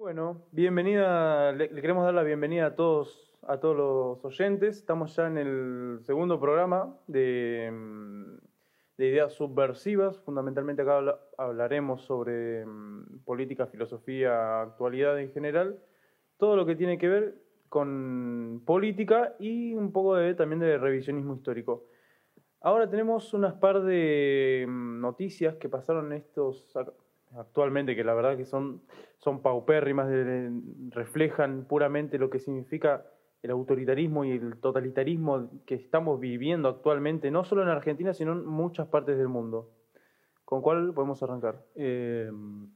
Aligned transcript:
Bueno, 0.00 0.46
bienvenida, 0.50 1.52
le, 1.52 1.68
queremos 1.68 2.06
dar 2.06 2.14
la 2.14 2.22
bienvenida 2.22 2.64
a 2.68 2.74
todos, 2.74 3.30
a 3.42 3.60
todos 3.60 3.76
los 3.76 4.24
oyentes. 4.24 4.78
Estamos 4.78 5.14
ya 5.14 5.26
en 5.26 5.36
el 5.36 5.98
segundo 6.04 6.40
programa 6.40 6.96
de, 7.06 7.68
mm, 7.70 8.38
de 8.96 9.06
ideas 9.06 9.34
subversivas. 9.34 10.18
Fundamentalmente 10.20 10.80
acá 10.80 10.96
habla- 10.96 11.20
hablaremos 11.36 12.00
sobre 12.00 12.64
mm, 12.64 13.24
política, 13.26 13.66
filosofía, 13.66 14.62
actualidad 14.62 15.20
en 15.20 15.32
general. 15.32 15.78
Todo 16.38 16.56
lo 16.56 16.64
que 16.64 16.76
tiene 16.76 16.96
que 16.96 17.08
ver 17.10 17.34
con 17.68 18.62
política 18.64 19.36
y 19.38 19.74
un 19.74 19.92
poco 19.92 20.14
de, 20.16 20.34
también 20.34 20.60
de 20.60 20.78
revisionismo 20.78 21.34
histórico. 21.34 21.84
Ahora 22.62 22.88
tenemos 22.88 23.34
unas 23.34 23.52
par 23.52 23.82
de 23.82 24.64
mm, 24.66 24.98
noticias 25.02 25.56
que 25.56 25.68
pasaron 25.68 26.14
estos 26.14 26.74
actualmente, 27.36 27.96
que 27.96 28.04
la 28.04 28.14
verdad 28.14 28.36
que 28.36 28.44
son, 28.44 28.82
son 29.18 29.42
paupérrimas, 29.42 30.08
reflejan 30.90 31.64
puramente 31.64 32.18
lo 32.18 32.30
que 32.30 32.38
significa 32.38 33.06
el 33.42 33.50
autoritarismo 33.50 34.24
y 34.24 34.32
el 34.32 34.58
totalitarismo 34.60 35.50
que 35.64 35.74
estamos 35.74 36.20
viviendo 36.20 36.68
actualmente, 36.68 37.30
no 37.30 37.44
solo 37.44 37.62
en 37.62 37.68
Argentina, 37.68 38.12
sino 38.12 38.32
en 38.32 38.44
muchas 38.44 38.88
partes 38.88 39.16
del 39.16 39.28
mundo. 39.28 39.70
¿Con 40.44 40.62
cuál 40.62 40.92
podemos 40.92 41.22
arrancar? 41.22 41.62
Eh, 41.76 42.28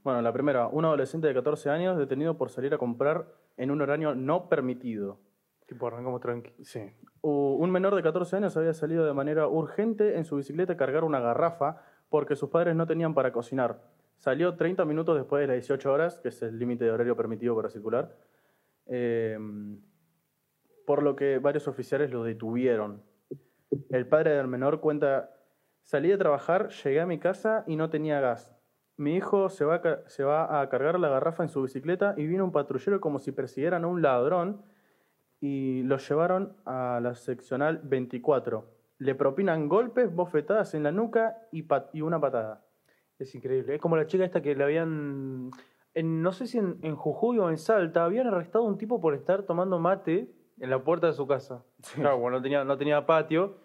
bueno, 0.05 0.23
la 0.23 0.33
primera, 0.33 0.69
un 0.69 0.85
adolescente 0.85 1.27
de 1.27 1.35
14 1.35 1.71
años 1.71 1.99
detenido 1.99 2.39
por 2.39 2.49
salir 2.51 2.73
a 2.73 2.79
comprar 2.79 3.27
en 3.57 3.71
un 3.73 3.83
horario 3.83 4.15
no 4.15 4.49
permitido. 4.49 5.19
Tipo, 5.67 5.89
arrancamos 5.89 6.21
tranqui. 6.21 6.53
Sí. 6.63 6.93
Un 7.23 7.71
menor 7.71 7.95
de 7.95 8.03
14 8.03 8.37
años 8.37 8.57
había 8.57 8.75
salido 8.75 9.05
de 9.05 9.13
manera 9.13 9.49
urgente 9.49 10.17
en 10.17 10.25
su 10.25 10.37
bicicleta 10.37 10.75
a 10.75 10.77
cargar 10.77 11.05
una 11.05 11.21
garrafa 11.21 11.83
porque 12.11 12.37
sus 12.37 12.51
padres 12.51 12.77
no 12.77 12.87
tenían 12.87 13.15
para 13.15 13.33
cocinar. 13.33 13.81
Salió 14.17 14.55
30 14.57 14.85
minutos 14.85 15.17
después 15.17 15.41
de 15.43 15.47
las 15.49 15.57
18 15.57 15.93
horas, 15.93 16.21
que 16.21 16.29
es 16.29 16.43
el 16.43 16.59
límite 16.59 16.85
de 16.85 16.91
horario 16.91 17.17
permitido 17.17 17.55
para 17.55 17.69
circular, 17.69 18.17
eh, 18.87 19.39
por 20.87 21.03
lo 21.03 21.17
que 21.17 21.39
varios 21.39 21.69
oficiales 21.69 22.11
lo 22.11 22.25
detuvieron. 22.25 23.03
El 23.91 24.07
padre 24.07 24.33
del 24.37 24.47
menor 24.49 24.81
cuenta, 24.81 25.31
salí 25.83 26.09
de 26.09 26.19
trabajar, 26.19 26.69
llegué 26.71 27.01
a 27.01 27.07
mi 27.07 27.19
casa 27.19 27.65
y 27.67 27.77
no 27.77 27.91
tenía 27.91 28.21
gas. 28.21 28.55
Mi 28.97 29.17
hijo 29.17 29.49
se 29.49 29.65
va, 29.65 29.77
a, 29.77 30.09
se 30.09 30.23
va 30.23 30.61
a 30.61 30.69
cargar 30.69 31.01
la 31.01 31.09
garrafa 31.09 31.43
en 31.43 31.49
su 31.49 31.63
bicicleta 31.63 32.15
y 32.17 32.27
vino 32.27 32.45
un 32.45 32.53
patrullero 32.53 33.01
como 33.01 33.19
si 33.19 33.33
persiguieran 33.33 33.85
a 33.85 33.89
un 33.89 34.03
ladrón 34.03 34.63
y 35.41 35.83
lo 35.83 35.97
llevaron 35.99 36.57
a 36.65 37.01
la 37.03 37.15
seccional 37.17 37.81
24. 37.83 38.71
Le 38.99 39.15
propinan 39.17 39.69
golpes, 39.69 40.15
bofetadas 40.15 40.75
en 40.75 40.85
la 40.85 40.93
nuca 40.93 41.37
y, 41.51 41.63
pat- 41.63 41.91
y 41.93 42.03
una 42.03 42.21
patada. 42.21 42.65
Es 43.19 43.35
increíble. 43.35 43.75
Es 43.75 43.81
como 43.81 43.97
la 43.97 44.07
chica 44.07 44.25
esta 44.25 44.43
que 44.43 44.55
le 44.55 44.65
habían, 44.65 45.51
en, 45.95 46.23
no 46.23 46.33
sé 46.33 46.47
si 46.47 46.59
en, 46.59 46.79
en 46.83 46.97
Jujuy 46.97 47.39
o 47.39 47.49
en 47.49 47.59
Salta, 47.59 48.05
habían 48.05 48.27
arrestado 48.27 48.65
a 48.65 48.69
un 48.69 48.79
tipo 48.79 49.01
por 49.01 49.15
estar 49.15 49.45
tomando 49.45 49.79
mate 49.79 50.29
en 50.59 50.71
la 50.71 50.83
puerta 50.83 51.07
de 51.07 51.13
su 51.13 51.27
casa. 51.27 51.65
Claro, 51.95 52.19
bueno, 52.19 52.39
no 52.39 52.43
tenía, 52.43 52.65
no 52.65 52.77
tenía 52.77 53.07
patio, 53.07 53.57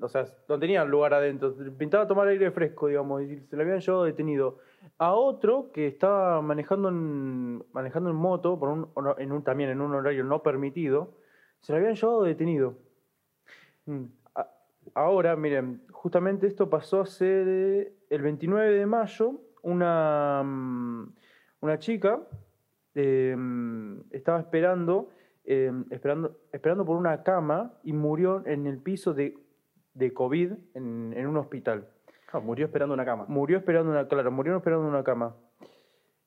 o 0.00 0.08
sea, 0.08 0.26
no 0.48 0.58
tenía 0.58 0.84
lugar 0.84 1.14
adentro. 1.14 1.54
Pintaba 1.76 2.06
tomar 2.06 2.28
aire 2.28 2.50
fresco, 2.50 2.88
digamos, 2.88 3.22
y 3.22 3.40
se 3.40 3.56
le 3.56 3.62
habían 3.62 3.80
llevado 3.80 4.04
detenido. 4.04 4.58
A 4.98 5.12
otro 5.12 5.70
que 5.72 5.86
estaba 5.86 6.40
manejando 6.42 6.88
en, 6.88 7.64
manejando 7.72 8.10
en 8.10 8.16
moto, 8.16 8.58
por 8.58 8.68
un, 8.68 8.88
en 9.18 9.32
un, 9.32 9.42
también 9.42 9.70
en 9.70 9.80
un 9.80 9.94
horario 9.94 10.24
no 10.24 10.42
permitido, 10.42 11.14
se 11.60 11.72
le 11.72 11.78
habían 11.78 11.94
llevado 11.94 12.22
detenido. 12.22 12.74
Mm. 13.86 14.04
Ahora, 14.94 15.36
miren, 15.36 15.82
justamente 15.90 16.46
esto 16.46 16.70
pasó 16.70 17.02
a 17.02 17.06
ser 17.06 17.46
eh, 17.48 17.97
el 18.10 18.22
29 18.22 18.70
de 18.72 18.86
mayo. 18.86 19.40
Una, 19.62 20.42
mm, 20.44 21.14
una 21.60 21.78
chica 21.78 22.20
eh, 22.94 23.34
mm, 23.36 24.00
estaba 24.12 24.38
esperando, 24.40 25.10
eh, 25.44 25.72
esperando, 25.90 26.36
esperando 26.52 26.84
por 26.84 26.96
una 26.96 27.22
cama 27.22 27.74
y 27.82 27.92
murió 27.92 28.46
en 28.46 28.66
el 28.66 28.78
piso 28.78 29.14
de, 29.14 29.36
de 29.94 30.12
COVID 30.14 30.52
en, 30.74 31.12
en 31.16 31.26
un 31.26 31.36
hospital. 31.36 31.88
Ah, 32.32 32.40
murió 32.40 32.66
esperando 32.66 32.94
una 32.94 33.04
cama. 33.04 33.24
Murió 33.28 33.58
esperando 33.58 33.90
una, 33.90 34.06
claro, 34.06 34.30
murió 34.30 34.56
esperando 34.56 34.86
una 34.86 35.02
cama. 35.02 35.34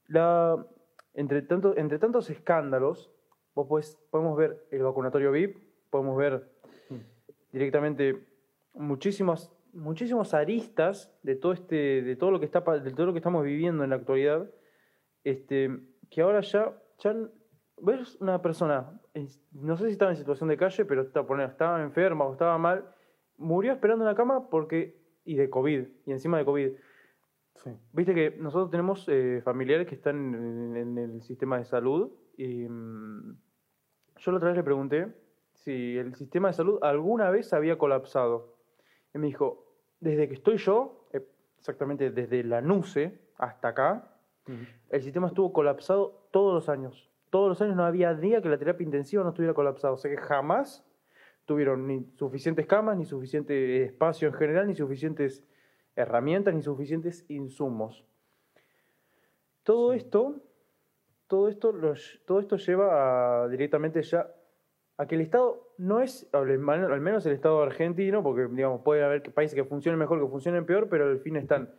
La, 0.07 0.65
entre, 1.13 1.41
tanto, 1.43 1.77
entre 1.77 1.99
tantos 1.99 2.29
escándalos, 2.29 3.11
vos 3.55 3.67
podés- 3.67 3.97
podemos 4.09 4.35
ver 4.37 4.65
el 4.71 4.83
vacunatorio 4.83 5.31
VIP, 5.31 5.57
podemos 5.89 6.17
ver 6.17 6.49
directamente 7.51 8.25
muchísimos, 8.73 9.51
muchísimos 9.73 10.33
aristas 10.33 11.13
de 11.23 11.35
todo 11.35 11.53
este, 11.53 12.01
de 12.01 12.15
todo 12.15 12.31
lo 12.31 12.39
que 12.39 12.45
está, 12.45 12.61
de 12.61 12.91
todo 12.91 13.05
lo 13.07 13.13
que 13.13 13.19
estamos 13.19 13.43
viviendo 13.43 13.83
en 13.83 13.89
la 13.91 13.97
actualidad, 13.97 14.49
este, 15.23 15.69
que 16.09 16.21
ahora 16.21 16.41
ya, 16.41 16.77
ya 16.99 17.15
ves 17.77 18.17
una 18.19 18.41
persona, 18.41 18.99
no 19.51 19.77
sé 19.77 19.85
si 19.85 19.91
estaba 19.91 20.11
en 20.11 20.17
situación 20.17 20.49
de 20.49 20.57
calle, 20.57 20.85
pero 20.85 21.01
estaba 21.01 21.83
enferma 21.83 22.25
o 22.25 22.33
estaba 22.33 22.57
mal, 22.57 22.93
murió 23.37 23.73
esperando 23.73 24.05
una 24.05 24.15
cama 24.15 24.49
porque 24.49 25.01
y 25.23 25.35
de 25.35 25.49
COVID 25.49 25.87
y 26.05 26.11
encima 26.11 26.37
de 26.37 26.45
COVID. 26.45 26.71
Sí. 27.55 27.69
Viste 27.93 28.15
que 28.15 28.31
nosotros 28.31 28.71
tenemos 28.71 29.07
eh, 29.07 29.41
familiares 29.43 29.87
que 29.87 29.95
están 29.95 30.33
en, 30.33 30.75
en 30.75 30.97
el 30.97 31.21
sistema 31.21 31.57
de 31.57 31.65
salud 31.65 32.11
y 32.37 32.67
mm, 32.67 33.37
yo 34.17 34.31
la 34.31 34.37
otra 34.37 34.49
vez 34.49 34.57
le 34.57 34.63
pregunté 34.63 35.13
si 35.53 35.97
el 35.97 36.15
sistema 36.15 36.47
de 36.47 36.53
salud 36.53 36.79
alguna 36.81 37.29
vez 37.29 37.53
había 37.53 37.77
colapsado. 37.77 38.60
Y 39.13 39.17
me 39.17 39.27
dijo, 39.27 39.65
desde 39.99 40.27
que 40.27 40.35
estoy 40.35 40.57
yo, 40.57 41.07
eh, 41.11 41.25
exactamente 41.59 42.11
desde 42.11 42.43
la 42.43 42.61
NUCE 42.61 43.19
hasta 43.37 43.69
acá, 43.69 44.07
el 44.89 45.01
sistema 45.01 45.27
estuvo 45.27 45.53
colapsado 45.53 46.27
todos 46.31 46.53
los 46.53 46.67
años. 46.69 47.09
Todos 47.29 47.47
los 47.49 47.61
años 47.61 47.75
no 47.77 47.85
había 47.85 48.13
día 48.13 48.41
que 48.41 48.49
la 48.49 48.57
terapia 48.57 48.83
intensiva 48.83 49.23
no 49.23 49.29
estuviera 49.29 49.53
colapsada. 49.53 49.93
O 49.93 49.97
sea 49.97 50.11
que 50.11 50.17
jamás 50.17 50.85
tuvieron 51.45 51.87
ni 51.87 52.05
suficientes 52.17 52.65
camas, 52.67 52.97
ni 52.97 53.05
suficiente 53.05 53.83
espacio 53.83 54.27
en 54.27 54.33
general, 54.33 54.67
ni 54.67 54.75
suficientes 54.75 55.45
herramientas, 55.95 56.53
ni 56.53 56.61
suficientes 56.61 57.23
insumos. 57.29 58.03
Todo 59.63 59.93
esto, 59.93 60.41
todo 61.27 61.47
esto, 61.47 61.71
los- 61.71 62.19
todo 62.25 62.39
esto 62.39 62.57
lleva 62.57 63.43
a, 63.43 63.47
directamente 63.47 64.01
ya 64.01 64.29
a 65.01 65.07
que 65.07 65.15
el 65.15 65.21
Estado 65.21 65.67
no 65.79 65.99
es, 65.99 66.29
al 66.31 66.59
menos 66.59 67.25
el 67.25 67.33
Estado 67.33 67.59
argentino, 67.63 68.21
porque 68.21 68.45
digamos, 68.45 68.81
puede 68.81 69.03
haber 69.03 69.33
países 69.33 69.55
que 69.55 69.63
funcionen 69.63 69.97
mejor, 69.97 70.21
que 70.21 70.27
funcionen 70.27 70.63
peor, 70.63 70.89
pero 70.89 71.05
al 71.05 71.19
fin 71.21 71.37
están. 71.37 71.73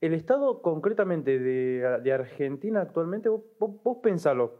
El 0.00 0.14
Estado 0.14 0.62
concretamente 0.62 1.38
de, 1.38 2.10
Argentina 2.10 2.80
actualmente, 2.80 3.28
vos, 3.28 3.42
vos, 3.58 3.98
pensalo. 4.02 4.54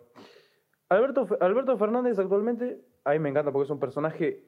Alberto, 0.91 1.27
Alberto 1.41 1.79
Fernández 1.79 2.19
actualmente, 2.19 2.79
a 3.05 3.13
mí 3.13 3.21
me 3.21 3.31
encanta 3.31 3.51
porque 3.51 3.65
es 3.65 3.71
un 3.71 3.81
personaje, 3.81 4.45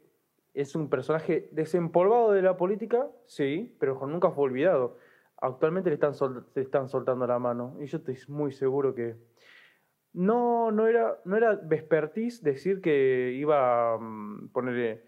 es 0.53 0.77
un 0.77 0.91
personaje 0.91 1.49
desempolvado 1.53 2.33
de 2.33 2.43
la 2.43 2.59
política, 2.59 3.09
sí, 3.25 3.75
pero 3.81 4.07
nunca 4.07 4.33
fue 4.33 4.45
olvidado. 4.45 4.99
Actualmente 5.39 5.89
le 5.89 5.95
están, 5.95 6.13
le 6.55 6.61
están 6.61 6.91
soltando 6.91 7.27
la 7.27 7.39
mano 7.39 7.75
y 7.81 7.87
yo 7.87 7.97
estoy 7.97 8.19
muy 8.29 8.53
seguro 8.53 8.95
que 8.95 9.17
no, 10.17 10.73
no 10.73 10.87
era, 10.87 11.21
no 11.27 11.37
era 11.37 11.55
vespertiz 11.55 12.43
decir 12.43 12.81
que 12.81 13.33
iba 13.33 13.95
a 13.95 13.99
ponerle, 14.53 15.03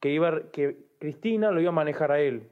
que 0.00 0.10
iba, 0.10 0.50
que 0.52 0.86
Cristina 1.00 1.50
lo 1.50 1.60
iba 1.60 1.70
a 1.70 1.74
manejar 1.74 2.12
a 2.12 2.20
él. 2.20 2.48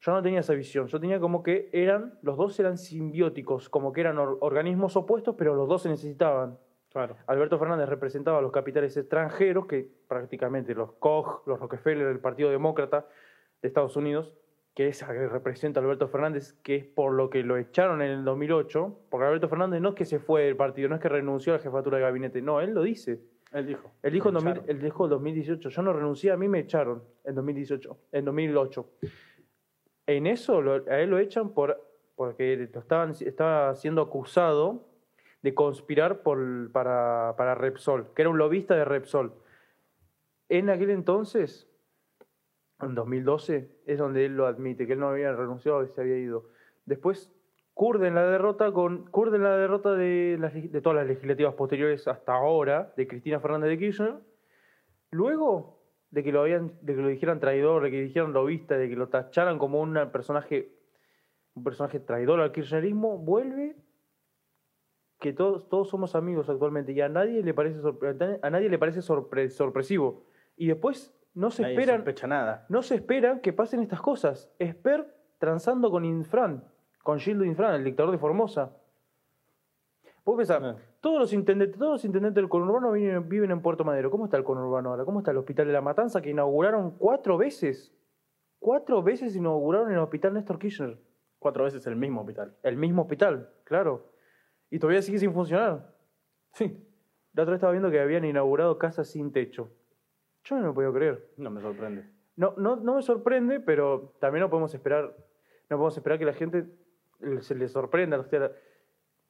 Yo 0.00 0.12
no 0.12 0.22
tenía 0.22 0.40
esa 0.40 0.54
visión, 0.54 0.86
yo 0.86 1.00
tenía 1.00 1.18
como 1.18 1.42
que 1.42 1.70
eran, 1.72 2.18
los 2.22 2.36
dos 2.36 2.58
eran 2.60 2.78
simbióticos, 2.78 3.68
como 3.68 3.92
que 3.92 4.00
eran 4.00 4.16
or- 4.18 4.38
organismos 4.40 4.96
opuestos, 4.96 5.34
pero 5.36 5.54
los 5.56 5.68
dos 5.68 5.82
se 5.82 5.88
necesitaban. 5.88 6.56
Claro. 6.90 7.16
Alberto 7.26 7.58
Fernández 7.58 7.88
representaba 7.88 8.38
a 8.38 8.42
los 8.42 8.52
capitales 8.52 8.96
extranjeros, 8.96 9.66
que 9.66 9.90
prácticamente 10.06 10.72
los 10.74 10.92
Koch, 10.92 11.46
los 11.46 11.58
Rockefeller, 11.58 12.06
el 12.06 12.20
Partido 12.20 12.50
Demócrata 12.50 13.06
de 13.60 13.68
Estados 13.68 13.96
Unidos, 13.96 14.32
que 14.78 14.86
es 14.86 15.02
a 15.02 15.08
que 15.12 15.26
representa 15.26 15.80
a 15.80 15.82
Alberto 15.82 16.06
Fernández, 16.06 16.52
que 16.62 16.76
es 16.76 16.84
por 16.84 17.12
lo 17.12 17.28
que 17.30 17.42
lo 17.42 17.56
echaron 17.56 18.00
en 18.00 18.12
el 18.12 18.24
2008, 18.24 19.06
porque 19.10 19.26
Alberto 19.26 19.48
Fernández 19.48 19.80
no 19.80 19.88
es 19.88 19.94
que 19.96 20.04
se 20.04 20.20
fue 20.20 20.44
del 20.44 20.54
partido, 20.54 20.88
no 20.88 20.94
es 20.94 21.00
que 21.00 21.08
renunció 21.08 21.52
a 21.52 21.56
la 21.56 21.62
jefatura 21.64 21.96
de 21.96 22.04
gabinete, 22.04 22.40
no, 22.40 22.60
él 22.60 22.74
lo 22.74 22.82
dice. 22.84 23.18
Él 23.52 23.66
dijo. 23.66 23.90
Él 24.04 24.12
dijo, 24.12 24.28
en 24.28 24.34
Me 24.34 24.40
2000 24.40 24.52
echaron. 24.52 24.70
él 24.76 24.80
dijo 24.80 25.04
en 25.06 25.10
2018, 25.10 25.68
yo 25.70 25.82
no 25.82 25.92
renuncié, 25.92 26.30
a 26.30 26.36
mí 26.36 26.46
me 26.46 26.60
echaron 26.60 27.02
en 27.24 27.34
2018, 27.34 27.98
en 28.12 28.24
2008. 28.24 28.88
En 30.06 30.28
eso 30.28 30.62
lo- 30.62 30.84
a 30.88 31.00
él 31.00 31.10
lo 31.10 31.18
echan 31.18 31.50
por, 31.54 31.84
porque 32.14 32.68
lo 32.72 32.78
estaban, 32.80 33.10
estaba 33.18 33.74
siendo 33.74 34.00
acusado 34.00 34.86
de 35.42 35.54
conspirar 35.54 36.22
por, 36.22 36.70
para, 36.70 37.34
para 37.36 37.56
Repsol, 37.56 38.14
que 38.14 38.22
era 38.22 38.28
un 38.30 38.38
lobista 38.38 38.76
de 38.76 38.84
Repsol. 38.84 39.32
En 40.48 40.70
aquel 40.70 40.90
entonces, 40.90 41.67
en 42.80 42.94
2012, 42.94 43.70
es 43.86 43.98
donde 43.98 44.26
él 44.26 44.36
lo 44.36 44.46
admite, 44.46 44.86
que 44.86 44.92
él 44.92 45.00
no 45.00 45.08
había 45.08 45.32
renunciado 45.32 45.82
y 45.82 45.88
se 45.88 46.00
había 46.00 46.16
ido. 46.16 46.44
Después 46.86 47.32
curden 47.74 48.14
la 48.14 48.24
derrota 48.24 48.72
con 48.72 49.06
curden 49.10 49.42
la 49.42 49.56
derrota 49.56 49.94
de, 49.94 50.38
todas 50.82 50.96
las 50.96 51.06
legislativas 51.06 51.54
posteriores 51.54 52.08
hasta 52.08 52.34
ahora 52.34 52.92
de 52.96 53.06
Cristina 53.06 53.40
Fernández 53.40 53.70
de 53.70 53.78
Kirchner. 53.78 54.14
Luego 55.10 55.78
de 56.10 56.24
que 56.24 56.32
lo 56.32 56.40
habían, 56.40 56.72
de 56.80 56.94
que 56.94 57.02
lo 57.02 57.08
dijeran 57.08 57.40
traidor, 57.40 57.82
de 57.82 57.90
que 57.90 58.02
dijeran 58.02 58.32
lobista, 58.32 58.76
de 58.76 58.88
que 58.88 58.96
lo 58.96 59.08
tacharan 59.08 59.58
como 59.58 59.80
un 59.80 59.94
personaje, 60.10 60.72
un 61.54 61.64
personaje 61.64 62.00
traidor 62.00 62.40
al 62.40 62.52
kirchnerismo, 62.52 63.18
vuelve 63.18 63.76
que 65.20 65.32
todos, 65.32 65.68
todos 65.68 65.88
somos 65.88 66.14
amigos 66.14 66.48
actualmente 66.48 66.92
y 66.92 67.00
a 67.00 67.08
nadie 67.08 67.42
le 67.42 67.52
parece, 67.52 67.80
a 68.42 68.50
nadie 68.50 68.68
le 68.68 68.78
parece 68.78 69.00
sorpre- 69.00 69.50
sorpresivo. 69.50 70.24
Y 70.56 70.68
después 70.68 71.17
no 71.38 71.50
se 71.50 71.62
Nadie 71.62 71.74
esperan, 71.80 72.04
nada. 72.28 72.66
no 72.68 72.82
se 72.82 72.96
espera 72.96 73.40
que 73.40 73.52
pasen 73.52 73.80
estas 73.80 74.00
cosas. 74.00 74.50
Esper 74.58 75.14
transando 75.38 75.90
con 75.90 76.04
Infran, 76.04 76.64
con 77.04 77.18
Gildo 77.20 77.44
Infran, 77.44 77.74
el 77.74 77.84
dictador 77.84 78.10
de 78.10 78.18
Formosa. 78.18 78.72
Vos 80.24 80.36
pensás, 80.36 80.60
Ah. 80.62 80.76
todos 81.00 81.18
los 81.20 81.32
intendentes, 81.32 81.78
todos 81.78 81.92
los 81.92 82.04
intendentes 82.04 82.34
del 82.42 82.48
conurbano 82.48 82.92
viven, 82.92 83.28
viven 83.28 83.50
en 83.50 83.62
Puerto 83.62 83.84
Madero. 83.84 84.10
¿Cómo 84.10 84.24
está 84.24 84.36
el 84.36 84.44
conurbano 84.44 84.90
ahora? 84.90 85.04
¿Cómo 85.04 85.20
está 85.20 85.30
el 85.30 85.36
hospital 85.38 85.66
de 85.68 85.72
la 85.72 85.80
Matanza 85.80 86.20
que 86.20 86.30
inauguraron 86.30 86.90
cuatro 86.98 87.38
veces? 87.38 87.94
Cuatro 88.58 89.02
veces 89.02 89.36
inauguraron 89.36 89.92
el 89.92 89.98
hospital 89.98 90.34
Néstor 90.34 90.58
Kirchner. 90.58 90.98
Cuatro 91.38 91.64
veces 91.64 91.86
el 91.86 91.94
mismo 91.96 92.20
hospital. 92.22 92.56
El 92.64 92.76
mismo 92.76 93.02
hospital, 93.02 93.48
claro. 93.64 94.10
Y 94.70 94.78
todavía 94.80 95.00
sigue 95.02 95.18
sin 95.18 95.32
funcionar. 95.32 95.94
Sí. 96.52 96.84
La 97.32 97.44
otra 97.44 97.52
vez 97.52 97.58
estaba 97.58 97.70
viendo 97.72 97.90
que 97.90 98.00
habían 98.00 98.24
inaugurado 98.24 98.76
casas 98.76 99.06
sin 99.08 99.30
techo. 99.32 99.70
Yo 100.48 100.58
no 100.58 100.72
puedo 100.74 100.92
creer. 100.92 101.28
No 101.36 101.50
me 101.50 101.60
sorprende. 101.60 102.04
No, 102.36 102.54
no, 102.56 102.76
no 102.76 102.94
me 102.96 103.02
sorprende, 103.02 103.60
pero 103.60 104.14
también 104.20 104.42
no 104.42 104.50
podemos 104.50 104.72
esperar, 104.74 105.14
no 105.68 105.76
podemos 105.76 105.96
esperar 105.96 106.18
que 106.18 106.24
la 106.24 106.32
gente 106.32 106.64
se 107.40 107.54
le 107.54 107.68
sorprenda. 107.68 108.18
O 108.18 108.24
sea, 108.24 108.52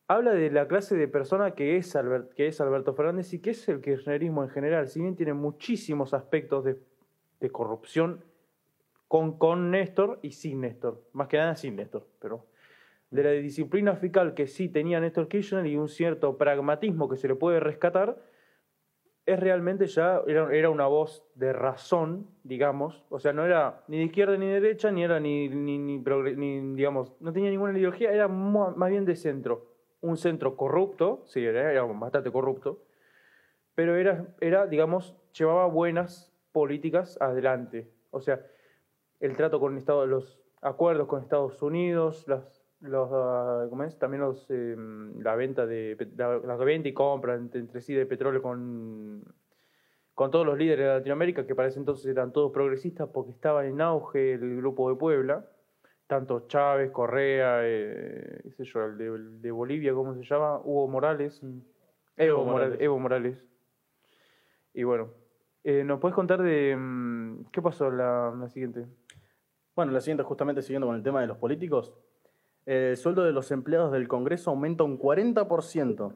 habla 0.07 0.33
de 0.33 0.51
la 0.51 0.69
clase 0.69 0.97
de 0.97 1.09
persona 1.09 1.53
que 1.55 1.77
es, 1.77 1.97
Albert- 1.97 2.35
que 2.35 2.47
es 2.47 2.61
Alberto 2.61 2.95
Fernández 2.95 3.33
y 3.33 3.41
que 3.41 3.51
es 3.51 3.69
el 3.69 3.81
kirchnerismo 3.81 4.45
en 4.45 4.51
general. 4.51 4.89
Si 4.89 5.01
bien 5.01 5.17
tiene 5.17 5.33
muchísimos 5.33 6.13
aspectos 6.15 6.65
de, 6.65 6.79
de 7.41 7.51
corrupción 7.51 8.23
con, 9.09 9.39
con 9.39 9.71
Néstor 9.71 10.19
y 10.23 10.33
sin 10.33 10.61
Néstor. 10.61 11.03
Más 11.15 11.29
que 11.29 11.39
nada 11.39 11.57
sin 11.57 11.77
Néstor, 11.77 12.07
pero 12.21 12.45
de 13.11 13.23
la 13.23 13.31
disciplina 13.31 13.97
fiscal 13.97 14.35
que 14.35 14.47
sí 14.47 14.69
tenía 14.69 15.01
Néstor 15.01 15.29
Kirchner 15.29 15.65
y 15.65 15.79
un 15.79 15.89
cierto 15.89 16.37
pragmatismo 16.37 17.09
que 17.09 17.17
se 17.17 17.27
le 17.27 17.35
puede 17.37 17.59
rescatar, 17.59 18.19
es 19.29 19.39
realmente 19.39 19.87
ya, 19.87 20.23
era, 20.27 20.51
era 20.55 20.71
una 20.71 20.87
voz 20.87 21.23
de 21.35 21.53
razón, 21.53 22.27
digamos, 22.45 23.05
o 23.11 23.21
sea, 23.21 23.35
no 23.35 23.45
era 23.45 23.85
ni 23.87 23.99
de 23.99 24.05
izquierda 24.05 24.39
ni 24.39 24.47
de 24.47 24.55
derecha, 24.55 24.91
ni 24.91 25.05
era 25.05 25.21
ni, 25.21 25.51
ni, 25.51 25.77
ni, 25.77 26.75
digamos, 26.75 27.13
no 27.21 27.31
tenía 27.31 27.51
ninguna 27.51 27.77
ideología, 27.77 28.11
era 28.11 28.27
más 28.27 28.89
bien 28.89 29.05
de 29.05 29.17
centro. 29.17 29.67
Un 30.01 30.17
centro 30.17 30.57
corrupto, 30.57 31.25
sí, 31.27 31.45
era, 31.45 31.71
era 31.71 31.83
bastante 31.83 32.33
corrupto, 32.33 32.83
pero 33.75 33.97
era, 33.97 34.25
era, 34.41 34.67
digamos, 34.67 35.15
llevaba 35.37 35.67
buenas 35.67 36.33
políticas 36.53 37.21
adelante. 37.21 37.91
O 38.11 38.23
sea, 38.23 38.41
el 39.21 39.37
trato 39.37 39.61
con 39.61 39.77
Estados, 39.77 40.09
los 40.09 40.41
acuerdos 40.63 41.07
con 41.07 41.21
Estados 41.21 41.61
Unidos, 41.61 42.27
las, 42.29 42.58
los, 42.81 43.11
ah, 43.13 43.67
¿cómo 43.69 43.85
es? 43.85 43.99
también 43.99 44.23
los, 44.23 44.47
eh, 44.51 44.77
la 45.19 45.35
venta 45.35 45.67
de 45.67 45.97
la, 46.17 46.39
la 46.39 46.57
venta 46.57 46.89
y 46.89 46.93
compra 46.93 47.35
entre, 47.35 47.61
entre 47.61 47.81
sí 47.81 47.95
de 47.95 48.07
petróleo 48.07 48.41
con, 48.43 49.25
con 50.15 50.31
todos 50.31 50.47
los 50.47 50.57
líderes 50.57 50.87
de 50.87 50.93
Latinoamérica, 50.95 51.47
que 51.47 51.55
para 51.55 51.69
ese 51.69 51.79
entonces 51.79 52.07
eran 52.07 52.33
todos 52.33 52.53
progresistas 52.53 53.09
porque 53.13 53.33
estaba 53.33 53.67
en 53.67 53.81
auge 53.81 54.35
el 54.35 54.57
grupo 54.57 54.91
de 54.91 54.97
Puebla, 54.97 55.47
tanto 56.07 56.47
Chávez, 56.47 56.91
Correa, 56.91 57.61
eh, 57.63 58.41
qué 58.43 58.51
sé 58.53 58.65
yo, 58.65 58.85
el 58.85 58.99
de, 58.99 59.07
el 59.07 59.43
de 59.43 59.51
Bolivia, 59.51 59.93
¿cómo 59.93 60.15
se 60.15 60.23
llama? 60.23 60.59
Hugo 60.59 60.89
Morales. 60.89 61.41
Evo, 61.43 61.63
Evo 62.17 62.45
Morales. 62.45 62.53
Morales. 62.53 62.81
Evo 62.81 62.99
Morales. 62.99 63.45
Y 64.75 64.85
bueno, 64.85 65.11
eh, 65.65 65.85
¿nos 65.85 66.01
puedes 66.01 66.15
contar 66.15 66.43
de 66.43 66.77
mm, 66.77 67.47
qué 67.53 67.61
pasó 67.61 67.91
la, 67.91 68.35
la 68.39 68.49
siguiente? 68.49 68.87
Bueno, 69.75 69.93
la 69.93 70.01
siguiente, 70.01 70.23
justamente 70.23 70.63
siguiendo 70.63 70.87
con 70.87 70.97
el 70.97 71.03
tema 71.03 71.21
de 71.21 71.27
los 71.27 71.37
políticos. 71.37 71.95
El 72.69 72.99
sueldo 72.99 73.25
de 73.25 73.33
los 73.33 73.51
empleados 73.51 73.91
del 73.93 74.09
Congreso 74.09 74.51
aumenta 74.51 74.85
un 74.85 74.99
40%. 74.99 76.15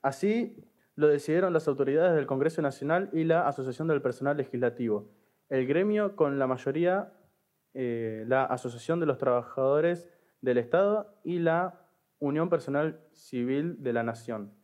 Así 0.00 0.64
lo 0.96 1.08
decidieron 1.08 1.52
las 1.52 1.68
autoridades 1.68 2.14
del 2.14 2.24
Congreso 2.24 2.62
Nacional 2.62 3.10
y 3.12 3.24
la 3.24 3.46
Asociación 3.46 3.86
del 3.88 4.00
Personal 4.00 4.34
Legislativo. 4.34 5.10
El 5.50 5.66
gremio 5.66 6.16
con 6.16 6.38
la 6.38 6.46
mayoría, 6.46 7.12
eh, 7.74 8.24
la 8.26 8.46
Asociación 8.46 8.98
de 8.98 9.04
los 9.04 9.18
Trabajadores 9.18 10.08
del 10.40 10.56
Estado 10.56 11.20
y 11.22 11.40
la 11.40 11.86
Unión 12.18 12.48
Personal 12.48 12.98
Civil 13.12 13.82
de 13.82 13.92
la 13.92 14.04
Nación. 14.04 14.54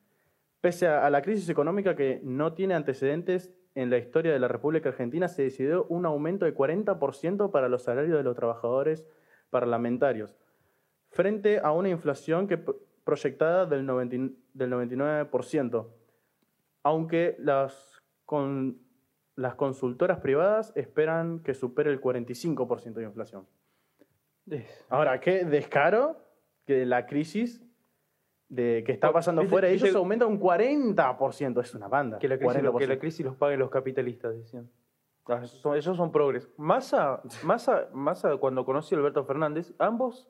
Pese 0.62 0.88
a, 0.88 1.10
la 1.10 1.20
crisis 1.20 1.50
económica 1.50 1.96
que 1.96 2.22
no 2.24 2.54
tiene 2.54 2.72
antecedentes 2.72 3.52
en 3.74 3.90
la 3.90 3.98
historia 3.98 4.32
de 4.32 4.38
la 4.38 4.48
República 4.48 4.88
Argentina, 4.88 5.28
se 5.28 5.42
decidió 5.42 5.84
un 5.90 6.06
aumento 6.06 6.46
de 6.46 6.54
40% 6.54 7.50
para 7.50 7.68
los 7.68 7.82
salarios 7.82 8.16
de 8.16 8.24
los 8.24 8.36
trabajadores 8.36 9.04
parlamentarios, 9.50 10.34
frente 11.10 11.58
a 11.60 11.72
una 11.72 11.88
inflación 11.88 12.46
que 12.48 12.58
pro- 12.58 12.76
proyectada 13.04 13.66
del, 13.66 13.84
90 13.86 14.34
del 14.54 14.70
99%, 14.72 15.86
aunque 16.82 17.36
las, 17.38 18.02
con, 18.24 18.78
las 19.36 19.54
consultoras 19.54 20.18
privadas 20.20 20.72
esperan 20.76 21.40
que 21.40 21.54
supere 21.54 21.90
el 21.90 22.00
45% 22.00 22.94
de 22.94 23.02
inflación. 23.04 23.46
Ahora, 24.88 25.20
qué 25.20 25.44
descaro 25.44 26.16
que 26.66 26.84
la 26.86 27.06
crisis 27.06 27.62
de, 28.48 28.82
que 28.84 28.92
está 28.92 29.12
pasando 29.12 29.44
fuera, 29.44 29.68
ellos 29.68 29.94
aumentan 29.94 30.28
un 30.28 30.40
40%, 30.40 31.60
es 31.60 31.74
una 31.74 31.88
banda. 31.88 32.18
Que 32.18 32.28
la, 32.28 32.38
crisis, 32.38 32.62
lo- 32.62 32.76
que 32.76 32.84
40%. 32.86 32.88
la 32.88 32.98
crisis 32.98 33.26
los 33.26 33.36
paguen 33.36 33.58
los 33.60 33.70
capitalistas, 33.70 34.34
decían. 34.34 34.68
Ah, 35.26 35.40
esos 35.44 35.60
son, 35.60 35.76
esos 35.76 35.96
son 35.96 36.10
progres. 36.10 36.48
Massa, 36.56 37.22
Massa, 37.44 37.88
Massa, 37.92 38.36
cuando 38.38 38.64
conoció 38.64 38.96
a 38.96 39.00
Alberto 39.00 39.24
Fernández, 39.24 39.72
ambos 39.78 40.28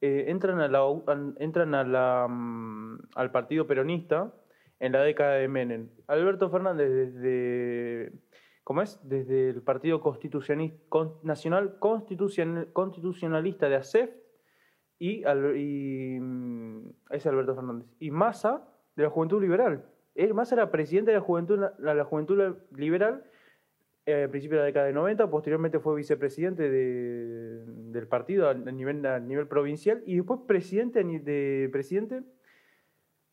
eh, 0.00 0.24
entran, 0.28 0.60
a 0.60 0.68
la, 0.68 0.80
an- 1.06 1.34
entran 1.38 1.74
a 1.74 1.84
la, 1.84 2.26
mm, 2.28 2.98
al 3.14 3.30
partido 3.30 3.66
peronista 3.66 4.32
en 4.78 4.92
la 4.92 5.02
década 5.02 5.34
de 5.34 5.48
Menem. 5.48 5.88
Alberto 6.06 6.50
Fernández 6.50 6.90
desde, 6.90 8.12
¿cómo 8.62 8.82
es? 8.82 9.00
Desde 9.08 9.50
el 9.50 9.62
Partido 9.62 10.00
Constitucionis- 10.02 10.74
Con- 10.88 11.14
Nacional 11.22 11.78
Constitucion- 11.80 12.72
Constitucionalista 12.72 13.68
de 13.68 13.76
ASEF 13.76 14.10
y, 14.98 15.24
y 15.26 16.18
mm, 16.20 16.90
ese 17.10 17.28
Alberto 17.28 17.54
Fernández. 17.54 17.86
Y 17.98 18.10
Massa 18.10 18.68
de 18.96 19.04
la 19.04 19.10
Juventud 19.10 19.40
Liberal. 19.40 19.84
Massa 20.34 20.54
era 20.54 20.70
presidente 20.70 21.10
de 21.10 21.18
la 21.18 21.22
Juventud, 21.22 21.58
la, 21.78 21.94
la 21.94 22.04
Juventud 22.04 22.56
Liberal 22.74 23.24
eh, 24.06 24.28
principio 24.30 24.56
de 24.58 24.62
la 24.62 24.66
década 24.66 24.86
de 24.86 24.92
90, 24.92 25.28
posteriormente 25.28 25.80
fue 25.80 25.96
vicepresidente 25.96 26.70
de- 26.70 27.64
del 27.66 28.06
partido 28.06 28.48
a, 28.48 28.54
nivel, 28.54 29.04
a 29.04 29.18
nivel 29.18 29.48
provincial 29.48 30.02
y 30.06 30.16
después 30.16 30.40
presidente 30.46 31.02
de, 31.02 31.68
presidente 31.72 32.22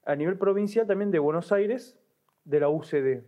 a 0.06 0.16
nivel 0.16 0.38
provincial 0.38 0.86
también 0.88 1.12
de 1.12 1.20
Buenos 1.20 1.52
Aires 1.52 1.98
de 2.44 2.60
la 2.60 2.70
UCD. 2.70 3.24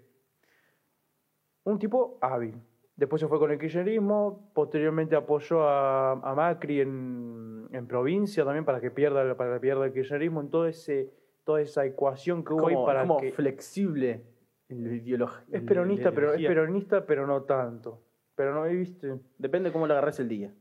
Un 1.63 1.79
tipo 1.79 2.17
hábil. 2.21 2.55
Después 2.95 3.19
se 3.19 3.27
fue 3.27 3.39
con 3.39 3.51
el 3.51 3.59
kirchnerismo, 3.59 4.49
posteriormente 4.53 5.15
apoyó 5.15 5.63
a, 5.63 6.13
a 6.13 6.35
Macri 6.35 6.81
en, 6.81 7.67
en 7.71 7.87
provincia 7.87 8.43
también 8.45 8.63
para 8.65 8.79
que 8.79 8.89
pierda 8.89 9.35
para 9.35 9.55
que 9.55 9.59
pierda 9.59 9.85
el 9.85 9.91
kirchnerismo 9.93 10.41
en 10.41 10.49
todo 10.49 10.65
ese 10.67 11.11
toda 11.43 11.61
esa 11.61 11.85
ecuación 11.85 12.43
que 12.43 12.53
hubo 12.53 12.67
ahí 12.67 12.73
como, 12.73 12.85
para 12.85 13.01
como 13.01 13.17
que 13.19 13.31
flexible. 13.31 14.23
Es 15.51 15.61
peronista, 15.61 16.11
pero 16.11 16.33
es 16.33 16.45
peronista, 16.45 17.05
pero 17.05 17.27
no 17.27 17.43
tanto. 17.43 18.01
Pero 18.35 18.53
no 18.53 18.63
viste. 18.63 19.19
Depende 19.37 19.71
cómo 19.71 19.87
le 19.87 19.93
agarres 19.93 20.19
el 20.19 20.27
día. 20.27 20.53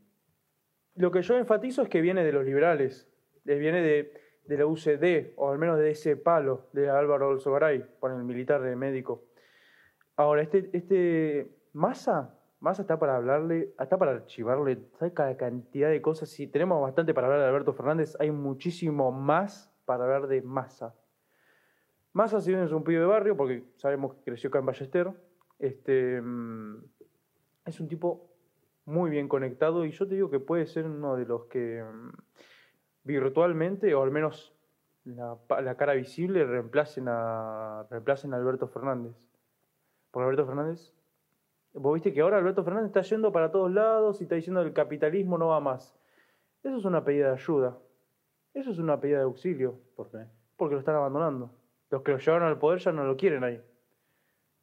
Lo 0.96 1.10
que 1.10 1.22
yo 1.22 1.36
enfatizo 1.36 1.82
es 1.82 1.88
que 1.88 2.00
viene 2.00 2.24
de 2.24 2.32
los 2.32 2.44
liberales, 2.44 3.10
eh, 3.46 3.58
viene 3.58 3.82
de, 3.82 4.12
de 4.46 4.58
la 4.58 4.66
UCD, 4.66 5.32
o 5.36 5.50
al 5.50 5.58
menos 5.58 5.78
de 5.78 5.90
ese 5.90 6.16
palo 6.16 6.68
de 6.72 6.88
Álvaro 6.88 7.28
Olzogaray, 7.28 7.84
con 7.98 8.12
el 8.12 8.22
militar 8.22 8.62
de 8.62 8.76
médico. 8.76 9.24
Ahora, 10.16 10.42
este, 10.42 10.70
este 10.72 11.50
Massa, 11.72 12.38
Massa 12.60 12.82
está 12.82 12.98
para 12.98 13.16
hablarle, 13.16 13.74
está 13.78 13.98
para 13.98 14.12
archivarle, 14.12 14.78
¿sabes 14.98 15.12
cada 15.12 15.36
cantidad 15.36 15.90
de 15.90 16.00
cosas? 16.00 16.28
Si 16.28 16.46
tenemos 16.46 16.80
bastante 16.80 17.12
para 17.12 17.26
hablar 17.26 17.40
de 17.42 17.48
Alberto 17.48 17.72
Fernández, 17.72 18.16
hay 18.20 18.30
muchísimo 18.30 19.10
más 19.10 19.74
para 19.84 20.04
hablar 20.04 20.28
de 20.28 20.42
Massa. 20.42 20.94
Massa, 22.14 22.40
si 22.40 22.52
bien 22.52 22.62
es 22.62 22.70
un 22.70 22.84
pibe 22.84 23.00
de 23.00 23.06
barrio, 23.06 23.36
porque 23.36 23.64
sabemos 23.74 24.14
que 24.14 24.22
creció 24.22 24.48
acá 24.48 24.60
en 24.60 24.66
Ballester, 24.66 25.10
este, 25.58 26.22
mm, 26.22 26.84
es 27.66 27.80
un 27.80 27.88
tipo 27.88 28.30
muy 28.84 29.10
bien 29.10 29.28
conectado 29.28 29.84
y 29.84 29.90
yo 29.90 30.06
te 30.06 30.14
digo 30.14 30.30
que 30.30 30.38
puede 30.38 30.66
ser 30.66 30.86
uno 30.86 31.16
de 31.16 31.26
los 31.26 31.46
que 31.46 31.82
mm, 31.82 32.12
virtualmente, 33.02 33.92
o 33.96 34.02
al 34.04 34.12
menos 34.12 34.56
la, 35.04 35.74
cara 35.76 35.94
visible, 35.94 36.44
reemplacen 36.44 37.06
a, 37.08 37.84
reemplacen 37.90 38.32
a 38.32 38.36
Alberto 38.36 38.68
Fernández. 38.68 39.16
Porque 40.12 40.24
Alberto 40.24 40.46
Fernández, 40.46 40.94
vos 41.72 41.94
viste 41.94 42.12
que 42.12 42.20
ahora 42.20 42.38
Alberto 42.38 42.62
Fernández 42.62 42.90
está 42.90 43.02
yendo 43.02 43.32
para 43.32 43.50
todos 43.50 43.72
lados 43.72 44.20
y 44.20 44.24
está 44.24 44.36
diciendo 44.36 44.60
que 44.62 44.68
el 44.68 44.72
capitalismo 44.72 45.36
no 45.36 45.48
va 45.48 45.58
más. 45.58 45.98
Eso 46.62 46.76
es 46.76 46.84
una 46.84 47.02
pedida 47.02 47.26
de 47.26 47.32
ayuda. 47.32 47.76
Eso 48.54 48.70
es 48.70 48.78
una 48.78 49.00
pedida 49.00 49.18
de 49.18 49.24
auxilio. 49.24 49.80
¿Por 49.96 50.12
qué? 50.12 50.26
Porque 50.56 50.74
lo 50.74 50.78
están 50.78 50.94
abandonando. 50.94 51.63
Los 51.94 52.02
que 52.02 52.10
lo 52.10 52.18
llevaron 52.18 52.48
al 52.48 52.58
poder 52.58 52.80
ya 52.80 52.90
no 52.90 53.04
lo 53.04 53.16
quieren 53.16 53.44
ahí. 53.44 53.62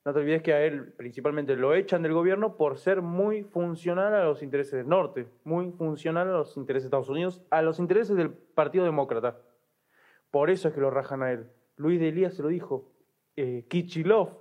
No 0.04 0.12
te 0.12 0.20
olvides 0.20 0.42
que 0.42 0.52
a 0.54 0.66
él 0.66 0.92
principalmente 0.98 1.56
lo 1.56 1.74
echan 1.74 2.02
del 2.04 2.12
gobierno 2.12 2.58
por 2.58 2.78
ser 2.78 3.02
muy 3.02 3.44
funcional 3.44 4.14
a 4.14 4.26
los 4.26 4.44
intereses 4.44 4.74
del 4.74 4.90
norte, 4.90 5.28
muy 5.46 5.72
funcional 5.72 6.28
a 6.28 6.32
los 6.34 6.58
intereses 6.58 6.84
de 6.84 6.88
Estados 6.88 7.08
Unidos, 7.08 7.42
a 7.50 7.62
los 7.62 7.80
intereses 7.80 8.18
del 8.18 8.32
Partido 8.32 8.84
Demócrata. 8.84 9.38
Por 10.30 10.50
eso 10.50 10.68
es 10.68 10.74
que 10.74 10.82
lo 10.82 10.90
rajan 10.90 11.24
a 11.24 11.32
él. 11.32 11.48
Luis 11.78 12.02
de 12.02 12.10
Elías 12.10 12.34
se 12.34 12.42
lo 12.44 12.50
dijo. 12.50 12.92
Eh, 13.38 13.64
Kichilov 13.70 14.32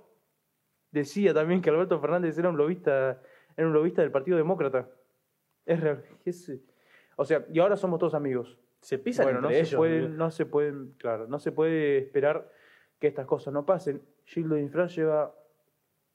decía 0.91 1.33
también 1.33 1.61
que 1.61 1.69
Alberto 1.69 1.97
Fernández 2.01 2.37
era 2.37 2.49
un 2.49 2.57
lobista, 2.57 3.21
era 3.55 3.67
un 3.67 3.71
lobista 3.73 4.01
del 4.01 4.11
Partido 4.11 4.35
Demócrata. 4.35 4.89
Es 5.65 5.79
real. 5.79 6.03
es- 6.25 6.51
o 7.15 7.23
sea, 7.23 7.45
y 7.53 7.57
ahora 7.59 7.77
somos 7.77 7.99
todos 7.99 8.15
amigos. 8.15 8.57
Se 8.81 8.97
pisan 8.97 9.27
Bueno, 9.27 9.39
no 9.39 9.47
entre 9.47 9.63
se, 9.63 9.69
ellos. 9.69 9.77
pueden, 9.77 10.17
no 10.17 10.29
se 10.29 10.45
pueden, 10.45 10.93
claro, 10.97 11.27
no 11.27 11.39
se 11.39 11.53
puede 11.53 11.99
esperar 11.99 12.51
que 13.01 13.07
estas 13.07 13.25
cosas 13.25 13.51
no 13.51 13.65
pasen. 13.65 14.01
Gildo 14.25 14.57
Infran 14.57 14.87
lleva 14.87 15.33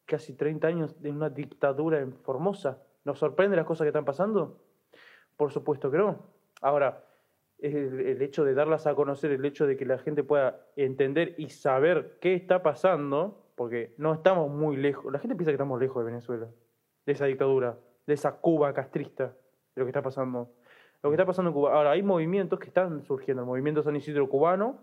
casi 0.06 0.34
30 0.34 0.68
años 0.68 1.02
de 1.02 1.10
una 1.10 1.28
dictadura 1.28 1.98
en 1.98 2.14
Formosa. 2.14 2.80
¿Nos 3.04 3.18
sorprende 3.18 3.56
las 3.56 3.66
cosas 3.66 3.84
que 3.84 3.88
están 3.88 4.04
pasando? 4.04 4.62
Por 5.36 5.50
supuesto 5.50 5.90
que 5.90 5.98
no. 5.98 6.16
Ahora, 6.62 7.04
el, 7.58 8.00
el 8.00 8.22
hecho 8.22 8.44
de 8.44 8.54
darlas 8.54 8.86
a 8.86 8.94
conocer, 8.94 9.32
el 9.32 9.44
hecho 9.44 9.66
de 9.66 9.76
que 9.76 9.84
la 9.84 9.98
gente 9.98 10.22
pueda 10.22 10.64
entender 10.76 11.34
y 11.38 11.50
saber 11.50 12.18
qué 12.20 12.34
está 12.34 12.62
pasando, 12.62 13.50
porque 13.56 13.94
no 13.98 14.14
estamos 14.14 14.48
muy 14.48 14.76
lejos. 14.76 15.12
La 15.12 15.18
gente 15.18 15.34
piensa 15.34 15.50
que 15.50 15.56
estamos 15.56 15.80
lejos 15.80 16.04
de 16.04 16.12
Venezuela, 16.12 16.48
de 17.04 17.12
esa 17.12 17.26
dictadura, 17.26 17.76
de 18.06 18.14
esa 18.14 18.36
Cuba 18.36 18.72
castrista, 18.72 19.34
de 19.74 19.80
lo 19.80 19.84
que 19.86 19.90
está 19.90 20.02
pasando. 20.02 20.52
Lo 21.02 21.10
que 21.10 21.14
está 21.14 21.26
pasando 21.26 21.50
en 21.50 21.54
Cuba. 21.54 21.74
Ahora, 21.74 21.90
hay 21.90 22.02
movimientos 22.04 22.60
que 22.60 22.68
están 22.68 23.02
surgiendo. 23.02 23.42
El 23.42 23.48
movimiento 23.48 23.82
San 23.82 23.96
Isidro 23.96 24.28
cubano 24.28 24.78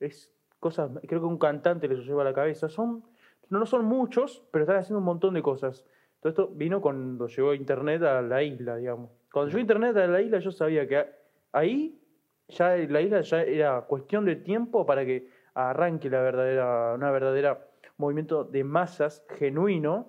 es 0.00 0.35
cosas, 0.60 0.90
creo 1.06 1.20
que 1.20 1.26
un 1.26 1.38
cantante 1.38 1.88
les 1.88 2.04
lleva 2.06 2.22
a 2.22 2.24
la 2.26 2.34
cabeza. 2.34 2.68
Son, 2.68 3.02
no, 3.48 3.66
son 3.66 3.84
muchos, 3.84 4.44
pero 4.50 4.64
están 4.64 4.78
haciendo 4.78 4.98
un 4.98 5.04
montón 5.04 5.34
de 5.34 5.42
cosas. 5.42 5.84
Todo 6.20 6.30
esto 6.30 6.48
vino 6.48 6.80
cuando 6.80 7.26
llegó 7.28 7.54
Internet 7.54 8.02
a 8.02 8.22
la 8.22 8.42
isla, 8.42 8.76
digamos. 8.76 9.10
Cuando 9.32 9.48
llegó 9.50 9.60
Internet 9.60 9.96
a 9.96 10.06
la 10.06 10.20
isla, 10.20 10.38
yo 10.38 10.50
sabía 10.50 10.86
que 10.88 11.06
ahí 11.52 12.00
ya 12.48 12.76
la 12.76 13.00
isla 13.00 13.20
ya 13.20 13.42
era 13.42 13.80
cuestión 13.82 14.24
de 14.24 14.36
tiempo 14.36 14.86
para 14.86 15.04
que 15.04 15.28
arranque 15.54 16.08
la 16.10 16.20
verdadera, 16.20 16.94
una 16.94 17.10
verdadera 17.10 17.66
movimiento 17.98 18.44
de 18.44 18.62
masas 18.62 19.24
genuino 19.38 20.06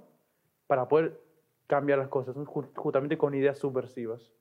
para 0.68 0.88
poder 0.88 1.20
cambiar 1.68 2.00
las 2.00 2.10
cosas, 2.10 2.36
ju- 2.36 2.70
justamente 2.76 3.18
con 3.18 3.34
ideas 3.34 3.58
subversivas. 3.58 4.34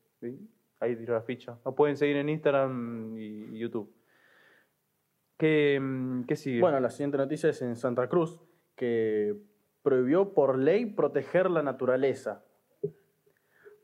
Ahí 0.80 0.96
tiró 0.96 1.14
la 1.14 1.22
ficha. 1.22 1.56
Nos 1.64 1.74
pueden 1.74 1.96
seguir 1.96 2.16
en 2.16 2.28
Instagram 2.28 3.16
y 3.18 3.58
YouTube. 3.58 3.90
¿Qué, 5.36 5.78
mm? 5.80 6.24
Bueno, 6.60 6.80
la 6.80 6.90
siguiente 6.90 7.18
noticia 7.18 7.50
es 7.50 7.60
en 7.62 7.76
Santa 7.76 8.08
Cruz, 8.08 8.40
que 8.74 9.36
prohibió 9.82 10.32
por 10.32 10.58
ley 10.58 10.86
proteger 10.86 11.50
la 11.50 11.62
naturaleza. 11.62 12.44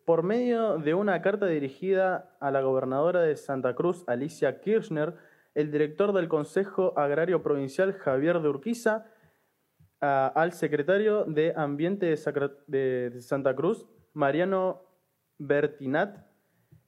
Por 0.05 0.23
medio 0.23 0.79
de 0.79 0.95
una 0.95 1.23
carta 1.23 1.47
dirigida 1.47 2.37
a 2.41 2.51
la 2.51 2.61
gobernadora 2.61 3.21
de 3.21 3.37
Santa 3.37 3.75
Cruz, 3.75 4.03
Alicia 4.09 4.61
Kirchner, 4.61 5.15
el 5.55 5.71
director 5.71 6.13
del 6.13 6.29
Consejo 6.29 6.99
Agrario 6.99 7.43
Provincial, 7.43 7.93
Javier 7.93 8.41
de 8.41 8.49
Urquiza, 8.49 9.07
al 10.01 10.53
secretario 10.53 11.25
de 11.25 11.53
Ambiente 11.55 12.07
de 12.67 13.21
Santa 13.21 13.55
Cruz, 13.55 13.87
Mariano 14.15 14.83
Bertinat, 15.39 16.27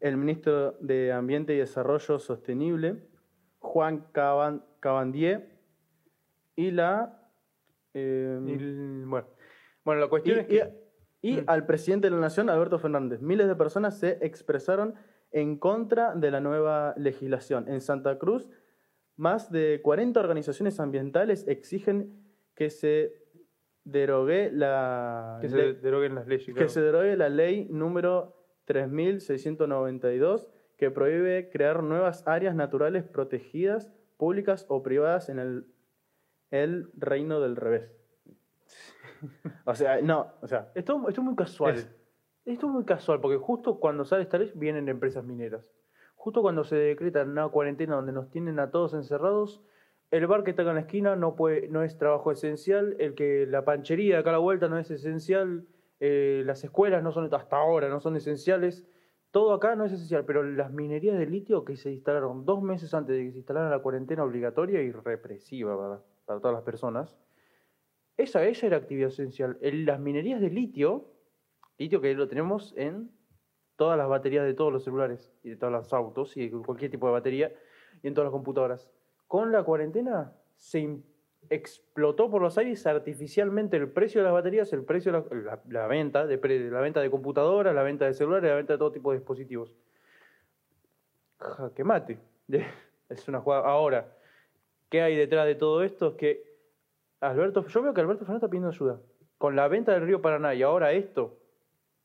el 0.01 0.17
ministro 0.17 0.73
de 0.81 1.13
Ambiente 1.13 1.55
y 1.55 1.59
Desarrollo 1.59 2.19
Sostenible, 2.19 3.07
Juan 3.65 4.07
Caban- 4.13 4.63
Cabandier, 4.81 5.49
y 6.55 6.71
la... 6.71 7.31
eh, 7.95 8.39
Y 8.47 8.53
el- 8.53 9.05
bueno. 9.07 9.27
bueno, 9.85 10.01
la 10.03 10.09
cuestión 10.09 10.37
y, 10.37 10.41
es 10.41 10.47
que... 10.47 10.55
y- 10.57 10.85
y 11.27 11.41
Mm. 11.41 11.45
al 11.47 11.65
presidente 11.65 12.09
de 12.09 12.11
la 12.15 12.21
Nación, 12.21 12.51
Alberto 12.51 12.79
Fernández. 12.79 13.23
Miles 13.23 13.49
de 13.49 13.57
personas 13.57 13.99
se 13.99 14.19
expresaron 14.21 14.95
en 15.33 15.59
contra 15.59 16.15
de 16.15 16.31
la 16.31 16.41
nueva 16.41 16.93
legislación. 16.99 17.67
En 17.69 17.81
Santa 17.81 18.19
Cruz, 18.19 18.47
más 19.17 19.51
de 19.51 19.81
40 19.83 20.21
organizaciones 20.21 20.79
ambientales 20.81 21.49
exigen 21.49 22.23
que 22.55 22.69
se 22.69 23.15
derogue 23.85 24.51
la, 24.53 25.39
que 25.41 25.49
se 25.49 25.73
deroguen 25.75 26.15
las 26.15 26.27
leyes. 26.27 26.47
que 26.47 26.53
claro. 26.53 26.69
se 26.69 26.83
derogue 26.83 27.17
la 27.17 27.29
ley 27.31 27.67
número 27.71 28.37
3692 28.67 30.49
que 30.85 30.91
prohíbe 30.91 31.49
crear 31.51 31.83
nuevas 31.83 32.27
áreas 32.27 32.55
naturales 32.55 33.05
protegidas, 33.05 33.91
públicas 34.19 34.67
o 34.69 34.83
privadas 34.83 35.31
en 35.31 35.39
el, 35.39 35.65
el 36.51 36.91
reino 36.95 37.41
del 37.41 37.57
revés. 37.57 37.91
O 39.65 39.75
sea, 39.75 40.01
no, 40.03 40.33
o 40.43 40.47
sea, 40.47 40.71
Esto, 40.75 40.97
esto 41.09 41.21
es 41.21 41.25
muy 41.25 41.37
casual. 41.37 41.75
Es- 41.75 41.91
Esto 42.45 42.67
es 42.67 42.73
muy 42.75 42.85
casual, 42.85 43.21
porque 43.23 43.39
justo 43.39 43.81
cuando 43.81 44.05
sale 44.05 44.25
esta 44.25 44.37
ley 44.37 44.53
vienen 44.55 44.91
empresas 44.91 45.25
mineras. 45.25 45.65
Justo 46.17 46.43
cuando 46.43 46.63
se 46.65 46.77
decreta 46.77 47.23
una 47.23 47.49
cuarentena 47.49 47.95
donde 47.97 48.13
nos 48.13 48.31
tienen 48.31 48.59
a 48.59 48.71
todos 48.71 48.93
encerrados, 48.93 49.63
el 50.11 50.27
bar 50.27 50.45
que 50.45 50.51
está 50.51 50.61
acá 50.61 50.73
en 50.73 50.77
la 50.77 50.83
esquina 50.83 51.17
no, 51.17 51.35
puede, 51.37 51.69
no 51.69 51.83
es 51.83 51.97
trabajo 51.97 52.31
esencial, 52.31 52.97
el 52.99 53.15
que 53.15 53.47
la 53.47 53.65
panchería 53.65 54.17
de 54.17 54.21
acá 54.21 54.29
a 54.31 54.35
la 54.35 54.39
vuelta 54.41 54.69
no 54.69 54.77
es 54.79 54.91
esencial, 54.91 55.65
eh, 56.01 56.43
las 56.45 56.63
escuelas 56.63 57.03
no 57.03 57.13
son 57.13 57.33
hasta 57.33 57.57
ahora, 57.57 57.89
no 57.89 58.01
son 58.01 58.15
esenciales. 58.17 58.87
Todo 59.35 59.53
acá 59.53 59.75
no 59.75 59.85
es 59.85 59.91
esencial, 59.91 60.25
pero 60.25 60.45
las 60.45 60.71
minerías 60.71 61.19
de 61.19 61.27
litio 61.27 61.65
que 61.65 61.77
se 61.77 61.91
instalaron 61.91 62.45
dos 62.45 62.63
meses 62.63 62.95
antes 62.95 63.17
de 63.17 63.25
que 63.25 63.33
se 63.33 63.39
instalara 63.39 63.69
la 63.69 63.81
cuarentena 63.81 64.23
obligatoria 64.23 64.81
y 64.81 64.93
represiva 64.93 65.77
para, 65.77 66.01
para 66.25 66.39
todas 66.39 66.55
las 66.55 66.63
personas, 66.63 67.19
esa, 68.17 68.45
esa 68.45 68.67
era 68.67 68.77
actividad 68.77 69.09
esencial. 69.09 69.59
Las 69.61 69.99
minerías 69.99 70.41
de 70.41 70.51
litio, 70.51 71.11
litio 71.79 72.01
que 72.01 72.15
lo 72.15 72.29
tenemos 72.29 72.75
en 72.77 73.11
todas 73.75 73.99
las 73.99 74.09
baterías 74.09 74.45
de 74.45 74.55
todos 74.55 74.73
los 74.73 74.85
celulares 74.85 75.33
y 75.43 75.51
de 75.51 75.57
todos 75.57 75.73
los 75.73 75.93
autos 75.93 76.37
y 76.37 76.51
de 76.51 76.57
cualquier 76.63 76.93
tipo 76.93 77.09
de 77.09 77.15
batería 77.15 77.53
y 78.05 78.07
en 78.07 78.15
todas 78.15 78.27
las 78.27 78.33
computadoras. 78.33 78.89
Con 79.27 79.51
la 79.51 79.65
cuarentena 79.65 80.33
se 80.55 80.79
explotó 81.51 82.31
por 82.31 82.41
los 82.43 82.57
aires 82.59 82.87
artificialmente 82.87 83.77
el 83.77 83.89
precio 83.91 84.21
de 84.21 84.25
las 84.25 84.33
baterías, 84.33 84.73
el 84.73 84.85
precio 84.85 85.13
de 85.13 85.19
la, 85.19 85.43
la- 85.43 85.63
la 85.69 85.87
venta, 85.87 86.27
de, 86.27 86.39
pre- 86.39 86.71
la 86.71 86.81
venta 86.81 87.01
de 87.01 87.11
computadoras, 87.11 87.75
la 87.75 87.83
venta 87.83 88.07
de 88.07 88.15
celulares, 88.15 88.49
la 88.51 88.57
venta 88.57 88.73
de 88.75 88.79
todo 88.79 88.93
tipo 88.93 89.11
de 89.13 89.19
dispositivos. 89.19 89.73
Jaque 91.39 91.85
mate. 91.85 92.19
Es 93.09 93.29
una 93.29 93.39
jugada. 93.41 93.67
Ahora, 93.69 94.09
¿qué 94.89 95.03
hay 95.03 95.15
detrás 95.15 95.45
de 95.47 95.55
todo 95.55 95.83
esto? 95.83 96.09
Es 96.09 96.15
que 96.15 96.55
Alberto, 97.21 97.67
yo 97.67 97.83
veo 97.83 97.93
que 97.95 98.01
Alberto 98.01 98.21
Fernández 98.25 98.39
está 98.45 98.49
pidiendo 98.51 98.71
ayuda. 98.71 98.99
Con 99.37 99.55
la 99.57 99.69
venta 99.69 99.93
del 99.93 100.07
río 100.07 100.23
Paraná 100.23 100.55
y 100.55 100.63
ahora 100.63 100.93
esto, 100.93 101.39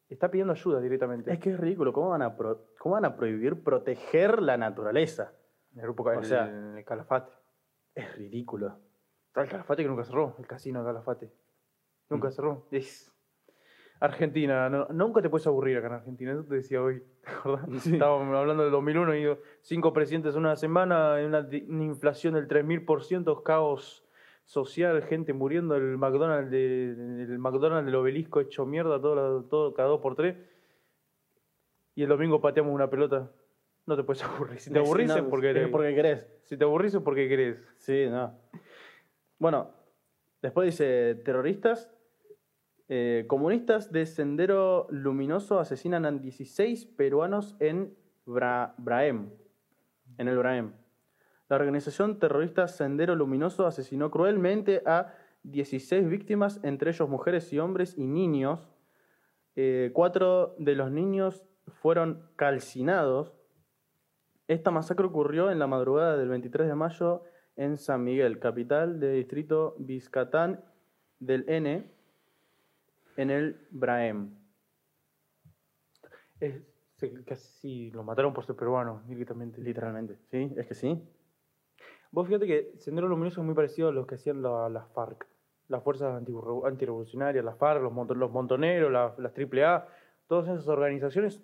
está 0.09 0.29
pidiendo 0.29 0.51
ayuda 0.53 0.81
directamente. 0.81 1.31
es 1.31 1.39
que 1.39 1.51
es 1.51 1.59
ridículo. 1.59 1.93
¿Cómo 1.93 2.09
van 2.09 2.21
a, 2.21 2.35
pro- 2.35 2.65
cómo 2.77 2.95
van 2.95 3.05
a 3.05 3.15
prohibir 3.15 3.63
proteger 3.63 4.41
la 4.41 4.57
naturaleza? 4.57 5.31
el 5.75 5.83
grupo 5.83 6.03
o 6.03 6.11
el- 6.11 6.25
sea- 6.25 6.75
el 6.77 6.83
Calafate. 6.83 7.31
Es 7.95 8.15
ridículo. 8.17 8.77
Está 9.29 9.43
el 9.43 9.49
Calafate 9.49 9.83
que 9.83 9.89
nunca 9.89 10.03
cerró, 10.03 10.35
el 10.39 10.47
casino 10.47 10.79
de 10.79 10.85
Calafate. 10.85 11.31
Nunca 12.09 12.31
cerró. 12.31 12.65
Es 12.71 13.11
Argentina, 13.99 14.69
no- 14.69 14.87
nunca 14.89 15.21
te 15.21 15.29
puedes 15.29 15.45
aburrir 15.45 15.77
acá 15.77 15.87
en 15.87 15.93
Argentina, 15.93 16.31
eso 16.31 16.43
te 16.45 16.55
decía 16.55 16.81
hoy, 16.81 17.03
¿te 17.23 17.29
acordás? 17.29 17.83
Sí. 17.83 17.93
Estábamos 17.93 18.35
hablando 18.35 18.63
del 18.63 18.71
2001 18.71 19.13
y 19.13 19.19
digo, 19.19 19.37
cinco 19.61 19.93
presidentes 19.93 20.33
en 20.33 20.39
una 20.39 20.55
semana, 20.55 21.15
una, 21.23 21.47
inflación 21.83 22.33
del 22.33 22.47
3000%, 22.47 23.43
caos 23.43 24.03
social, 24.45 25.03
gente 25.03 25.33
muriendo, 25.33 25.75
el 25.75 25.97
McDonald's, 25.97 26.49
de, 26.49 26.91
el 26.91 27.37
McDonald's 27.37 27.85
del 27.85 27.95
obelisco 27.95 28.39
hecho 28.39 28.65
mierda 28.65 28.99
todo, 28.99 29.43
todo 29.43 29.75
cada 29.75 29.89
dos 29.89 30.01
por 30.01 30.15
tres. 30.15 30.37
Y 31.93 32.01
el 32.01 32.09
domingo 32.09 32.41
pateamos 32.41 32.73
una 32.73 32.89
pelota. 32.89 33.29
No 33.85 33.95
te 33.95 34.03
puedes 34.03 34.23
aburrir. 34.23 34.59
Si 34.59 34.71
te 34.71 34.79
aburrís 34.79 35.07
No, 35.07 35.17
es 35.17 35.23
porque 35.23 35.67
porque 35.71 35.93
querés. 35.93 36.25
Si 36.45 36.57
te 36.57 36.63
aburrís 36.63 36.95
es 36.95 37.01
porque 37.01 37.27
querés. 37.27 37.57
Sí, 37.77 38.07
no. 38.09 38.33
Bueno, 39.39 39.71
después 40.41 40.65
dice, 40.65 41.15
terroristas, 41.15 41.89
eh, 42.89 43.25
comunistas 43.27 43.91
de 43.91 44.05
Sendero 44.05 44.87
Luminoso 44.89 45.59
asesinan 45.59 46.05
a 46.05 46.11
16 46.11 46.85
peruanos 46.85 47.55
en 47.59 47.97
en 50.17 50.27
el 50.27 50.37
Braem. 50.37 50.73
La 51.47 51.55
organización 51.55 52.19
terrorista 52.19 52.67
Sendero 52.67 53.15
Luminoso 53.15 53.65
asesinó 53.65 54.11
cruelmente 54.11 54.83
a 54.85 55.15
16 55.43 56.07
víctimas, 56.07 56.59
entre 56.63 56.91
ellos 56.91 57.09
mujeres 57.09 57.51
y 57.53 57.59
hombres 57.59 57.97
y 57.97 58.05
niños. 58.05 58.69
Eh, 59.55 59.89
cuatro 59.93 60.53
de 60.59 60.75
los 60.75 60.91
niños 60.91 61.43
fueron 61.81 62.29
calcinados. 62.35 63.33
Esta 64.47 64.69
masacre 64.69 65.07
ocurrió 65.07 65.49
en 65.49 65.57
la 65.57 65.65
madrugada 65.65 66.17
del 66.17 66.29
23 66.29 66.67
de 66.67 66.75
mayo 66.75 67.23
en 67.59 67.77
San 67.77 68.05
Miguel, 68.05 68.39
capital 68.39 69.01
del 69.01 69.15
distrito 69.17 69.75
Vizcatán 69.79 70.63
del 71.19 71.43
N, 71.49 71.83
en 73.17 73.29
el 73.29 73.67
Braem. 73.69 74.29
Es, 76.39 76.61
casi 77.25 77.91
lo 77.91 78.01
mataron 78.03 78.33
por 78.33 78.45
ser 78.45 78.55
peruano, 78.55 79.03
directamente. 79.07 79.59
Literalmente, 79.59 80.15
¿sí? 80.31 80.53
Es 80.55 80.67
que 80.67 80.73
sí. 80.73 81.03
Vos 82.11 82.27
fíjate 82.27 82.47
que 82.47 82.73
Sendero 82.77 83.09
Luminoso 83.09 83.41
es 83.41 83.45
muy 83.45 83.53
parecido 83.55 83.89
a 83.89 83.91
los 83.91 84.07
que 84.07 84.15
hacían 84.15 84.41
la- 84.41 84.69
las 84.69 84.87
FARC, 84.93 85.27
las 85.67 85.83
fuerzas 85.83 86.15
anti- 86.15 86.33
antirrevolucionarias, 86.63 87.43
las 87.43 87.57
FARC, 87.57 87.81
los, 87.83 87.91
monto- 87.91 88.15
los 88.15 88.31
montoneros, 88.31 88.89
la- 88.89 89.13
las 89.17 89.33
AAA, 89.33 89.85
todas 90.27 90.47
esas 90.47 90.67
organizaciones. 90.69 91.41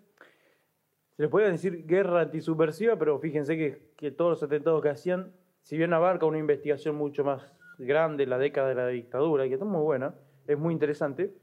Se 1.18 1.22
les 1.24 1.30
puede 1.30 1.52
decir 1.52 1.86
guerra 1.86 2.22
antisubversiva, 2.22 2.96
pero 2.98 3.20
fíjense 3.20 3.58
que, 3.58 3.92
que 3.98 4.12
todos 4.12 4.32
los 4.32 4.44
atentados 4.44 4.82
que 4.82 4.90
hacían 4.90 5.34
si 5.66 5.78
bien 5.78 5.94
abarca 5.94 6.28
una 6.28 6.38
investigación 6.38 6.96
mucho 6.96 7.24
más 7.24 7.42
grande, 7.80 8.28
la 8.28 8.38
década 8.38 8.70
de 8.70 8.76
la 8.76 8.88
dictadura, 8.88 9.48
que 9.48 9.54
está 9.56 9.66
muy 9.66 9.82
buena, 9.82 10.14
es 10.46 10.60
muy 10.60 10.72
interesante, 10.74 11.34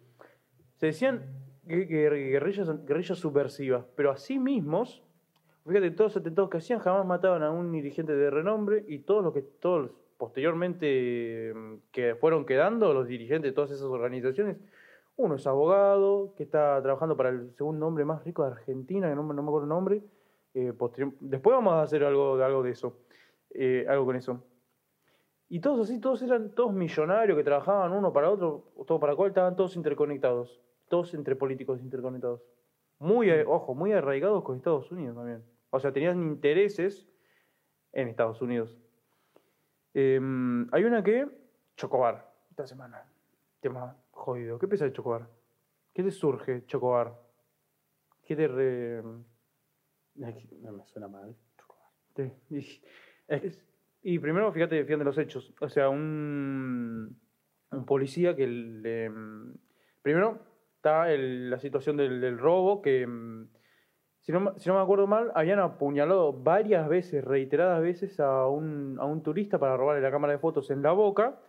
se 0.76 0.86
decían 0.86 1.24
gue- 1.66 1.88
gue- 1.88 2.30
guerrillas, 2.86 3.18
subversivas, 3.18 3.84
pero 3.96 4.12
así 4.12 4.38
mismos, 4.38 5.02
fíjate, 5.66 5.90
todos 5.90 6.12
los 6.12 6.20
atentados 6.20 6.50
que 6.50 6.58
hacían 6.58 6.78
jamás 6.78 7.04
mataban 7.04 7.42
a 7.42 7.50
un 7.50 7.72
dirigente 7.72 8.14
de 8.14 8.30
renombre 8.30 8.84
y 8.86 9.00
todos 9.00 9.24
los 9.24 9.34
que 9.34 9.42
todos 9.42 9.90
posteriormente 10.18 11.52
mm, 11.52 11.74
que 11.90 12.14
fueron 12.14 12.46
quedando, 12.46 12.94
los 12.94 13.08
dirigentes 13.08 13.50
de 13.50 13.54
todas 13.56 13.72
esas 13.72 13.86
organizaciones, 13.86 14.56
uno 15.16 15.34
es 15.34 15.46
abogado, 15.48 16.32
que 16.36 16.44
está 16.44 16.80
trabajando 16.80 17.16
para 17.16 17.30
el 17.30 17.52
segundo 17.56 17.88
hombre 17.88 18.04
más 18.04 18.22
rico 18.24 18.44
de 18.44 18.52
Argentina, 18.52 19.08
que 19.08 19.16
no, 19.16 19.24
me- 19.24 19.34
acuerdo 19.42 19.64
el 19.64 19.68
nombre. 19.68 20.00
eh, 20.54 20.72
después 21.20 21.56
vamos 21.56 21.72
a 21.74 21.82
hacer 21.82 22.04
algo, 22.04 22.36
algo 22.36 22.62
de 22.62 22.70
eso, 22.70 22.98
eh, 23.54 23.86
algo 23.88 24.06
con 24.06 24.16
eso. 24.16 24.44
Y 25.48 25.60
todos 25.60 25.88
así, 25.88 26.00
todos 26.00 26.22
eran 26.22 26.54
todos 26.54 26.72
millonarios 26.72 27.36
que 27.36 27.44
trabajaban 27.44 27.92
uno 27.92 28.12
para 28.12 28.30
otro, 28.30 28.72
todo 28.86 28.98
para 28.98 29.14
cual, 29.14 29.28
estaban 29.28 29.54
todos 29.54 29.76
interconectados, 29.76 30.62
todos 30.88 31.12
entre 31.14 31.36
políticos 31.36 31.80
interconectados. 31.82 32.42
Muy, 32.98 33.28
eh, 33.30 33.44
ojo, 33.46 33.74
muy 33.74 33.92
arraigados 33.92 34.42
con 34.44 34.56
Estados 34.56 34.90
Unidos 34.90 35.16
también. 35.16 35.44
O 35.70 35.78
sea, 35.78 35.92
tenían 35.92 36.22
intereses 36.22 37.06
en 37.92 38.08
Estados 38.08 38.40
Unidos. 38.40 38.78
Eh, 39.94 40.20
hay 40.72 40.84
una 40.84 41.02
que, 41.02 41.28
Chocobar, 41.76 42.32
esta 42.50 42.66
semana. 42.66 43.04
Tema 43.60 43.96
jodido. 44.10 44.58
¿Qué 44.58 44.66
piensas 44.66 44.88
de 44.88 44.92
Chocobar? 44.94 45.28
¿Qué 45.92 46.02
te 46.02 46.10
surge, 46.10 46.64
Chocobar? 46.66 47.20
¿Qué 48.24 48.36
te 48.36 48.48
re... 48.48 49.02
No 50.14 50.72
me 50.72 50.84
suena 50.86 51.08
mal. 51.08 51.36
te- 52.14 52.32
y, 52.50 52.82
y 54.02 54.18
primero, 54.18 54.52
fíjate, 54.52 54.84
fíjate 54.84 55.04
los 55.04 55.18
hechos. 55.18 55.54
O 55.60 55.68
sea, 55.68 55.88
un, 55.88 57.18
un 57.70 57.84
policía 57.86 58.34
que 58.36 58.46
le... 58.46 59.10
Primero, 60.02 60.38
está 60.76 61.06
la 61.08 61.58
situación 61.58 61.96
del, 61.96 62.20
robo, 62.38 62.82
que... 62.82 63.06
mm, 63.06 63.48
Si 64.20 64.32
no, 64.32 64.54
si 64.58 64.68
no 64.68 64.76
me 64.76 64.82
acuerdo 64.82 65.06
mal, 65.06 65.30
habían 65.34 65.58
apuñalado 65.60 66.32
varias 66.32 66.88
veces, 66.88 67.24
reiteradas 67.24 67.80
veces, 67.82 68.18
a 68.20 68.46
un, 68.46 68.96
a 69.00 69.04
un 69.04 69.22
turista 69.22 69.58
para 69.58 69.76
robarle 69.76 70.02
la 70.02 70.10
cámara 70.10 70.32
de 70.34 70.38
fotos 70.38 70.70
en 70.70 70.82
la 70.82 70.92
boca. 70.92 71.40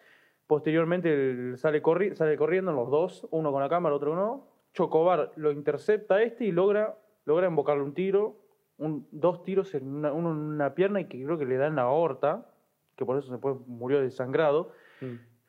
Posteriormente 0.47 1.57
sale, 1.57 1.81
corri- 1.81 2.13
sale 2.15 2.35
corriendo 2.37 2.71
los 2.73 2.89
dos, 2.89 3.27
uno 3.31 3.51
con 3.51 3.61
la 3.61 3.69
cámara, 3.69 3.95
otro 3.95 4.15
no. 4.15 4.47
Chocobar 4.73 5.31
lo 5.35 5.51
intercepta 5.51 6.21
este 6.21 6.45
y 6.45 6.51
logra, 6.51 6.97
logra 7.25 7.47
invocarle 7.47 7.83
un 7.83 7.93
tiro, 7.93 8.37
un, 8.83 9.07
dos 9.11 9.43
tiros, 9.43 9.73
en 9.75 9.87
una, 9.87 10.11
uno 10.11 10.31
en 10.31 10.37
una 10.37 10.75
pierna 10.75 11.01
y 11.01 11.05
que 11.05 11.23
creo 11.23 11.37
que 11.37 11.45
le 11.45 11.57
da 11.57 11.67
en 11.67 11.75
la 11.75 11.83
aorta, 11.83 12.49
que 12.95 13.05
por 13.05 13.17
eso 13.17 13.31
después 13.31 13.55
murió 13.67 14.01
desangrado. 14.01 14.71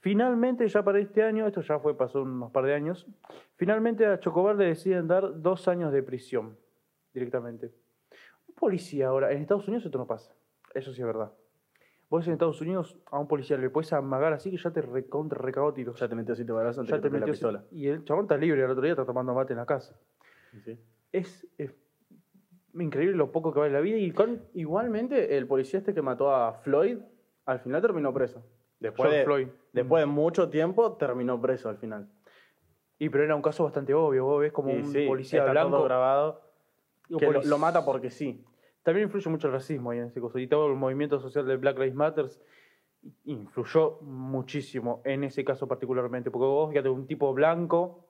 Finalmente, 0.01 0.69
ya 0.69 0.83
para 0.83 0.99
este 0.99 1.23
año, 1.23 1.47
esto 1.47 1.63
ya 1.63 1.79
fue, 1.79 1.97
pasó 1.97 2.23
unos 2.23 2.51
par 2.51 2.65
de 2.65 2.75
años, 2.75 3.07
finalmente 3.57 4.05
a 4.07 4.21
Chocobar 4.21 4.57
le 4.57 4.67
deciden 4.67 5.07
dar 5.07 5.41
dos 5.41 5.67
años 5.69 5.93
de 5.93 6.03
prisión 6.03 6.59
directamente. 7.13 7.73
Un 8.49 8.55
policía 8.55 9.09
ahora, 9.09 9.33
en 9.33 9.41
Estados 9.41 9.67
Unidos 9.67 9.87
esto 9.87 9.99
no 9.99 10.07
pasa, 10.07 10.35
eso 10.75 10.93
sí 10.93 11.01
es 11.01 11.07
verdad. 11.07 11.33
Vos 12.11 12.27
en 12.27 12.35
Estados 12.35 12.61
Unidos 12.61 12.99
a 13.11 13.19
un 13.19 13.27
policía 13.27 13.57
le 13.57 13.71
puedes 13.71 13.93
amagar 13.93 14.35
así 14.35 14.51
que 14.51 14.59
ya 14.59 14.71
te 14.71 14.83
recontra 14.83 15.41
recagó 15.41 15.73
tiros. 15.73 15.99
Ya 15.99 16.09
te 16.09 16.15
metió 16.15 16.35
siete 16.35 16.53
balazos 16.53 16.87
Ya 16.87 16.97
te 16.97 17.03
toque 17.03 17.15
la 17.15 17.21
metió 17.21 17.33
pistola. 17.33 17.65
Y 17.73 17.89
el 17.89 18.05
chabón 18.05 18.27
está 18.27 18.37
libre, 18.37 18.63
el 18.63 18.71
otro 18.71 18.83
día 18.83 18.93
está 18.93 19.05
tomando 19.07 19.35
mate 19.35 19.55
en 19.55 19.59
la 19.59 19.67
casa. 19.67 19.99
Sí. 20.65 20.79
Es, 21.13 21.47
es 21.57 21.75
increíble 22.79 23.17
lo 23.17 23.33
poco 23.33 23.53
que 23.53 23.61
vale 23.61 23.73
la 23.73 23.81
vida 23.81 23.97
y 23.97 24.11
con 24.11 24.43
Igualmente, 24.55 25.37
el 25.37 25.47
policía 25.47 25.79
este 25.79 25.95
que 25.95 26.03
mató 26.03 26.35
a 26.35 26.55
Floyd, 26.55 26.99
al 27.47 27.61
final 27.61 27.81
terminó 27.83 28.13
preso. 28.13 28.45
Después, 28.81 29.09
George 29.09 29.19
de, 29.19 29.25
Floyd. 29.25 29.49
después 29.73 30.03
de 30.03 30.07
mucho 30.07 30.51
tiempo, 30.51 30.97
terminó 30.97 31.41
preso 31.41 31.69
al 31.69 31.79
final. 31.79 32.09
Y 32.99 33.09
pero 33.09 33.25
era 33.25 33.35
un 33.35 33.43
caso 33.43 33.65
bastante 33.65 33.95
obvio, 33.95 34.25
vos 34.25 34.41
ves 34.41 34.53
como 34.53 34.71
Y 34.71 34.77
un 34.77 34.87
sí, 34.87 35.07
policía 35.07 35.41
está 35.41 35.53
todo 35.53 35.69
blanco. 35.69 35.85
grabado. 35.85 36.43
un 37.11 37.19
Que 37.19 37.31
lo, 37.31 37.43
lo 37.43 37.59
mata 37.59 37.85
porque 37.85 38.11
sí. 38.11 38.45
También 38.83 39.05
influye 39.07 39.31
mucho 39.31 39.47
el 39.47 39.55
racismo 39.55 39.91
ahí 39.91 39.99
en 39.99 40.07
ese 40.07 40.21
caso. 40.21 40.39
Y 40.39 40.47
todo 40.47 40.67
el 40.69 40.75
movimiento 40.75 41.19
social 41.19 41.47
de 41.47 41.57
Black 41.57 41.79
Lives 41.79 41.95
Matter 41.95 42.27
influyó 43.25 43.99
muchísimo 44.03 45.01
en 45.05 45.25
ese 45.25 45.45
caso 45.45 45.67
particularmente. 45.67 46.31
Porque 46.31 46.47
vos, 46.47 46.71
fíjate, 46.71 46.89
un 46.89 47.07
tipo 47.07 47.33
blanco 47.33 48.07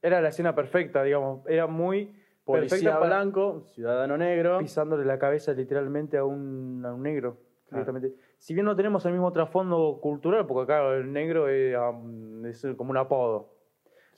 era 0.00 0.20
la 0.20 0.28
escena 0.28 0.54
perfecta, 0.54 1.02
digamos. 1.02 1.46
Era 1.46 1.66
muy 1.66 2.14
Policía 2.44 2.68
perfecta 2.70 2.98
para 3.00 3.16
blanco, 3.20 3.64
ciudadano 3.74 4.16
negro. 4.16 4.58
pisándole 4.58 5.04
la 5.04 5.18
cabeza 5.18 5.52
literalmente 5.52 6.16
a 6.18 6.24
un, 6.24 6.82
a 6.84 6.92
un 6.92 7.02
negro. 7.02 7.38
Directamente. 7.70 8.12
Si 8.36 8.52
bien 8.52 8.66
no 8.66 8.76
tenemos 8.76 9.06
el 9.06 9.12
mismo 9.12 9.32
trasfondo 9.32 9.98
cultural, 10.02 10.46
porque 10.46 10.72
acá 10.72 10.88
el 10.94 11.10
negro 11.12 11.48
es, 11.48 11.74
um, 11.76 12.44
es 12.44 12.66
como 12.76 12.90
un 12.90 12.98
apodo. 12.98 13.54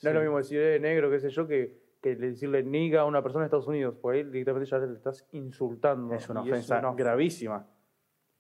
No 0.03 0.09
es 0.11 0.15
lo 0.15 0.21
mismo 0.23 0.39
decir 0.39 0.59
eh, 0.61 0.81
negro, 0.81 1.09
qué 1.11 1.21
sé 1.21 1.31
yo, 1.31 1.47
que, 1.47 1.79
que 2.03 2.17
decirle 2.17 2.65
niga 2.65 3.03
a 3.03 3.05
una 3.05 3.23
persona 3.23 3.45
en 3.45 3.47
Estados 3.47 3.69
Unidos, 3.69 3.95
porque 4.03 4.19
ahí 4.19 4.25
directamente 4.25 4.69
ya 4.69 4.79
le 4.79 4.93
estás 4.95 5.25
insultando. 5.33 6.13
Es 6.15 6.29
una 6.29 6.41
ofensa 6.41 6.81
una- 6.81 6.95
gravísima. 6.95 7.65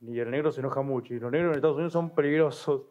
Y 0.01 0.19
el 0.19 0.31
negro 0.31 0.51
se 0.51 0.61
enoja 0.61 0.83
mucho, 0.83 1.15
y 1.15 1.21
los 1.21 1.31
negros 1.31 1.51
en 1.53 1.57
Estados 1.57 1.77
Unidos 1.77 1.93
son 1.93 2.11
peligrosos. 2.15 2.83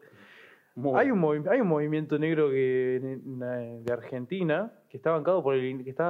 Muy. 0.76 0.98
Hay 0.98 1.10
un, 1.10 1.46
hay 1.48 1.60
un 1.60 1.68
movimiento 1.68 2.18
negro 2.18 2.48
que, 2.48 2.96
en- 2.96 3.84
de 3.84 3.92
Argentina 3.92 4.72
que 4.94 4.98
está 4.98 5.10
bancado 5.10 5.42
por 5.42 5.56
el 5.56 5.82
que 5.82 5.90
está 5.90 6.04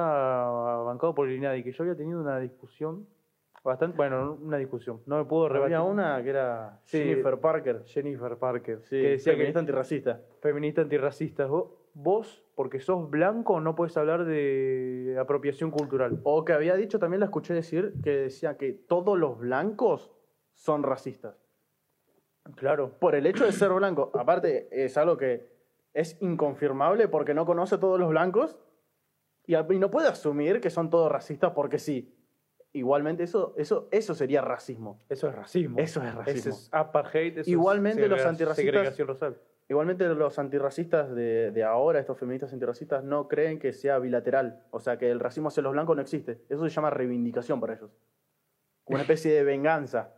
bancado 0.85 1.15
por 1.15 1.27
el 1.27 1.37
INADI, 1.37 1.63
que 1.63 1.71
yo 1.71 1.83
había 1.83 1.95
tenido 1.95 2.21
una 2.21 2.37
discusión 2.39 3.07
bastante, 3.63 3.97
bueno, 3.97 4.23
no 4.23 4.33
una 4.33 4.57
discusión, 4.57 5.01
no 5.07 5.17
me 5.17 5.25
puedo 5.25 5.49
rebatir. 5.49 5.75
Había 5.75 5.89
una 5.91 6.21
que 6.21 6.29
era 6.29 6.79
Sí. 6.83 6.99
Jennifer 6.99 7.39
Parker. 7.39 7.83
Jennifer 7.87 8.37
Parker, 8.37 8.83
Sí, 8.83 9.01
que 9.01 9.09
decía 9.09 9.33
feminista 9.33 9.53
que 9.57 9.59
antirracista. 9.61 10.21
feminista 10.39 10.81
antirracista. 10.83 11.47
Vos, 11.47 11.71
vos, 11.95 12.45
porque 12.53 12.79
sos 12.79 13.09
blanco, 13.09 13.59
no 13.59 13.73
puedes 13.73 13.97
hablar 13.97 14.23
de 14.23 15.17
apropiación 15.19 15.71
cultural. 15.71 16.19
O 16.23 16.45
que 16.45 16.53
había 16.53 16.75
dicho, 16.75 16.99
también 16.99 17.21
la 17.21 17.25
escuché 17.25 17.55
decir, 17.55 17.91
que 18.03 18.11
decía 18.11 18.55
que 18.55 18.71
todos 18.71 19.17
los 19.17 19.39
blancos 19.39 20.11
son 20.53 20.83
racistas. 20.83 21.43
Claro. 22.55 22.91
Por 22.99 23.15
el 23.15 23.25
hecho 23.25 23.45
de 23.45 23.51
ser 23.51 23.71
blanco. 23.73 24.11
Aparte, 24.13 24.67
es 24.69 24.95
algo 24.95 25.17
que 25.17 25.49
es 25.95 26.21
inconfirmable 26.21 27.07
porque 27.07 27.33
no 27.33 27.47
conoce 27.47 27.73
a 27.73 27.79
todos 27.79 27.99
los 27.99 28.09
blancos 28.09 28.59
y, 29.47 29.55
y 29.55 29.79
no 29.79 29.89
puede 29.91 30.07
asumir 30.07 30.59
que 30.61 30.69
son 30.69 30.89
todos 30.89 31.11
racistas 31.11 31.51
porque 31.53 31.79
sí. 31.79 32.11
Igualmente, 32.73 33.23
eso, 33.23 33.53
eso, 33.57 33.87
eso 33.91 34.13
sería 34.13 34.41
racismo. 34.41 35.01
Eso 35.07 35.29
es 35.29 35.35
racismo. 35.35 35.79
Eso 35.79 36.03
es 36.03 36.13
racismo. 36.13 36.39
Eso 36.39 36.49
es 36.49 36.69
apartheid. 36.73 37.31
eso 37.31 37.41
es 37.41 37.47
Igualmente 37.47 38.07
los 38.09 38.19
segrega- 38.19 38.29
antirracistas-. 38.89 39.37
Igualmente 39.69 40.07
los 40.09 40.37
antirracistas 40.37 41.15
de, 41.15 41.51
de 41.51 41.63
ahora, 41.63 41.99
estos 41.99 42.19
feministas 42.19 42.51
antirracistas, 42.51 43.03
no 43.03 43.27
creen 43.29 43.59
que 43.59 43.71
sea 43.71 43.97
bilateral. 43.97 44.63
O 44.71 44.79
sea, 44.81 44.97
que 44.97 45.09
el 45.09 45.19
racismo 45.21 45.47
hacia 45.47 45.63
los 45.63 45.71
blancos 45.71 45.95
no 45.95 46.01
existe. 46.01 46.43
Eso 46.49 46.63
se 46.63 46.69
llama 46.69 46.89
reivindicación 46.89 47.59
para 47.61 47.75
ellos. 47.75 47.91
Como 48.83 48.95
una 48.95 49.03
especie 49.03 49.31
de 49.33 49.43
venganza. 49.43 50.13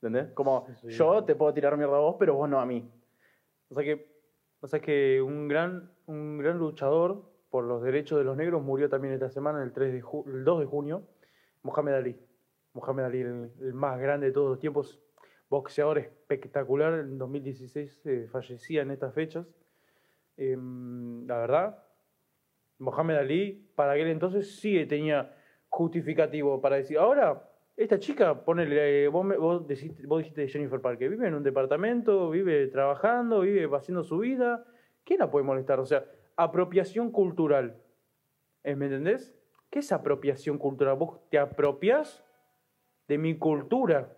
¿Entendés? 0.00 0.32
Como 0.34 0.66
Sí, 0.80 0.88
sí. 0.88 0.96
yo 0.96 1.24
te 1.24 1.34
puedo 1.34 1.52
tirar 1.52 1.76
mierda 1.76 1.96
a 1.96 2.00
vos, 2.00 2.16
pero 2.18 2.34
vos 2.34 2.48
no 2.48 2.60
a 2.60 2.64
mí. 2.66 2.88
O 3.68 3.74
sea 3.74 3.82
que, 3.84 4.20
o 4.60 4.66
sea 4.68 4.80
que 4.80 5.20
un 5.20 5.48
gran, 5.48 5.90
un 6.06 6.38
gran 6.38 6.58
luchador 6.58 7.30
por 7.52 7.64
los 7.64 7.82
derechos 7.82 8.18
de 8.18 8.24
los 8.24 8.34
negros 8.36 8.62
murió 8.62 8.88
también 8.88 9.12
esta 9.12 9.28
semana, 9.30 9.62
el, 9.62 9.72
3 9.72 9.92
de 9.92 9.98
el 9.98 10.42
2 10.44 10.60
de 10.60 10.66
junio, 10.66 11.06
Mohamed 11.62 11.92
Ali. 11.92 12.20
Mohamed 12.72 13.04
Ali, 13.04 13.20
el, 13.20 13.50
el 13.60 13.74
más 13.74 14.00
grande 14.00 14.26
de 14.28 14.32
todos 14.32 14.48
los 14.48 14.58
tiempos, 14.58 14.98
boxeador 15.50 15.98
espectacular, 15.98 16.94
en 17.00 17.18
2016 17.18 18.00
eh, 18.06 18.26
fallecía 18.32 18.80
en 18.80 18.90
estas 18.90 19.12
fechas. 19.14 19.46
Em, 20.38 21.26
la 21.26 21.38
verdad, 21.40 21.84
Mohamed 22.78 23.16
Ali, 23.16 23.68
para 23.76 23.92
aquel 23.92 24.06
entonces 24.08 24.56
sí 24.58 24.86
tenía 24.86 25.36
justificativo 25.68 26.58
para 26.60 26.76
decir, 26.76 26.96
ahora, 26.96 27.50
esta 27.76 27.98
chica, 27.98 28.44
ponele, 28.46 29.04
eh, 29.04 29.08
vos, 29.08 29.24
me- 29.26 29.36
vos, 29.36 29.66
deciste- 29.66 30.06
vos 30.06 30.20
dijiste 30.20 30.48
Jennifer 30.48 30.80
Parker, 30.80 31.10
vive 31.10 31.28
en 31.28 31.34
un 31.34 31.42
departamento, 31.42 32.30
vive 32.30 32.66
trabajando, 32.68 33.40
vive 33.40 33.68
haciendo 33.76 34.02
su 34.04 34.18
vida, 34.18 34.64
¿quién 35.04 35.20
la 35.20 35.30
puede 35.30 35.44
molestar? 35.44 35.80
O 35.80 35.86
sea, 35.86 36.04
apropiación 36.36 37.10
cultural, 37.10 37.82
¿Eh, 38.64 38.76
¿me 38.76 38.86
entendés? 38.86 39.34
¿Qué 39.70 39.80
es 39.80 39.92
apropiación 39.92 40.58
cultural? 40.58 40.96
Vos 40.96 41.20
te 41.30 41.38
apropias 41.38 42.24
de 43.08 43.18
mi 43.18 43.38
cultura. 43.38 44.16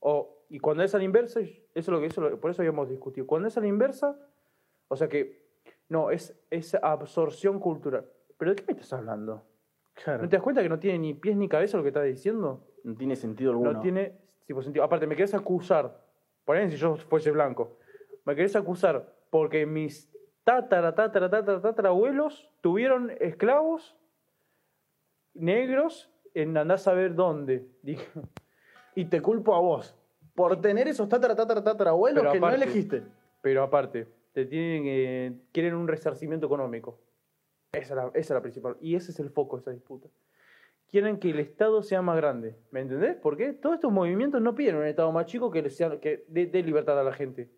O, 0.00 0.44
y 0.48 0.58
cuando 0.58 0.82
es 0.82 0.94
a 0.94 0.98
la 0.98 1.04
inversa, 1.04 1.40
eso 1.40 1.60
es 1.74 1.88
lo 1.88 2.00
que 2.00 2.06
eso, 2.06 2.40
por 2.40 2.50
eso 2.50 2.62
habíamos 2.62 2.88
discutido. 2.88 3.26
Cuando 3.26 3.48
es 3.48 3.56
a 3.56 3.60
la 3.60 3.66
inversa, 3.66 4.18
o 4.88 4.96
sea 4.96 5.08
que, 5.08 5.46
no, 5.88 6.10
es, 6.10 6.36
es 6.50 6.74
absorción 6.74 7.60
cultural. 7.60 8.06
¿Pero 8.36 8.50
de 8.50 8.56
qué 8.56 8.64
me 8.66 8.72
estás 8.72 8.94
hablando? 8.94 9.44
Claro. 9.94 10.22
¿No 10.22 10.28
te 10.28 10.36
das 10.36 10.42
cuenta 10.42 10.62
que 10.62 10.68
no 10.68 10.78
tiene 10.78 10.98
ni 10.98 11.14
pies 11.14 11.36
ni 11.36 11.48
cabeza 11.48 11.76
lo 11.76 11.82
que 11.82 11.90
estás 11.90 12.04
diciendo? 12.04 12.66
No 12.82 12.96
tiene 12.96 13.16
sentido 13.16 13.52
alguno. 13.52 13.72
No 13.72 13.80
tiene 13.80 14.18
tipo, 14.46 14.62
sentido. 14.62 14.84
Aparte, 14.84 15.06
me 15.06 15.16
querés 15.16 15.34
acusar, 15.34 16.04
por 16.44 16.56
ejemplo, 16.56 16.76
si 16.76 16.82
yo 16.82 16.96
fuese 16.96 17.30
blanco, 17.30 17.78
me 18.24 18.34
querés 18.34 18.56
acusar 18.56 19.14
porque 19.30 19.64
mis 19.64 20.12
tatara, 20.46 20.94
tatara, 20.94 21.28
tatara, 21.28 21.60
tatara 21.60 21.88
abuelos 21.88 22.48
tuvieron 22.60 23.10
esclavos 23.18 23.96
negros 25.34 26.08
en 26.34 26.56
andás 26.56 26.86
a 26.86 26.92
ver 26.94 27.14
dónde. 27.16 27.66
Y 28.94 29.06
te 29.06 29.20
culpo 29.20 29.54
a 29.54 29.60
vos. 29.60 29.94
por 30.36 30.60
tener 30.60 30.86
esos 30.86 31.08
tatara, 31.08 31.34
tatara, 31.34 31.64
tatara 31.64 31.90
abuelos 31.90 32.20
Pero 32.22 32.32
que 32.32 32.38
aparte- 32.38 32.58
no 32.58 32.62
elegiste. 32.62 33.02
Pero 33.42 33.62
aparte, 33.62 34.06
te 34.32 34.44
tienen, 34.46 34.82
eh, 34.86 35.32
quieren 35.52 35.74
un 35.74 35.88
resarcimiento 35.88 36.46
económico. 36.46 36.98
Esa 37.72 37.80
es, 37.94 37.96
la, 37.96 38.04
esa 38.08 38.18
es 38.18 38.30
la 38.30 38.42
principal. 38.42 38.76
Y 38.80 38.94
ese 38.94 39.10
es 39.12 39.18
el 39.20 39.30
foco 39.30 39.56
de 39.56 39.62
esa 39.62 39.70
disputa. 39.72 40.08
Quieren 40.88 41.18
que 41.18 41.30
el 41.30 41.40
Estado 41.40 41.82
sea 41.82 42.02
más 42.02 42.16
grande. 42.16 42.54
¿Me 42.70 42.80
entendés? 42.80 43.16
Porque 43.16 43.52
todos 43.54 43.74
estos 43.74 43.90
movimientos 43.90 44.40
no 44.40 44.54
piden 44.54 44.76
un 44.76 44.86
Estado 44.86 45.10
más 45.10 45.26
chico 45.26 45.50
que, 45.50 45.62
les 45.62 45.76
sea, 45.76 45.98
que 45.98 46.24
dé 46.28 46.62
libertad 46.62 46.98
a 47.00 47.02
la 47.02 47.12
gente. 47.12 47.50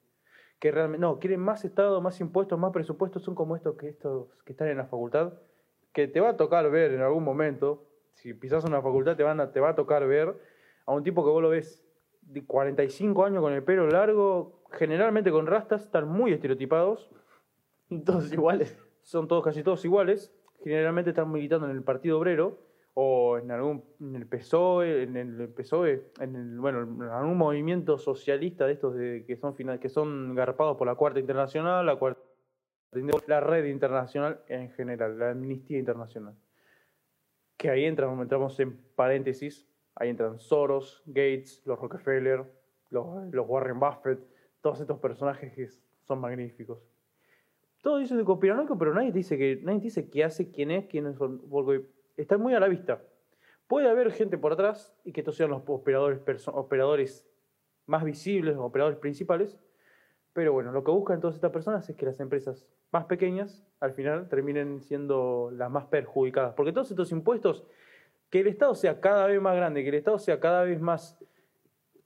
Que 0.58 0.70
realmente, 0.70 1.00
no, 1.00 1.18
quieren 1.18 1.40
más 1.40 1.64
Estado, 1.64 2.00
más 2.00 2.20
impuestos, 2.20 2.58
más 2.58 2.72
presupuestos. 2.72 3.22
Son 3.22 3.34
como 3.34 3.56
estos 3.56 3.76
que, 3.76 3.88
estos 3.88 4.28
que 4.44 4.52
están 4.52 4.68
en 4.68 4.78
la 4.78 4.86
facultad. 4.86 5.34
Que 5.92 6.08
te 6.08 6.20
va 6.20 6.30
a 6.30 6.36
tocar 6.36 6.70
ver 6.70 6.92
en 6.92 7.00
algún 7.00 7.24
momento. 7.24 7.84
Si 8.14 8.34
pisas 8.34 8.64
una 8.64 8.82
facultad, 8.82 9.16
te, 9.16 9.22
van 9.22 9.40
a, 9.40 9.52
te 9.52 9.60
va 9.60 9.70
a 9.70 9.74
tocar 9.74 10.06
ver 10.06 10.36
a 10.86 10.92
un 10.92 11.04
tipo 11.04 11.24
que 11.24 11.30
vos 11.30 11.42
lo 11.42 11.50
ves 11.50 11.84
de 12.22 12.44
45 12.44 13.24
años 13.24 13.40
con 13.40 13.52
el 13.52 13.62
pelo 13.62 13.86
largo, 13.88 14.62
generalmente 14.72 15.30
con 15.30 15.46
rastas, 15.46 15.84
están 15.84 16.08
muy 16.08 16.32
estereotipados, 16.32 17.10
Todos 18.04 18.32
iguales. 18.32 18.76
son 19.02 19.28
todos 19.28 19.42
casi 19.42 19.62
todos 19.62 19.84
iguales, 19.84 20.34
generalmente 20.62 21.10
están 21.10 21.32
militando 21.32 21.66
en 21.66 21.76
el 21.76 21.82
Partido 21.82 22.18
Obrero 22.18 22.67
o 23.00 23.38
en 23.38 23.48
algún 23.52 23.84
en 24.00 24.16
el 24.16 24.26
PSOE, 24.26 25.04
en 25.04 25.16
el 25.16 25.48
PSOE, 25.50 26.10
en 26.18 26.34
el, 26.34 26.58
bueno, 26.58 26.82
en 26.82 27.02
algún 27.02 27.38
movimiento 27.38 27.96
socialista 27.96 28.66
de 28.66 28.72
estos 28.72 28.96
que 28.96 29.36
son 29.36 29.54
final, 29.54 29.78
que 29.78 29.88
son 29.88 30.34
garpados 30.34 30.76
por 30.76 30.88
la 30.88 30.96
Cuarta 30.96 31.20
Internacional, 31.20 31.86
la 31.86 31.94
Cuarta 31.94 32.20
la 33.28 33.38
red 33.38 33.66
internacional 33.66 34.40
en 34.48 34.70
general, 34.70 35.16
la 35.16 35.30
Amnistía 35.30 35.78
Internacional. 35.78 36.34
Que 37.56 37.70
ahí 37.70 37.84
entran, 37.84 38.18
entramos 38.18 38.58
en 38.58 38.76
paréntesis, 38.96 39.68
ahí 39.94 40.08
entran 40.08 40.40
Soros, 40.40 41.04
Gates, 41.06 41.62
los 41.66 41.78
Rockefeller, 41.78 42.46
los, 42.90 43.06
Warren 43.32 43.78
Buffett, 43.78 44.18
todos 44.60 44.80
estos 44.80 44.98
personajes 44.98 45.54
que 45.54 45.68
son 46.02 46.20
magníficos. 46.20 46.80
Todos 47.80 48.00
dicen 48.00 48.16
de 48.16 48.24
conspiranoico, 48.24 48.76
pero 48.76 48.92
nadie 48.92 49.12
dice 49.12 49.38
que 49.38 49.60
nadie 49.62 49.78
dice 49.78 50.10
qué 50.10 50.24
hace, 50.24 50.50
quién 50.50 50.72
es, 50.72 50.86
quiénes 50.86 51.16
son, 51.16 51.48
porque 51.48 51.96
está 52.18 52.36
muy 52.36 52.54
a 52.54 52.60
la 52.60 52.68
vista. 52.68 53.00
Puede 53.66 53.88
haber 53.88 54.12
gente 54.12 54.38
por 54.38 54.52
atrás 54.52 54.94
y 55.04 55.12
que 55.12 55.20
estos 55.20 55.36
sean 55.36 55.50
los 55.50 55.62
operadores, 55.66 56.48
operadores 56.48 57.28
más 57.86 58.04
visibles, 58.04 58.56
los 58.56 58.64
operadores 58.64 58.98
principales, 58.98 59.58
pero 60.32 60.52
bueno, 60.52 60.72
lo 60.72 60.84
que 60.84 60.90
buscan 60.90 61.20
todas 61.20 61.36
estas 61.36 61.50
personas 61.50 61.88
es 61.88 61.96
que 61.96 62.06
las 62.06 62.20
empresas 62.20 62.66
más 62.92 63.04
pequeñas 63.06 63.66
al 63.80 63.92
final 63.92 64.28
terminen 64.28 64.80
siendo 64.80 65.50
las 65.52 65.70
más 65.70 65.86
perjudicadas. 65.86 66.54
Porque 66.54 66.72
todos 66.72 66.90
estos 66.90 67.12
impuestos, 67.12 67.64
que 68.30 68.40
el 68.40 68.46
Estado 68.46 68.74
sea 68.74 69.00
cada 69.00 69.26
vez 69.26 69.40
más 69.40 69.56
grande, 69.56 69.82
que 69.82 69.88
el 69.88 69.96
Estado 69.96 70.18
sea 70.18 70.40
cada 70.40 70.64
vez 70.64 70.80
más, 70.80 71.18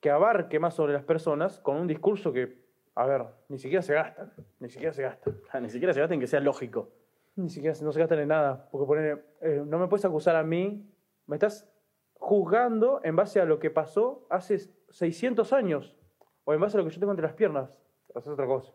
que 0.01 0.11
abarque 0.11 0.59
más 0.59 0.75
sobre 0.75 0.92
las 0.92 1.05
personas, 1.05 1.61
con 1.61 1.77
un 1.77 1.87
discurso 1.87 2.33
que, 2.33 2.59
a 2.94 3.07
ver, 3.07 3.25
ni 3.48 3.59
siquiera 3.59 3.83
se 3.83 3.94
gastan, 3.94 4.33
ni 4.61 4.68
siquiera 4.68 4.92
se 4.92 5.03
gastan. 5.03 5.37
Ah, 5.51 5.61
Ni 5.61 5.70
siquiera 5.70 5.92
llegaste 5.92 6.14
en 6.14 6.20
que 6.20 6.27
sea 6.27 6.40
lógico. 6.40 6.90
Ni 7.37 7.49
siquiera 7.49 7.77
no 7.83 7.92
se 7.92 7.99
gastan 8.01 8.18
en 8.21 8.29
nada. 8.29 8.68
Porque 8.71 8.87
poner, 8.87 9.37
eh, 9.40 9.62
no 9.66 9.79
me 9.79 9.88
puedes 9.88 10.05
acusar 10.05 10.37
a 10.37 10.42
mí. 10.42 10.88
Me 11.27 11.37
estás 11.37 11.68
juzgando 12.14 13.01
en 13.05 13.16
base 13.16 13.40
a 13.40 13.45
lo 13.45 13.59
que 13.59 13.71
pasó 13.71 14.27
hace 14.31 14.59
600 14.90 15.53
años. 15.53 15.97
O 16.45 16.53
en 16.53 16.61
base 16.61 16.77
a 16.77 16.81
lo 16.81 16.87
que 16.87 16.92
yo 16.95 17.01
tengo 17.01 17.12
entre 17.12 17.27
las 17.27 17.35
piernas. 17.35 17.71
Eso 18.11 18.18
es 18.21 18.27
otra 18.29 18.47
cosa. 18.47 18.73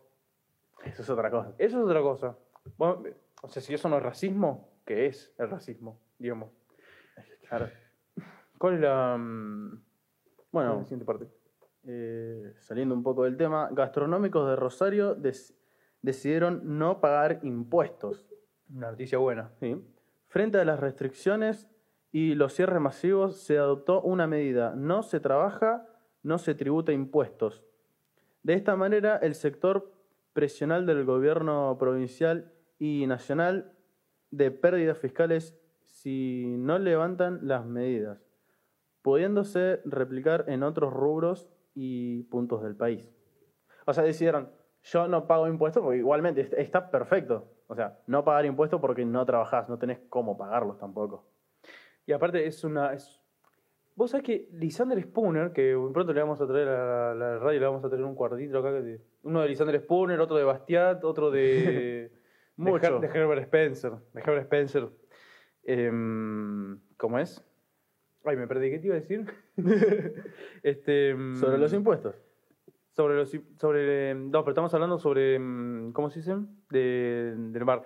Eso 0.84 1.02
es 1.02 1.10
otra 1.10 1.30
cosa. 1.30 1.54
Eso 1.58 1.78
es 1.78 1.84
otra 1.84 2.00
cosa. 2.02 2.36
Bueno, 2.76 3.02
o 3.42 3.48
sea, 3.48 3.62
si 3.62 3.74
eso 3.74 3.88
no 3.88 3.96
es 3.98 4.02
racismo, 4.02 4.70
¿qué 4.84 5.06
es 5.06 5.32
el 5.38 5.50
racismo? 5.50 6.00
Digamos. 6.18 6.50
Claro. 7.48 7.68
¿Cuál 8.58 8.74
es 8.74 8.80
la, 8.80 9.16
mm, 9.16 9.82
Bueno, 10.50 10.76
la 10.78 10.82
siguiente 10.84 11.04
parte? 11.04 11.28
eh, 11.90 12.54
saliendo 12.58 12.94
un 12.94 13.02
poco 13.02 13.24
del 13.24 13.36
tema, 13.36 13.68
gastronómicos 13.72 14.46
de 14.48 14.56
Rosario 14.56 15.14
des- 15.14 15.56
decidieron 16.02 16.78
no 16.78 17.00
pagar 17.00 17.40
impuestos. 17.44 18.27
Una 18.74 18.90
noticia 18.90 19.18
buena. 19.18 19.50
Frente 20.28 20.58
a 20.58 20.64
las 20.64 20.78
restricciones 20.80 21.68
y 22.12 22.34
los 22.34 22.54
cierres 22.54 22.80
masivos, 22.80 23.36
se 23.42 23.58
adoptó 23.58 24.02
una 24.02 24.26
medida. 24.26 24.74
No 24.74 25.02
se 25.02 25.20
trabaja, 25.20 25.86
no 26.22 26.38
se 26.38 26.54
tributa 26.54 26.92
impuestos. 26.92 27.64
De 28.42 28.54
esta 28.54 28.76
manera, 28.76 29.16
el 29.16 29.34
sector 29.34 29.92
presional 30.32 30.86
del 30.86 31.04
gobierno 31.04 31.76
provincial 31.78 32.52
y 32.78 33.06
nacional 33.06 33.72
de 34.30 34.50
pérdidas 34.50 34.98
fiscales 34.98 35.58
si 35.84 36.44
no 36.58 36.78
levantan 36.78 37.40
las 37.42 37.64
medidas, 37.64 38.20
pudiéndose 39.02 39.80
replicar 39.84 40.44
en 40.48 40.62
otros 40.62 40.92
rubros 40.92 41.48
y 41.74 42.24
puntos 42.24 42.62
del 42.62 42.76
país. 42.76 43.10
O 43.86 43.92
sea, 43.94 44.04
decidieron, 44.04 44.50
yo 44.82 45.08
no 45.08 45.26
pago 45.26 45.48
impuestos 45.48 45.82
porque 45.82 45.98
igualmente 45.98 46.42
est- 46.42 46.52
está 46.54 46.90
perfecto. 46.90 47.50
O 47.68 47.74
sea, 47.74 47.98
no 48.06 48.24
pagar 48.24 48.46
impuestos 48.46 48.80
porque 48.80 49.04
no 49.04 49.24
trabajás, 49.24 49.68
no 49.68 49.78
tenés 49.78 50.00
cómo 50.08 50.36
pagarlos 50.36 50.78
tampoco. 50.78 51.26
Y 52.06 52.12
aparte 52.12 52.46
es 52.46 52.64
una... 52.64 52.94
Es... 52.94 53.20
Vos 53.94 54.10
sabés 54.10 54.24
que 54.24 54.48
Lisander 54.52 55.00
Spooner, 55.02 55.52
que 55.52 55.76
pronto 55.92 56.12
le 56.12 56.20
vamos 56.20 56.40
a 56.40 56.46
traer 56.46 56.68
a 56.68 57.14
la, 57.14 57.38
radio, 57.38 57.60
le 57.60 57.66
vamos 57.66 57.84
a 57.84 57.88
traer 57.88 58.04
un 58.04 58.14
cuartito 58.14 58.58
acá, 58.58 58.70
que 58.82 59.00
uno 59.24 59.42
de 59.42 59.48
Lisander 59.48 59.78
Spooner, 59.80 60.18
otro 60.20 60.36
de 60.36 60.44
Bastiat, 60.44 61.04
otro 61.04 61.30
de... 61.30 61.40
de, 62.56 62.70
Mucho. 62.70 62.98
Her- 62.98 63.00
de 63.00 63.06
Herbert 63.18 63.42
Spencer. 63.42 63.92
De 64.14 64.20
Herbert 64.20 64.44
Spencer. 64.44 64.88
Em, 65.64 66.80
¿Cómo 66.96 67.18
es? 67.18 67.44
Ay, 68.24 68.36
me 68.36 68.46
perdí, 68.46 68.70
¿qué 68.70 68.78
te 68.78 68.86
iba 68.86 68.96
a 68.96 69.00
decir? 69.00 69.26
este, 70.62 71.10
em, 71.10 71.36
Sobre 71.36 71.58
los 71.58 71.72
impuestos. 71.74 72.16
Sobre 72.98 73.14
los 73.14 73.30
sobre 73.58 74.12
no 74.12 74.42
pero 74.42 74.50
estamos 74.50 74.74
hablando 74.74 74.98
sobre 74.98 75.36
em, 75.36 75.92
cómo 75.92 76.10
se 76.10 76.18
dice 76.18 76.34
de, 76.68 77.32
del 77.36 77.64
mar 77.64 77.84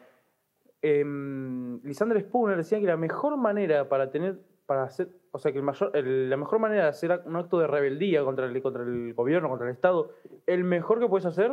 Em, 0.84 1.80
Lisander 1.84 2.20
Spooner 2.20 2.56
decía 2.56 2.80
que 2.80 2.86
la 2.86 2.96
mejor 2.96 3.36
manera 3.36 3.88
para 3.88 4.10
tener 4.10 4.40
para 4.66 4.82
hacer 4.82 5.10
o 5.30 5.38
sea 5.38 5.52
que 5.52 5.58
el 5.58 5.64
mayor 5.64 5.92
la 5.94 6.36
mejor 6.36 6.58
manera 6.58 6.82
de 6.84 6.88
hacer 6.88 7.22
un 7.24 7.36
acto 7.36 7.60
de 7.60 7.68
rebeldía 7.68 8.24
contra 8.24 8.46
el 8.46 8.62
contra 8.62 8.82
el 8.82 9.14
gobierno 9.14 9.48
contra 9.48 9.68
el 9.68 9.74
estado 9.74 10.10
el 10.44 10.64
mejor 10.64 10.98
que 10.98 11.06
puedes 11.06 11.26
hacer 11.26 11.52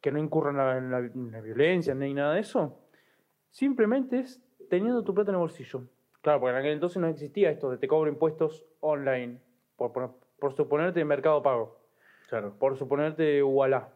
que 0.00 0.10
no 0.10 0.18
incurra 0.18 0.50
en 0.50 0.90
la, 0.90 0.98
en 0.98 1.34
en 1.34 1.44
violencia 1.44 1.94
ni 1.94 2.14
nada 2.14 2.34
de 2.34 2.40
eso 2.40 2.78
simplemente 3.50 4.20
es 4.20 4.40
teniendo 4.70 5.04
tu 5.04 5.12
plata 5.14 5.30
en 5.30 5.34
el 5.34 5.40
bolsillo. 5.40 5.82
Claro 6.22 6.40
porque 6.40 6.52
en 6.52 6.60
aquel 6.60 6.72
entonces 6.72 7.00
no 7.00 7.08
existía 7.08 7.50
esto 7.50 7.70
de 7.70 7.76
te 7.76 7.86
cobro 7.86 8.10
impuestos 8.10 8.64
online 8.80 9.42
por, 9.76 9.92
por, 9.92 10.54
suponerte 10.54 11.04
mercado 11.04 11.42
pago 11.42 11.75
Claro. 12.28 12.54
por 12.58 12.76
suponerte 12.76 13.42
Walla. 13.42 13.88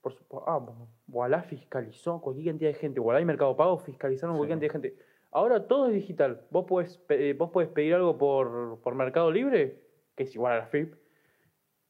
Por 0.00 0.12
supo- 0.12 0.44
ah, 0.46 0.58
bueno, 0.58 0.88
Walla 1.08 1.42
fiscalizó 1.42 2.20
cualquier 2.20 2.46
cantidad 2.54 2.70
de 2.70 2.74
gente. 2.74 3.00
Walla 3.00 3.20
y 3.20 3.24
Mercado 3.24 3.56
Pago 3.56 3.78
fiscalizaron 3.78 4.34
Sí. 4.34 4.38
cualquier 4.38 4.58
cantidad 4.70 4.82
de 4.82 4.88
gente. 4.90 5.04
Ahora 5.32 5.66
todo 5.66 5.86
es 5.88 5.94
digital. 5.94 6.42
Vos 6.50 6.64
podés, 6.66 7.02
eh, 7.08 7.34
vos 7.36 7.50
podés 7.50 7.68
pedir 7.68 7.94
algo 7.94 8.16
por, 8.16 8.78
por 8.80 8.94
Mercado 8.94 9.30
Libre, 9.30 9.80
que 10.14 10.22
es 10.24 10.34
igual 10.34 10.52
a 10.54 10.58
la 10.58 10.66
FIP, 10.66 10.94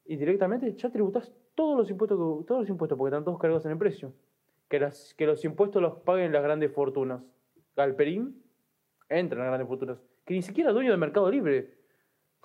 y 0.06 0.16
directamente 0.16 0.72
ya 0.74 0.90
tributás 0.90 1.32
todos 1.54 1.76
los 1.76 1.90
impuestos, 1.90 2.18
que- 2.18 2.46
todos 2.46 2.61
los 2.62 2.68
impuestos 2.70 2.96
porque 2.98 3.11
están 3.11 3.24
todos 3.24 3.38
cargados 3.38 3.64
en 3.66 3.72
el 3.72 3.78
precio. 3.78 4.12
Que, 4.68 4.80
las, 4.80 5.14
que 5.14 5.26
los 5.26 5.44
impuestos 5.44 5.80
los 5.80 5.98
paguen 6.00 6.32
las 6.32 6.42
grandes 6.42 6.72
fortunas. 6.72 7.22
Galperín 7.76 8.42
entra 9.09 9.37
en 9.38 9.44
las 9.44 9.48
grandes 9.50 9.68
fortunas. 9.68 9.98
Que 10.24 10.35
ni 10.35 10.42
siquiera 10.42 10.70
es 10.70 10.74
dueño 10.74 10.90
del 10.90 10.98
Mercado 10.98 11.30
Libre. 11.30 11.74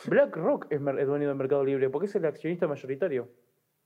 BlackRock 0.07 0.67
es, 0.71 0.79
es 0.81 1.07
dueño 1.07 1.27
del 1.27 1.35
Mercado 1.37 1.63
Libre 1.63 1.89
porque 1.89 2.05
es 2.07 2.15
el 2.15 2.25
accionista 2.25 2.67
mayoritario. 2.67 3.27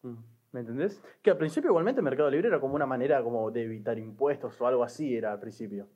Mm. 0.05 0.17
¿Me 0.51 0.61
entendés? 0.61 1.03
Que 1.21 1.31
al 1.31 1.37
principio 1.37 1.69
igualmente 1.69 2.01
Mercado 2.01 2.29
Libre 2.29 2.47
era 2.47 2.61
como 2.61 2.75
una 2.75 2.85
manera 2.85 3.21
como 3.21 3.51
de 3.51 3.63
evitar 3.63 3.99
impuestos 3.99 4.59
o 4.61 4.67
algo 4.67 4.83
así 4.83 5.15
era 5.17 5.33
al 5.33 5.39
principio. 5.39 5.87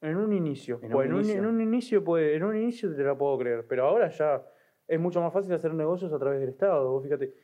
En 0.00 0.16
un 0.16 0.32
inicio. 0.32 0.78
En 0.80 0.90
Pues 0.92 1.08
un 1.08 1.12
en, 1.12 1.18
un, 1.18 1.24
inicio. 1.24 1.38
en 1.40 1.46
un 1.46 1.60
inicio 1.60 2.04
puede, 2.04 2.36
en 2.36 2.44
un 2.44 2.56
inicio 2.56 2.94
te 2.94 3.02
la 3.02 3.18
puedo 3.18 3.36
creer, 3.38 3.66
pero 3.68 3.84
ahora 3.86 4.08
ya 4.08 4.42
es 4.86 4.98
mucho 4.98 5.20
más 5.20 5.32
fácil 5.32 5.52
hacer 5.52 5.74
negocios 5.74 6.10
a 6.12 6.18
través 6.18 6.40
del 6.40 6.48
Estado. 6.50 6.90
Vos 6.90 7.02
fíjate. 7.04 7.34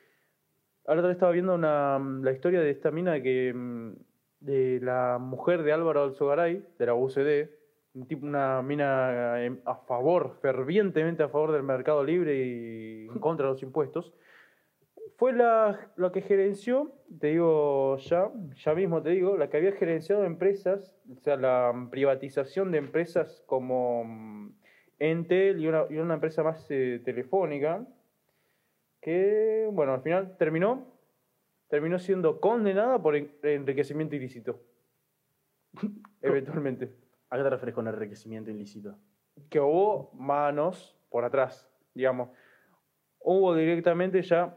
Ahora 0.86 1.00
otra 1.00 1.08
vez 1.08 1.16
estaba 1.16 1.32
viendo 1.32 1.54
una, 1.54 1.98
la 1.98 2.32
historia 2.32 2.60
de 2.60 2.70
esta 2.70 2.90
mina 2.90 3.20
que 3.20 3.52
mm, 3.54 3.92
de 4.40 4.80
la 4.82 5.18
mujer 5.20 5.62
de 5.64 5.72
Álvaro 5.72 6.02
Alzogaray, 6.02 6.64
de 6.78 6.86
la 6.86 6.94
UCD, 6.94 7.50
un 7.94 8.06
tipo, 8.06 8.26
una 8.26 8.62
mina 8.62 9.44
eh, 9.44 9.60
a 9.64 9.74
favor, 9.74 10.36
fervientemente 10.40 11.22
a 11.22 11.28
favor 11.28 11.52
del 11.52 11.62
mercado 11.62 12.02
libre 12.04 12.36
y 12.36 13.06
en 13.06 13.18
contra 13.18 13.46
de 13.46 13.52
los 13.52 13.62
impuestos. 13.62 14.14
Fue 15.16 15.32
la, 15.32 15.92
la 15.96 16.10
que 16.10 16.22
gerenció, 16.22 16.92
te 17.20 17.28
digo 17.28 17.96
ya, 17.98 18.30
ya 18.56 18.74
mismo 18.74 19.00
te 19.02 19.10
digo, 19.10 19.36
la 19.36 19.48
que 19.48 19.56
había 19.58 19.72
gerenciado 19.72 20.24
empresas, 20.24 20.96
o 21.08 21.20
sea, 21.20 21.36
la 21.36 21.72
privatización 21.90 22.72
de 22.72 22.78
empresas 22.78 23.42
como 23.46 24.04
mm, 24.04 24.54
Entel 24.98 25.60
y 25.60 25.68
una, 25.68 25.84
y 25.88 25.98
una 25.98 26.14
empresa 26.14 26.42
más 26.42 26.66
eh, 26.70 27.00
telefónica, 27.04 27.86
que, 29.00 29.68
bueno, 29.72 29.92
al 29.94 30.02
final 30.02 30.36
terminó, 30.36 30.86
terminó 31.68 31.98
siendo 31.98 32.40
condenada 32.40 33.00
por 33.00 33.14
en- 33.14 33.30
enriquecimiento 33.42 34.16
ilícito. 34.16 34.60
Eventualmente. 36.22 36.90
¿A 37.30 37.36
qué 37.36 37.42
te 37.42 37.50
refieres 37.50 37.74
con 37.74 37.86
enriquecimiento 37.88 38.50
ilícito? 38.50 38.96
que 39.50 39.58
hubo 39.58 40.12
manos 40.14 40.96
por 41.10 41.24
atrás, 41.24 41.68
digamos. 41.92 42.30
Hubo 43.18 43.54
directamente 43.54 44.22
ya 44.22 44.56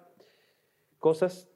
cosas, 1.07 1.49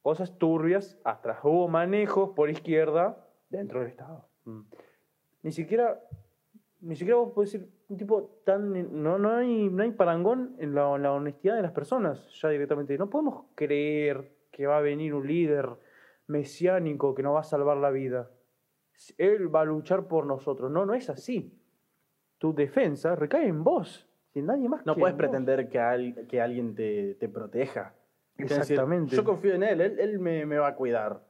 cosas 0.00 0.38
turbias, 0.38 0.98
hasta 1.04 1.38
hubo 1.42 1.68
manejos 1.68 2.30
por 2.30 2.48
izquierda 2.48 3.04
dentro 3.50 3.80
del 3.80 3.88
Estado. 3.90 4.26
Mm. 4.44 4.60
Ni 5.42 5.52
siquiera, 5.52 6.00
ni 6.80 6.96
siquiera 6.96 7.18
vos 7.20 7.32
podés 7.34 7.52
decir, 7.52 7.68
un 7.90 7.96
tipo 7.98 8.40
tan, 8.46 9.02
no, 9.02 9.18
no, 9.18 9.34
hay, 9.36 9.68
no 9.68 9.82
hay 9.82 9.90
parangón 9.90 10.56
en 10.58 10.74
la, 10.74 10.94
en 10.96 11.02
la 11.02 11.12
honestidad 11.12 11.56
de 11.56 11.62
las 11.62 11.72
personas, 11.72 12.26
ya 12.40 12.48
directamente. 12.48 12.96
No 12.96 13.10
podemos 13.10 13.44
creer 13.54 14.32
que 14.50 14.66
va 14.66 14.78
a 14.78 14.80
venir 14.80 15.12
un 15.12 15.26
líder 15.26 15.68
mesiánico 16.26 17.14
que 17.14 17.22
nos 17.22 17.34
va 17.34 17.40
a 17.40 17.44
salvar 17.44 17.76
la 17.76 17.90
vida. 17.90 18.30
Él 19.18 19.54
va 19.54 19.60
a 19.62 19.64
luchar 19.64 20.06
por 20.08 20.24
nosotros. 20.24 20.70
No, 20.70 20.86
no 20.86 20.94
es 20.94 21.10
así. 21.10 21.54
Tu 22.38 22.54
defensa 22.54 23.14
recae 23.14 23.46
en 23.46 23.62
vos, 23.62 24.08
en 24.34 24.46
nadie 24.46 24.68
más. 24.68 24.86
No 24.86 24.94
que 24.94 25.00
puedes 25.00 25.12
en 25.14 25.18
vos. 25.18 25.28
pretender 25.28 25.68
que, 25.68 25.78
al- 25.78 26.26
que 26.28 26.40
alguien 26.40 26.74
te, 26.74 27.14
te 27.16 27.28
proteja. 27.28 27.94
Decir, 28.42 28.58
Exactamente. 28.58 29.16
yo 29.16 29.24
confío 29.24 29.54
en 29.54 29.62
él, 29.62 29.80
él, 29.80 29.98
él 29.98 30.18
me, 30.18 30.46
me 30.46 30.58
va 30.58 30.68
a 30.68 30.74
cuidar. 30.74 31.20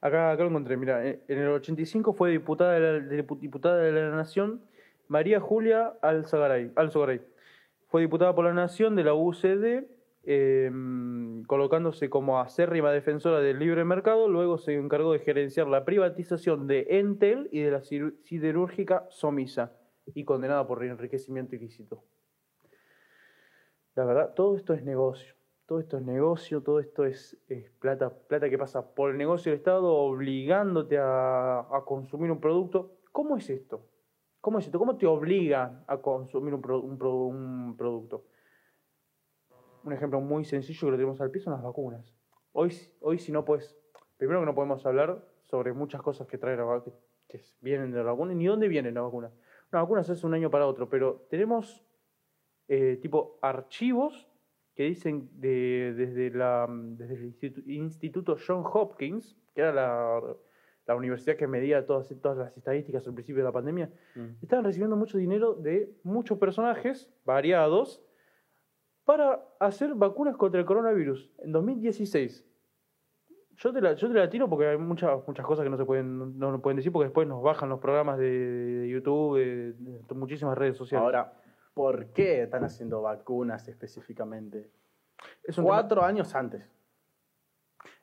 Acá, 0.00 0.32
acá 0.32 0.42
lo 0.42 0.50
encontré, 0.50 0.76
mira, 0.76 1.06
en 1.06 1.22
en 1.28 1.38
el 1.38 1.48
85 1.48 2.12
fue 2.12 2.30
diputada 2.30 2.72
de 2.72 2.80
la, 2.80 3.24
diputada 3.38 3.76
de 3.76 3.92
la 3.92 4.10
Nación 4.10 4.62
María 5.06 5.40
Julia 5.40 5.94
Alzogaray. 6.02 6.72
Alzogaray. 6.74 7.20
Fue 7.86 8.00
diputada 8.00 8.34
por 8.34 8.44
la 8.44 8.52
Nación 8.52 8.96
de 8.96 9.04
la 9.04 9.14
UCD, 9.14 9.84
eh, 10.24 10.70
colocándose 11.46 12.10
como 12.10 12.40
acérrima 12.40 12.90
defensora 12.90 13.40
del 13.40 13.58
libre 13.58 13.84
mercado, 13.84 14.28
luego 14.28 14.58
se 14.58 14.74
encargó 14.74 15.12
de 15.12 15.18
gerenciar 15.18 15.68
la 15.68 15.84
privatización 15.84 16.66
de 16.66 16.86
Entel 16.88 17.48
y 17.52 17.60
de 17.60 17.70
la 17.70 17.82
siderúrgica 17.82 19.06
Somisa, 19.10 19.72
y 20.06 20.24
condenada 20.24 20.66
por 20.66 20.82
enriquecimiento 20.82 21.54
ilícito. 21.54 22.02
La 23.94 24.04
verdad, 24.04 24.32
todo 24.34 24.56
esto 24.56 24.72
es 24.72 24.82
negocio. 24.82 25.34
Todo 25.72 25.80
esto 25.80 25.96
es 25.96 26.02
negocio, 26.02 26.62
todo 26.62 26.80
esto 26.80 27.06
es, 27.06 27.34
plata, 27.78 28.10
plata 28.10 28.50
que 28.50 28.58
pasa 28.58 28.94
por 28.94 29.10
el 29.10 29.16
negocio 29.16 29.50
del 29.50 29.58
Estado 29.60 29.90
obligándote 29.90 30.98
a, 31.00 31.66
consumir 31.86 32.30
un 32.30 32.40
producto. 32.40 32.98
¿Cómo 33.10 33.38
es 33.38 33.48
esto? 33.48 33.88
¿Cómo 34.42 34.58
es 34.58 34.66
esto? 34.66 34.78
¿Cómo 34.78 34.98
te 34.98 35.06
obliga 35.06 35.82
a 35.86 35.96
consumir 35.96 36.52
un, 36.52 36.60
pro- 36.60 36.82
un 36.82 36.98
pro- 36.98 37.24
un 37.24 37.74
producto? 37.74 38.26
Un 39.84 39.94
ejemplo 39.94 40.20
muy 40.20 40.44
sencillo 40.44 40.78
que 40.88 40.90
lo 40.90 40.96
tenemos 40.98 41.18
al 41.22 41.30
pie 41.30 41.40
son 41.40 41.54
las 41.54 41.62
vacunas. 41.62 42.14
Hoy, 42.52 42.70
hoy 43.00 43.18
si 43.18 43.32
no 43.32 43.42
puedes, 43.42 43.74
primero 44.18 44.40
que 44.40 44.44
no 44.46 44.54
podemos 44.54 44.84
hablar 44.84 45.26
sobre 45.44 45.72
muchas 45.72 46.02
cosas 46.02 46.26
que 46.26 46.36
trae 46.36 46.54
la 46.54 46.66
vacu- 46.66 46.92
que 47.26 47.40
vienen 47.62 47.92
de 47.92 47.96
la 47.96 48.10
vacuna, 48.12 48.34
ni 48.34 48.44
dónde 48.44 48.68
viene 48.68 48.92
la 48.92 49.00
vacuna. 49.00 49.32
Una 49.72 49.80
vacuna 49.80 50.04
se 50.04 50.12
hace 50.12 50.26
un 50.26 50.34
año 50.34 50.50
para 50.50 50.66
otro, 50.66 50.90
pero 50.90 51.24
tenemos 51.30 51.82
eh, 52.68 52.98
tipo 53.00 53.38
archivos 53.40 54.28
que 54.74 54.84
dicen 54.84 55.28
de- 55.34 55.94
desde, 55.96 56.30
la, 56.30 56.66
desde 56.70 57.14
el 57.14 57.24
institu- 57.34 57.62
Instituto 57.66 58.36
John 58.46 58.62
Hopkins, 58.64 59.36
que 59.54 59.60
era 59.60 59.72
la, 59.72 60.20
la 60.86 60.96
universidad 60.96 61.36
que 61.36 61.46
medía 61.46 61.84
todas, 61.86 62.08
todas 62.20 62.38
las 62.38 62.56
estadísticas 62.56 63.06
al 63.06 63.14
principio 63.14 63.42
de 63.42 63.48
la 63.48 63.52
pandemia, 63.52 63.90
estaban 64.40 64.64
recibiendo 64.64 64.96
mucho 64.96 65.18
dinero 65.18 65.54
de 65.54 65.94
muchos 66.02 66.38
personajes 66.38 67.10
variados 67.24 68.02
para 69.04 69.44
hacer 69.60 69.94
vacunas 69.94 70.36
contra 70.36 70.60
el 70.60 70.66
coronavirus 70.66 71.30
en 71.38 71.52
2016. 71.52 72.46
Yo 73.56 73.72
te 73.72 73.80
la, 73.80 73.92
yo 73.92 74.08
te 74.08 74.14
la 74.14 74.28
tiro 74.30 74.48
porque 74.48 74.66
hay 74.66 74.78
muchas, 74.78 75.20
muchas 75.26 75.44
cosas 75.44 75.64
que 75.64 75.70
no 75.70 75.76
se 75.76 75.84
pueden, 75.84 76.38
no, 76.38 76.50
no 76.50 76.62
pueden 76.62 76.76
decir 76.76 76.90
porque 76.90 77.04
después 77.06 77.28
nos 77.28 77.42
bajan 77.42 77.68
los 77.68 77.78
programas 77.80 78.18
de, 78.18 78.30
de 78.30 78.88
YouTube, 78.88 79.38
de, 79.38 79.72
de 79.74 80.14
muchísimas 80.14 80.56
redes 80.56 80.76
sociales. 80.76 81.04
Ahora, 81.04 81.32
¿por 81.74 82.06
qué 82.12 82.42
están 82.42 82.64
haciendo 82.64 83.02
vacunas 83.02 83.66
específicamente? 83.68 84.70
es 85.44 85.56
un, 85.58 85.64
tema, 85.64 85.76
Cuatro 85.76 86.02
años 86.02 86.34
antes. 86.34 86.64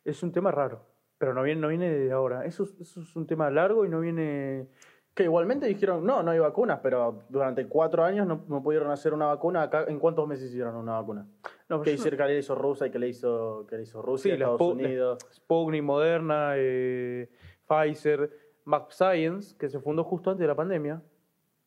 es 0.05 0.23
un 0.23 0.31
tema 0.31 0.51
raro, 0.51 0.85
pero 1.17 1.33
no 1.33 1.43
viene, 1.43 1.61
no 1.61 1.67
viene 1.67 1.89
de 1.89 2.11
ahora. 2.11 2.45
Eso, 2.45 2.63
es- 2.63 2.79
eso 2.79 3.01
es 3.01 3.15
un 3.15 3.27
tema 3.27 3.49
largo 3.49 3.85
y 3.85 3.89
no 3.89 3.99
viene... 3.99 4.67
Que 5.13 5.23
igualmente 5.23 5.65
dijeron, 5.65 6.05
no, 6.05 6.23
no 6.23 6.31
hay 6.31 6.39
vacunas, 6.39 6.79
pero 6.81 7.23
durante 7.27 7.67
cuatro 7.67 8.05
años 8.05 8.25
no, 8.25 8.45
no 8.47 8.63
pudieron 8.63 8.89
hacer 8.89 9.13
una 9.13 9.25
vacuna. 9.25 9.63
Acá, 9.63 9.83
¿En 9.87 9.99
cuántos 9.99 10.25
meses 10.27 10.49
hicieron 10.49 10.75
una 10.75 10.93
vacuna? 10.93 11.27
No, 11.67 11.81
que 11.81 11.89
yo 11.89 11.95
no- 11.95 11.99
hicieron 11.99 12.17
que 12.19 12.33
le 12.33 12.39
hizo 12.39 12.55
Rusia 12.55 12.87
y 12.87 12.91
que 12.91 12.99
le 12.99 13.09
hizo, 13.09 13.65
que 13.67 13.75
le 13.77 13.83
hizo 13.83 14.01
Rusia, 14.01 14.35
Sí, 14.35 14.41
Estados 14.41 14.61
Unidos. 14.61 15.17
Sputnik, 15.33 15.83
Moderna, 15.83 16.53
eh, 16.55 17.29
Pfizer, 17.67 18.31
Mac 18.63 18.91
Science, 18.91 19.57
que 19.57 19.67
se 19.67 19.79
fundó 19.79 20.03
justo 20.05 20.29
antes 20.29 20.41
de 20.41 20.47
la 20.47 20.55
pandemia. 20.55 21.01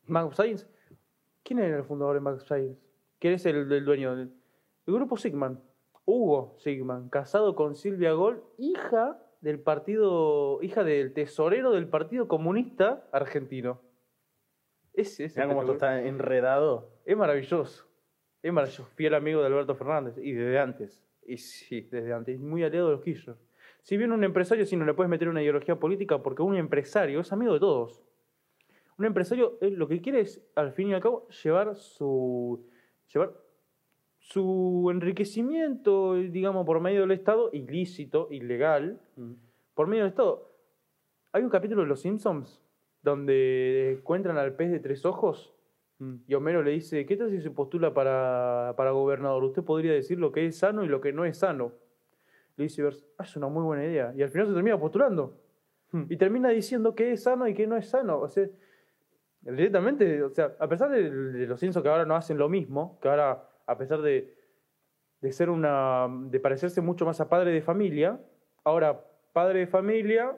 Mac 0.07 0.31
Science, 0.33 0.65
¿quién 1.43 1.59
era 1.59 1.77
el 1.77 1.83
fundador 1.83 2.21
de 2.21 2.39
Science? 2.39 2.81
¿Quién 3.19 3.33
es 3.33 3.45
el, 3.45 3.71
el 3.71 3.85
dueño 3.85 4.15
del 4.15 4.33
el 4.85 4.93
grupo 4.93 5.17
Sigman? 5.17 5.61
Hugo 6.05 6.55
Sigman, 6.57 7.09
casado 7.09 7.55
con 7.55 7.75
Silvia 7.75 8.11
Gold, 8.11 8.41
hija 8.57 9.17
del 9.41 9.59
partido, 9.59 10.61
hija 10.61 10.83
del 10.83 11.13
tesorero 11.13 11.71
del 11.71 11.87
Partido 11.87 12.27
Comunista 12.27 13.07
Argentino. 13.11 13.81
Es, 14.93 15.19
es 15.19 15.35
Mirá 15.35 15.47
cómo 15.47 15.71
está 15.71 16.01
enredado. 16.01 16.91
Es 17.05 17.17
maravilloso. 17.17 17.87
Es 18.41 18.53
maravilloso. 18.53 18.85
Fiel 18.95 19.13
amigo 19.15 19.41
de 19.41 19.47
Alberto 19.47 19.75
Fernández. 19.75 20.17
Y 20.17 20.33
desde 20.33 20.59
antes. 20.59 21.03
Y 21.25 21.37
sí, 21.37 21.81
desde 21.81 22.13
antes. 22.13 22.39
Muy 22.39 22.63
aliado 22.63 22.87
de 22.87 22.95
los 22.95 23.03
Kirchner. 23.03 23.35
Si 23.81 23.97
bien 23.97 24.11
un 24.11 24.23
empresario 24.23 24.65
sí 24.65 24.77
no 24.77 24.85
le 24.85 24.93
puedes 24.93 25.09
meter 25.09 25.27
una 25.27 25.41
ideología 25.41 25.77
política 25.77 26.21
porque 26.21 26.41
un 26.41 26.55
empresario 26.55 27.19
es 27.19 27.31
amigo 27.33 27.53
de 27.53 27.59
todos. 27.59 28.01
Un 28.97 29.05
empresario 29.05 29.57
eh, 29.61 29.71
lo 29.71 29.87
que 29.87 30.01
quiere 30.01 30.21
es, 30.21 30.45
al 30.55 30.71
fin 30.73 30.89
y 30.89 30.93
al 30.93 31.01
cabo, 31.01 31.27
llevar 31.43 31.75
su. 31.75 32.65
llevar 33.11 33.33
su 34.19 34.87
enriquecimiento, 34.89 36.13
digamos, 36.15 36.65
por 36.65 36.79
medio 36.79 37.01
del 37.01 37.11
Estado, 37.11 37.49
ilícito, 37.51 38.29
ilegal, 38.31 39.01
por 39.73 39.87
medio 39.87 40.03
del 40.03 40.11
Estado. 40.11 40.49
Hay 41.33 41.43
un 41.43 41.49
capítulo 41.49 41.81
de 41.81 41.87
Los 41.87 42.01
Simpsons 42.01 42.61
donde 43.01 43.97
encuentran 43.99 44.37
al 44.37 44.55
pez 44.55 44.71
de 44.71 44.79
tres 44.79 45.05
ojos 45.05 45.53
y 46.27 46.33
Homero 46.33 46.63
le 46.63 46.71
dice, 46.71 47.05
¿qué 47.05 47.15
tal 47.15 47.29
si 47.29 47.41
se 47.41 47.51
postula 47.51 47.93
para, 47.93 48.73
para 48.75 48.91
gobernador? 48.91 49.43
Usted 49.43 49.63
podría 49.63 49.93
decir 49.93 50.19
lo 50.19 50.31
que 50.31 50.45
es 50.45 50.57
sano 50.57 50.83
y 50.83 50.87
lo 50.87 50.99
que 50.99 51.13
no 51.13 51.25
es 51.25 51.37
sano. 51.37 51.71
Le 52.57 52.65
dice 52.65 52.83
ah, 53.17 53.23
es 53.23 53.35
una 53.35 53.47
muy 53.47 53.63
buena 53.63 53.85
idea. 53.85 54.13
Y 54.15 54.21
al 54.21 54.29
final 54.29 54.47
se 54.47 54.53
termina 54.53 54.79
postulando. 54.79 55.39
Hmm. 55.91 56.03
Y 56.09 56.17
termina 56.17 56.49
diciendo 56.49 56.93
qué 56.95 57.13
es 57.13 57.23
sano 57.23 57.47
y 57.47 57.53
qué 57.53 57.67
no 57.67 57.77
es 57.77 57.87
sano. 57.89 58.19
O 58.19 58.27
sea, 58.27 58.47
directamente, 59.43 60.23
o 60.23 60.29
sea, 60.29 60.53
a 60.59 60.67
pesar 60.67 60.89
de, 60.89 61.09
de 61.09 61.47
los 61.47 61.59
Simpsons 61.59 61.83
que 61.83 61.89
ahora 61.89 62.05
no 62.05 62.15
hacen 62.15 62.37
lo 62.37 62.49
mismo, 62.49 62.97
que 63.01 63.09
ahora, 63.09 63.43
a 63.65 63.77
pesar 63.77 64.01
de, 64.01 64.33
de 65.21 65.31
ser 65.31 65.49
una. 65.49 66.07
de 66.29 66.39
parecerse 66.39 66.81
mucho 66.81 67.05
más 67.05 67.19
a 67.21 67.29
padre 67.29 67.51
de 67.51 67.61
familia, 67.61 68.19
ahora 68.63 69.01
padre 69.33 69.59
de 69.59 69.67
familia 69.67 70.35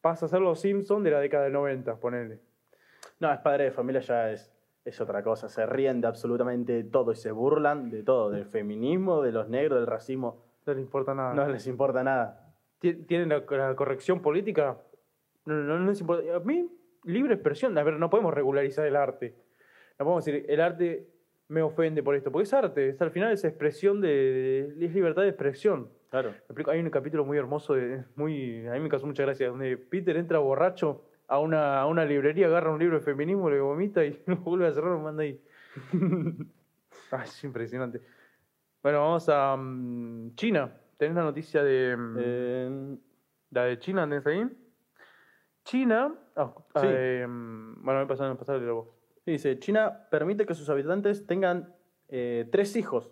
pasa 0.00 0.26
a 0.26 0.28
ser 0.28 0.40
los 0.40 0.60
Simpsons 0.60 1.04
de 1.04 1.10
la 1.10 1.20
década 1.20 1.44
del 1.44 1.52
90, 1.52 1.96
ponele. 2.00 2.40
No, 3.20 3.32
es 3.32 3.38
padre 3.40 3.64
de 3.64 3.70
familia 3.72 4.00
ya 4.00 4.30
es, 4.30 4.52
es 4.84 5.00
otra 5.00 5.22
cosa. 5.22 5.48
Se 5.48 5.66
ríen 5.66 6.00
de 6.00 6.06
absolutamente 6.08 6.84
todo 6.84 7.12
y 7.12 7.16
se 7.16 7.30
burlan 7.32 7.90
de 7.90 8.02
todo, 8.02 8.30
del 8.30 8.44
feminismo, 8.46 9.22
de 9.22 9.32
los 9.32 9.48
negros, 9.48 9.78
del 9.80 9.86
racismo. 9.88 10.44
No 10.66 10.74
le 10.74 10.80
importa 10.80 11.14
nada. 11.14 11.34
No 11.34 11.48
les 11.48 11.66
importa 11.66 12.02
nada. 12.04 12.54
Ti- 12.78 12.94
¿Tienen 13.04 13.28
la, 13.28 13.42
la 13.56 13.74
corrección 13.74 14.20
política? 14.22 14.78
No, 15.46 15.54
no, 15.54 15.78
no 15.80 15.86
les 15.90 16.00
importa. 16.00 16.36
A 16.36 16.40
mí, 16.40 16.70
libre 17.08 17.34
expresión. 17.34 17.76
A 17.78 17.82
ver, 17.82 17.94
no 17.98 18.08
podemos 18.10 18.32
regularizar 18.34 18.86
el 18.86 18.96
arte. 18.96 19.34
No 19.98 20.04
podemos 20.04 20.24
decir, 20.24 20.44
el 20.48 20.60
arte 20.60 21.08
me 21.48 21.62
ofende 21.62 22.02
por 22.02 22.14
esto, 22.14 22.30
porque 22.30 22.44
es 22.44 22.54
arte. 22.54 22.90
Es, 22.90 23.00
al 23.02 23.10
final 23.10 23.32
es 23.32 23.44
expresión 23.44 24.00
de, 24.00 24.08
de- 24.78 24.86
es 24.86 24.94
libertad 24.94 25.22
de 25.22 25.28
expresión. 25.30 25.88
Claro. 26.10 26.34
Hay 26.68 26.80
un 26.80 26.90
capítulo 26.90 27.24
muy 27.24 27.36
hermoso, 27.36 27.74
de, 27.74 28.04
muy, 28.16 28.66
a 28.66 28.72
mí 28.72 28.80
me 28.80 28.88
causó 28.88 29.06
mucha 29.06 29.24
gracia, 29.24 29.48
donde 29.48 29.76
Peter 29.76 30.16
entra 30.16 30.38
borracho 30.38 31.04
a 31.26 31.38
una, 31.38 31.80
a 31.80 31.86
una 31.86 32.04
librería, 32.06 32.46
agarra 32.46 32.70
un 32.72 32.78
libro 32.78 32.98
de 32.98 33.04
feminismo, 33.04 33.50
le 33.50 33.60
vomita 33.60 34.04
y 34.04 34.22
lo 34.26 34.36
vuelve 34.36 34.66
a 34.68 34.72
cerrar 34.72 34.92
lo 34.92 35.00
manda 35.00 35.22
ahí. 35.22 35.38
Ay, 37.10 37.20
es 37.24 37.44
impresionante. 37.44 38.00
Bueno, 38.82 39.00
vamos 39.00 39.28
a 39.28 39.56
mm, 39.56 40.34
China. 40.34 40.72
¿Tenés 40.96 41.14
la 41.16 41.22
noticia 41.24 41.62
de, 41.62 41.96
mm, 41.96 42.16
Eh, 42.20 42.96
la 43.50 43.64
de 43.64 43.78
China? 43.78 44.08
¿Tenés 44.08 44.26
ahí? 44.26 44.44
China. 45.64 46.14
Ah, 46.38 46.80
Sí. 46.80 46.86
eh, 46.90 47.26
mm, 47.28 47.84
bueno, 47.84 48.00
me 48.00 48.06
pasaron 48.06 48.32
a 48.32 48.38
pasarle 48.38 48.66
la 48.66 48.72
voz. 48.72 48.88
dice, 49.26 49.58
China 49.58 50.06
permite 50.10 50.46
que 50.46 50.54
sus 50.54 50.70
habitantes 50.70 51.26
tengan 51.26 51.74
eh, 52.08 52.48
tres 52.50 52.76
hijos. 52.76 53.10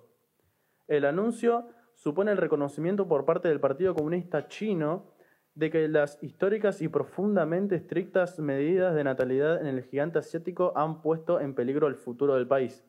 El 0.88 1.04
anuncio 1.04 1.68
supone 1.94 2.30
el 2.32 2.38
reconocimiento 2.38 3.06
por 3.06 3.24
parte 3.24 3.48
del 3.48 3.60
Partido 3.60 3.94
Comunista 3.94 4.48
Chino 4.48 5.12
de 5.54 5.70
que 5.70 5.88
las 5.88 6.22
históricas 6.22 6.82
y 6.82 6.88
profundamente 6.88 7.76
estrictas 7.76 8.38
medidas 8.38 8.94
de 8.94 9.04
natalidad 9.04 9.60
en 9.60 9.66
el 9.66 9.82
gigante 9.82 10.18
asiático 10.18 10.72
han 10.76 11.00
puesto 11.00 11.40
en 11.40 11.54
peligro 11.54 11.86
el 11.88 11.96
futuro 11.96 12.34
del 12.34 12.46
país. 12.46 12.84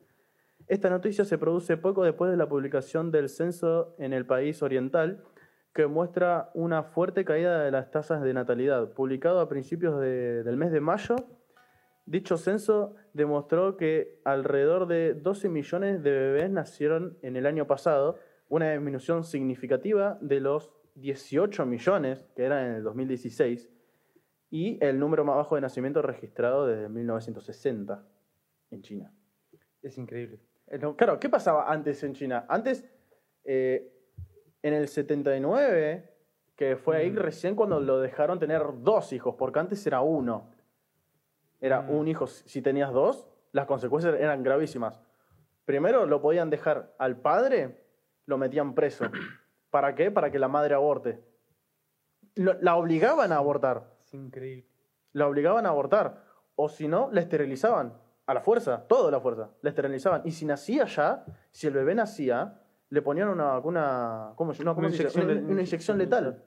Esta 0.68 0.90
noticia 0.90 1.24
se 1.24 1.38
produce 1.38 1.78
poco 1.78 2.04
después 2.04 2.30
de 2.30 2.36
la 2.36 2.50
publicación 2.50 3.10
del 3.10 3.30
censo 3.30 3.96
en 4.00 4.12
el 4.12 4.26
país 4.26 4.62
oriental, 4.62 5.24
que 5.78 5.86
muestra 5.86 6.50
una 6.56 6.82
fuerte 6.82 7.24
caída 7.24 7.64
de 7.64 7.70
las 7.70 7.92
tasas 7.92 8.24
de 8.24 8.34
natalidad. 8.34 8.94
Publicado 8.94 9.40
a 9.40 9.48
principios 9.48 10.00
de- 10.02 10.42
del 10.44 10.58
mes 10.58 10.72
de 10.72 10.82
mayo, 10.82 11.16
dicho 12.08 12.36
censo 12.38 12.96
demostró 13.14 13.78
que 13.78 14.20
alrededor 14.26 14.88
de 14.88 15.14
12 15.14 15.50
millones 15.50 16.02
de 16.02 16.10
bebés 16.10 16.50
nacieron 16.50 17.20
en 17.22 17.36
el 17.36 17.46
año 17.46 17.68
pasado, 17.68 18.18
una 18.50 18.72
disminución 18.72 19.24
significativa 19.24 20.18
de 20.20 20.40
los 20.40 20.72
18 20.96 21.68
millones 21.68 22.28
que 22.36 22.46
eran 22.46 22.66
en 22.70 22.72
el 22.78 22.84
2016 22.84 23.70
y 24.50 24.84
el 24.84 24.98
número 24.98 25.26
más 25.26 25.36
bajo 25.36 25.54
de 25.54 25.62
nacimiento 25.62 26.02
registrado 26.02 26.66
desde 26.66 26.90
1960 26.90 28.04
en 28.72 28.82
China. 28.82 29.14
Es 29.84 29.96
increíble. 30.00 30.40
Claro, 30.98 31.20
¿qué 31.20 31.30
pasaba 31.30 31.72
antes 31.72 32.04
en 32.04 32.14
China? 32.14 32.48
Antes, 32.50 32.84
eh, 33.44 33.94
en 34.64 34.74
el 34.74 34.88
79, 34.88 36.14
que 36.56 36.76
fue 36.76 36.98
ahí 36.98 37.12
Mm. 37.12 37.18
recién 37.18 37.56
cuando 37.56 37.80
lo 37.80 38.00
dejaron 38.00 38.40
tener 38.40 38.64
dos 38.82 39.14
hijos, 39.14 39.36
porque 39.38 39.60
antes 39.60 39.86
era 39.86 40.02
uno. 40.02 40.50
Era 41.62 41.82
Mm. 41.82 41.90
un 41.92 42.08
hijo. 42.08 42.28
Si 42.28 42.62
tenías 42.62 42.92
dos, 42.92 43.28
las 43.52 43.66
consecuencias 43.66 44.16
eran 44.20 44.44
gravísimas. 44.44 45.00
Primero 45.66 46.06
lo 46.06 46.22
podían 46.22 46.50
dejar 46.50 46.94
al 46.98 47.18
padre, 47.18 47.84
lo 48.26 48.38
metían 48.38 48.74
preso. 48.74 49.06
¿Para 49.70 49.96
qué? 49.96 50.12
Para 50.12 50.32
que 50.32 50.40
la 50.40 50.48
madre 50.48 50.74
aborte. 50.76 51.24
Lo- 52.36 52.58
la 52.62 52.76
obligaban 52.76 53.32
a 53.32 53.38
abortar. 53.38 53.84
Es 54.04 54.14
increíble. 54.14 54.66
La 55.14 55.28
obligaban 55.28 55.66
a 55.66 55.70
abortar. 55.70 56.24
O 56.56 56.70
si 56.70 56.88
no, 56.88 57.10
la 57.12 57.22
esterilizaban. 57.22 57.94
A 58.26 58.34
la 58.34 58.42
fuerza, 58.42 58.86
todo 58.88 59.08
a 59.08 59.12
la 59.12 59.20
fuerza. 59.20 59.50
La 59.62 59.70
esterilizaban. 59.70 60.22
Y 60.26 60.32
si 60.32 60.46
nacía 60.46 60.86
ya, 60.86 61.26
si 61.52 61.68
el 61.68 61.74
bebé 61.74 61.96
nacía, 61.96 62.62
le 62.90 63.02
ponían 63.02 63.30
una 63.30 63.46
vacuna. 63.54 64.34
¿Cómo, 64.36 64.54
se- 64.54 64.64
no, 64.64 64.74
¿cómo 64.76 64.88
Una 64.88 64.96
inyección 64.96 65.26
Una- 65.30 65.42
una 65.98 66.04
letal. 66.04 66.44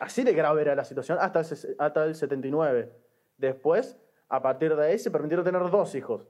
Así 0.00 0.24
de 0.24 0.32
grave 0.32 0.62
era 0.62 0.74
la 0.74 0.84
situación 0.84 1.18
hasta 1.20 1.40
el, 1.40 1.46
hasta 1.78 2.04
el 2.04 2.14
79. 2.14 2.92
Después, 3.36 3.98
a 4.28 4.42
partir 4.42 4.74
de 4.74 4.84
ahí, 4.86 4.98
se 4.98 5.10
permitieron 5.10 5.44
tener 5.44 5.62
dos 5.70 5.94
hijos. 5.94 6.26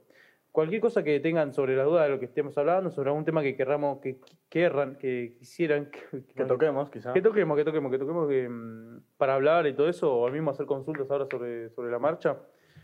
Cualquier 0.52 0.82
cosa 0.82 1.02
que 1.02 1.18
tengan 1.18 1.54
sobre 1.54 1.74
la 1.74 1.84
duda 1.84 2.02
de 2.04 2.10
lo 2.10 2.18
que 2.18 2.26
estemos 2.26 2.56
hablando, 2.58 2.90
sobre 2.90 3.08
algún 3.08 3.24
tema 3.24 3.40
que 3.42 3.56
querramos, 3.56 4.00
que 4.00 4.20
querran, 4.50 4.96
que 4.96 5.34
quisieran 5.38 5.86
que, 5.90 6.24
Que 6.34 6.44
toquemos, 6.44 6.90
quizá. 6.90 7.14
que 7.14 7.22
toquemos, 7.22 7.56
que 7.56 7.64
toquemos, 7.64 7.90
que 7.90 7.98
toquemos 7.98 8.28
que, 8.28 8.48
mm, 8.50 9.00
para 9.16 9.34
hablar 9.34 9.66
y 9.66 9.72
todo 9.72 9.88
eso, 9.88 10.14
o 10.14 10.26
al 10.26 10.32
mismo 10.32 10.50
hacer 10.50 10.66
consultas 10.66 11.10
ahora 11.10 11.24
sobre, 11.30 11.70
sobre 11.70 11.90
la 11.90 11.98
marcha, 11.98 12.36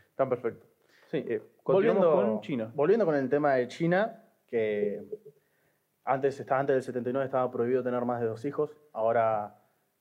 están 0.09 0.31
perfecto. 0.31 0.67
Sí. 1.09 1.23
Eh, 1.29 1.43
volviendo, 1.63 2.11
con 2.11 2.41
China. 2.41 2.73
Volviendo 2.75 3.05
con 3.05 3.15
el 3.15 3.29
tema 3.29 3.55
de 3.55 3.69
China, 3.69 4.25
que 4.47 5.03
antes, 6.05 6.41
estaba, 6.41 6.61
antes 6.61 6.75
del 6.77 6.83
79 6.83 7.27
estaba 7.27 7.51
prohibido 7.51 7.83
tener 7.83 8.03
más 8.07 8.21
de 8.23 8.29
dos 8.29 8.47
hijos. 8.47 8.75
Ahora, 8.95 9.55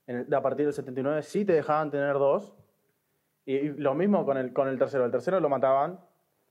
en 0.05 0.19
el- 0.19 0.33
a 0.33 0.41
partir 0.41 0.65
del 0.65 0.73
79 0.73 1.21
sí 1.21 1.43
te 1.43 1.51
dejaban 1.51 1.91
tener 1.91 2.13
dos. 2.13 2.55
Y, 3.45 3.55
y 3.55 3.69
lo 3.73 3.93
mismo 3.93 4.25
con 4.25 4.37
el, 4.37 4.53
con 4.53 4.69
el 4.69 4.77
tercero. 4.77 5.03
El 5.03 5.11
tercero 5.11 5.41
lo 5.41 5.49
mataban 5.49 5.99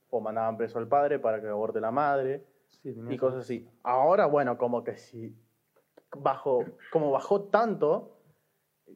o 0.09 0.21
mandaban 0.21 0.57
preso 0.57 0.79
al 0.79 0.87
padre 0.87 1.19
para 1.19 1.41
que 1.41 1.47
aborte 1.47 1.79
la 1.79 1.91
madre 1.91 2.45
Sí, 2.69 2.95
y 3.09 3.17
cosas 3.17 3.41
así. 3.41 3.67
Ahora, 3.83 4.25
bueno, 4.25 4.57
como 4.57 4.83
que 4.83 4.97
si 4.97 5.35
bajó, 6.17 6.65
como 6.91 7.11
bajó 7.11 7.43
tanto, 7.45 8.17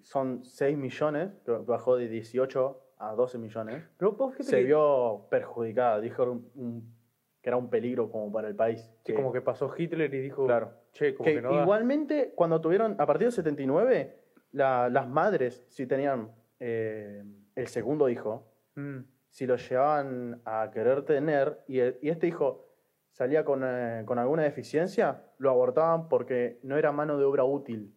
son 0.02 0.44
6 0.46 0.78
millones, 0.78 1.32
que 1.46 1.52
bajó 1.52 1.96
de 1.98 2.08
18 2.08 2.80
a 2.98 3.14
12 3.14 3.38
millones 3.38 3.84
Pero 3.98 4.14
vos 4.14 4.36
se 4.40 4.58
que- 4.58 4.64
vio 4.64 5.26
perjudicada, 5.30 6.00
dijo 6.00 6.24
un- 6.24 6.52
un- 6.56 6.96
que 7.42 7.50
era 7.50 7.58
un 7.58 7.70
peligro 7.70 8.12
como 8.12 8.32
para 8.32 8.48
el 8.48 8.56
país. 8.56 8.90
sí, 9.04 9.14
como 9.14 9.34
que 9.34 9.42
pasó 9.42 9.72
Hitler 9.76 10.14
y 10.14 10.20
dijo, 10.22 10.46
Claro. 10.46 10.72
che, 10.94 11.16
como 11.16 11.26
que 11.26 11.36
que, 11.36 11.42
no 11.42 11.56
da. 11.56 11.62
igualmente 11.64 12.34
cuando 12.36 12.62
tuvieron, 12.62 12.96
a 13.00 13.06
partir 13.06 13.26
del 13.28 13.32
79, 13.34 14.20
la- 14.52 14.90
las 14.90 15.08
madres, 15.08 15.66
si 15.70 15.88
tenían 15.88 16.32
eh, 16.64 17.24
el 17.56 17.68
segundo 17.68 18.08
hijo, 18.10 18.48
Mm, 18.76 19.00
si 19.32 19.48
lo 19.48 19.56
llevaban 19.56 20.42
a 20.46 20.70
querer 20.72 21.04
tener 21.04 21.64
y, 21.68 21.80
este 21.80 22.28
hijo 22.28 22.68
salía 23.12 23.44
con, 23.44 23.64
eh, 23.64 24.04
con 24.06 24.20
alguna 24.20 24.44
deficiencia, 24.44 25.24
lo 25.38 25.50
abortaban 25.50 26.10
porque 26.10 26.60
no 26.64 26.78
era 26.78 26.92
mano 26.92 27.18
de 27.18 27.26
obra 27.26 27.44
útil. 27.44 27.96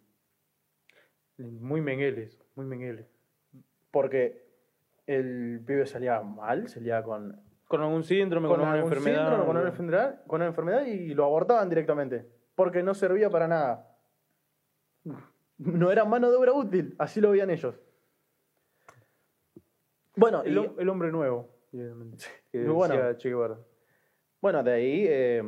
muy 1.36 1.80
mengueles, 1.80 2.38
muy 2.54 2.66
mengueles. 2.66 3.06
Porque 3.90 4.46
el 5.06 5.60
pibe 5.66 5.86
salía 5.86 6.20
mal, 6.22 6.68
salía 6.68 7.02
con, 7.02 7.40
Con 7.66 7.80
algún 7.80 8.04
síndrome, 8.04 8.46
con, 8.46 8.58
con 8.60 8.68
alguna 8.68 8.84
enfermedad. 8.84 9.24
síndrome, 9.26 9.44
con 9.44 9.56
una 9.56 9.68
enfermedad, 9.68 10.24
con 10.26 10.40
una 10.40 10.46
enfermedad 10.46 10.86
y 10.86 11.14
lo 11.14 11.24
abortaban 11.24 11.68
directamente, 11.68 12.28
porque 12.54 12.82
no 12.82 12.94
servía 12.94 13.28
para 13.28 13.48
nada. 13.48 13.90
No 15.58 15.92
era 15.92 16.04
mano 16.04 16.30
de 16.30 16.36
obra 16.36 16.52
útil, 16.52 16.94
así 16.98 17.20
lo 17.20 17.30
veían 17.30 17.50
ellos. 17.50 17.80
Bueno, 20.24 20.42
El, 20.42 20.52
y- 20.54 20.56
hom- 20.60 20.74
el 20.78 20.88
hombre 20.88 21.10
nuevo, 21.12 21.48
que 21.70 21.78
Muy 22.58 22.72
bueno. 22.74 22.94
decía 22.94 23.16
Che 23.16 23.28
Guevara. 23.28 23.58
bueno, 24.40 24.62
de 24.62 24.72
ahí 24.72 25.04
eh, 25.08 25.42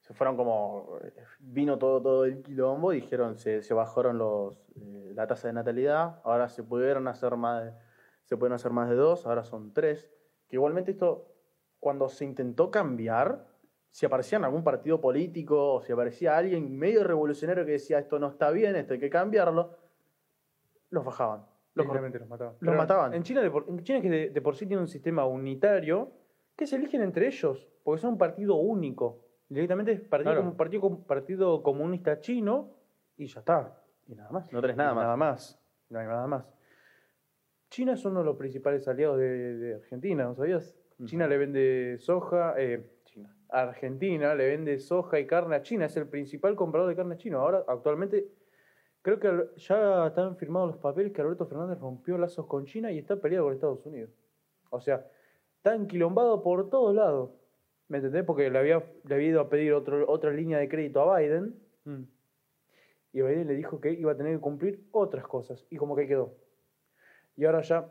se 0.00 0.14
fueron 0.14 0.36
como 0.36 0.98
vino 1.38 1.78
todo 1.78 2.00
todo 2.02 2.24
el 2.24 2.42
quilombo 2.42 2.92
y 2.92 3.00
dijeron 3.00 3.36
se, 3.36 3.62
se 3.62 3.74
bajaron 3.74 4.18
los 4.18 4.58
eh, 4.76 5.12
la 5.14 5.26
tasa 5.26 5.48
de 5.48 5.54
natalidad, 5.54 6.20
ahora 6.24 6.48
se 6.48 6.62
pudieron 6.62 7.08
hacer 7.08 7.36
más 7.36 7.64
de, 7.64 7.72
se 8.24 8.36
pueden 8.36 8.52
hacer 8.54 8.70
más 8.72 8.88
de 8.88 8.96
dos, 8.96 9.26
ahora 9.26 9.44
son 9.44 9.72
tres. 9.72 10.10
Que 10.48 10.56
igualmente 10.56 10.90
esto 10.92 11.34
cuando 11.80 12.08
se 12.08 12.24
intentó 12.24 12.70
cambiar, 12.70 13.46
si 13.90 14.04
aparecía 14.06 14.38
en 14.38 14.44
algún 14.44 14.64
partido 14.64 15.00
político 15.00 15.74
o 15.74 15.82
si 15.82 15.92
aparecía 15.92 16.36
alguien 16.36 16.76
medio 16.76 17.04
revolucionario 17.04 17.64
que 17.64 17.72
decía 17.72 17.98
esto 17.98 18.18
no 18.18 18.28
está 18.28 18.50
bien, 18.50 18.76
esto 18.76 18.94
hay 18.94 19.00
que 19.00 19.10
cambiarlo, 19.10 19.76
los 20.90 21.04
bajaban. 21.04 21.46
Los 21.84 22.20
los 22.20 22.28
mataban. 22.28 22.54
los 22.60 22.76
mataban. 22.76 23.14
En 23.14 23.22
China, 23.22 23.40
de 23.42 23.50
por, 23.50 23.64
en 23.68 23.82
China 23.82 24.00
que 24.00 24.10
de, 24.10 24.30
de 24.30 24.40
por 24.42 24.54
sí 24.56 24.66
tiene 24.66 24.82
un 24.82 24.88
sistema 24.88 25.24
unitario 25.26 26.10
que 26.56 26.66
se 26.66 26.76
eligen 26.76 27.02
entre 27.02 27.26
ellos, 27.26 27.68
porque 27.84 28.00
son 28.00 28.12
un 28.12 28.18
partido 28.18 28.56
único. 28.56 29.24
Directamente 29.48 29.92
es 29.92 30.00
partido, 30.00 30.32
Claro. 30.32 30.40
como- 30.44 30.56
partido, 30.56 30.80
com- 30.82 31.04
partido 31.04 31.62
comunista 31.62 32.20
chino 32.20 32.70
y 33.16 33.26
ya 33.26 33.40
está. 33.40 33.82
y 34.06 34.14
nada 34.14 34.30
más, 34.30 34.52
no 34.52 34.60
tenés 34.60 34.76
nada 34.76 34.92
Y 34.92 34.94
más. 34.94 35.04
Nada 35.04 35.16
más. 35.16 35.62
No 35.90 35.98
hay 36.00 36.06
nada 36.06 36.26
más. 36.26 36.44
China 37.70 37.92
es 37.92 38.04
uno 38.04 38.20
de 38.20 38.24
los 38.26 38.36
principales 38.36 38.86
aliados 38.88 39.18
de, 39.18 39.56
de 39.58 39.74
Argentina, 39.74 40.24
¿no 40.24 40.34
sabías? 40.34 40.74
China 41.04 41.26
le 41.28 41.36
vende 41.38 41.96
soja, 41.98 42.54
eh, 42.58 42.84
China. 43.04 43.34
Argentina 43.50 44.34
le 44.34 44.46
vende 44.48 44.78
soja 44.78 45.20
y 45.20 45.26
carne 45.26 45.56
a 45.56 45.62
China, 45.62 45.84
es 45.86 45.96
el 45.96 46.08
principal 46.08 46.56
comprador 46.56 46.88
de 46.88 46.96
carne 46.96 47.16
chino. 47.16 47.38
Ahora, 47.40 47.64
actualmente, 47.68 48.26
creo 49.02 49.20
que 49.20 49.50
ya 49.56 50.08
están 50.08 50.36
firmados 50.36 50.68
los 50.70 50.78
papeles 50.78 51.12
que 51.12 51.20
Alberto 51.20 51.46
Fernández 51.46 51.78
rompió 51.78 52.18
lazos 52.18 52.46
con 52.46 52.64
China 52.66 52.90
y 52.92 52.98
está 52.98 53.16
peleado 53.16 53.46
con 53.46 53.54
Estados 53.54 53.86
Unidos. 53.86 54.10
O 54.70 54.80
sea, 54.80 55.06
está 55.56 55.74
enquilombado 55.74 56.42
por 56.42 56.68
todos 56.70 56.94
lados. 56.94 57.30
¿Me 57.88 57.98
entendés? 57.98 58.24
Porque 58.24 58.50
le 58.50 58.58
había, 58.58 58.84
le 59.04 59.14
había 59.14 59.28
ido 59.28 59.40
a 59.40 59.48
pedir 59.48 59.72
otro, 59.72 60.08
otra 60.10 60.30
línea 60.30 60.58
de 60.58 60.68
crédito 60.68 61.00
a 61.00 61.18
Biden. 61.18 61.54
Y 63.12 63.22
Biden 63.22 63.48
le 63.48 63.54
dijo 63.54 63.80
que 63.80 63.92
iba 63.92 64.12
a 64.12 64.16
tener 64.16 64.34
que 64.34 64.40
cumplir 64.40 64.86
otras 64.92 65.26
cosas. 65.26 65.66
Y 65.70 65.76
como 65.76 65.96
que 65.96 66.06
quedó. 66.06 66.34
Y 67.36 67.46
ahora 67.46 67.62
ya 67.62 67.90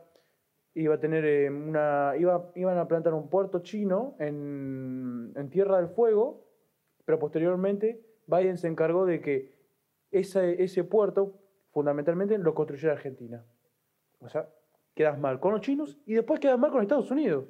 iba 0.75 0.95
a 0.95 0.99
tener 0.99 1.25
eh, 1.25 1.49
una. 1.49 2.13
Iba, 2.17 2.51
iban 2.55 2.77
a 2.77 2.87
plantar 2.87 3.15
un 3.15 3.29
puerto 3.29 3.59
chino 3.63 4.15
en, 4.19 5.33
en 5.35 5.49
Tierra 5.49 5.77
del 5.77 5.87
Fuego. 5.87 6.45
Pero 7.05 7.17
posteriormente 7.17 8.05
Biden 8.27 8.57
se 8.57 8.67
encargó 8.67 9.05
de 9.05 9.21
que 9.21 9.56
ese, 10.11 10.61
ese 10.63 10.83
puerto, 10.83 11.39
fundamentalmente, 11.71 12.37
lo 12.37 12.53
construyera 12.53 12.93
Argentina. 12.93 13.45
O 14.19 14.29
sea, 14.29 14.49
quedas 14.95 15.17
mal 15.19 15.39
con 15.39 15.51
los 15.53 15.61
chinos 15.61 15.97
y 16.05 16.13
después 16.15 16.39
quedas 16.39 16.57
mal 16.59 16.71
con 16.71 16.81
Estados 16.81 17.11
Unidos. 17.11 17.45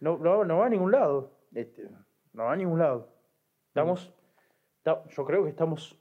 No, 0.00 0.18
no, 0.18 0.44
no 0.44 0.58
va 0.58 0.66
a 0.66 0.68
ningún 0.68 0.90
lado. 0.92 1.32
Este, 1.54 1.88
no 2.32 2.44
va 2.44 2.52
a 2.52 2.56
ningún 2.56 2.78
lado. 2.78 3.12
Estamos, 3.68 4.12
ta- 4.82 5.04
yo 5.08 5.24
creo 5.24 5.44
que 5.44 5.50
estamos 5.50 5.98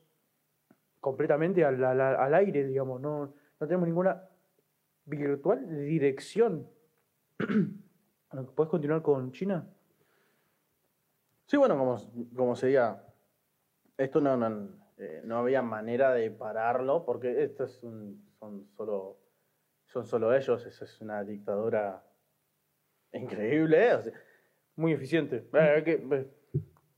completamente 1.00 1.64
al, 1.64 1.84
al- 1.84 2.02
al 2.02 2.34
aire, 2.34 2.66
digamos. 2.66 3.00
No, 3.02 3.34
no 3.60 3.68
tenemos 3.68 3.88
ninguna 3.88 4.28
virtual 5.06 5.68
dirección. 5.86 6.68
¿Puedes 8.56 8.70
continuar 8.72 9.02
con 9.04 9.32
China? 9.32 9.68
Sí, 11.46 11.58
bueno, 11.58 11.78
como, 11.78 11.98
como 12.36 12.56
sería. 12.56 13.04
Esto 14.04 14.20
no, 14.20 14.36
no, 14.36 14.68
eh, 14.98 15.22
no 15.24 15.38
había 15.38 15.62
manera 15.62 16.14
de 16.14 16.30
pararlo 16.30 17.06
porque 17.06 17.42
esto 17.44 17.64
es 17.64 17.82
un, 17.84 18.22
son 18.40 18.68
solo 18.76 19.18
son 19.86 20.06
solo 20.06 20.34
ellos, 20.34 20.66
eso 20.66 20.86
es 20.86 21.02
una 21.02 21.24
dictadura 21.24 22.04
increíble, 23.14 23.88
¿eh? 23.90 23.94
O 23.94 24.02
sea, 24.02 24.14
Muy 24.76 24.92
eficiente. 24.94 25.48
Eh, 25.54 25.82
que- 25.86 26.04
eh, 26.12 26.28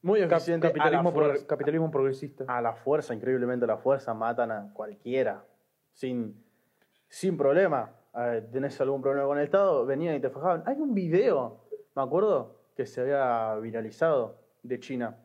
muy 0.01 0.21
eficiente. 0.21 0.67
capitalismo, 0.67 1.11
fuerza, 1.11 1.45
capitalismo 1.47 1.91
progresista. 1.91 2.45
a 2.47 2.61
la 2.61 2.73
fuerza, 2.73 3.13
increíblemente 3.13 3.65
a 3.65 3.67
la 3.67 3.77
fuerza, 3.77 4.13
matan 4.13 4.51
a 4.51 4.71
cualquiera 4.73 5.43
sin, 5.91 6.41
sin 7.09 7.35
problema. 7.37 7.91
Eh, 8.15 8.47
¿Tenés 8.51 8.79
algún 8.81 9.01
problema 9.01 9.27
con 9.27 9.37
el 9.37 9.43
Estado? 9.43 9.85
Venían 9.85 10.15
y 10.15 10.19
te 10.21 10.29
fajaban. 10.29 10.63
Hay 10.65 10.79
un 10.79 10.93
video, 10.93 11.65
me 11.95 12.01
acuerdo, 12.01 12.61
que 12.75 12.85
se 12.85 13.01
había 13.01 13.55
viralizado 13.55 14.39
de 14.63 14.79
China. 14.79 15.17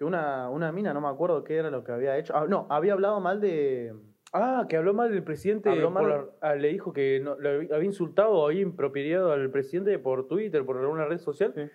Que 0.00 0.06
una, 0.06 0.48
una 0.48 0.72
mina, 0.72 0.94
no 0.94 1.02
me 1.02 1.08
acuerdo 1.08 1.44
qué 1.44 1.56
era 1.58 1.70
lo 1.70 1.84
que 1.84 1.92
había 1.92 2.16
hecho. 2.16 2.34
Ah, 2.34 2.46
no, 2.48 2.66
había 2.70 2.94
hablado 2.94 3.20
mal 3.20 3.38
de, 3.38 3.94
Ah, 4.32 4.64
que 4.66 4.78
habló 4.78 4.94
mal 4.94 5.10
del 5.12 5.22
presidente. 5.22 5.68
Habló 5.68 5.90
mal- 5.90 6.30
ah, 6.40 6.54
le 6.54 6.68
dijo 6.68 6.90
que 6.94 7.20
no- 7.22 7.38
le 7.38 7.68
había 7.70 7.84
insultado 7.84 8.30
o 8.30 8.46
había 8.46 8.62
impropiado 8.62 9.30
al 9.30 9.50
presidente 9.50 9.98
por 9.98 10.26
Twitter, 10.26 10.64
por 10.64 10.78
alguna 10.78 11.04
red 11.04 11.18
social. 11.18 11.70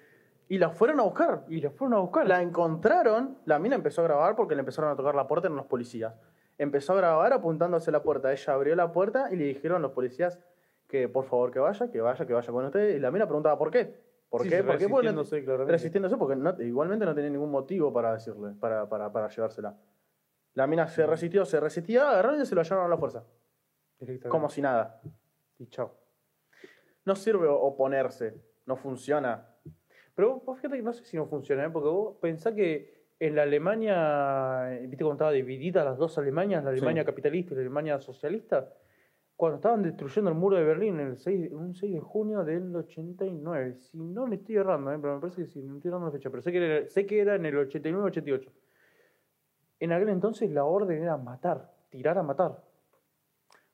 Y 0.50 0.58
la 0.58 0.72
fueron 0.72 1.00
a 1.02 1.04
buscar. 1.04 1.44
Y 1.50 1.62
la 1.62 1.70
fueron 1.70 1.94
a 1.94 2.00
buscar. 2.02 2.28
La 2.28 2.42
encontraron, 2.42 3.38
la 3.46 3.60
mina 3.60 3.76
empezó 3.76 4.02
a 4.02 4.06
grabar 4.06 4.36
porque 4.36 4.56
le 4.56 4.62
empezaron 4.62 4.90
a 4.90 4.96
tocar 4.96 5.14
la 5.14 5.28
puerta 5.28 5.48
en 5.48 5.56
los 5.56 5.68
policías. 5.68 6.16
Empezó 6.58 6.94
a 6.94 6.96
grabar 6.96 7.32
apuntándose 7.32 7.92
a 7.92 7.94
la 7.94 8.02
puerta. 8.02 8.32
Ella 8.32 8.54
abrió 8.54 8.76
la 8.76 8.92
puerta 8.92 9.28
y 9.32 9.36
le 9.36 9.44
dijeron 9.44 9.84
los 9.84 9.92
policías 9.92 10.40
que 10.88 11.08
por 11.10 11.26
favor 11.26 11.52
que 11.52 11.60
vaya, 11.60 11.92
que 11.92 12.02
vaya, 12.02 12.26
que 12.26 12.34
vaya 12.34 12.52
con 12.52 12.66
usted. 12.66 12.96
Y 12.96 13.00
la 13.00 13.12
mina 13.12 13.28
preguntaba 13.28 13.56
por 13.60 13.70
qué. 13.70 13.94
¿Por 14.36 14.44
Sí, 14.44 14.50
qué? 14.50 14.58
sí, 14.58 14.64
¿Por 14.64 14.78
qué? 14.78 14.86
Bueno, 14.88 15.24
resistiéndose, 15.66 16.18
porque 16.18 16.36
no- 16.36 16.62
igualmente 16.62 17.06
no 17.06 17.16
tenía 17.16 17.30
ningún 17.30 17.52
motivo 17.52 17.94
para 17.94 18.14
decirle, 18.16 18.52
para, 18.60 18.88
para, 18.90 19.10
para 19.10 19.30
llevársela. 19.30 19.78
La 20.56 20.68
mina 20.68 20.88
se 20.88 21.06
resistió, 21.06 21.46
se 21.46 21.58
resistía, 21.62 22.10
agarraron 22.10 22.42
y 22.42 22.46
se 22.46 22.54
lo 22.54 22.62
llevaron 22.62 22.86
a 22.88 22.90
la 22.90 22.98
fuerza. 22.98 23.24
Como 24.28 24.50
si 24.50 24.62
nada. 24.62 25.02
Y 25.58 25.68
chao. 25.68 25.94
No 27.06 27.16
sirve 27.16 27.48
oponerse, 27.48 28.36
no 28.66 28.76
funciona. 28.76 29.48
Pero 30.16 30.42
vos 30.42 30.58
fíjate 30.58 30.76
que 30.76 30.84
no 30.84 30.92
sé 30.92 31.06
si 31.06 31.16
no 31.16 31.28
funciona, 31.28 31.64
¿eh? 31.66 31.70
porque 31.70 31.88
vos 31.88 32.18
pensás 32.22 32.54
que 32.54 33.06
en 33.20 33.36
la 33.36 33.44
Alemania, 33.44 34.74
eh, 34.74 34.82
viste 34.82 34.98
cuando 35.06 35.14
estaba 35.14 35.32
dividida 35.32 35.86
las 35.86 35.98
dos 35.98 36.18
Alemanias, 36.18 36.62
la 36.62 36.72
Sí. 36.72 36.78
Alemania 36.78 37.06
capitalista 37.06 37.54
y 37.54 37.56
la 37.56 37.62
Alemania 37.62 38.02
socialista, 38.02 38.70
cuando 39.36 39.58
estaban 39.58 39.82
destruyendo 39.84 40.30
el 40.32 40.38
muro 40.38 40.56
de 40.56 40.64
Berlín 40.64 41.00
el 41.00 41.18
6, 41.18 41.52
un 41.52 41.76
6 41.76 41.94
de 41.94 42.00
junio 42.00 42.44
del 42.44 42.74
89, 42.76 43.76
si 43.76 43.98
no 43.98 44.28
me 44.28 44.36
estoy 44.38 44.56
errando, 44.56 44.92
¿eh? 44.94 44.98
pero 45.02 45.16
me 45.16 45.22
parece 45.22 45.42
que 45.44 45.48
sí, 45.48 45.62
no 45.62 45.76
estoy 45.76 45.90
errando 45.90 46.08
la 46.08 46.14
fecha, 46.14 46.30
pero 46.30 46.42
sé 46.42 46.52
que 46.52 46.58
era, 46.66 46.90
sé 46.90 47.06
que 47.06 47.20
era 47.20 47.36
en 47.36 47.46
el 47.46 47.56
89-88. 47.70 48.50
En 49.80 49.92
aquel 49.92 50.10
entonces 50.10 50.50
la 50.52 50.64
orden 50.64 51.04
era 51.04 51.18
matar, 51.18 51.70
tirar 51.90 52.18
a 52.18 52.24
matar. 52.24 52.64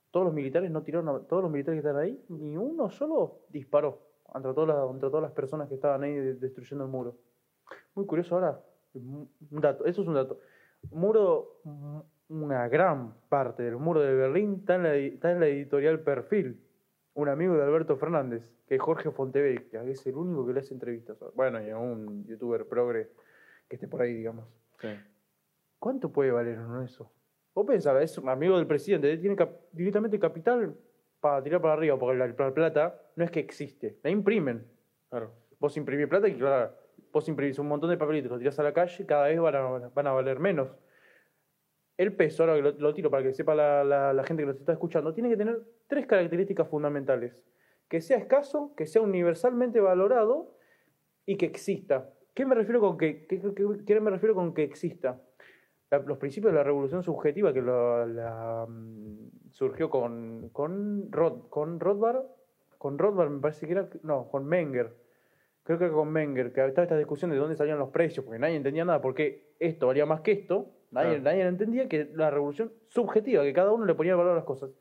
Todos 0.10 0.26
los 0.26 0.34
militares 0.34 0.72
no 0.72 0.82
tiraron, 0.82 1.10
a- 1.10 1.20
todos 1.28 1.44
los 1.44 1.52
militares 1.52 1.82
que 1.82 1.88
estaban 1.88 2.04
ahí, 2.06 2.26
ni 2.30 2.58
uno 2.58 2.90
solo 2.90 3.42
disparó 3.50 4.02
contra 4.24 4.54
todas 4.54 5.00
todas 5.00 5.22
las 5.22 5.32
personas 5.32 5.68
que 5.70 5.76
estaban 5.76 6.02
ahí 6.04 6.16
de- 6.16 6.36
destruyendo 6.36 6.86
el 6.86 6.90
muro. 6.92 7.18
Muy 7.94 8.06
curioso 8.08 8.36
ahora, 8.36 8.62
un 8.94 9.30
dato, 9.62 9.86
eso 9.86 10.02
es 10.02 10.08
un 10.08 10.16
dato. 10.16 10.40
Muro, 10.90 11.60
una 12.32 12.68
gran 12.70 13.14
parte 13.28 13.64
del 13.64 13.76
muro 13.76 14.00
de 14.00 14.16
Berlín 14.16 14.58
está 14.60 14.76
en 14.76 14.84
la, 14.84 14.96
está 14.96 15.32
en 15.32 15.40
la 15.42 15.48
editorial 15.48 16.00
Perfil, 16.00 16.60
un 17.14 17.28
amigo 17.28 17.56
de 17.56 17.64
Alberto 17.64 17.98
Fernández, 17.98 18.42
que 18.68 18.76
es 18.76 18.82
Jorge 18.82 19.12
Fontevecchia, 19.12 19.84
que 19.84 19.92
es 19.92 20.08
el 20.08 20.16
único 20.16 20.48
que 20.48 20.54
le 20.54 20.62
hace 20.62 20.74
entrevistas. 20.74 21.18
Bueno, 21.36 21.62
y 21.62 21.70
a 21.70 21.78
un 21.78 22.26
youtuber 22.26 22.66
progre 22.66 23.10
que 23.68 23.76
esté 23.76 23.88
por 23.88 24.02
ahí, 24.02 24.14
digamos. 24.14 24.48
¿Cuánto 25.78 26.12
puede 26.12 26.32
valer 26.32 26.58
uno 26.60 26.82
eso? 26.82 27.12
Vos 27.54 27.66
pensás, 27.68 28.02
es 28.02 28.18
un 28.18 28.30
amigo 28.30 28.58
del 28.58 28.66
presidente, 28.66 29.18
tiene 29.18 29.36
cap- 29.36 29.60
directamente 29.74 30.18
capital 30.18 30.74
para 31.20 31.44
tirar 31.44 31.62
para 31.62 31.74
arriba, 31.74 32.00
porque 32.00 32.18
la, 32.18 32.28
la 32.28 32.54
plata 32.54 33.02
no 33.18 33.26
es 33.26 33.32
que 33.32 33.42
existe, 33.42 33.98
la 34.04 34.10
imprimen. 34.10 34.66
Claro. 35.10 35.32
Vos 35.60 35.76
imprimís 35.76 36.08
plata 36.08 36.30
y 36.30 36.36
claro, 36.36 36.74
vos 37.12 37.28
imprimís 37.28 37.60
un 37.60 37.68
montón 37.68 37.90
de 37.90 37.98
papelitos, 37.98 38.32
lo 38.32 38.40
tirás 38.40 38.58
a 38.58 38.64
la 38.64 38.74
calle, 38.74 39.06
cada 39.06 39.28
vez 39.28 39.40
van 39.40 39.56
a, 39.56 39.90
van 39.90 40.08
a 40.08 40.12
valer 40.14 40.40
menos. 40.40 40.70
El 41.98 42.16
peso, 42.16 42.44
ahora 42.44 42.58
lo, 42.58 42.72
lo 42.72 42.94
tiro 42.94 43.12
para 43.12 43.24
que 43.24 43.34
sepa 43.34 43.54
la, 43.54 44.24
gente 44.26 44.44
que 44.44 44.48
nos 44.48 44.58
está 44.58 44.74
escuchando, 44.74 45.14
tiene 45.14 45.30
que 45.30 45.38
tener 45.38 45.62
tres 45.88 46.08
características 46.08 46.68
fundamentales. 46.68 47.44
Que 47.88 48.02
sea 48.02 48.18
escaso, 48.18 48.74
que 48.76 48.86
sea 48.86 49.02
universalmente 49.02 49.80
valorado 49.80 50.56
y 51.26 51.38
que 51.38 51.46
exista. 51.46 52.10
¿Qué 52.34 52.46
me 52.46 52.56
refiero 52.56 52.80
con 52.80 52.98
que, 52.98 53.28
me 54.02 54.10
refiero 54.10 54.34
con 54.34 54.54
que 54.54 54.64
exista? 54.64 55.22
Los 56.06 56.18
principios 56.18 56.54
de 56.54 56.58
la 56.58 56.64
revolución 56.64 57.04
subjetiva 57.04 57.54
que 57.54 57.62
mm, 57.62 59.50
surgió 59.50 59.90
con, 59.90 60.50
con, 60.50 61.12
Roth, 61.12 61.50
con 61.50 61.82
Rothbard, 61.82 62.24
con 62.78 62.98
Rothbard 62.98 63.30
me 63.30 63.42
parece 63.42 63.68
que 63.68 63.74
era, 63.74 63.90
no, 64.02 64.30
con 64.30 64.46
Menger, 64.46 64.96
creo 65.64 65.78
que 65.78 65.90
con 65.90 66.12
Menger, 66.12 66.54
que 66.54 66.66
estaba 66.66 66.84
esta 66.84 66.98
discusión 66.98 67.30
de 67.32 67.38
dónde 67.38 67.56
salían 67.56 67.78
los 67.78 67.90
precios, 67.90 68.26
porque 68.26 68.40
nadie 68.40 68.56
entendía 68.56 68.86
nada, 68.86 69.02
porque 69.02 69.54
esto 69.60 69.88
valía 69.88 70.06
más 70.06 70.22
que 70.22 70.32
esto, 70.32 70.72
nadie, 70.92 71.10
Claro. 71.20 71.24
nadie 71.24 71.42
entendía 71.48 71.88
que 71.88 72.10
la 72.14 72.30
revolución 72.30 72.72
subjetiva, 72.90 73.44
que 73.44 73.54
cada 73.54 73.72
uno 73.72 73.86
le 73.86 73.96
ponía 73.96 74.16
valor 74.16 74.34
a 74.34 74.36
las 74.36 74.44
cosas. 74.46 74.72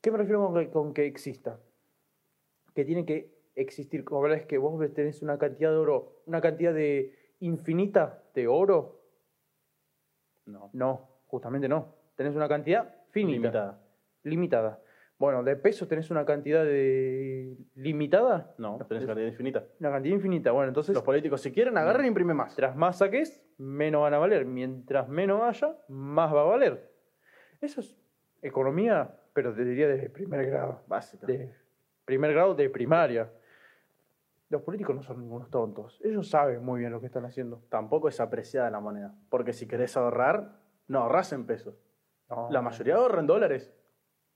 ¿Qué 0.00 0.10
me 0.10 0.18
refiero 0.18 0.44
con 0.46 0.54
que, 0.54 0.70
con 0.70 0.94
que 0.94 1.06
exista? 1.06 1.60
Que 2.74 2.84
tiene 2.84 3.04
que 3.04 3.38
existir, 3.54 4.04
como 4.04 4.22
verdad 4.22 4.38
es 4.38 4.46
que 4.46 4.58
vos 4.58 4.80
tenés 4.94 5.22
una 5.22 5.38
cantidad 5.38 5.70
de 5.70 5.76
oro, 5.76 6.22
una 6.26 6.40
cantidad 6.40 6.72
de 6.72 7.14
infinita 7.40 8.22
de 8.34 8.48
oro, 8.48 9.00
No. 10.46 10.70
no, 10.72 11.08
justamente 11.26 11.68
no. 11.68 11.94
Tenés 12.16 12.34
una 12.34 12.48
cantidad 12.48 12.94
finita. 13.10 13.36
Limitada. 13.38 13.82
Limitada. 14.24 14.82
Bueno, 15.18 15.42
de 15.44 15.54
pesos 15.56 15.86
tenés 15.86 16.10
una 16.10 16.24
cantidad 16.24 16.64
de 16.64 17.54
limitada. 17.74 18.54
No, 18.56 18.78
tenés 18.88 19.04
cantidad 19.04 19.26
infinita. 19.28 19.64
Una 19.78 19.90
cantidad 19.90 20.14
infinita. 20.14 20.50
Bueno, 20.52 20.68
entonces, 20.68 20.94
Los 20.94 21.04
políticos, 21.04 21.42
si 21.42 21.52
quieren, 21.52 21.76
agarren 21.76 22.06
y 22.06 22.08
imprimen 22.08 22.36
más. 22.36 22.48
mientras 22.48 22.74
más 22.74 22.98
saques, 22.98 23.42
menos 23.60 24.02
van 24.02 24.14
a 24.14 24.18
valer. 24.18 24.44
Mientras 24.46 25.08
menos 25.08 25.42
haya, 25.42 25.76
más 25.88 26.34
va 26.34 26.40
a 26.40 26.44
valer. 26.44 26.90
Eso 27.60 27.80
es 27.80 27.94
economía, 28.42 29.14
pero 29.34 29.54
te 29.54 29.64
diría 29.64 29.86
de 29.88 30.08
primer 30.08 30.46
grado. 30.46 30.82
Básica. 30.86 31.26
De 31.26 31.54
primer 32.04 32.32
grado 32.32 32.54
de 32.54 32.68
primaria. 32.70 33.30
Los 34.48 34.62
políticos 34.62 34.96
no 34.96 35.02
son 35.02 35.20
ningunos 35.20 35.50
tontos. 35.50 36.00
Ellos 36.02 36.28
saben 36.28 36.64
muy 36.64 36.80
bien 36.80 36.90
lo 36.90 37.00
que 37.00 37.06
están 37.06 37.24
haciendo. 37.24 37.62
Tampoco 37.68 38.08
es 38.08 38.18
apreciada 38.18 38.70
la 38.70 38.80
moneda. 38.80 39.14
Porque 39.28 39.52
si 39.52 39.68
querés 39.68 39.96
ahorrar, 39.96 40.56
no 40.88 41.00
ahorras 41.00 41.32
en 41.32 41.46
pesos. 41.46 41.74
No, 42.28 42.48
La 42.50 42.60
mayoría 42.62 42.96
ahorra 42.96 43.20
en 43.20 43.26
dólares. 43.26 43.72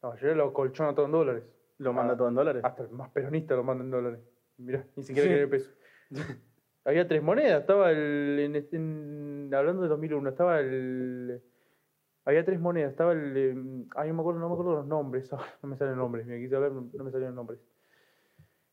La 0.03 0.11
mayoría 0.11 0.37
lo 0.37 0.53
colchona 0.53 0.95
todo 0.95 1.07
en 1.07 1.12
dólares. 1.12 1.45
Lo 1.79 1.93
manda 1.93 2.14
Ah. 2.14 2.16
todo 2.16 2.29
en 2.29 2.35
dólares. 2.35 2.62
Hasta 2.64 2.83
el 2.85 2.91
más 2.91 3.09
peronista 3.11 3.57
lo 3.57 3.64
manda 3.64 3.83
en 3.83 3.91
dólares. 3.91 4.20
Mirá, 4.59 4.85
ni 4.95 5.03
siquiera 5.03 5.27
Sí. 5.27 5.33
quiere 5.35 5.49
peso. 5.49 5.70
Había 6.85 7.09
tres 7.09 7.22
monedas. 7.22 7.61
Estaba 7.62 7.91
el. 7.91 9.51
hablando 9.55 9.82
de 9.82 9.89
2001, 9.89 10.28
estaba 10.28 10.61
el. 10.61 11.43
Había 12.24 12.45
tres 12.45 12.61
monedas. 12.61 12.91
Estaba 12.91 13.12
el. 13.12 13.37
eh, 13.37 13.87
Ay, 13.97 14.09
no 14.09 14.14
me 14.14 14.20
acuerdo, 14.20 14.41
no 14.41 14.49
me 14.49 14.53
acuerdo 14.55 14.74
los 14.76 14.87
nombres. 14.87 15.30
no 15.62 15.68
me 15.68 15.76
salen 15.76 15.97
nombres. 15.97 16.26
Me 16.26 16.39
quise 16.39 16.57
hablar, 16.57 16.72
no, 16.72 16.82
me 17.05 17.11
salieron 17.11 17.35
nombres. 17.35 17.61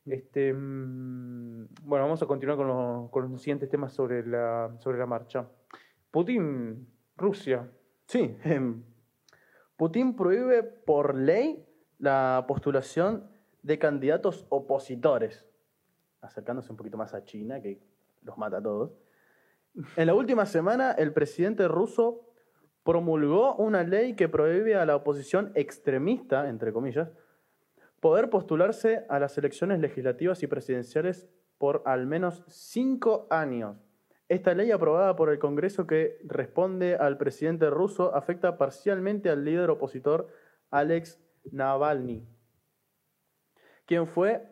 Este. 0.06 0.54
mm, 0.54 1.68
Bueno, 1.84 2.06
vamos 2.06 2.22
a 2.22 2.26
continuar 2.26 2.58
con 2.58 2.68
los, 2.68 3.10
con 3.12 3.32
los 3.32 3.42
siguientes 3.42 3.70
temas 3.70 3.94
sobre 3.94 4.26
la, 4.26 4.76
sobre 4.80 4.98
la 4.98 5.06
marcha. 5.06 5.48
Putin, 6.12 6.88
Rusia. 7.16 7.70
Sí. 8.08 8.36
em, 8.44 8.84
Putin 9.78 10.16
prohíbe 10.16 10.64
por 10.64 11.16
ley 11.16 11.66
la 11.98 12.44
postulación 12.48 13.30
de 13.64 13.80
candidatos 13.80 14.46
opositores. 14.50 15.48
Acercándose 16.20 16.72
un 16.72 16.78
poquito 16.78 16.98
más 16.98 17.14
a 17.14 17.24
China, 17.24 17.62
que 17.62 17.80
los 18.24 18.38
mata 18.38 18.58
a 18.58 18.62
todos. 18.62 18.92
En 19.96 20.08
la 20.08 20.14
última 20.14 20.46
semana, 20.46 20.92
el 20.92 21.14
presidente 21.14 21.68
ruso 21.68 22.28
promulgó 22.84 23.56
una 23.56 23.84
ley 23.84 24.16
que 24.16 24.28
prohíbe 24.28 24.76
a 24.76 24.86
la 24.86 24.96
oposición 24.96 25.52
extremista, 25.56 26.50
entre 26.50 26.74
comillas, 26.74 27.10
poder 28.00 28.30
postularse 28.30 29.06
a 29.10 29.20
las 29.20 29.38
elecciones 29.38 29.80
legislativas 29.80 30.42
y 30.44 30.48
presidenciales 30.48 31.30
por 31.58 31.84
al 31.86 32.08
menos 32.08 32.44
cinco 32.48 33.28
años. 33.30 33.78
Esta 34.28 34.54
ley 34.54 34.72
aprobada 34.72 35.16
por 35.16 35.30
el 35.30 35.40
Congreso 35.40 35.86
que 35.86 36.20
responde 36.24 36.96
al 36.96 37.18
presidente 37.18 37.70
ruso 37.70 38.16
afecta 38.16 38.58
parcialmente 38.58 39.30
al 39.30 39.46
líder 39.46 39.70
opositor 39.70 40.30
Alex 40.72 41.22
Navalny, 41.52 42.26
quien 43.86 44.08
fue 44.08 44.48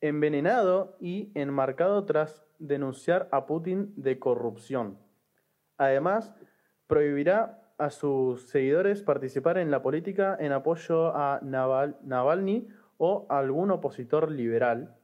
envenenado 0.00 0.96
y 1.00 1.30
enmarcado 1.34 2.04
tras 2.04 2.44
denunciar 2.60 3.28
a 3.32 3.46
Putin 3.46 3.92
de 3.96 4.18
corrupción. 4.18 4.98
Además, 5.76 6.32
prohibirá 6.86 7.56
a 7.78 7.90
sus 7.90 8.48
seguidores 8.48 9.02
participar 9.02 9.58
en 9.58 9.70
la 9.70 9.82
política 9.82 10.36
en 10.38 10.52
apoyo 10.52 11.16
a 11.16 11.40
Naval- 11.42 11.96
Navalny 12.02 12.68
o 12.98 13.26
a 13.30 13.38
algún 13.38 13.70
opositor 13.70 14.30
liberal, 14.30 14.94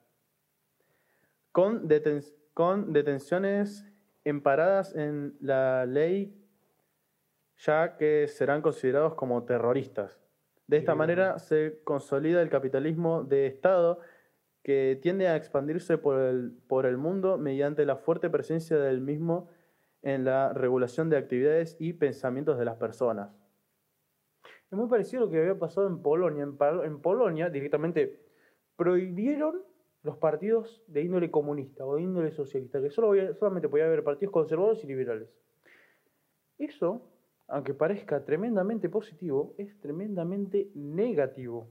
con, 1.53 1.89
deten- 1.89 2.35
con 2.53 2.93
detenciones 2.93 3.91
emparadas 4.25 4.95
en 4.95 5.35
la 5.41 5.87
ley 5.87 6.35
ya 7.59 7.97
que 7.97 8.29
serán 8.29 8.61
considerados 8.61 9.15
como 9.15 9.45
terroristas. 9.45 10.21
De 10.67 10.77
esta 10.77 10.95
manera 10.95 11.39
se 11.39 11.81
consolida 11.85 12.43
el 12.43 12.51
capitalismo 12.51 13.23
de 13.23 13.47
Estado 13.47 14.01
que 14.67 14.99
tiende 15.01 15.29
a 15.29 15.37
expandirse 15.37 15.97
por 15.97 16.19
el, 16.19 16.51
por 16.67 16.87
el 16.87 16.97
mundo 16.97 17.39
mediante 17.39 17.87
la 17.87 17.95
fuerte 17.95 18.29
presencia 18.29 18.77
del 18.77 19.01
mismo 19.01 19.49
en 20.03 20.25
la 20.25 20.53
regulación 20.53 21.09
de 21.09 21.17
actividades 21.17 21.77
y 21.79 21.93
pensamientos 21.93 22.59
de 22.59 22.65
las 22.65 22.75
personas. 22.75 23.31
Es 24.43 24.77
muy 24.77 24.89
parecido 24.89 25.23
a 25.23 25.27
lo 25.27 25.31
que 25.31 25.39
había 25.39 25.57
pasado 25.57 25.87
en 25.87 26.03
Polonia. 26.03 26.43
En, 26.43 26.99
Polonia 27.01 27.49
directamente 27.49 28.19
prohibieron 28.75 29.63
los 30.03 30.17
partidos 30.17 30.83
de 30.89 31.03
índole 31.03 31.31
comunista 31.31 31.87
o 31.87 31.95
de 31.95 32.03
índole 32.03 32.33
socialista, 32.33 32.83
que 32.83 32.91
solo 32.91 33.35
solamente 33.35 33.69
podía 33.69 33.87
haber 33.87 34.03
partidos 34.03 34.33
conservadores 34.33 34.83
y 34.83 34.89
liberales. 34.89 35.29
Eso, 36.59 37.09
aunque 37.47 37.73
parezca 37.73 38.25
tremendamente 38.25 38.89
positivo, 38.89 39.55
es 39.59 39.79
tremendamente 39.79 40.73
negativo. 40.75 41.69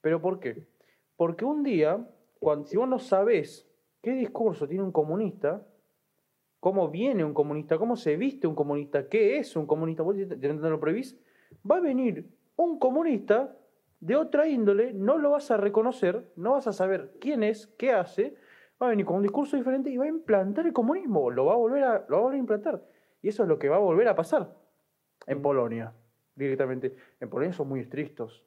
¿Pero 0.00 0.22
por 0.22 0.40
qué? 0.40 0.66
Porque 1.14 1.44
un 1.44 1.62
día, 1.62 2.08
cuando, 2.42 2.66
si 2.66 2.76
vos 2.76 2.88
no 2.88 2.98
sabés 2.98 3.70
qué 4.02 4.10
discurso 4.14 4.66
tiene 4.66 4.82
un 4.82 4.90
comunista, 4.90 5.64
cómo 6.58 6.88
viene 6.88 7.24
un 7.24 7.34
comunista, 7.34 7.78
cómo 7.78 7.94
se 7.94 8.16
viste 8.16 8.48
un 8.48 8.56
comunista, 8.56 9.08
qué 9.08 9.38
es 9.38 9.54
un 9.54 9.64
comunista, 9.64 10.02
vos 10.02 10.16
repente 10.16 10.68
lo 10.68 10.80
prohibís, 10.80 11.16
va 11.68 11.76
a 11.76 11.80
venir 11.80 12.28
un 12.56 12.80
comunista 12.80 13.56
de 14.00 14.16
otra 14.16 14.48
índole, 14.48 14.92
no 14.92 15.18
lo 15.18 15.30
vas 15.30 15.52
a 15.52 15.56
reconocer, 15.56 16.32
no 16.34 16.54
vas 16.54 16.66
a 16.66 16.72
saber 16.72 17.14
quién 17.20 17.44
es, 17.44 17.68
qué 17.78 17.92
hace, 17.92 18.34
va 18.82 18.88
a 18.88 18.90
venir 18.90 19.06
con 19.06 19.18
un 19.18 19.22
discurso 19.22 19.56
diferente 19.56 19.90
y 19.90 19.96
va 19.96 20.06
a 20.06 20.08
implantar 20.08 20.66
el 20.66 20.72
comunismo, 20.72 21.30
lo 21.30 21.44
va 21.44 21.52
a 21.52 21.58
volver 21.58 21.84
a, 21.84 22.04
lo 22.08 22.16
va 22.16 22.18
a, 22.18 22.22
volver 22.22 22.36
a 22.38 22.40
implantar. 22.40 22.82
Y 23.22 23.28
eso 23.28 23.44
es 23.44 23.48
lo 23.48 23.56
que 23.60 23.68
va 23.68 23.76
a 23.76 23.78
volver 23.78 24.08
a 24.08 24.16
pasar 24.16 24.52
en 25.28 25.40
Polonia, 25.40 25.94
directamente. 26.34 26.96
En 27.20 27.30
Polonia 27.30 27.52
son 27.52 27.68
muy 27.68 27.78
estrictos, 27.78 28.44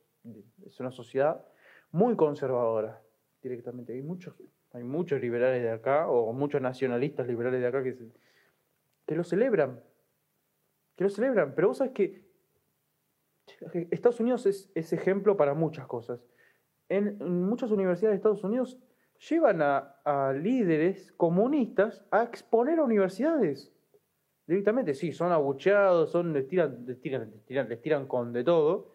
es 0.66 0.78
una 0.82 0.92
sociedad 0.92 1.46
muy 1.92 2.18
conservadora, 2.18 3.02
directamente. 3.50 3.94
Hay 3.94 4.02
muchos, 4.02 4.34
hay 4.72 4.84
muchos 4.84 5.22
liberales 5.22 5.62
de 5.62 5.70
acá, 5.70 6.08
o 6.10 6.34
muchos 6.34 6.62
nacionalistas 6.62 7.28
liberales 7.28 7.62
de 7.62 7.68
acá 7.68 7.84
que, 7.84 7.94
se- 7.94 8.12
que 9.06 9.16
lo 9.16 9.24
celebran, 9.24 9.80
que 10.96 11.04
lo 11.04 11.10
celebran, 11.10 11.54
pero 11.56 11.70
vos 11.70 11.78
sabés 11.78 11.94
que 11.94 12.26
Estados 13.92 14.20
Unidos 14.20 14.46
es, 14.48 14.72
es 14.74 14.92
ejemplo 14.94 15.38
para 15.38 15.54
muchas 15.54 15.86
cosas. 15.88 16.20
En, 16.90 17.18
en 17.20 17.44
muchas 17.44 17.72
universidades 17.72 18.14
de 18.14 18.18
Estados 18.18 18.44
Unidos 18.44 18.80
llevan 19.30 19.62
a, 19.62 19.78
a 20.04 20.34
líderes 20.34 21.12
comunistas 21.14 22.04
a 22.12 22.24
exponer 22.24 22.80
a 22.80 22.84
universidades. 22.84 23.72
Directamente, 24.48 24.94
sí, 24.94 25.12
son 25.12 25.32
abucheados, 25.32 26.12
son, 26.12 26.34
les, 26.34 26.48
tiran, 26.48 26.86
les, 26.86 27.00
tiran, 27.00 27.32
les, 27.32 27.46
tiran, 27.46 27.70
les 27.70 27.82
tiran 27.82 28.08
con 28.08 28.34
de 28.34 28.44
todo. 28.44 28.94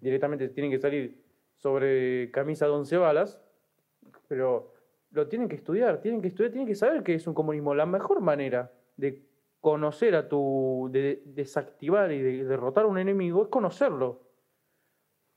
Directamente 0.00 0.48
tienen 0.50 0.70
que 0.70 0.78
salir 0.78 1.22
sobre 1.56 2.30
camisa 2.30 2.66
de 2.66 2.70
once 2.72 2.96
balas, 2.96 3.40
pero 4.28 4.74
lo 5.10 5.26
tienen 5.26 5.48
que 5.48 5.56
estudiar, 5.56 6.00
tienen 6.00 6.20
que 6.20 6.28
estudiar, 6.28 6.52
tienen 6.52 6.68
que 6.68 6.74
saber 6.74 7.02
qué 7.02 7.14
es 7.14 7.26
un 7.26 7.34
comunismo. 7.34 7.74
La 7.74 7.86
mejor 7.86 8.20
manera 8.20 8.70
de 8.96 9.26
conocer 9.60 10.14
a 10.14 10.28
tu, 10.28 10.88
de 10.92 11.22
desactivar 11.24 12.12
y 12.12 12.22
de 12.22 12.44
derrotar 12.44 12.84
a 12.84 12.88
un 12.88 12.98
enemigo 12.98 13.42
es 13.42 13.48
conocerlo. 13.48 14.22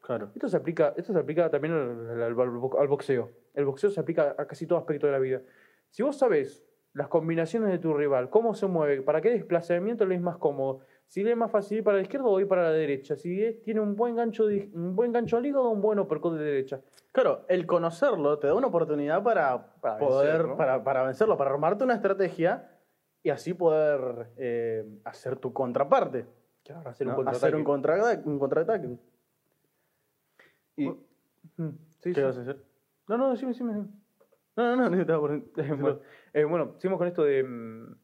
Claro. 0.02 0.32
Esto 0.36 0.50
se 0.50 0.58
aplica, 0.58 0.94
esto 0.98 1.14
se 1.14 1.20
aplica 1.20 1.50
también 1.50 1.74
al, 1.74 2.22
al- 2.22 2.40
al 2.80 2.88
boxeo. 2.88 3.30
El 3.54 3.66
boxeo 3.66 3.90
se 3.90 4.00
aplica 4.00 4.36
a 4.38 4.46
casi 4.48 4.66
todo 4.68 4.80
aspecto 4.80 5.06
de 5.08 5.14
la 5.14 5.20
vida. 5.20 5.42
Si 5.90 6.04
vos 6.04 6.18
sabés 6.18 6.66
las 6.94 7.08
combinaciones 7.08 7.70
de 7.72 7.78
tu 7.80 7.94
rival, 7.94 8.30
cómo 8.30 8.54
se 8.54 8.68
mueve, 8.68 9.02
para 9.02 9.22
qué 9.22 9.30
desplazamiento 9.30 10.06
le 10.06 10.16
es 10.16 10.22
más 10.22 10.38
cómodo, 10.38 10.82
si 11.12 11.24
le 11.26 11.32
es 11.32 11.38
más 11.38 11.52
fácil 11.52 11.80
ir 11.80 11.84
para 11.84 11.98
la 11.98 12.04
izquierda 12.04 12.26
o 12.28 12.40
ir 12.40 12.48
para 12.48 12.64
la 12.64 12.72
derecha, 12.72 13.18
si 13.18 13.44
es- 13.44 13.62
tiene 13.64 13.82
un 13.82 13.98
buen 13.98 14.16
gancho, 14.16 14.48
de- 14.48 14.72
un 14.74 14.96
buen 14.96 15.12
gancho 15.12 15.36
al 15.36 15.46
hígado 15.46 15.66
o 15.66 15.70
un 15.72 15.82
buen 15.82 16.00
uppercut 16.00 16.36
de 16.38 16.42
derecha. 16.46 16.80
Claro, 17.12 17.44
el 17.50 17.66
conocerlo 17.66 18.40
te 18.40 18.48
da 18.48 18.54
una 18.54 18.68
oportunidad 18.68 19.22
para, 19.22 19.76
Para 19.82 19.98
poder, 19.98 20.28
vencer, 20.32 20.48
¿no? 20.48 20.56
para, 20.56 20.82
para 20.86 21.04
vencerlo, 21.04 21.36
para 21.36 21.50
armarte 21.52 21.84
una 21.84 21.96
estrategia 21.96 22.80
y 23.24 23.30
así 23.30 23.54
poder 23.54 24.28
eh, 24.38 24.86
hacer 25.04 25.36
tu 25.36 25.52
contraparte. 25.52 26.26
Claro, 26.64 26.90
hacer 26.90 27.08
¿no? 27.08 27.20
un 27.20 27.28
Hacer 27.28 27.56
un, 27.58 27.64
contraataque. 27.66 28.22
contra, 28.24 28.32
un 28.32 28.40
contraataque. 28.40 28.98
Y, 30.78 30.86
sí, 30.88 30.96
¿Qué 32.04 32.14
sí. 32.14 32.22
vas 32.22 32.38
a 32.38 32.42
hacer? 32.42 32.58
No, 33.10 33.18
no, 33.18 33.32
decime, 33.32 33.52
decime. 33.52 33.74
No, 33.74 33.86
no, 34.56 34.76
no, 34.78 34.90
no, 34.90 35.02
estaba 35.02 35.20
por- 35.20 35.42
bueno, 35.78 36.00
eh, 36.32 36.46
bueno, 36.46 36.76
seguimos 36.78 37.00
con 37.00 37.08
esto 37.10 37.24
de. 37.26 37.44
mm, 37.44 37.96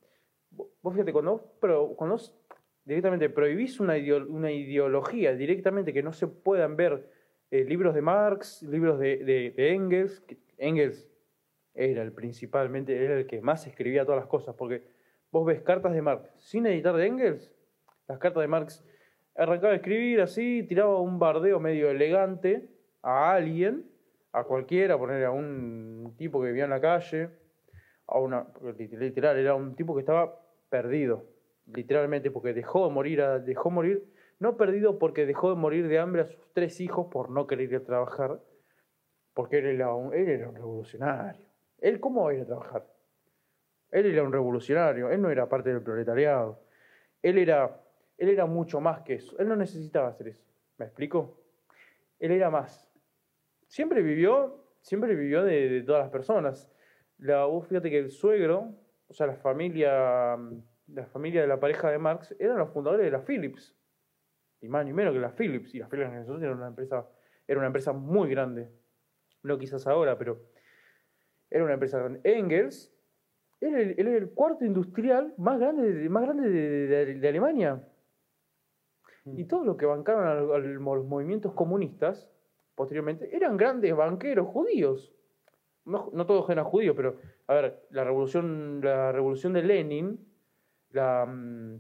Vos 0.82 0.94
fíjate, 0.94 1.14
cuando 1.14 1.32
vos, 1.34 1.42
pero, 1.62 1.90
cuando 1.96 2.16
vos 2.16 2.34
directamente 2.88 3.30
prohibís 3.30 3.82
una, 3.82 3.96
una 4.30 4.50
ideología 4.52 5.36
directamente 5.36 5.92
que 5.92 6.02
no 6.02 6.14
se 6.14 6.26
puedan 6.28 6.78
ver 6.78 7.10
eh, 7.52 7.66
libros 7.66 7.94
de 7.94 8.02
Marx, 8.02 8.64
libros 8.64 8.98
de, 8.98 9.18
de- 9.18 9.74
Engels, 9.74 10.24
Engels 10.58 11.08
era 11.74 12.02
el 12.02 12.14
principalmente, 12.14 13.04
era 13.04 13.20
el 13.20 13.28
que 13.28 13.42
más 13.42 13.68
escribía 13.68 14.06
todas 14.06 14.22
las 14.22 14.30
cosas, 14.30 14.56
porque 14.56 14.84
vos 15.32 15.46
ves 15.46 15.62
cartas 15.62 15.94
de 15.94 16.02
Marx 16.02 16.32
sin 16.38 16.66
editar 16.66 16.96
de 16.96 17.06
Engels, 17.06 17.52
las 18.08 18.20
cartas 18.20 18.42
de 18.42 18.48
Marx 18.48 18.84
arrancaba 19.36 19.74
a 19.74 19.76
escribir 19.76 20.22
así, 20.22 20.64
tiraba 20.64 21.00
un 21.02 21.20
bardeo 21.20 21.60
medio 21.60 21.92
elegante 21.92 22.70
a 23.02 23.34
alguien, 23.34 23.86
a 24.32 24.46
cualquiera, 24.46 24.98
poner 24.98 25.26
a 25.26 25.32
un 25.32 26.16
tipo 26.18 26.42
que 26.42 26.48
vivía 26.48 26.64
en 26.64 26.70
la 26.70 26.82
calle, 26.82 27.30
a 28.08 28.18
una, 28.20 28.48
literal, 28.98 29.38
era 29.38 29.56
un 29.56 29.76
tipo 29.76 29.94
que 29.94 30.00
estaba 30.00 30.42
perdido, 30.70 31.26
literalmente, 31.74 32.32
porque 32.32 32.54
dejó 32.54 32.88
de 32.88 32.94
morir, 32.94 33.22
a- 33.22 33.40
dejó 33.40 33.70
morir, 33.70 34.06
no 34.40 34.58
perdido 34.58 35.00
porque 35.00 35.26
dejó 35.26 35.50
de 35.50 35.56
morir 35.56 35.88
de 35.88 36.00
hambre 36.00 36.22
a 36.22 36.26
sus 36.26 36.54
tres 36.54 36.80
hijos 36.80 37.08
por 37.12 37.30
no 37.30 37.48
querer 37.48 37.72
ir 37.72 37.78
a 37.78 37.84
trabajar, 37.84 38.40
porque 39.34 39.60
él 39.60 39.68
era 39.68 39.94
un, 39.94 40.14
él 40.14 40.30
era 40.30 40.50
un 40.50 40.56
revolucionario. 40.56 41.46
¿Él 41.80 42.00
cómo 42.00 42.24
va 42.26 42.32
a 42.32 42.34
ir 42.34 42.42
a 42.42 42.46
trabajar? 42.46 42.88
Él 43.92 44.06
era 44.08 44.24
un 44.24 44.32
revolucionario, 44.32 45.10
él 45.10 45.22
no 45.22 45.30
era 45.30 45.48
parte 45.48 45.70
del 45.70 45.82
proletariado. 45.82 46.62
Él 47.22 47.38
era, 47.38 47.82
él 48.18 48.30
era 48.30 48.46
mucho 48.46 48.82
más 48.82 49.02
que 49.02 49.16
eso. 49.16 49.38
Él 49.40 49.48
no 49.48 49.56
necesitaba 49.56 50.10
hacer 50.10 50.30
eso. 50.30 50.46
¿Me 50.78 50.86
explico? 50.86 51.42
Él 52.20 52.32
era 52.32 52.50
más. 52.50 52.92
Siempre 53.68 54.02
vivió, 54.02 54.64
siempre 54.82 55.16
vivió 55.16 55.44
de, 55.44 55.84
todas 55.86 56.04
las 56.04 56.12
personas. 56.12 56.70
La, 57.20 57.46
vos 57.46 57.68
fíjate 57.68 57.90
que 57.90 58.00
el 58.00 58.12
suegro, 58.12 58.76
o 59.08 59.14
sea, 59.14 59.28
la 59.28 59.36
familia, 59.36 60.38
la 60.88 61.06
familia 61.06 61.42
de 61.42 61.48
la 61.48 61.60
pareja 61.60 61.90
de 61.92 61.98
Marx, 61.98 62.36
eran 62.40 62.58
los 62.58 62.70
fundadores 62.72 63.06
de 63.06 63.12
la 63.12 63.24
Philips. 63.24 63.76
Y 64.62 64.70
más 64.70 64.86
ni 64.86 64.94
menos 64.94 65.14
que 65.14 65.20
la 65.20 65.32
Philips. 65.36 65.74
Y 65.76 65.80
la 65.80 65.88
Philips 65.88 66.10
en 66.12 66.44
era 66.44 66.54
una 66.54 66.68
empresa, 66.68 67.08
era 67.48 67.60
una 67.60 67.68
empresa 67.68 67.94
muy 67.94 68.30
grande. 68.30 68.72
No 69.44 69.58
quizás 69.58 69.86
ahora, 69.88 70.18
pero 70.18 70.42
era 71.50 71.64
una 71.64 71.74
empresa 71.74 72.00
grande. 72.00 72.22
Engels 72.24 72.94
era 73.62 73.80
el, 73.80 73.96
era 74.00 74.16
el 74.16 74.30
cuarto 74.32 74.66
industrial 74.66 75.34
más 75.38 75.60
grande, 75.60 75.94
de- 75.94 76.10
más 76.10 76.24
grande 76.24 76.50
de, 76.50 76.88
de- 76.88 77.14
de 77.20 77.28
Alemania. 77.28 77.88
Y 79.26 79.44
todos 79.46 79.66
los 79.66 79.76
que 79.78 79.86
bancaron 79.86 80.26
a, 80.26 80.32
a 80.56 80.58
los 80.60 81.06
movimientos 81.06 81.54
comunistas, 81.54 82.32
posteriormente, 82.76 83.36
eran 83.36 83.58
grandes 83.58 83.94
banqueros 83.96 84.48
judíos. 84.48 85.14
No, 85.86 86.10
no 86.14 86.26
todos 86.26 86.50
eran 86.50 86.66
judíos, 86.66 86.96
pero, 86.96 87.18
a 87.48 87.54
ver, 87.54 87.88
la 87.90 88.04
revolución, 88.04 88.80
la 88.82 89.12
revolución 89.12 89.54
de 89.54 89.64
Lenin, 89.64 90.27
la, 90.92 91.26
mm, 91.26 91.80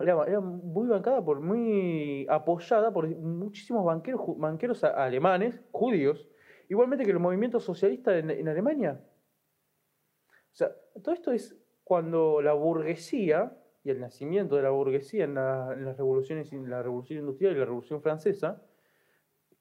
era, 0.00 0.40
muy 0.40 0.88
bancada 0.88 1.22
por, 1.24 1.40
muy 1.40 2.26
apoyada 2.28 2.92
por 2.92 3.08
muchísimos 3.08 3.84
banqueros, 3.84 4.20
banqueros 4.38 4.82
alemanes, 4.84 5.60
judíos, 5.72 6.28
igualmente 6.68 7.04
que 7.04 7.10
el 7.10 7.18
movimiento 7.18 7.60
socialista 7.60 8.16
en, 8.16 8.48
Alemania. 8.48 9.00
O 10.52 10.54
sea, 10.54 10.74
todo 11.02 11.14
esto 11.14 11.32
es 11.32 11.56
cuando 11.84 12.40
la 12.40 12.54
burguesía 12.54 13.56
y 13.84 13.90
el 13.90 14.00
nacimiento 14.00 14.56
de 14.56 14.62
la 14.62 14.70
burguesía 14.70 15.24
en, 15.24 15.34
la- 15.34 15.74
las 15.76 15.96
revoluciones, 15.96 16.52
en 16.52 16.68
la 16.70 16.82
revolución 16.82 17.20
industrial 17.20 17.54
y 17.54 17.58
la 17.58 17.64
revolución 17.64 18.00
francesa, 18.00 18.62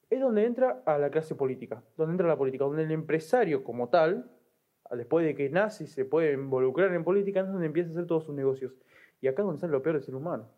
es 0.10 0.20
donde 0.20 0.46
entra 0.46 0.82
a 0.86 0.98
la 0.98 1.10
clase 1.12 1.36
política, 1.36 1.84
donde 1.96 2.14
entra 2.14 2.28
la 2.28 2.38
política, 2.38 2.64
donde 2.64 2.84
el 2.84 2.92
empresario 2.92 3.64
como 3.64 3.90
tal, 3.90 4.30
después 4.96 5.26
de 5.26 5.36
que 5.36 5.50
nace 5.50 5.84
y 5.84 5.88
se 5.88 6.06
puede 6.06 6.34
involucrar 6.34 6.94
en 6.94 7.04
política, 7.04 7.42
es 7.42 7.48
donde 7.48 7.66
empieza 7.66 7.90
a 7.90 7.94
hacer 7.94 8.08
todos 8.08 8.26
sus 8.26 8.36
negocios. 8.36 8.74
Y 9.22 9.28
acá 9.28 9.42
es 9.42 9.46
donde 9.46 9.60
sale 9.60 9.72
lo 9.72 9.82
peor 9.82 9.96
del 9.96 10.04
ser 10.04 10.16
humano. 10.16 10.50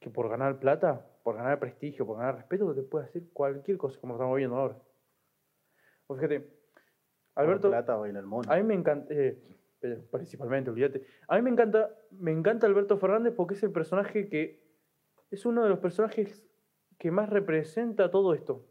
Que 0.00 0.10
por 0.10 0.28
ganar 0.28 0.58
plata, 0.58 1.06
por 1.22 1.36
ganar 1.36 1.58
prestigio, 1.58 2.06
por 2.06 2.18
ganar 2.18 2.36
respeto, 2.36 2.74
te 2.74 2.82
puede 2.82 3.06
hacer 3.06 3.22
cualquier 3.32 3.76
cosa, 3.76 4.00
como 4.00 4.14
lo 4.14 4.18
estamos 4.18 4.36
viendo 4.36 4.56
ahora. 4.56 4.76
Pues 6.06 6.20
fíjate, 6.20 6.48
Alberto, 7.34 7.68
plata 7.68 7.96
baila 7.96 8.18
el 8.18 8.26
mono. 8.26 8.50
a 8.50 8.56
mí 8.56 8.62
me 8.62 8.74
encanta, 8.74 9.12
eh, 9.12 9.38
pero 9.78 10.00
principalmente, 10.10 10.70
olvídate. 10.70 11.06
A 11.28 11.36
mí 11.36 11.42
me 11.42 11.50
encanta, 11.50 11.90
me 12.10 12.32
encanta 12.32 12.66
Alberto 12.66 12.96
Fernández 12.98 13.34
porque 13.34 13.54
es 13.54 13.62
el 13.62 13.72
personaje 13.72 14.28
que 14.28 14.64
es 15.30 15.44
uno 15.44 15.62
de 15.62 15.68
los 15.68 15.78
personajes 15.78 16.46
que 16.98 17.10
más 17.10 17.28
representa 17.28 18.10
todo 18.10 18.34
esto. 18.34 18.64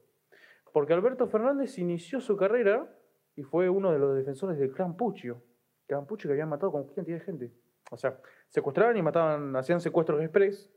Porque 0.72 0.94
Alberto 0.94 1.28
Fernández 1.28 1.78
inició 1.78 2.22
su 2.22 2.36
carrera 2.38 2.90
y 3.36 3.44
fue 3.44 3.70
uno 3.70 3.92
de 3.92 4.00
los 4.00 4.16
defensores 4.16 4.58
del 4.58 4.72
clan 4.72 4.96
Puccio. 4.96 5.42
Clan 5.88 6.06
Puccio 6.06 6.28
que 6.30 6.34
había 6.34 6.46
matado 6.46 6.72
con 6.72 6.88
cantidad 6.88 7.18
de 7.18 7.24
gente. 7.24 7.52
O 7.92 7.98
sea, 7.98 8.20
secuestraban 8.48 8.98
y 8.98 9.02
mataban, 9.02 9.56
hacían 9.56 9.80
secuestros 9.82 10.22
express 10.22 10.72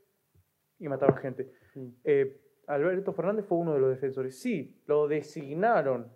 y 0.77 0.87
mataban 0.87 1.17
gente. 1.17 1.51
Mm. 1.75 1.87
Eh, 2.03 2.41
Alberto 2.67 3.13
Fernández 3.13 3.45
fue 3.45 3.57
uno 3.57 3.73
de 3.73 3.79
los 3.79 3.89
defensores. 3.89 4.39
Sí, 4.39 4.81
lo 4.85 5.07
designaron. 5.07 6.11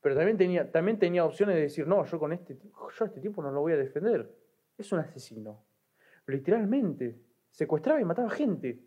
Pero 0.00 0.16
también 0.16 0.36
tenía, 0.36 0.70
también 0.70 0.98
tenía 0.98 1.24
opciones 1.24 1.54
de 1.56 1.62
decir, 1.62 1.86
no, 1.86 2.04
yo 2.04 2.18
con 2.18 2.32
este, 2.32 2.58
yo 2.58 3.04
a 3.04 3.06
este 3.06 3.20
tipo 3.20 3.42
no 3.42 3.50
lo 3.50 3.60
voy 3.60 3.74
a 3.74 3.76
defender. 3.76 4.34
Es 4.76 4.92
un 4.92 5.00
asesino. 5.00 5.64
Literalmente. 6.26 7.20
Secuestraba 7.50 8.00
y 8.00 8.04
mataba 8.04 8.28
gente. 8.30 8.82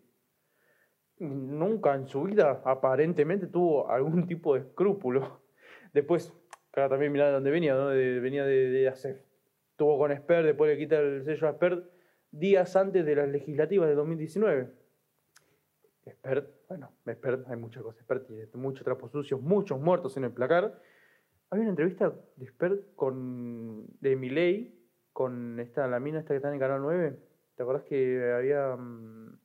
Nunca 1.18 1.94
en 1.94 2.06
su 2.06 2.22
vida 2.22 2.62
aparentemente 2.64 3.46
tuvo 3.46 3.90
algún 3.90 4.26
tipo 4.26 4.54
de 4.54 4.60
escrúpulo. 4.60 5.42
Después, 5.92 6.32
claro, 6.70 6.90
también 6.90 7.12
mirá 7.12 7.26
de 7.26 7.32
dónde 7.32 7.50
venía, 7.50 7.74
¿no? 7.74 7.88
De- 7.88 8.20
venía 8.20 8.44
de, 8.44 8.70
de 8.70 8.88
ACEF. 8.88 9.20
Tuvo 9.76 9.98
con 9.98 10.12
Esper, 10.12 10.44
después 10.44 10.70
le 10.70 10.78
quita 10.78 10.98
el 10.98 11.24
sello 11.24 11.46
a 11.46 11.50
Esper 11.50 11.90
días 12.30 12.76
antes 12.76 13.04
de 13.04 13.16
las 13.16 13.28
legislativas 13.28 13.88
de 13.88 13.94
2019. 13.94 14.70
Expert, 16.06 16.50
bueno, 16.68 16.92
Expert, 17.06 17.46
hay 17.48 17.56
muchas 17.56 17.82
cosas, 17.82 18.00
Expert 18.00 18.26
tiene 18.26 18.46
muchos 18.54 18.84
trapos 18.84 19.10
sucios, 19.12 19.40
muchos 19.40 19.80
muertos 19.80 20.16
en 20.16 20.24
el 20.24 20.32
placar. 20.32 20.80
Hay 21.50 21.60
una 21.60 21.70
entrevista 21.70 22.14
de 22.36 22.44
Expert 22.44 22.94
con, 22.94 23.86
de 24.00 24.16
Miley, 24.16 24.78
con 25.12 25.58
esta, 25.60 25.86
la 25.88 25.98
mina 26.00 26.20
esta 26.20 26.30
que 26.32 26.36
está 26.36 26.48
en 26.48 26.54
el 26.54 26.60
Canal 26.60 26.80
9. 26.82 27.18
¿Te 27.56 27.62
acordás 27.62 27.84
que 27.84 28.32
había... 28.32 28.76
mm, 28.76 29.38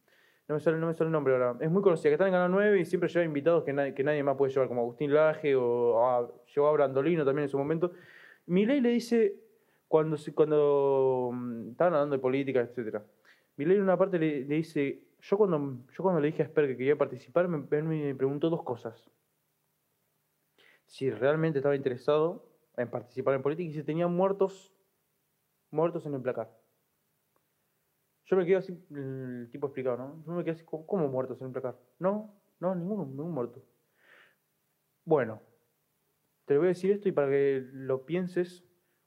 No 0.48 0.56
me, 0.56 0.62
sale, 0.62 0.78
no 0.78 0.88
me 0.88 0.94
sale 0.94 1.08
el 1.08 1.12
nombre 1.12 1.34
ahora. 1.34 1.58
Es 1.60 1.72
muy 1.72 1.82
conocida, 1.82 2.10
que 2.10 2.14
está 2.14 2.28
en 2.28 2.34
Canal 2.34 2.52
9 2.52 2.80
y 2.80 2.86
siempre 2.86 3.10
lleva 3.10 3.26
invitados 3.26 3.64
que 3.64 3.74
nadie, 3.74 3.96
que 3.96 4.04
nadie 4.04 4.22
más 4.22 4.38
puede 4.38 4.52
llevar, 4.54 4.68
como 4.68 4.82
Agustín 4.82 5.12
Laje 5.12 5.56
o 5.56 6.08
a, 6.08 6.32
llevó 6.54 6.68
a 6.68 6.72
Brandolino 6.74 7.26
también 7.26 7.44
en 7.44 7.50
su 7.50 7.58
momento. 7.58 7.94
Milei 8.46 8.80
le 8.80 8.90
dice, 8.90 9.36
cuando, 9.88 10.18
cuando 10.36 11.32
mm, 11.34 11.70
estaban 11.72 11.94
hablando 11.94 12.16
de 12.16 12.22
política, 12.22 12.62
etcétera 12.62 13.04
Milei 13.58 13.78
en 13.78 13.84
una 13.84 13.98
parte 13.98 14.20
le, 14.20 14.44
dice, 14.44 15.02
yo 15.20 15.38
cuando, 15.38 15.80
yo 15.92 16.04
cuando 16.04 16.22
le 16.22 16.28
dije 16.28 16.44
a 16.44 16.46
Esper 16.46 16.68
que 16.68 16.78
quería 16.78 16.98
participar, 16.98 17.48
me, 17.48 17.58
me 17.82 18.16
preguntó 18.16 18.50
dos 18.50 18.64
cosas. 18.64 19.10
Si 20.86 21.10
realmente 21.10 21.60
estaba 21.60 21.76
interesado 21.76 22.46
en 22.78 22.90
participar 22.90 23.34
en 23.34 23.42
política 23.42 23.70
y 23.70 23.74
si 23.74 23.84
tenía 23.84 24.08
muertos, 24.08 24.74
muertos 25.72 26.06
en 26.06 26.14
el 26.14 26.22
placar. 26.22 26.65
Yo 28.26 28.36
me 28.36 28.46
quedo 28.46 28.60
así, 28.60 28.78
el 28.92 29.50
tipo 29.52 29.68
explicado, 29.68 29.98
¿no? 29.98 30.24
Yo 30.26 30.34
me 30.34 30.44
quedo 30.44 30.56
así, 30.56 30.66
¿cómo, 30.66 31.08
muertos 31.08 31.40
en 31.42 31.48
el 31.48 31.54
placar? 31.54 31.78
No, 32.00 32.34
no, 32.60 32.74
ninguno, 32.74 33.06
ningún 33.06 33.32
muerto. 33.32 33.64
Bueno, 35.04 35.42
te 36.46 36.58
voy 36.58 36.66
a 36.66 36.70
decir 36.70 36.92
esto 36.92 37.08
y 37.08 37.12
para 37.12 37.30
que 37.30 37.64
lo 37.72 38.06
pienses 38.06 38.64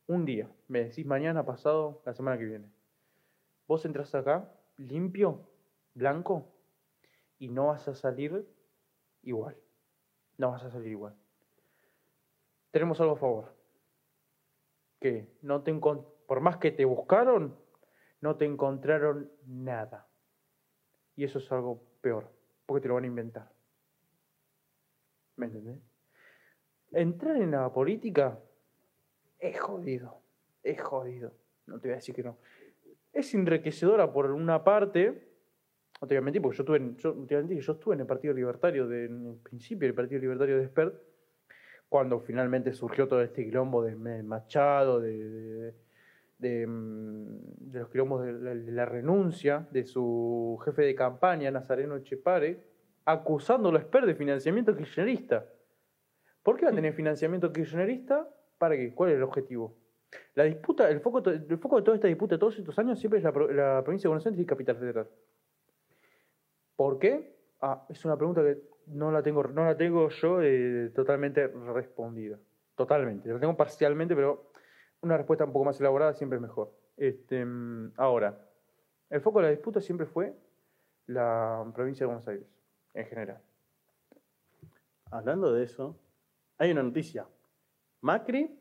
un 0.07 0.25
día. 0.25 0.49
Me 0.69 0.85
decís 0.85 1.05
mañana, 1.05 1.45
pasado, 1.45 2.03
la 2.07 2.15
semana 2.15 2.39
que 2.39 2.45
viene. 2.45 2.71
Vos 3.67 3.85
entras 3.85 4.15
acá, 4.15 4.53
limpio, 4.77 5.49
blanco, 5.95 6.47
y 7.39 7.49
no 7.49 7.67
vas 7.67 7.89
a 7.89 7.95
salir 7.95 8.47
igual. 9.23 9.57
No 10.37 10.51
vas 10.51 10.63
a 10.63 10.71
salir 10.71 10.93
igual. 10.93 11.15
Tenemos 12.71 13.01
algo 13.01 13.15
a 13.15 13.19
favor. 13.19 13.55
Que 15.01 15.29
no 15.43 15.63
te 15.63 15.73
por 15.75 16.41
más 16.41 16.59
que 16.59 16.71
te 16.71 16.85
buscaron, 16.85 17.57
no 18.21 18.37
te 18.37 18.45
encontraron 18.45 19.31
nada. 19.47 20.07
Y 21.17 21.25
eso 21.25 21.39
es 21.39 21.51
algo 21.53 21.83
peor, 22.01 22.31
porque 22.67 22.83
te 22.83 22.89
lo 22.89 22.95
van 22.95 23.05
a 23.05 23.09
inventar. 23.09 23.51
¿Me 25.37 25.47
entendés? 25.47 25.79
Entrar 26.93 27.37
en 27.37 27.51
la 27.53 27.73
política 27.73 28.39
es 29.39 29.59
jodido, 29.61 30.21
es 30.63 30.81
jodido. 30.81 31.33
No 31.67 31.79
te 31.79 31.89
voy 31.89 31.93
a 31.93 31.97
decir 31.97 32.15
que 32.15 32.23
no. 32.23 32.39
Es 33.13 33.35
enriquecedora 33.35 34.13
por 34.13 34.31
una 34.31 34.63
parte, 34.65 35.29
no 36.01 36.07
te 36.09 36.15
voy 36.15 36.19
a 36.19 36.21
mentir, 36.23 36.43
porque 36.43 36.57
yo 36.57 36.63
estuve 36.63 36.77
en, 36.79 36.97
yo, 36.97 37.13
te 37.13 37.35
voy 37.35 37.35
a 37.35 37.47
mentir 37.47 37.61
yo 37.61 37.73
estuve 37.73 37.95
en 37.95 38.01
el 38.01 38.07
Partido 38.07 38.35
Libertario, 38.35 38.91
en 38.93 39.27
el 39.27 39.37
principio 39.37 39.87
del 39.87 39.95
Partido 39.95 40.21
Libertario 40.21 40.59
de 40.59 40.67
Spert, 40.67 40.95
cuando 41.89 42.21
finalmente 42.21 42.73
surgió 42.73 43.09
todo 43.09 43.23
este 43.23 43.45
quilombo 43.45 43.83
de 43.83 43.97
Machado, 44.23 45.01
de, 45.01 45.75
de, 46.39 46.67
mm, 46.67 47.71
de 47.71 47.81
los 47.81 47.91
quilombos 47.91 48.25
de 48.25 48.73
la, 48.73 48.85
renuncia 48.85 49.69
de 49.71 49.85
su 49.85 50.59
jefe 50.65 50.83
de 50.83 50.95
campaña, 50.95 51.51
Nazareno 51.51 51.97
Echepare, 51.97 52.65
acusándolo 53.05 53.79
a 53.79 53.83
Spert 53.83 54.07
de 54.07 54.15
financiamiento 54.15 54.77
kirchnerista. 54.77 55.47
¿Por 56.43 56.57
qué 56.57 56.67
va 56.67 56.71
a 56.71 56.75
tener 56.75 56.95
financiamiento 56.95 57.53
kirchnerista? 57.53 58.29
¿Para 58.59 58.77
qué? 58.77 58.95
¿Cuál 58.95 59.11
es 59.11 59.17
el 59.17 59.23
objetivo? 59.23 59.77
La 60.35 60.45
disputa, 60.45 60.89
el 60.89 61.01
foco, 61.01 61.19
el 61.29 61.59
foco 61.59 61.77
de 61.77 61.83
toda 61.83 61.97
esta 61.97 62.09
disputa 62.09 62.37
de 62.37 62.39
todos 62.39 62.59
estos 62.59 62.79
años 62.79 62.99
siempre 62.99 63.19
es 63.19 63.25
la 63.25 63.83
provincia 63.83 64.09
de 64.09 64.09
Buenos 64.09 64.27
Aires 64.27 64.41
y 64.41 64.47
Capital 64.47 64.77
Federal. 64.77 65.09
¿Por 66.77 66.99
qué? 66.99 67.37
Ah, 67.61 67.85
es 67.89 68.05
una 68.05 68.17
pregunta 68.17 68.41
que 68.43 68.63
no 68.87 69.11
la 69.11 69.23
tengo, 69.23 69.43
no 69.43 69.65
la 69.65 69.77
tengo 69.77 70.09
yo 70.09 70.41
eh, 70.41 70.91
totalmente 70.95 71.49
respondida. 71.49 72.39
Totalmente. 72.77 73.29
La 73.29 73.41
tengo 73.41 73.57
parcialmente, 73.57 74.15
pero 74.15 74.48
una 75.03 75.17
respuesta 75.17 75.45
un 75.45 75.53
poco 75.53 75.65
más 75.65 75.81
elaborada 75.81 76.15
siempre 76.15 76.37
es 76.37 76.43
mejor. 76.43 76.73
Este, 76.97 77.47
ahora, 77.97 78.39
el 79.11 79.21
foco 79.21 79.39
de 79.39 79.45
la 79.45 79.51
disputa 79.51 79.81
siempre 79.81 80.07
fue 80.07 80.35
la 81.07 81.65
provincia 81.75 82.05
de 82.05 82.07
Buenos 82.07 82.29
Aires, 82.29 82.47
en 82.95 83.07
general. 83.07 83.41
Hablando 85.11 85.53
de 85.53 85.65
eso, 85.65 85.97
hay 86.59 86.73
una 86.73 86.83
noticia. 86.83 87.27
Macri 88.01 88.61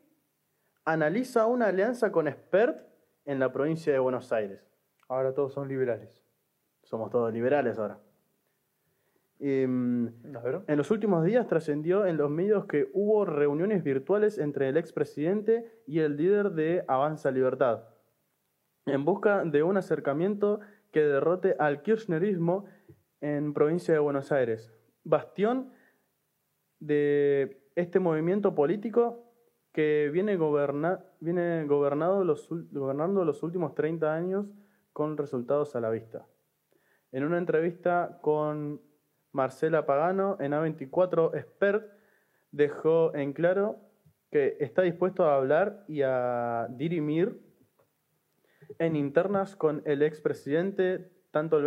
analiza 0.84 1.46
una 1.46 1.66
alianza 1.66 2.10
con 2.10 2.28
Expert 2.28 2.88
en 3.24 3.38
la 3.38 3.52
provincia 3.52 3.92
de 3.92 3.98
Buenos 3.98 4.32
Aires. 4.32 4.66
Ahora 5.08 5.34
todos 5.34 5.52
son 5.52 5.68
liberales. 5.68 6.24
Somos 6.82 7.10
todos 7.10 7.32
liberales 7.32 7.78
ahora. 7.78 7.98
Em, 9.40 10.08
¿A 10.34 10.40
ver? 10.40 10.60
en 10.66 10.76
los 10.76 10.90
últimos 10.90 11.24
días 11.24 11.46
trascendió 11.46 12.06
en 12.06 12.16
los 12.16 12.28
medios 12.28 12.64
que 12.66 12.88
hubo 12.92 13.24
reuniones 13.24 13.84
virtuales 13.84 14.36
entre 14.38 14.68
el 14.68 14.76
expresidente 14.76 15.82
y 15.86 16.00
el 16.00 16.16
líder 16.16 16.50
de 16.50 16.84
Avanza 16.88 17.30
Libertad, 17.30 17.84
en 18.86 19.04
busca 19.04 19.44
de 19.44 19.62
un 19.62 19.76
acercamiento 19.76 20.58
que 20.90 21.02
derrote 21.02 21.54
al 21.60 21.82
kirchnerismo 21.82 22.64
en 23.20 23.54
provincia 23.54 23.94
de 23.94 24.00
Buenos 24.00 24.32
Aires, 24.32 24.72
bastión 25.04 25.70
de 26.80 27.62
este 27.76 28.00
movimiento 28.00 28.54
político 28.54 29.24
que 29.72 30.10
viene, 30.12 30.36
goberna- 30.36 31.04
viene 31.20 31.64
gobernado 31.66 32.24
los 32.24 32.48
gobernando 32.72 33.24
los 33.24 33.42
últimos 33.44 33.74
30 33.74 34.12
años 34.14 34.46
con 34.92 35.16
resultados 35.16 35.76
a 35.76 35.80
la 35.80 35.90
vista. 35.90 36.26
En 37.12 37.24
una 37.24 37.38
entrevista 37.38 38.18
con 38.20 38.80
Marcela 39.32 39.86
Pagano 39.86 40.36
en 40.40 40.52
A24 40.52 41.36
Expert 41.36 41.90
dejó 42.50 43.14
en 43.14 43.32
claro 43.32 43.80
que 44.30 44.56
está 44.60 44.82
dispuesto 44.82 45.24
a 45.24 45.36
hablar 45.36 45.84
y 45.88 46.02
a 46.02 46.66
dirimir 46.70 47.40
en 48.78 48.96
internas 48.96 49.56
con 49.56 49.82
el 49.86 50.02
expresidente 50.02 51.10
tanto, 51.30 51.60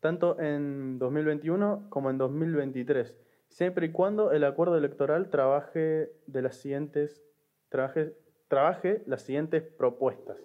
tanto 0.00 0.40
en 0.40 0.98
2021 0.98 1.86
como 1.90 2.10
en 2.10 2.18
2023, 2.18 3.16
siempre 3.48 3.86
y 3.86 3.92
cuando 3.92 4.32
el 4.32 4.44
acuerdo 4.44 4.76
electoral 4.76 5.30
trabaje, 5.30 6.12
de 6.26 6.42
las 6.42 6.56
siguientes, 6.56 7.22
trabaje, 7.68 8.16
trabaje 8.48 9.02
las 9.06 9.22
siguientes 9.22 9.62
propuestas. 9.62 10.38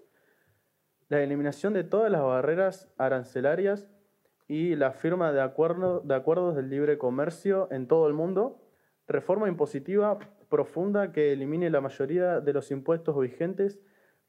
La 1.08 1.24
eliminación 1.24 1.74
de 1.74 1.86
todas 1.86 2.12
las 2.12 2.22
barreras 2.22 2.94
arancelarias 2.98 3.90
y 4.48 4.76
la 4.76 4.92
firma 4.92 5.34
de, 5.34 5.42
acuerdo- 5.42 6.02
de 6.02 6.16
acuerdos 6.16 6.56
del 6.56 6.70
libre 6.70 6.98
comercio 6.98 7.68
en 7.72 7.88
todo 7.88 8.08
el 8.08 8.14
mundo, 8.14 8.62
reforma 9.08 9.48
impositiva 9.48 10.20
profunda 10.50 11.12
que 11.12 11.34
elimine 11.34 11.70
la 11.70 11.82
mayoría 11.82 12.40
de 12.40 12.54
los 12.54 12.72
impuestos 12.72 13.20
vigentes 13.20 13.80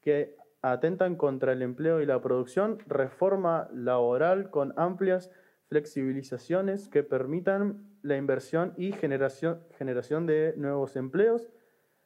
que 0.01 0.35
atentan 0.61 1.15
contra 1.15 1.53
el 1.53 1.61
empleo 1.61 2.01
y 2.01 2.05
la 2.05 2.21
producción, 2.21 2.79
reforma 2.87 3.69
laboral 3.73 4.49
con 4.49 4.73
amplias 4.77 5.31
flexibilizaciones 5.67 6.89
que 6.89 7.03
permitan 7.03 7.85
la 8.01 8.17
inversión 8.17 8.73
y 8.75 8.91
generación, 8.91 9.61
generación 9.77 10.25
de 10.25 10.53
nuevos 10.57 10.95
empleos. 10.95 11.49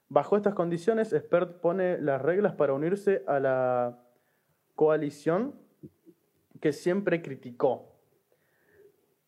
Bajo 0.09 0.38
estas 0.38 0.53
condiciones, 0.53 1.14
Expert 1.14 1.59
pone 1.61 1.97
las 1.97 2.22
reglas 2.22 2.53
para 2.53 2.74
unirse 2.74 3.24
a 3.26 3.39
la 3.39 3.99
coalición 4.76 5.55
que 6.59 6.74
siempre 6.74 7.22
criticó. 7.22 7.92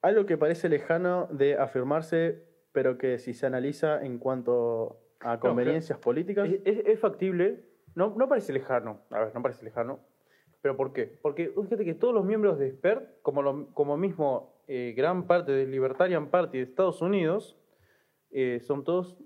Algo 0.06 0.26
que 0.28 0.38
parece 0.38 0.70
lejano 0.70 1.28
de 1.32 1.56
afirmarse, 1.58 2.43
pero 2.72 2.97
que 2.99 3.18
si 3.18 3.34
se 3.34 3.45
analiza 3.47 4.06
en 4.06 4.20
cuanto 4.20 4.99
a 5.20 5.39
conveniencias 5.39 5.97
políticas, 5.97 6.47
Es, 6.47 6.62
es- 6.64 6.86
es 6.86 6.99
factible, 6.99 7.64
no, 7.95 8.14
no 8.16 8.28
parece 8.30 8.53
lejano, 8.53 9.01
a 9.10 9.20
ver, 9.22 9.34
no 9.34 9.41
parece 9.41 9.66
lejano, 9.66 9.99
pero 10.62 10.78
¿por 10.78 10.93
qué? 10.93 11.06
Porque 11.24 11.49
fíjate 11.64 11.84
que 11.86 11.95
todos 11.95 12.14
los 12.14 12.24
miembros 12.24 12.60
de 12.60 12.70
SPERT, 12.70 13.22
como, 13.24 13.41
lo- 13.41 13.74
como 13.74 13.97
mismo 13.97 14.53
eh, 14.68 14.93
gran 14.95 15.26
parte 15.26 15.51
del 15.51 15.72
Libertarian 15.72 16.30
Party 16.30 16.58
de 16.60 16.64
Estados 16.66 17.01
Unidos, 17.01 17.58
eh, 18.32 18.60
son 18.62 18.84
todos 18.84 19.18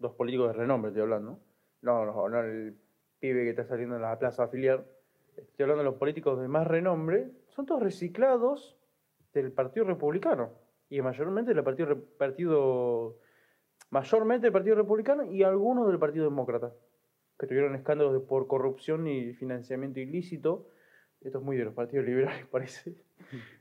los 0.00 0.12
políticos 0.14 0.48
de 0.48 0.52
renombre, 0.54 0.88
estoy 0.90 1.02
hablando. 1.02 1.38
No, 1.80 2.04
no, 2.04 2.28
no 2.28 2.40
el 2.40 2.76
pibe 3.20 3.44
que 3.44 3.50
está 3.50 3.64
saliendo 3.64 3.96
en 3.96 4.02
la 4.02 4.18
plaza 4.18 4.44
afiliar, 4.44 4.84
estoy 5.36 5.62
hablando 5.64 5.82
de 5.84 5.90
los 5.90 5.98
políticos 5.98 6.38
de 6.40 6.48
más 6.48 6.66
renombre, 6.66 7.30
son 7.48 7.64
todos 7.64 7.82
reciclados 7.82 8.76
del 9.40 9.52
Partido 9.52 9.86
Republicano. 9.86 10.52
Y 10.88 11.00
mayormente 11.02 11.52
del 11.54 11.64
Partido, 11.64 11.96
partido 12.18 13.18
mayormente 13.90 14.46
del 14.46 14.52
Partido 14.52 14.76
Republicano 14.76 15.24
y 15.24 15.42
algunos 15.42 15.88
del 15.88 15.98
Partido 15.98 16.24
Demócrata, 16.24 16.72
que 17.38 17.46
tuvieron 17.46 17.74
escándalos 17.74 18.12
de, 18.12 18.20
por 18.20 18.46
corrupción 18.46 19.06
y 19.06 19.34
financiamiento 19.34 20.00
ilícito. 20.00 20.68
Esto 21.20 21.38
es 21.38 21.44
muy 21.44 21.56
de 21.56 21.64
los 21.64 21.74
partidos 21.74 22.06
liberales, 22.06 22.46
parece. 22.50 22.94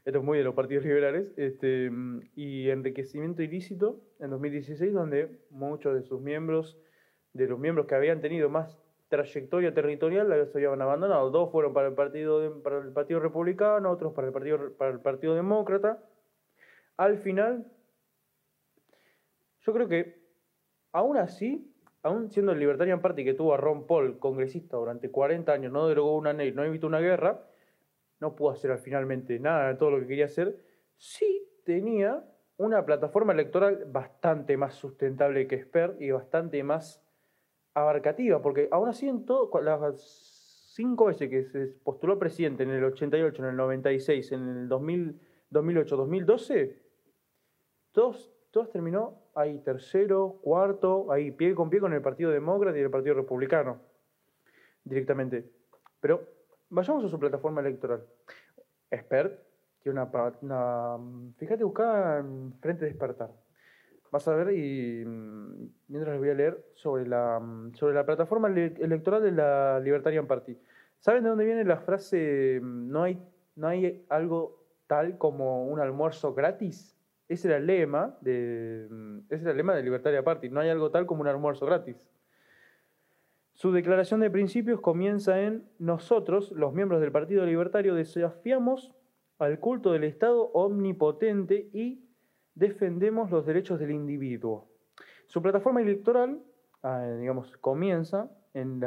Esto 0.06 0.20
es 0.20 0.24
muy 0.24 0.38
de 0.38 0.44
los 0.44 0.54
partidos 0.54 0.84
liberales. 0.84 1.34
Este, 1.38 1.90
y 2.36 2.70
enriquecimiento 2.70 3.42
ilícito 3.42 4.02
en 4.20 4.30
2016, 4.30 4.94
donde 4.94 5.40
muchos 5.50 5.96
de 5.96 6.04
sus 6.04 6.22
miembros, 6.22 6.78
de 7.34 7.48
los 7.48 7.58
miembros 7.58 7.88
que 7.88 7.96
habían 7.96 8.22
tenido 8.22 8.50
más 8.50 8.83
trayectoria 9.10 9.74
territorial, 9.74 10.30
la 10.30 10.36
habían 10.36 10.82
abandonado. 10.82 11.30
Dos 11.30 11.52
fueron 11.52 11.74
para 11.74 11.88
el 11.88 11.94
Partido, 11.94 12.62
para 12.64 12.80
el 12.80 12.92
partido 12.92 13.20
Republicano, 13.20 13.92
otros 13.92 14.14
para 14.14 14.28
el 14.28 14.34
Partido, 14.34 14.74
para 14.78 14.92
el 14.92 15.00
partido 15.00 15.36
Demócrata. 15.36 16.04
Al 16.98 17.18
final, 17.18 17.66
yo 19.62 19.74
creo 19.74 19.88
que, 19.88 20.22
aún 20.92 21.18
así, 21.18 21.74
aún 22.04 22.30
siendo 22.32 22.52
el 22.52 22.60
Libertarian 22.60 23.02
Party 23.02 23.24
que 23.24 23.34
tuvo 23.34 23.54
a 23.54 23.58
Ron 23.58 23.88
Paul, 23.88 24.20
congresista, 24.20 24.78
durante 24.78 25.10
40 25.10 25.52
años, 25.52 25.72
no 25.72 25.88
derogó 25.88 26.18
una 26.18 26.34
ley, 26.34 26.52
no 26.52 26.64
evitó 26.64 26.88
una 26.88 27.00
guerra, 27.00 27.46
no 28.20 28.36
pudo 28.36 28.52
hacer 28.52 28.78
finalmente 28.78 29.40
nada 29.40 29.70
de 29.70 29.76
todo 29.76 29.92
lo 29.92 30.00
que 30.00 30.08
quería 30.08 30.26
hacer, 30.26 30.58
sí 30.98 31.48
tenía 31.66 32.24
una 32.58 32.86
plataforma 32.86 33.34
electoral 33.34 33.86
bastante 33.88 34.58
más 34.58 34.76
sustentable 34.76 35.48
que 35.48 35.62
Sper 35.62 35.98
y 36.00 36.12
bastante 36.12 36.64
más 36.64 37.03
abarcativa, 37.74 38.42
porque 38.42 38.68
aún 38.72 38.90
así 38.90 39.08
en 39.08 39.26
todo, 39.26 39.50
las 39.62 40.02
cinco 40.76 41.06
veces 41.06 41.30
que 41.30 41.44
se 41.46 41.68
postuló 41.84 42.18
presidente 42.18 42.64
en 42.64 42.72
el 42.72 42.84
88, 42.84 43.44
en 43.44 43.50
el 43.50 43.56
96, 43.56 44.32
en 44.32 44.50
el 44.50 44.70
2000, 44.70 45.20
2008, 45.50 45.98
2012, 45.98 46.82
todos, 47.92 48.30
terminó 48.72 49.22
ahí 49.36 49.60
tercero, 49.60 50.40
cuarto, 50.42 51.12
ahí 51.12 51.32
pie 51.32 51.56
con 51.56 51.70
pie 51.70 51.80
con 51.80 51.94
el 51.94 52.02
Partido 52.02 52.32
Demócrata 52.32 52.78
y 52.78 52.82
el 52.82 52.90
Partido 52.90 53.16
Republicano, 53.16 53.80
directamente. 54.84 55.50
Pero 56.00 56.34
Vayamos 56.74 57.06
a 57.06 57.08
su 57.08 57.20
plataforma 57.20 57.62
electoral. 57.62 58.04
Expert 58.90 59.40
tiene 59.84 60.02
una, 60.02 60.98
Fíjate, 61.38 61.64
busca 61.64 62.18
en 62.18 62.56
Frente 62.60 62.86
Despertar. 62.86 63.30
Vas 64.14 64.28
a 64.28 64.36
ver 64.36 64.56
y 64.56 65.04
mm, 65.04 65.70
mientras 65.88 66.14
les 66.14 66.20
voy 66.20 66.30
a 66.30 66.36
leer 66.36 66.64
sobre 66.76 67.08
la, 67.08 67.40
mm, 67.40 67.74
sobre 67.74 67.96
la 67.96 68.06
plataforma 68.06 68.48
electoral 68.48 69.24
de 69.24 69.32
la 69.32 69.80
Libertarian 69.80 70.28
Party. 70.28 70.56
¿Saben 71.00 71.24
de 71.24 71.30
dónde 71.30 71.46
viene 71.46 71.64
la 71.64 71.78
frase 71.78 72.60
mm, 72.62 72.92
no 72.92 73.02
hay, 73.02 73.20
no 73.56 73.68
hay 73.68 74.06
algo 74.10 74.68
tal 74.86 75.18
como 75.18 75.66
un 75.66 75.80
almuerzo 75.80 76.36
gratis? 76.36 76.96
Ese 77.28 77.48
era 77.48 77.58
el 77.58 77.66
lema 77.66 78.16
de, 78.22 78.88
ese 79.32 79.50
el 79.50 79.58
lema 79.58 79.74
de 79.74 79.82
Libertarian 79.82 80.24
Party. 80.24 80.48
No 80.48 80.60
hay 80.60 80.70
algo 80.70 80.92
tal 80.92 81.08
como 81.08 81.22
un 81.22 81.28
almuerzo 81.28 81.66
gratis. 81.66 82.08
Su 83.54 83.72
declaración 83.72 84.20
de 84.20 84.30
principios 84.30 84.80
comienza 84.80 85.42
en 85.42 85.68
nosotros, 85.80 86.52
los 86.52 86.72
miembros 86.72 87.02
del 87.02 87.12
Partido 87.12 87.48
Libertario, 87.48 87.96
desafiamos 87.96 88.94
al 89.40 89.60
culto 89.60 89.92
del 89.92 90.04
Estado 90.04 90.52
omnipotente 90.54 91.68
y 91.74 92.04
defendemos 92.56 93.32
los 93.32 93.46
derechos 93.46 93.80
del 93.80 93.92
individuo. 93.92 94.68
Su 95.28 95.42
plataforma 95.42 95.82
electoral, 95.82 96.42
ah, 96.84 97.08
digamos, 97.20 97.56
comienza 97.58 98.30
en, 98.54 98.80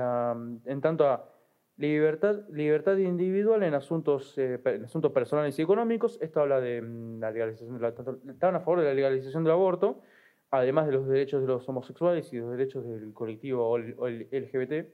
tanto 0.80 1.08
a 1.08 1.28
libertad, 1.76 2.48
libertad 2.50 2.96
individual 2.96 3.62
en 3.62 3.74
asuntos, 3.74 4.34
eh, 4.38 4.60
asuntos 4.84 5.12
personales 5.12 5.58
y 5.58 5.62
económicos. 5.62 6.18
Esto 6.20 6.40
habla 6.40 6.60
de 6.60 6.82
mm, 6.82 7.20
la 7.20 7.30
legalización, 7.30 7.80
estaban 8.28 8.56
a 8.56 8.60
favor 8.60 8.80
de 8.80 8.86
la 8.86 8.94
legalización 8.94 9.44
del 9.44 9.52
aborto 9.52 10.02
además 10.50 10.86
de 10.86 10.92
los 10.92 11.06
derechos 11.06 11.40
de 11.42 11.48
los 11.48 11.68
homosexuales 11.68 12.32
y 12.32 12.38
los 12.38 12.50
derechos 12.50 12.86
del 12.86 13.12
colectivo 13.12 13.76
LGBT, 13.78 14.88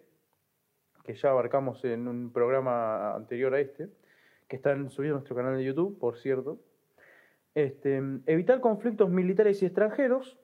que 1.05 1.15
ya 1.15 1.31
abarcamos 1.31 1.85
en 1.85 2.09
un 2.09 2.33
programa 2.33 3.15
anterior 3.15 3.55
a 3.55 3.61
este, 3.61 3.89
que 4.49 4.57
están 4.57 4.91
subidos 4.91 5.15
a 5.15 5.19
nuestro 5.19 5.37
canal 5.37 5.57
de 5.57 5.65
YouTube, 5.65 5.99
por 5.99 6.17
cierto. 6.17 6.59
Este, 7.55 8.03
evitar 8.27 8.61
conflictos 8.61 9.11
militares 9.11 9.63
y 9.63 9.67
extranjeros, 9.67 10.39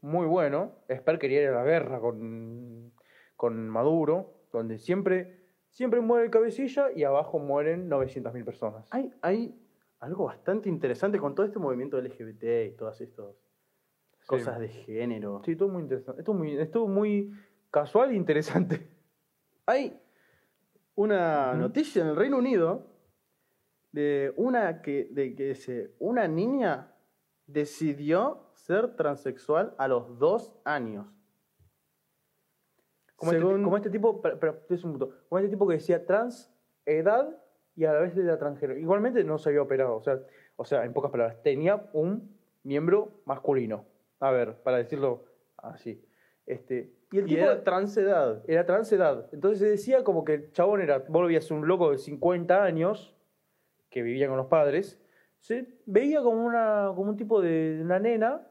muy 0.00 0.26
bueno. 0.26 0.76
Esper 0.88 1.18
quería 1.18 1.42
ir 1.42 1.48
a 1.48 1.56
la 1.56 1.64
guerra 1.64 2.00
con, 2.00 2.92
con 3.36 3.68
Maduro, 3.68 4.46
donde 4.52 4.78
siempre, 4.78 5.46
siempre 5.70 6.00
muere 6.00 6.26
el 6.26 6.30
cabecilla 6.30 6.92
y 6.94 7.04
abajo 7.04 7.38
mueren 7.38 7.90
900.000 7.90 8.44
personas. 8.44 8.88
Hay, 8.92 9.12
hay 9.22 9.54
algo 10.00 10.24
bastante 10.24 10.68
interesante 10.68 11.18
con 11.18 11.34
todo 11.34 11.46
este 11.46 11.58
movimiento 11.58 12.00
LGBT 12.00 12.44
y 12.68 12.76
todas 12.76 13.00
estos 13.00 13.36
cosas 14.26 14.58
de 14.60 14.68
género. 14.68 15.42
Sí, 15.44 15.56
todo 15.56 15.68
muy 15.68 15.82
interesante. 15.82 16.22
Muy, 16.32 16.58
estuvo 16.58 16.88
muy 16.88 17.32
casual 17.70 18.10
e 18.10 18.14
interesante. 18.14 18.88
Hay 19.66 20.00
una 20.94 21.54
noticia 21.54 22.02
en 22.02 22.08
el 22.08 22.16
Reino 22.16 22.38
Unido 22.38 22.93
de 23.94 24.34
una 24.36 24.82
que, 24.82 25.06
de 25.12 25.36
que 25.36 25.54
se, 25.54 25.94
una 26.00 26.26
niña 26.26 26.92
decidió 27.46 28.50
ser 28.54 28.96
transexual 28.96 29.72
a 29.78 29.86
los 29.86 30.18
dos 30.18 30.52
años. 30.64 31.06
Como, 33.14 33.30
este, 33.30 33.44
como 33.44 33.76
este, 33.76 33.90
tipo, 33.90 34.20
pero, 34.20 34.58
es 34.68 34.82
un 34.82 34.98
punto, 34.98 35.10
como 35.28 35.38
este 35.38 35.50
tipo 35.50 35.68
que 35.68 35.74
decía 35.74 36.04
trans, 36.04 36.52
edad 36.84 37.40
y 37.76 37.84
a 37.84 37.92
la 37.92 38.00
vez 38.00 38.16
era 38.16 38.36
transgénero. 38.36 38.80
Igualmente 38.80 39.22
no 39.22 39.38
se 39.38 39.50
había 39.50 39.62
operado, 39.62 39.94
o 39.94 40.02
sea, 40.02 40.18
o 40.56 40.64
sea, 40.64 40.84
en 40.84 40.92
pocas 40.92 41.12
palabras, 41.12 41.40
tenía 41.44 41.88
un 41.92 42.36
miembro 42.64 43.22
masculino. 43.26 43.84
A 44.18 44.32
ver, 44.32 44.56
para 44.64 44.78
decirlo 44.78 45.24
así. 45.56 46.04
Este, 46.46 46.92
y 47.12 47.18
el 47.18 47.26
tipo 47.26 47.42
era 47.42 47.62
transedad. 47.62 48.42
Era 48.48 48.66
transedad. 48.66 49.28
Entonces 49.32 49.60
se 49.60 49.66
decía 49.66 50.02
como 50.02 50.24
que 50.24 50.34
el 50.34 50.52
chabón 50.52 50.80
era, 50.80 50.98
vos 50.98 51.30
lo 51.30 51.56
un 51.56 51.68
loco 51.68 51.92
de 51.92 51.98
50 51.98 52.64
años 52.64 53.13
que 53.94 54.02
vivía 54.02 54.26
con 54.26 54.36
los 54.36 54.48
padres, 54.48 55.00
se 55.38 55.68
veía 55.86 56.20
como, 56.20 56.44
una, 56.44 56.90
como 56.96 57.10
un 57.10 57.16
tipo 57.16 57.40
de 57.40 57.78
una 57.80 58.00
nena 58.00 58.44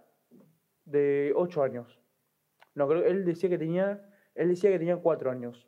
de 0.86 1.34
8 1.36 1.64
años. 1.64 2.00
No, 2.76 2.88
creo 2.88 3.04
él 3.04 3.26
decía 3.26 3.50
que 3.50 3.58
tenía, 3.58 4.10
él 4.36 4.48
decía 4.48 4.72
que 4.72 4.80
tenía 4.80 4.96
4 4.96 5.32
años. 5.32 5.68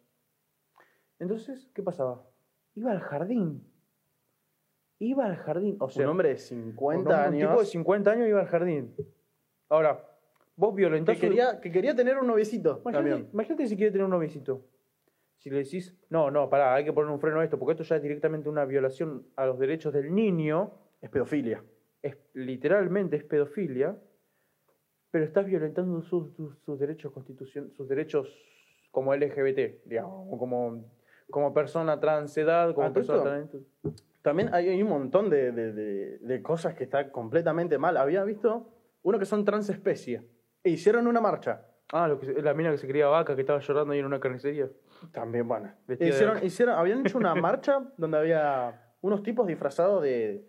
Entonces, 1.20 1.70
¿qué 1.74 1.84
pasaba? 1.84 2.24
Iba 2.76 2.94
al 2.94 3.02
jardín. 3.02 3.70
Iba 5.00 5.26
al 5.26 5.36
jardín. 5.36 5.76
O 5.82 5.90
sea, 5.90 6.06
un 6.06 6.12
hombre 6.12 6.30
de 6.30 6.38
50 6.38 7.26
años. 7.26 7.44
Un 7.44 7.50
tipo 7.50 7.60
de 7.60 7.66
50 7.66 8.12
años 8.12 8.30
iba 8.30 8.40
al 8.40 8.48
jardín. 8.48 8.96
Ahora, 9.68 10.10
vos 10.56 10.74
violentás... 10.74 11.20
Que 11.20 11.28
quería, 11.28 11.60
que 11.60 11.70
quería 11.70 11.94
tener 11.94 12.18
un 12.18 12.28
noviecito 12.28 12.82
imagínate, 12.82 13.30
imagínate 13.34 13.68
si 13.68 13.76
quiere 13.76 13.92
tener 13.92 14.06
un 14.06 14.12
noviecito. 14.12 14.66
Si 15.38 15.50
le 15.50 15.58
decís, 15.60 15.96
no, 16.10 16.32
no, 16.32 16.50
pará, 16.50 16.74
hay 16.74 16.84
que 16.84 16.94
poner 16.94 17.12
un 17.12 17.20
freno 17.20 17.40
a 17.40 17.44
esto, 17.44 17.60
porque 17.60 17.74
esto 17.74 17.84
ya 17.84 17.98
es 17.98 18.02
directamente 18.02 18.50
una 18.50 18.66
violación 18.66 19.28
a 19.36 19.46
los 19.46 19.60
derechos 19.60 19.94
del 19.94 20.14
niño. 20.14 20.72
Es 21.02 21.10
pedofilia. 21.10 21.64
Es, 22.02 22.18
literalmente 22.34 23.16
es 23.18 23.24
pedofilia, 23.24 23.98
pero 25.12 25.26
estás 25.26 25.46
violentando 25.46 26.02
sus, 26.02 26.80
derechos 26.80 27.12
constitución, 27.12 27.72
sus 27.72 27.88
derechos 27.88 28.28
como 28.92 29.14
LGBT, 29.14 29.86
digamos, 29.86 30.40
como, 30.40 30.86
como 31.30 31.54
persona 31.54 32.00
transedad, 32.00 32.74
como 32.74 32.92
persona 32.94 33.24
trans... 33.24 33.52
También 34.26 34.52
hay, 34.56 34.82
un 34.82 34.90
montón 34.90 35.30
de, 35.30 35.52
de, 35.52 36.42
cosas 36.42 36.74
que 36.74 36.86
están 36.86 37.12
completamente 37.12 37.78
mal. 37.78 37.96
Había 37.96 38.24
visto 38.24 38.68
uno 39.04 39.20
que 39.20 39.26
son 39.26 39.46
transespecies. 39.46 40.24
E 40.64 40.72
hicieron 40.72 41.06
una 41.06 41.22
marcha. 41.22 41.64
Ah, 41.94 42.08
lo 42.08 42.20
que, 42.20 42.42
la 42.42 42.56
mina 42.56 42.72
que 42.72 42.80
se 42.80 42.88
quería 42.88 43.06
vaca, 43.06 43.36
que 43.36 43.42
estaba 43.42 43.60
llorando 43.60 43.94
ahí 43.94 44.00
en 44.00 44.06
una 44.08 44.20
carnicería. 44.20 44.68
También, 45.12 45.48
bueno. 45.48 45.72
Hicieron, 45.88 46.44
hicieron, 46.44 46.76
habían 46.76 47.06
hecho 47.06 47.18
una 47.18 47.36
marcha 47.36 47.84
donde 47.98 48.18
había 48.18 48.94
unos 49.02 49.24
tipos 49.24 49.48
disfrazados 49.48 50.02
de, 50.02 50.48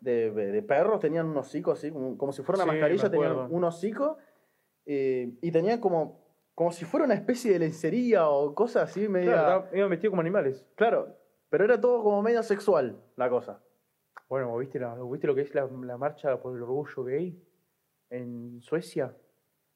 de, 0.00 0.64
perros, 0.66 1.00
tenían 1.00 1.26
un 1.26 1.36
hocico 1.36 1.72
así, 1.72 1.90
como, 1.90 2.32
si 2.32 2.42
fuera 2.42 2.62
una 2.62 2.72
mascarilla, 2.72 3.10
tenían 3.10 3.48
un 3.50 3.64
hocico 3.64 4.18
eh, 4.84 5.36
y 5.40 5.50
tenían 5.50 5.80
como, 5.80 6.24
como 6.54 6.70
si 6.72 6.84
fuera 6.84 7.04
una 7.04 7.14
especie 7.14 7.52
de 7.52 7.58
lencería 7.58 8.28
o 8.28 8.54
cosas 8.54 8.90
así 8.90 9.08
medio. 9.08 9.32
Claro, 9.32 9.68
iban 9.72 9.90
vestidos 9.90 10.12
como 10.12 10.20
animales. 10.20 10.64
Claro, 10.76 11.16
pero 11.48 11.64
era 11.64 11.80
todo 11.80 12.02
como 12.02 12.22
medio 12.22 12.42
sexual 12.42 12.96
la 13.16 13.28
cosa. 13.28 13.60
Bueno, 14.28 14.56
¿viste, 14.56 14.80
¿viste 15.10 15.26
lo 15.26 15.34
que 15.34 15.42
es 15.42 15.54
la, 15.54 15.66
la 15.66 15.96
marcha 15.96 16.40
por 16.40 16.56
el 16.56 16.62
orgullo 16.62 17.04
gay? 17.04 17.42
en 18.10 18.60
Suecia. 18.60 19.16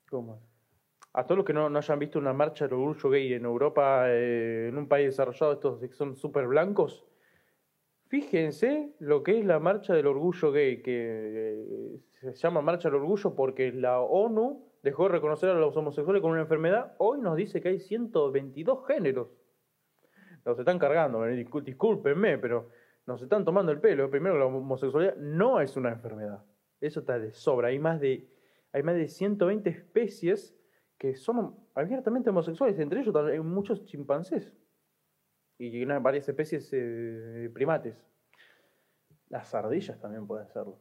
¿Cómo? 0.08 0.40
A 1.12 1.24
todos 1.24 1.38
los 1.38 1.44
que 1.44 1.52
no, 1.52 1.66
hayan 1.66 1.98
visto 1.98 2.18
una 2.18 2.32
marcha 2.32 2.66
del 2.66 2.74
orgullo 2.74 3.10
gay 3.10 3.32
en 3.34 3.44
Europa, 3.44 4.04
eh, 4.06 4.68
en 4.68 4.78
un 4.78 4.86
país 4.88 5.06
desarrollado, 5.06 5.52
estos 5.54 5.80
que 5.80 5.92
son 5.92 6.16
súper 6.16 6.46
blancos, 6.46 7.04
fíjense 8.06 8.94
lo 9.00 9.22
que 9.22 9.38
es 9.40 9.44
la 9.44 9.58
marcha 9.58 9.94
del 9.94 10.06
orgullo 10.06 10.52
gay, 10.52 10.82
que 10.82 11.64
eh, 12.22 12.32
se 12.32 12.34
llama 12.34 12.60
marcha 12.60 12.88
del 12.88 12.96
orgullo 13.00 13.34
porque 13.34 13.72
la 13.72 14.00
ONU 14.00 14.66
dejó 14.82 15.04
de 15.04 15.10
reconocer 15.10 15.50
a 15.50 15.54
los 15.54 15.76
homosexuales 15.76 16.22
con 16.22 16.30
una 16.32 16.42
enfermedad. 16.42 16.94
Hoy 16.98 17.20
nos 17.20 17.36
dice 17.36 17.60
que 17.60 17.68
hay 17.70 17.80
122 17.80 18.86
géneros. 18.86 19.28
nos 20.44 20.58
están 20.58 20.78
cargando, 20.78 21.26
eh, 21.26 21.36
discú- 21.36 21.62
discúlpenme, 21.62 22.38
pero 22.38 22.68
nos 23.06 23.20
están 23.20 23.44
tomando 23.44 23.72
el 23.72 23.80
pelo. 23.80 24.08
Primero, 24.08 24.38
la 24.38 24.46
homosexualidad 24.46 25.16
no 25.16 25.60
es 25.60 25.76
una 25.76 25.90
enfermedad. 25.90 26.42
Eso 26.80 27.00
está 27.00 27.18
de 27.18 27.32
sobra. 27.34 27.68
Hay 27.68 27.78
más 27.78 28.00
de, 28.00 28.26
hay 28.72 28.82
más 28.82 28.94
de 28.94 29.08
120 29.08 29.68
especies 29.68 30.56
que 31.00 31.16
son 31.16 31.56
abiertamente 31.74 32.28
homosexuales. 32.28 32.78
Entre 32.78 33.00
ellos 33.00 33.16
hay 33.16 33.40
muchos 33.40 33.86
chimpancés. 33.86 34.52
Y 35.56 35.82
varias 35.86 36.28
especies 36.28 36.70
eh, 36.74 36.76
de 36.76 37.48
primates. 37.50 37.96
Las 39.30 39.54
ardillas 39.54 39.98
también 39.98 40.26
pueden 40.26 40.46
serlo. 40.48 40.78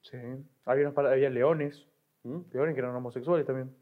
Sí. 0.00 0.18
Había, 0.64 0.86
unos 0.86 0.94
par- 0.94 1.06
había 1.06 1.30
leones. 1.30 1.86
¿Mm? 2.24 2.40
Leones 2.52 2.74
que 2.74 2.80
eran 2.80 2.96
homosexuales 2.96 3.46
también. 3.46 3.72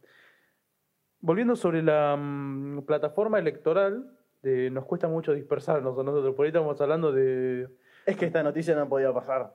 Volviendo 1.21 1.57
sobre 1.57 1.83
la 1.83 2.15
mm, 2.15 2.83
plataforma 2.83 3.39
electoral, 3.39 4.19
de- 4.43 4.69
nos 4.71 4.85
cuesta 4.85 5.09
mucho 5.09 5.33
dispersarnos 5.33 5.99
a 5.99 6.03
nosotros. 6.03 6.35
Por 6.35 6.45
ahí 6.45 6.51
estamos 6.51 6.79
hablando 6.79 7.11
de. 7.11 7.69
Es 8.05 8.19
que 8.19 8.27
esta 8.27 8.43
noticia 8.43 8.75
no 8.77 8.87
podía 8.87 9.15
pasar. 9.15 9.55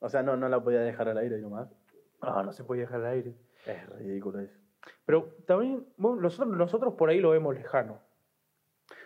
O 0.00 0.08
sea, 0.10 0.22
no, 0.22 0.36
no 0.36 0.50
la 0.50 0.62
podía 0.62 0.80
dejar 0.80 1.08
al 1.08 1.16
aire 1.16 1.38
nomás. 1.40 1.74
Ah, 2.20 2.42
no 2.44 2.52
se 2.52 2.62
podía 2.62 2.82
dejar 2.82 3.00
al 3.00 3.06
aire. 3.12 3.34
Es 3.66 3.88
ridículo 3.88 4.40
eso. 4.40 4.58
Pero 5.04 5.36
también 5.46 5.86
nosotros, 5.96 6.56
nosotros 6.56 6.94
por 6.94 7.10
ahí 7.10 7.20
lo 7.20 7.30
vemos 7.30 7.54
lejano. 7.54 8.00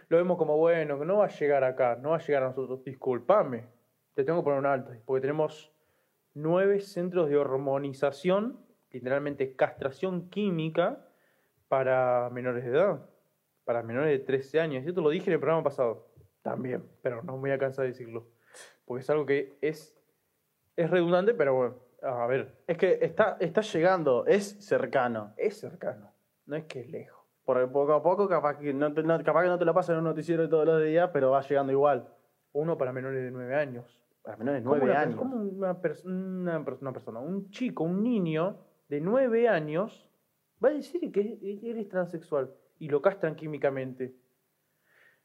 Lo 0.09 0.17
vemos 0.19 0.39
como, 0.39 0.57
bueno, 0.57 0.99
que 0.99 1.05
no 1.05 1.19
va 1.19 1.27
a 1.27 1.29
llegar 1.29 1.65
acá, 1.65 1.97
no 1.97 2.11
va 2.11 2.17
a 2.17 2.21
llegar 2.21 2.43
a 2.43 2.47
nosotros. 2.47 2.85
Disculpame, 2.85 3.67
te 4.15 4.25
tengo 4.25 4.41
que 4.41 4.45
poner 4.45 4.61
un 4.61 4.67
alto, 4.67 4.93
porque 5.05 5.21
tenemos 5.21 5.73
nueve 6.35 6.81
centros 6.81 7.29
de 7.29 7.37
hormonización, 7.37 8.65
literalmente 8.91 9.57
castración 9.57 10.29
química, 10.31 11.07
para 11.69 12.31
menores 12.31 12.65
de 12.65 12.71
edad, 12.71 13.05
para 13.65 13.83
menores 13.83 14.19
de 14.19 14.25
13 14.25 14.61
años. 14.61 14.85
Y 14.85 14.89
esto 14.89 15.01
lo 15.01 15.11
dije 15.11 15.29
en 15.29 15.35
el 15.35 15.41
programa 15.41 15.65
pasado, 15.65 16.07
también, 16.43 16.85
pero 17.03 17.23
no 17.23 17.35
me 17.35 17.41
voy 17.41 17.51
a 17.51 17.59
cansar 17.59 17.85
de 17.85 17.91
decirlo, 17.91 18.29
porque 18.85 19.03
es 19.03 19.11
algo 19.11 19.27
que 19.27 19.59
es, 19.61 20.01
es 20.77 20.91
redundante, 20.91 21.35
pero 21.35 21.55
bueno, 21.55 21.75
a 22.07 22.27
ver, 22.27 22.63
Es 22.67 22.77
que 22.79 22.99
está, 23.03 23.37
está 23.41 23.61
llegando, 23.61 24.27
es 24.27 24.57
cercano. 24.65 25.33
es 25.37 25.59
cercano, 25.59 26.13
no 26.47 26.57
es 26.57 26.65
que 26.65 26.81
es 26.81 26.89
lejos. 26.91 27.25
Porque 27.45 27.67
poco 27.69 27.93
a 27.93 28.03
poco 28.03 28.29
capaz 28.29 28.59
que 28.59 28.73
no 28.75 28.93
te, 28.93 29.03
no- 29.03 29.23
capaz 29.23 29.43
que 29.45 29.49
no 29.49 29.59
te 29.59 29.65
lo 29.65 29.73
pasan 29.75 29.95
en 29.95 29.99
un 30.01 30.05
noticiero 30.07 30.49
todos 30.49 30.67
los 30.67 30.83
días, 30.83 31.11
pero 31.13 31.31
va 31.31 31.41
llegando 31.43 31.73
igual. 31.73 32.09
Uno 32.53 32.77
para 32.77 32.93
menores 32.93 33.23
de 33.23 33.31
9 33.31 33.55
años. 33.55 34.03
Para 34.23 34.37
menores 34.39 34.61
de 34.63 34.65
¿Cómo 34.65 34.77
nueve 34.77 34.91
una, 34.93 35.01
años. 35.03 35.17
cómo 35.17 35.37
una, 35.37 35.81
pers- 35.81 36.05
una 36.05 36.65
pers- 36.65 36.81
una 36.81 36.93
persona, 36.93 37.21
un 37.21 37.49
chico, 37.51 37.85
un 37.85 38.03
niño 38.03 38.59
de 38.89 39.01
9 39.01 39.49
años 39.49 40.11
va 40.65 40.71
a 40.71 40.73
decir 40.73 41.13
que 41.13 41.39
eres 41.63 41.89
transexual 41.89 42.53
y 42.81 42.89
lo 42.89 43.01
castran 43.01 43.37
químicamente? 43.37 44.17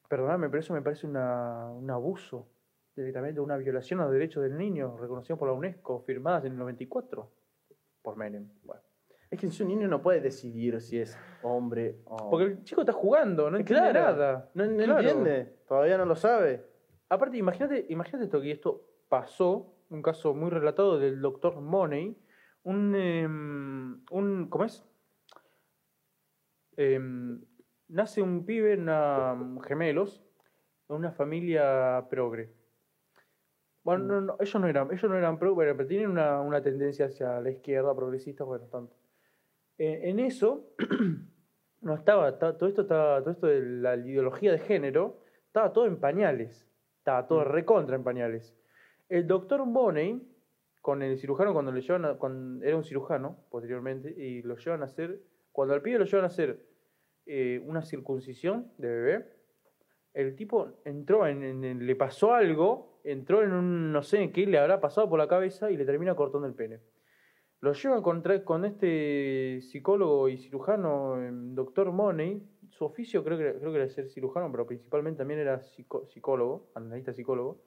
Perdóname, 0.08 0.50
pero 0.50 0.60
eso 0.60 0.74
me 0.74 0.82
parece 0.84 1.08
una- 1.08 1.72
un 1.72 1.90
abuso, 1.90 2.51
directamente 2.96 3.40
una 3.40 3.58
violación 3.58 4.00
a 4.02 4.04
los 4.04 4.14
derechos 4.14 4.44
del 4.44 4.58
niño, 4.58 4.98
reconocidos 4.98 5.40
por 5.40 5.48
la 5.48 5.54
UNESCO, 5.54 6.02
firmadas 6.02 6.46
en 6.46 6.54
el 6.54 6.58
94 6.58 7.32
por 8.02 8.16
Menem. 8.18 8.50
Bueno. 8.64 8.82
Es 9.30 9.40
que 9.40 9.64
un 9.64 9.70
niño 9.70 9.88
no 9.88 10.02
puede 10.02 10.20
decidir 10.20 10.82
si 10.82 11.00
es 11.00 11.18
hombre 11.42 12.02
o... 12.04 12.30
Porque 12.30 12.46
el 12.48 12.64
chico 12.64 12.82
está 12.82 12.92
jugando, 12.92 13.50
no 13.50 13.58
entiende 13.58 13.92
Claro, 13.92 14.12
nada. 14.12 14.52
No, 14.54 14.66
no 14.66 14.84
Claro. 14.84 15.00
entiende, 15.00 15.56
todavía 15.68 15.98
no 15.98 16.04
lo 16.06 16.16
sabe. 16.18 16.66
Aparte, 17.08 17.38
imagínate, 17.38 17.86
imagínate 17.90 18.26
esto, 18.26 18.42
que 18.42 18.52
esto 18.52 18.82
pasó, 19.08 19.74
un 19.90 20.02
caso 20.02 20.34
muy 20.34 20.50
relatado 20.50 21.00
del 21.00 21.22
doctor 21.22 21.62
Money, 21.62 22.18
un, 22.64 22.94
em, 22.96 24.04
un 24.12 24.50
¿cómo 24.50 24.66
es? 24.66 24.86
Em, 26.76 27.42
nace 27.88 28.22
un 28.22 28.46
pibe, 28.46 28.78
una, 28.78 29.38
gemelos, 29.66 30.22
en 30.90 30.96
una 30.98 31.12
familia 31.12 32.06
progre. 32.10 32.52
Bueno, 33.84 34.04
no, 34.06 34.22
no, 34.22 34.38
ellos 34.40 34.62
no 34.62 34.68
eran, 34.68 34.88
ellos 34.92 35.10
no 35.10 35.18
eran 35.18 35.40
progre, 35.40 35.74
pero 35.74 35.88
tienen 35.88 36.10
una, 36.10 36.40
una 36.42 36.62
tendencia 36.62 37.08
hacia 37.08 37.42
la 37.42 37.50
izquierda, 37.50 37.96
progresista, 37.96 38.44
bueno, 38.44 38.66
tanto. 38.66 38.96
Eh, 39.78 40.02
en 40.04 40.20
eso, 40.20 40.70
no 41.82 41.96
estaba, 41.96 42.30
estaba- 42.30 42.58
todo 42.58 42.70
esto 42.70 42.84
estaba, 42.84 43.20
todo 43.22 43.32
esto 43.32 43.48
de 43.48 43.62
la 43.62 43.96
ideología 43.96 44.52
de 44.52 44.60
género, 44.60 45.18
estaba 45.48 45.74
todo 45.74 45.88
en 45.88 45.98
pañales. 46.00 46.68
Estaba 47.00 47.26
todo 47.28 47.42
Mm. 47.42 47.48
recontra 47.48 47.96
en 47.96 48.04
pañales. 48.04 48.56
El 49.10 49.26
doctor 49.26 49.64
Bonney, 49.66 50.22
con 50.82 51.02
el 51.02 51.18
cirujano, 51.18 51.52
cuando 51.54 51.72
le 51.72 51.82
llevan 51.82 52.06
a- 52.06 52.14
cuando 52.16 52.64
era 52.64 52.78
un 52.78 52.84
cirujano 52.84 53.38
posteriormente, 53.50 54.12
y 54.16 54.44
lo 54.44 54.56
llevan 54.58 54.84
a 54.84 54.86
hacer, 54.86 55.20
cuando 55.52 55.74
al 55.74 55.82
pibe 55.82 55.98
lo 56.00 56.06
llevan 56.06 56.26
a 56.26 56.28
hacer 56.28 56.70
eh, 57.26 57.62
una 57.66 57.82
circuncisión 57.84 58.72
de 58.78 58.88
bebé, 58.90 59.26
el 60.14 60.36
tipo 60.36 60.82
entró 60.86 61.26
en, 61.28 61.44
en- 61.44 61.64
en- 61.64 61.86
le 61.86 61.96
pasó 61.96 62.34
algo, 62.34 62.91
entró 63.04 63.42
en 63.44 63.52
un, 63.54 63.92
no 63.92 64.04
sé 64.04 64.32
qué 64.32 64.46
le 64.46 64.58
habrá 64.60 64.80
pasado 64.80 65.10
por 65.10 65.20
la 65.20 65.28
cabeza 65.28 65.70
y 65.72 65.78
le 65.78 65.86
termina 65.86 66.16
cortando 66.16 66.48
el 66.48 66.54
pene. 66.54 66.80
Lo 67.62 67.74
llevan 67.74 68.02
contra, 68.02 68.44
con 68.44 68.66
este 68.66 69.62
psicólogo 69.62 70.28
y 70.30 70.38
cirujano, 70.38 71.22
em, 71.24 71.54
doctor 71.54 71.92
Money. 71.92 72.42
Su 72.70 72.86
oficio 72.86 73.24
creo 73.24 73.38
que, 73.38 73.44
era- 73.50 73.60
creo 73.60 73.72
que 73.72 73.78
era 73.78 73.88
ser 73.90 74.10
cirujano, 74.10 74.52
pero 74.52 74.66
principalmente 74.66 75.20
también 75.20 75.40
era 75.42 75.60
psico- 75.62 76.08
psicólogo, 76.08 76.72
analista 76.74 77.14
psicólogo, 77.14 77.62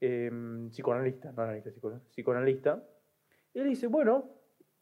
em, 0.00 0.68
psicoanalista, 0.70 1.32
no 1.32 1.42
analista 1.42 1.70
psicólogo, 1.72 2.02
psicoanalista. 2.10 2.84
Y 3.52 3.60
él 3.60 3.68
dice, 3.68 3.86
bueno, 3.88 4.30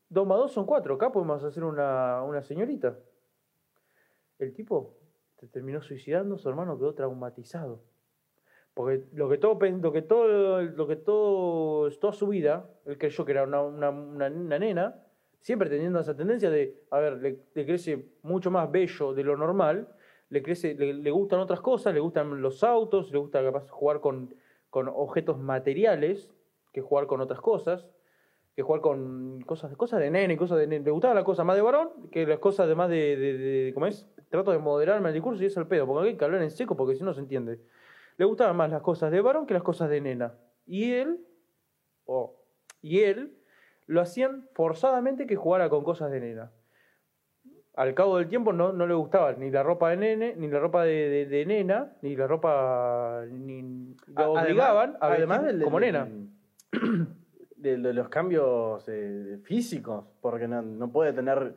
dos 0.09 0.27
más 0.27 0.39
dos 0.39 0.53
son 0.53 0.67
cuatro, 0.67 0.95
acá 0.97 1.11
podemos 1.11 1.43
hacer 1.45 1.65
una, 1.65 2.23
una 2.23 2.43
señorita. 2.43 2.99
El 4.39 4.53
tipo 4.53 4.99
se 5.39 5.47
terminó 5.49 5.81
suicidando, 5.81 6.37
su 6.37 6.49
hermano 6.49 6.77
quedó 6.79 6.95
traumatizado. 6.95 7.83
Porque 8.75 9.05
lo 9.13 9.29
que 9.29 9.39
todo, 9.39 9.59
lo 9.61 9.93
que 9.93 10.03
todo, 10.03 10.63
lo 10.63 10.87
que 10.87 10.97
todo, 10.97 11.91
toda 11.99 12.13
su 12.13 12.27
vida, 12.29 12.71
él 12.87 12.97
creyó 12.97 13.25
que 13.25 13.33
era 13.33 13.45
una, 13.45 13.61
una, 13.61 14.31
nena, 14.31 14.97
siempre 15.41 15.69
teniendo 15.69 16.01
esa 16.01 16.17
tendencia 16.17 16.49
de, 16.51 16.81
a 16.91 16.99
ver, 16.99 17.19
le, 17.19 17.39
crece 17.67 18.07
mucho 18.23 18.51
más 18.51 18.71
bello 18.71 19.13
de 19.13 19.25
lo 19.25 19.37
normal, 19.37 19.89
le 20.31 20.43
crece, 20.43 20.75
le, 20.75 20.95
le 20.95 21.11
gustan 21.11 21.41
otras 21.41 21.61
cosas, 21.61 21.93
le 21.93 22.01
gustan 22.01 22.41
los 22.41 22.65
autos, 22.65 23.13
le 23.13 23.19
gusta 23.19 23.43
capaz 23.43 23.69
jugar 23.69 24.01
con, 24.01 24.35
con 24.71 24.89
objetos 24.89 25.39
materiales, 25.39 26.31
que 26.73 26.81
jugar 26.81 27.07
con 27.07 27.21
otras 27.21 27.41
cosas, 27.43 27.87
que 28.57 28.63
jugar 28.63 28.81
con 28.81 29.43
cosas, 29.43 29.77
cosas 29.77 30.01
de 30.01 30.11
nene, 30.11 30.39
cosas 30.39 30.59
de 30.59 30.67
nene. 30.67 30.85
Le 30.85 30.91
gustaba 30.91 31.13
la 31.13 31.25
cosa 31.25 31.45
más 31.45 31.57
de 31.57 31.63
varón 31.63 31.91
que 32.11 32.27
las 32.27 32.39
cosas 32.39 32.69
de 32.69 32.75
más 32.75 32.89
de, 32.89 33.17
de, 33.17 33.39
de- 33.39 33.75
¿cómo 33.75 33.87
es? 33.87 34.09
Trato 34.31 34.51
de 34.51 34.59
moderarme 34.59 35.09
el 35.09 35.15
discurso 35.15 35.43
y 35.43 35.47
es 35.47 35.57
el 35.59 35.67
pedo, 35.67 35.87
porque 35.87 36.09
hay 36.09 36.17
que 36.17 36.25
hablar 36.25 36.43
en 36.43 36.51
seco 36.51 36.75
porque 36.75 36.95
si 36.95 37.05
no 37.05 37.13
se 37.13 37.21
entiende. 37.21 37.61
Le 38.23 38.27
gustaban 38.27 38.55
más 38.57 38.71
las 38.71 38.83
cosas 38.83 39.11
de 39.11 39.21
varón 39.21 39.47
que 39.47 39.55
las 39.55 39.65
cosas 39.65 39.91
de 39.91 40.01
nena. 40.01 40.35
Y 40.65 40.93
él, 40.93 41.27
o 42.05 42.37
y 42.81 43.01
él, 43.01 43.37
lo 43.89 44.01
hacían 44.01 44.47
forzadamente 44.55 45.27
que 45.27 45.35
jugara 45.35 45.69
con 45.69 45.83
cosas 45.83 46.13
de 46.13 46.21
nena. 46.21 46.53
Al 47.75 47.95
cabo 47.95 48.19
del 48.19 48.29
tiempo 48.29 48.53
no, 48.53 48.73
no 48.73 48.87
le 48.87 48.95
gustaba 48.95 49.33
ni 49.33 49.51
la 49.51 49.65
ropa 49.65 49.91
de 49.91 49.97
nene, 49.97 50.37
ni 50.37 50.47
la 50.47 50.61
ropa 50.61 50.85
de, 50.85 51.09
de- 51.09 51.27
de 51.27 51.47
nena, 51.47 51.97
ni 52.03 52.15
la 52.15 52.29
ropa. 52.29 53.25
Ni, 53.29 53.97
lo 54.07 54.35
obligaban 54.35 54.97
además 55.01 55.43
como 55.65 55.81
nena. 55.81 56.09
De, 57.57 57.77
de 57.77 57.93
los 57.93 58.09
cambios 58.09 58.85
eh, 58.89 59.41
físicos, 59.43 60.05
porque 60.21 60.47
no, 60.47 60.63
no 60.63 60.93
puede 60.93 61.13
tener 61.13 61.57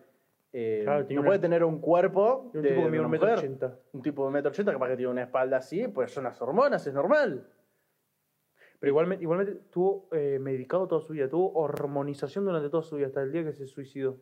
eh, 0.58 0.82
Claro, 0.84 1.06
no 1.10 1.20
una- 1.22 1.26
puede 1.30 1.40
tener 1.40 1.64
un 1.66 1.80
cuerpo 1.82 2.52
Un 2.54 2.62
de, 2.62 2.70
tipo 2.70 2.80
que 2.80 2.86
de 2.86 2.92
mide 2.92 3.02
un 3.06 3.12
metro 3.12 3.34
ochenta. 3.34 3.80
Un 3.92 4.02
tipo 4.02 4.26
de 4.26 4.32
metro 4.32 4.52
ochenta, 4.52 4.72
capaz 4.72 4.88
que 4.90 4.96
tiene 4.96 5.12
una 5.12 5.24
espalda 5.24 5.58
así, 5.58 5.86
pues 5.90 6.12
son 6.12 6.24
las 6.24 6.42
hormonas, 6.42 6.88
es 6.88 6.94
normal. 6.94 7.50
Pero 8.80 8.90
igualmente, 8.92 9.24
igualmente 9.24 9.56
tuvo 9.70 10.08
eh, 10.14 10.38
medicado 10.40 10.88
toda 10.88 11.02
su 11.02 11.14
vida, 11.14 11.28
tuvo 11.30 11.52
hormonización 11.60 12.46
durante 12.46 12.70
toda 12.70 12.84
su 12.84 12.96
vida, 12.96 13.08
hasta 13.08 13.22
el 13.24 13.32
día 13.32 13.44
que 13.44 13.54
se 13.54 13.66
suicidó. 13.68 14.18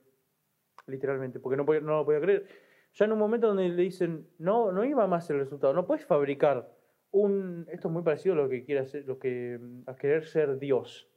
Literalmente, 0.88 1.40
porque 1.40 1.56
no, 1.58 1.66
podía- 1.66 1.82
no 1.82 1.98
lo 1.98 2.06
podía 2.06 2.20
creer. 2.22 2.48
Ya 2.94 3.06
en 3.06 3.12
un 3.12 3.20
momento 3.20 3.48
donde 3.48 3.70
le 3.70 3.82
dicen, 3.84 4.28
no, 4.40 4.72
no 4.72 4.84
iba 4.86 5.06
más 5.08 5.30
el 5.30 5.38
resultado, 5.40 5.74
no 5.74 5.86
puedes 5.86 6.06
fabricar 6.06 6.72
un. 7.12 7.66
Esto 7.72 7.88
es 7.90 7.94
muy 7.94 8.04
parecido 8.04 8.34
a 8.34 8.38
lo 8.38 8.50
que 8.50 8.64
quiere 8.64 8.82
hacer, 8.82 9.06
lo 9.06 9.18
que. 9.20 9.60
mm, 9.62 9.84
a 9.88 9.96
querer 9.96 10.26
ser 10.26 10.58
Dios. 10.60 11.08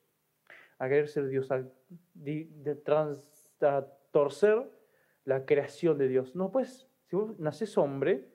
A 0.79 0.89
querer 0.89 1.09
ser 1.09 1.27
Dios, 1.29 1.51
a, 1.51 1.63
di- 2.15 2.45
de 2.63 2.75
trans- 2.75 3.55
a 3.63 3.87
torcer 4.11 4.63
la 5.27 5.45
creación 5.45 5.99
de 5.99 6.09
Dios. 6.09 6.35
No 6.35 6.51
puedes, 6.51 6.89
si 7.05 7.17
vos 7.17 7.39
nacés 7.39 7.77
hombre, 7.77 8.29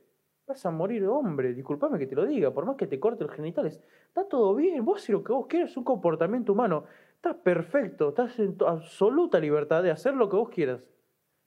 vas 0.46 0.66
a 0.66 0.72
morir 0.72 1.08
hombre, 1.08 1.54
disculpame 1.54 1.98
que 1.98 2.06
te 2.06 2.16
lo 2.16 2.26
diga, 2.26 2.54
por 2.54 2.66
más 2.66 2.76
que 2.76 2.86
te 2.86 3.00
corte 3.00 3.24
los 3.24 3.34
genitales, 3.34 3.82
está 4.08 4.28
todo 4.28 4.54
bien, 4.54 4.84
vos 4.84 5.02
si 5.02 5.12
lo 5.12 5.24
que 5.24 5.32
vos 5.32 5.48
quieres 5.48 5.72
es 5.72 5.78
un 5.78 5.86
comportamiento 5.86 6.52
humano, 6.52 6.84
está 7.16 7.42
perfecto, 7.42 8.10
estás 8.10 8.38
en 8.40 8.58
absoluta 8.68 9.40
libertad 9.40 9.82
de 9.82 9.92
hacer 9.92 10.14
lo 10.14 10.30
que 10.30 10.36
vos 10.36 10.50
quieras. 10.50 10.82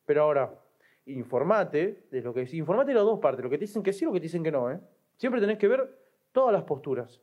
Pero 0.07 0.23
ahora, 0.23 0.59
informate 1.07 2.07
de 2.11 2.23
lo 2.23 2.33
que 2.33 2.43
es, 2.43 2.55
informate 2.55 2.93
de 2.93 2.95
las 2.95 3.05
dos 3.05 3.21
partes, 3.21 3.45
lo 3.45 3.51
que 3.51 3.59
te 3.59 3.65
dicen 3.65 3.83
que 3.83 3.93
sí 3.93 4.05
y 4.05 4.07
lo 4.07 4.13
que 4.13 4.21
te 4.21 4.25
dicen 4.25 4.43
que 4.43 4.51
no, 4.53 4.71
¿eh? 4.71 4.81
Siempre 5.17 5.41
tenés 5.41 5.59
que 5.59 5.69
ver 5.69 5.97
todas 6.33 6.53
las 6.53 6.65
posturas. 6.65 7.21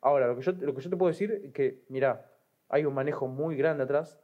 Ahora, 0.00 0.28
lo 0.28 0.36
que 0.36 0.42
yo, 0.42 0.52
lo 0.52 0.74
que 0.74 0.80
yo 0.80 0.90
te 0.90 0.96
puedo 0.96 1.08
decir 1.08 1.32
es 1.44 1.52
que, 1.52 1.82
mira, 1.88 2.30
hay 2.68 2.84
un 2.84 2.94
manejo 2.94 3.26
muy 3.26 3.56
grande 3.56 3.82
atrás, 3.82 4.20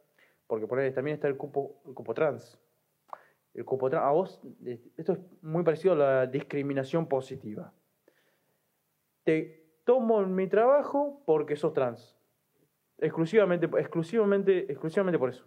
porque 0.47 0.69
por 0.69 0.79
ahí 0.79 0.93
también 0.93 1.17
está 1.17 1.27
el 1.27 1.35
el 1.35 1.39
cupo 1.39 2.15
trans. 2.15 2.61
El 3.55 3.65
cupo 3.65 3.91
trans, 3.91 4.05
a 4.05 4.11
vos, 4.11 4.41
eh, 4.65 4.81
esto 4.97 5.13
es 5.13 5.19
muy 5.43 5.63
parecido 5.63 5.95
a 5.95 5.97
la 5.97 6.27
discriminación 6.27 7.07
positiva. 7.07 7.73
te 9.25 9.63
tomo 9.85 10.21
mi 10.27 10.49
trabajo 10.49 11.23
porque 11.27 11.55
sos 11.57 11.73
trans. 11.73 12.17
Exclusivamente, 12.99 13.67
exclusivamente, 13.79 14.59
exclusivamente 14.71 15.19
por 15.19 15.31
eso. 15.31 15.45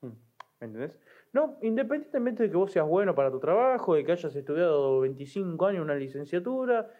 Mm. 0.00 0.06
¿Me 0.60 0.66
entendés? 0.66 0.98
No, 1.32 1.58
independientemente 1.62 2.44
de 2.44 2.50
que 2.50 2.56
vos 2.56 2.72
seas 2.72 2.86
bueno 2.86 3.14
para 3.14 3.30
tu 3.30 3.38
trabajo, 3.38 3.94
de 3.94 4.04
que 4.04 4.12
hayas 4.12 4.34
estudiado 4.34 5.00
25 5.00 5.66
años 5.66 5.82
una 5.82 5.94
licenciatura, 5.94 6.90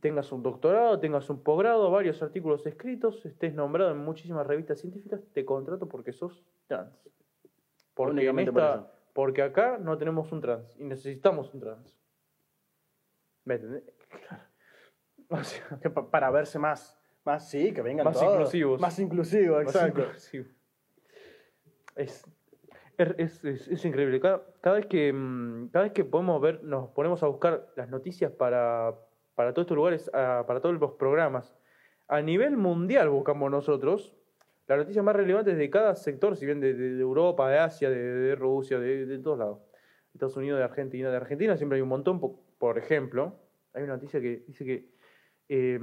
tengas 0.00 0.30
un 0.30 0.42
doctorado, 0.42 1.00
tengas 1.00 1.28
un 1.30 1.42
posgrado, 1.42 1.90
varios 1.90 2.22
artículos 2.22 2.64
escritos, 2.66 3.24
estés 3.26 3.52
nombrado 3.54 3.90
en 3.90 3.98
muchísimas 3.98 4.46
revistas 4.46 4.78
científicas, 4.80 5.20
te 5.32 5.44
contrato 5.44 5.88
porque 5.88 6.12
sos 6.12 6.44
trans. 6.68 6.96
Porque, 7.94 8.28
en 8.28 8.34
por 8.36 8.40
esta- 8.42 8.74
eso. 8.74 8.99
Porque 9.12 9.42
acá 9.42 9.78
no 9.78 9.96
tenemos 9.98 10.30
un 10.32 10.40
trans 10.40 10.76
y 10.78 10.84
necesitamos 10.84 11.52
un 11.54 11.60
trans. 11.60 11.98
¿Me 13.44 13.54
entendés? 13.54 13.84
O 15.32 15.44
sea, 15.44 15.78
Que 15.80 15.88
pa- 15.90 16.10
para 16.10 16.28
verse 16.32 16.58
más, 16.58 16.98
más 17.24 17.48
sí, 17.48 17.72
que 17.72 17.82
vengan 17.82 18.04
Más 18.04 18.18
todos. 18.18 18.32
inclusivos. 18.34 18.80
Más 18.80 18.98
inclusivo, 18.98 19.56
Más 19.58 19.62
exacto. 19.74 20.00
inclusivo. 20.00 20.46
Es, 21.96 22.24
es, 22.98 23.44
es- 23.44 23.84
increíble. 23.84 24.20
Cada, 24.20 24.42
cada 24.60 24.76
vez 24.76 24.86
que, 24.86 25.12
mm, 25.12 25.68
cada 25.68 25.84
vez 25.84 25.92
que 25.92 26.04
podemos 26.04 26.40
ver, 26.40 26.62
nos 26.64 26.88
ponemos 26.90 27.22
a 27.22 27.26
buscar 27.28 27.68
las 27.76 27.88
noticias 27.88 28.32
para, 28.32 28.94
para 29.34 29.52
todos 29.54 29.64
estos 29.66 29.76
lugares, 29.76 30.10
ah, 30.14 30.44
para 30.46 30.60
todos 30.60 30.78
los 30.78 30.92
programas. 30.92 31.56
A 32.08 32.20
nivel 32.22 32.56
mundial 32.56 33.08
buscamos 33.08 33.50
nosotros 33.50 34.12
las 34.76 34.78
noticias 34.86 35.04
más 35.04 35.16
relevantes 35.16 35.56
de 35.56 35.70
cada 35.70 35.94
sector, 35.94 36.36
si 36.36 36.46
bien 36.46 36.60
de, 36.60 36.74
de- 36.74 36.94
de 36.94 37.00
Europa, 37.02 37.48
de 37.50 37.58
Asia, 37.58 37.90
de, 37.90 37.96
de 37.98 38.34
Rusia, 38.34 38.78
de, 38.78 39.18
todos 39.18 39.38
lados. 39.38 39.60
Estados 40.12 40.36
Unidos, 40.36 40.58
de 40.58 40.64
Argentina. 40.64 41.10
De 41.10 41.16
Argentina 41.16 41.56
siempre 41.56 41.76
hay 41.76 41.82
un 41.82 41.88
montón. 41.88 42.20
po- 42.20 42.42
Por 42.58 42.78
ejemplo, 42.78 43.38
hay 43.72 43.82
una 43.84 43.94
noticia 43.94 44.20
que 44.20 44.44
dice 44.46 44.64
que 44.64 44.90
eh, 45.48 45.80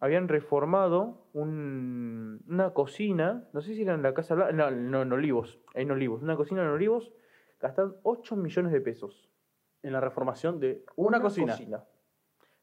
habían 0.00 0.28
reformado 0.28 1.28
un- 1.32 2.42
una 2.48 2.70
cocina, 2.72 3.48
no 3.52 3.60
sé 3.60 3.74
si 3.74 3.82
era 3.82 3.94
en 3.94 4.02
la 4.02 4.14
Casa 4.14 4.34
no, 4.36 4.70
no, 4.70 5.02
en 5.02 5.12
Olivos, 5.12 5.58
en 5.74 5.90
Olivos, 5.90 6.22
una 6.22 6.36
cocina 6.36 6.62
en 6.62 6.68
Olivos, 6.68 7.12
gastan 7.60 7.94
8 8.04 8.36
millones 8.36 8.72
de 8.72 8.80
pesos. 8.80 9.28
En 9.82 9.92
la 9.92 10.00
reformación 10.00 10.60
de 10.60 10.84
una, 10.96 11.20
cocina. 11.20 11.84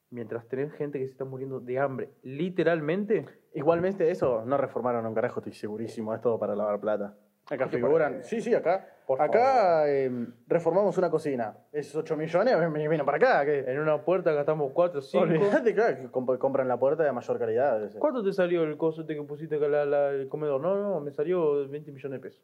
Mientras 0.10 0.48
tenés 0.48 0.72
gente 0.74 1.00
que 1.00 1.06
se 1.06 1.12
está 1.12 1.26
muriendo 1.26 1.60
de 1.60 1.80
hambre, 1.80 2.10
literalmente, 2.24 3.26
Igualmente 3.54 4.10
eso 4.12 4.44
no 4.46 4.56
reformaron 4.58 5.06
un 5.06 5.16
carajo, 5.16 5.40
estoy 5.40 5.54
segurísimo, 5.54 6.14
es 6.14 6.22
todo 6.22 6.38
para 6.40 6.56
lavar 6.56 6.80
plata. 6.80 7.18
Acá 7.50 7.66
¿Qué 7.66 7.72
te 7.72 7.78
figuran. 7.78 8.24
Sí, 8.24 8.40
sí, 8.42 8.54
acá. 8.54 8.88
Por 9.08 9.22
acá 9.22 9.88
eh, 9.90 10.12
reformamos 10.48 10.98
una 10.98 11.10
cocina. 11.10 11.58
Esos 11.72 11.96
8 12.04 12.16
millones 12.18 12.56
vienen 12.74 13.06
para 13.06 13.18
acá. 13.18 13.46
¿qué? 13.46 13.60
en 13.60 13.80
una 13.80 14.04
puerta 14.04 14.32
gastamos 14.34 14.72
4 14.74 15.00
o 15.00 15.02
5. 15.02 15.24
Olvídate, 15.24 15.74
claro, 15.74 15.96
que 15.98 16.10
comp- 16.12 16.38
compran 16.38 16.68
la 16.68 16.78
puerta 16.78 17.04
de 17.04 17.12
mayor 17.14 17.40
calidad. 17.40 17.84
ese. 17.84 17.98
¿Cuánto 18.00 18.22
te 18.24 18.32
salió 18.34 18.64
el 18.64 18.78
coso 18.78 19.02
este 19.02 19.16
que 19.16 19.24
pusiste 19.24 19.56
acá 19.56 19.68
la- 19.70 19.86
la- 19.86 20.10
el 20.12 20.28
comedor? 20.30 20.62
No, 20.62 20.76
no, 20.76 21.00
me 21.00 21.12
salió 21.12 21.68
20 21.68 21.92
millones 21.92 22.22
de 22.22 22.30
pesos. 22.30 22.44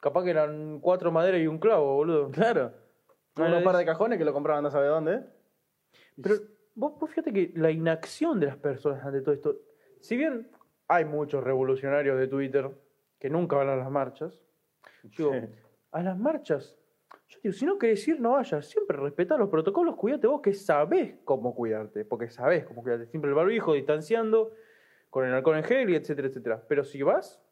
Capaz 0.00 0.24
que 0.24 0.30
eran 0.30 0.80
cuatro 0.80 1.12
maderas 1.12 1.40
y 1.40 1.46
un 1.46 1.58
clavo, 1.58 1.94
boludo. 1.94 2.30
Claro. 2.30 2.72
No, 3.36 3.46
Unos 3.46 3.62
par 3.62 3.76
de 3.76 3.84
cajones 3.86 4.18
que 4.18 4.24
lo 4.24 4.32
compraban 4.32 4.62
no 4.64 4.70
sabe 4.70 4.88
dónde. 4.88 5.22
Pero 6.22 6.34
vos, 6.74 6.98
vos 6.98 7.10
fíjate 7.10 7.32
que 7.32 7.52
la 7.56 7.70
inacción 7.70 8.40
de 8.40 8.46
las 8.46 8.56
personas 8.56 9.04
ante 9.04 9.20
todo 9.22 9.34
esto, 9.34 9.56
si 10.00 10.16
bien 10.16 10.48
hay 10.88 11.04
muchos 11.04 11.42
revolucionarios 11.44 12.18
de 12.18 12.26
Twitter 12.28 12.70
que 13.18 13.30
nunca 13.30 13.56
van 13.56 13.68
a 13.68 13.76
las 13.76 13.90
marchas, 13.90 14.40
yo 15.04 15.30
digo, 15.30 15.46
Sí. 15.46 15.52
a 15.92 16.02
las 16.02 16.18
marchas, 16.18 16.76
yo 17.28 17.38
digo, 17.42 17.52
si 17.52 17.66
no 17.66 17.78
querés 17.78 18.06
ir, 18.08 18.20
no 18.20 18.32
vayas, 18.32 18.66
siempre 18.66 18.96
respetá 18.96 19.36
los 19.36 19.48
protocolos, 19.50 19.96
cuídate 19.96 20.26
vos 20.26 20.40
que 20.40 20.52
sabés 20.52 21.14
cómo 21.24 21.54
cuidarte, 21.54 22.04
porque 22.04 22.28
sabés 22.30 22.64
cómo 22.64 22.82
cuidarte, 22.82 23.06
siempre 23.06 23.28
el 23.28 23.34
barbijo, 23.34 23.74
distanciando, 23.74 24.52
con 25.10 25.26
el 25.26 25.32
alcohol 25.34 25.56
en 25.56 25.64
gel 25.64 25.90
y 25.90 25.96
etcétera, 25.96 26.28
etcétera. 26.28 26.64
Pero 26.68 26.84
si 26.84 27.02
vas, 27.02 27.42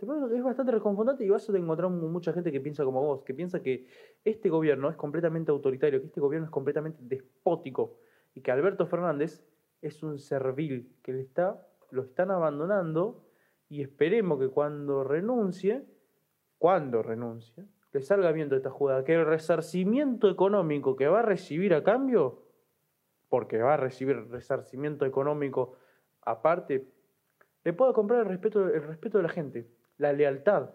es 0.00 0.44
bastante 0.44 0.72
reconfortante 0.72 1.24
y 1.24 1.28
vas 1.28 1.48
a 1.50 1.56
encontrar 1.56 1.90
mu- 1.90 2.08
mucha 2.08 2.32
gente 2.32 2.52
que 2.52 2.60
piensa 2.60 2.84
como 2.84 3.02
vos, 3.02 3.24
que 3.24 3.34
piensa 3.34 3.60
que 3.62 3.86
este 4.24 4.48
gobierno 4.48 4.88
es 4.90 4.96
completamente 4.96 5.50
autoritario, 5.50 6.00
que 6.00 6.06
este 6.06 6.20
gobierno 6.20 6.46
es 6.46 6.52
completamente 6.52 6.98
despótico 7.02 7.98
y 8.34 8.40
que 8.40 8.52
Alberto 8.52 8.86
Fernández 8.86 9.44
es 9.82 10.02
un 10.02 10.18
servil, 10.18 10.96
que 11.02 11.12
le 11.12 11.22
está, 11.22 11.66
lo 11.90 12.02
están 12.02 12.30
abandonando 12.30 13.24
y 13.68 13.82
esperemos 13.82 14.38
que 14.38 14.48
cuando 14.48 15.02
renuncie, 15.02 15.84
cuando 16.58 17.02
renuncie, 17.02 17.66
le 17.92 18.02
salga 18.02 18.30
bien 18.32 18.48
toda 18.48 18.58
esta 18.58 18.70
jugada, 18.70 19.04
que 19.04 19.14
el 19.14 19.26
resarcimiento 19.26 20.28
económico 20.30 20.94
que 20.94 21.08
va 21.08 21.20
a 21.20 21.22
recibir 21.22 21.74
a 21.74 21.82
cambio, 21.82 22.44
porque 23.28 23.58
va 23.58 23.74
a 23.74 23.76
recibir 23.78 24.28
resarcimiento 24.28 25.04
económico 25.06 25.74
aparte, 26.22 26.88
le 27.64 27.72
pueda 27.72 27.92
comprar 27.92 28.20
el 28.20 28.26
respeto, 28.26 28.68
el 28.68 28.82
respeto 28.82 29.18
de 29.18 29.22
la 29.22 29.28
gente, 29.28 29.68
la 29.98 30.12
lealtad, 30.12 30.70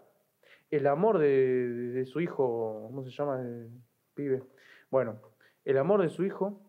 el 0.71 0.87
amor 0.87 1.17
de, 1.19 1.27
de- 1.27 1.89
de 1.93 2.05
su 2.05 2.19
hijo, 2.21 2.83
¿cómo 2.87 3.03
se 3.03 3.09
llama 3.11 3.41
el 3.41 3.69
pibe? 4.13 4.43
Bueno, 4.89 5.19
el 5.65 5.77
amor 5.77 6.01
de 6.01 6.09
su 6.09 6.23
hijo, 6.23 6.61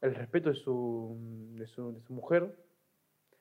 el 0.00 0.14
respeto 0.14 0.50
de 0.50 0.56
su, 0.56 1.16
de 1.54 1.66
su, 1.66 1.92
de 1.94 2.00
su 2.02 2.12
mujer, 2.12 2.54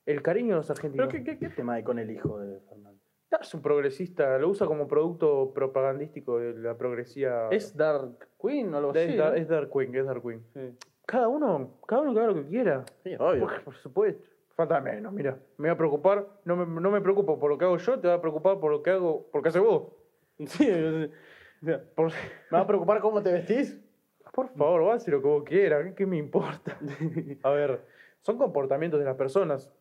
el 0.05 0.21
cariño 0.21 0.49
de 0.49 0.55
los 0.57 0.69
argentinos. 0.69 1.07
Pero 1.11 1.23
¿qué, 1.23 1.31
qué, 1.31 1.39
qué 1.39 1.49
tema 1.53 1.73
hay 1.75 1.83
con 1.83 1.99
el 1.99 2.09
hijo 2.11 2.39
de 2.39 2.59
Fernández? 2.61 3.01
Es 3.39 3.53
un 3.53 3.61
progresista, 3.61 4.37
lo 4.37 4.49
usa 4.49 4.67
como 4.67 4.87
producto 4.87 5.53
propagandístico 5.53 6.37
de 6.39 6.53
la 6.59 6.77
progresía. 6.77 7.47
¿Es 7.49 7.75
Dark 7.77 8.27
Queen 8.41 8.73
o 8.73 8.77
algo 8.77 8.93
es, 8.93 9.07
así? 9.07 9.17
Dar- 9.17 9.31
¿no? 9.31 9.37
es 9.37 9.47
Dark 9.47 9.69
Queen, 9.71 9.95
es 9.95 10.05
Dark 10.05 10.21
Queen. 10.21 10.43
Sí. 10.53 10.77
Cada 11.05 11.27
uno, 11.29 11.79
cada 11.87 12.01
uno 12.01 12.13
que 12.13 12.19
haga 12.19 12.27
lo 12.27 12.35
que 12.35 12.47
quiera. 12.49 12.83
Sí, 13.03 13.15
obvio. 13.17 13.39
Por, 13.47 13.63
por 13.63 13.75
supuesto. 13.77 14.23
Menos, 14.81 15.13
mira. 15.13 15.37
Me 15.57 15.67
va 15.69 15.73
a 15.73 15.77
preocupar, 15.77 16.27
no 16.45 16.55
me, 16.55 16.81
no 16.81 16.91
me 16.91 17.01
preocupo 17.01 17.39
por 17.39 17.49
lo 17.49 17.57
que 17.57 17.65
hago 17.65 17.77
yo, 17.77 17.99
te 17.99 18.07
va 18.07 18.15
a 18.15 18.21
preocupar 18.21 18.59
por 18.59 18.71
lo 18.71 18.83
que 18.83 18.91
hago, 18.91 19.27
por 19.31 19.39
lo 19.39 19.43
que 19.43 19.49
hace 19.49 19.59
vos. 19.59 19.93
Sí, 20.47 20.67
o 20.71 21.65
sea, 21.65 21.83
Por, 21.93 22.07
¿Me 22.07 22.57
va 22.57 22.61
a 22.61 22.67
preocupar 22.67 22.99
cómo 22.99 23.21
te 23.21 23.31
vestís? 23.31 23.79
por 24.33 24.47
favor, 24.49 24.93
haces 24.93 25.09
lo 25.09 25.21
que 25.21 25.27
vos 25.27 25.43
quieras, 25.43 25.83
¿qué, 25.83 25.93
qué 25.93 26.05
me 26.05 26.17
importa? 26.17 26.79
A 27.43 27.49
ver, 27.51 27.81
son 28.21 28.37
comportamientos 28.37 28.99
de 28.99 29.05
las 29.05 29.15
personas. 29.17 29.71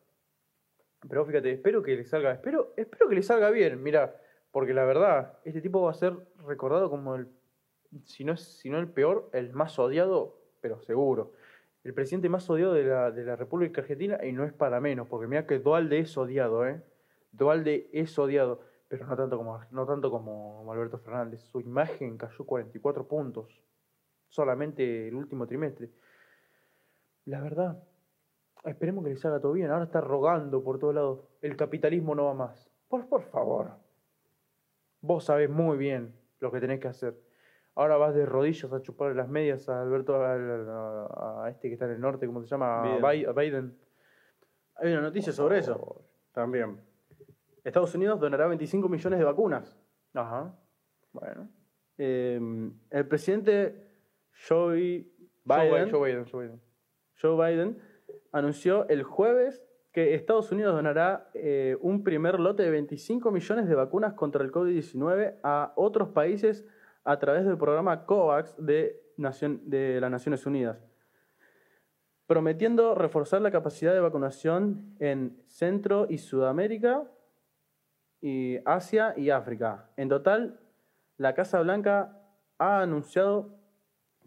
Pero 1.09 1.25
fíjate, 1.25 1.51
espero 1.51 1.81
que 1.81 1.95
le 1.95 2.05
salga, 2.05 2.31
espero, 2.33 2.73
espero 2.77 3.09
que 3.09 3.15
le 3.15 3.23
salga 3.23 3.49
bien, 3.49 3.81
mira, 3.81 4.15
porque 4.51 4.73
la 4.73 4.85
verdad, 4.85 5.39
este 5.45 5.61
tipo 5.61 5.81
va 5.81 5.91
a 5.91 5.95
ser 5.95 6.13
recordado 6.45 6.89
como 6.89 7.15
el, 7.15 7.27
si 8.05 8.23
no 8.23 8.33
es, 8.33 8.41
si 8.41 8.69
no 8.69 8.77
el 8.77 8.87
peor, 8.89 9.29
el 9.33 9.53
más 9.53 9.79
odiado, 9.79 10.37
pero 10.59 10.81
seguro. 10.81 11.33
El 11.83 11.93
presidente 11.93 12.29
más 12.29 12.47
odiado 12.49 12.73
de 12.73 12.83
la, 12.83 13.35
República 13.35 13.81
Argentina, 13.81 14.19
y 14.23 14.31
no 14.31 14.43
es 14.43 14.53
para 14.53 14.79
menos, 14.79 15.07
porque 15.07 15.27
mira 15.27 15.47
que 15.47 15.59
Dualde 15.59 15.99
es 15.99 16.15
odiado, 16.15 16.67
¿eh? 16.67 16.81
Dualde 17.31 17.89
es 17.91 18.17
odiado, 18.19 18.61
pero 18.87 19.07
no 19.07 19.15
tanto 19.15 19.37
como, 19.37 19.59
no 19.71 19.85
tanto 19.87 20.11
como, 20.11 20.57
como 20.57 20.73
Alberto 20.73 20.99
Fernández. 20.99 21.41
Su 21.41 21.59
imagen 21.59 22.17
cayó 22.17 22.45
44 22.45 23.07
puntos, 23.07 23.61
solamente 24.29 25.07
el 25.07 25.15
último 25.15 25.47
trimestre. 25.47 25.89
La 27.25 27.41
verdad, 27.41 27.83
esperemos 28.65 29.03
que 29.03 29.11
les 29.11 29.25
haga 29.25 29.39
todo 29.39 29.53
bien. 29.53 29.71
Ahora 29.71 29.85
está 29.85 30.01
rogando 30.01 30.63
por 30.63 30.77
todos 30.77 30.93
lados. 30.93 31.19
El 31.41 31.55
capitalismo 31.55 32.13
no 32.13 32.25
va 32.25 32.33
más. 32.33 32.69
Por, 32.87 33.07
por 33.07 33.23
favor. 33.23 33.71
Vos 35.01 35.25
sabés 35.25 35.49
muy 35.49 35.77
bien 35.77 36.13
lo 36.39 36.51
que 36.51 36.59
tenés 36.59 36.79
que 36.79 36.87
hacer. 36.87 37.30
Ahora 37.75 37.97
vas 37.97 38.13
de 38.13 38.25
rodillas 38.25 38.71
a 38.73 38.81
chupar 38.81 39.15
las 39.15 39.29
medias 39.29 39.67
a 39.69 39.81
Alberto, 39.81 40.15
a, 40.15 40.33
a- 40.35 41.45
a 41.45 41.49
este 41.49 41.67
que 41.69 41.73
está 41.73 41.85
en 41.85 41.91
el 41.91 42.01
norte, 42.01 42.27
¿cómo 42.27 42.41
se 42.41 42.47
llama? 42.47 42.81
A 42.81 42.97
Biden. 42.97 43.01
Bi- 43.01 43.25
a 43.25 43.31
Biden. 43.31 43.77
Hay 44.75 44.91
una 44.91 45.01
noticia 45.01 45.31
sobre 45.31 45.59
eso. 45.59 46.03
También. 46.33 46.81
Estados 47.63 47.93
Unidos 47.95 48.19
donará 48.19 48.47
25 48.47 48.89
millones 48.89 49.19
de 49.19 49.25
vacunas. 49.25 49.77
Ajá. 50.13 50.53
Bueno. 51.13 51.49
Eh, 51.97 52.39
el 52.89 53.07
presidente 53.07 53.87
Joe 54.47 55.05
Joe 55.45 55.69
Biden, 55.69 55.91
Joe 55.91 56.09
Biden, 56.09 56.25
Joe 56.25 56.45
Biden. 56.47 56.61
Joe 57.21 57.35
Biden 57.51 57.77
anunció 58.31 58.87
el 58.89 59.03
jueves 59.03 59.63
que 59.91 60.15
Estados 60.15 60.51
Unidos 60.51 60.73
donará 60.73 61.29
eh, 61.33 61.77
un 61.81 62.03
primer 62.03 62.39
lote 62.39 62.63
de 62.63 62.71
25 62.71 63.29
millones 63.31 63.67
de 63.67 63.75
vacunas 63.75 64.13
contra 64.13 64.43
el 64.43 64.51
COVID-19 64.51 65.39
a 65.43 65.73
otros 65.75 66.09
países 66.09 66.65
a 67.03 67.19
través 67.19 67.45
del 67.45 67.57
programa 67.57 68.05
COVAX 68.05 68.55
de, 68.57 69.01
las 69.17 69.41
Naciones 70.11 70.45
Unidas, 70.45 70.77
prometiendo 72.27 72.95
reforzar 72.95 73.41
la 73.41 73.51
capacidad 73.51 73.93
de 73.93 73.99
vacunación 73.99 74.95
en 74.99 75.41
Centro 75.47 76.07
y 76.09 76.17
Sudamérica, 76.17 77.03
y 78.21 78.59
Asia 78.65 79.15
y 79.17 79.31
África. 79.31 79.89
En 79.97 80.07
total, 80.07 80.59
la 81.17 81.33
Casa 81.33 81.59
Blanca 81.61 82.17
ha 82.59 82.81
anunciado 82.81 83.57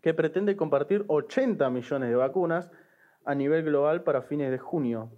que 0.03 0.13
pretende 0.13 0.57
compartir 0.57 1.05
80 1.07 1.71
millones 1.71 2.11
de 2.11 2.17
vacunas 2.17 2.71
a 3.25 3.35
nivel 3.35 3.65
global 3.65 4.03
para 4.03 4.23
fines 4.23 4.51
de 4.51 4.59
junio. 4.59 5.13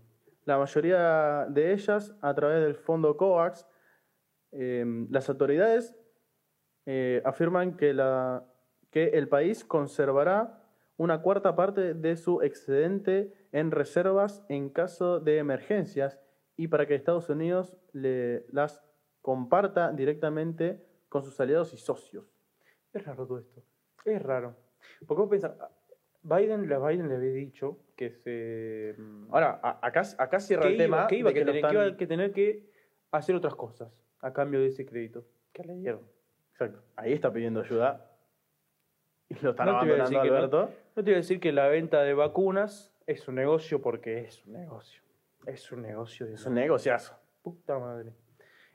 La 0.45 0.59
mayoría 0.59 1.47
de 1.49 1.73
ellas 1.73 2.15
a 2.21 2.35
través 2.35 2.63
del 2.63 2.77
fondo 2.77 3.17
COVAX. 3.17 3.67
Eh, 4.53 4.85
las 5.11 5.29
autoridades 5.29 5.97
eh, 6.87 7.21
afirman 7.25 7.77
que, 7.77 7.93
la- 7.93 8.45
que 8.91 9.09
el 9.09 9.29
país 9.29 9.65
conservará 9.65 10.63
una 10.97 11.21
cuarta 11.21 11.55
parte 11.55 11.93
de 11.95 12.17
su 12.17 12.41
excedente 12.43 13.35
en 13.53 13.71
reservas 13.71 14.45
en 14.49 14.71
caso 14.71 15.21
de 15.21 15.39
emergencias 15.39 16.19
y 16.57 16.69
para 16.69 16.87
que 16.87 16.95
Estados 16.95 17.29
Unidos 17.29 17.77
le, 17.93 18.47
las 18.51 18.83
comparta 19.21 19.93
directamente 19.93 20.87
con 21.09 21.23
sus 21.23 21.39
aliados 21.41 21.75
y 21.75 21.77
socios. 21.77 22.25
Es 22.95 23.05
raro 23.05 23.27
todo 23.27 23.39
esto. 23.39 23.63
Es 24.05 24.23
raro. 24.23 24.57
Porque 25.07 25.21
vos 25.21 25.29
pensás, 25.29 25.53
Biden, 26.23 26.69
la 26.69 26.79
Biden 26.79 27.09
le 27.09 27.17
había 27.17 27.33
dicho 27.33 27.79
que 27.95 28.11
se. 28.11 28.95
mm, 28.97 29.35
Ahora, 29.35 29.61
a- 29.63 29.87
acá, 29.87 30.03
acá 30.19 30.41
cierra 30.41 30.63
que 30.63 30.69
el 30.69 30.75
iba, 30.77 30.85
tema 30.87 31.07
que 31.09 31.17
iba 31.17 31.31
tener, 31.31 31.53
que 31.61 31.73
iba 31.73 31.83
a 31.85 31.97
tener 31.97 32.33
que 32.33 32.71
hacer 33.11 33.35
otras 33.35 33.55
cosas 33.55 33.93
a 34.21 34.33
cambio 34.33 34.61
de 34.61 34.69
ese 34.69 34.87
crédito. 34.87 35.27
¿Qué 35.53 35.63
le 35.65 35.75
dieron? 35.75 36.01
Exacto. 36.59 36.83
Ahí 36.97 37.13
está 37.13 37.31
pidiendo 37.33 37.61
ayuda. 37.61 38.11
Y 39.29 39.35
lo 39.41 39.51
están 39.51 39.67
No 39.67 39.73
abandonando 39.73 40.23
que 40.23 40.29
no. 40.29 40.35
Alberto. 40.37 40.71
No 40.95 41.03
te 41.05 41.11
voy 41.11 41.15
a 41.15 41.17
decir 41.17 41.39
que 41.41 41.53
la 41.53 41.69
venta 41.69 42.03
de 42.03 42.15
vacunas 42.15 42.95
es 43.07 43.29
un 43.29 43.35
negocio 43.35 43.83
porque 43.83 44.21
es 44.21 44.45
un 44.47 44.55
negocio. 44.55 45.03
Es 45.45 45.71
un 45.73 45.83
negocio 45.83 46.27
de 46.27 46.35
Es 46.35 46.47
un 46.47 46.55
negociazo. 46.55 47.15
puta 47.43 47.79
madre. 47.79 48.13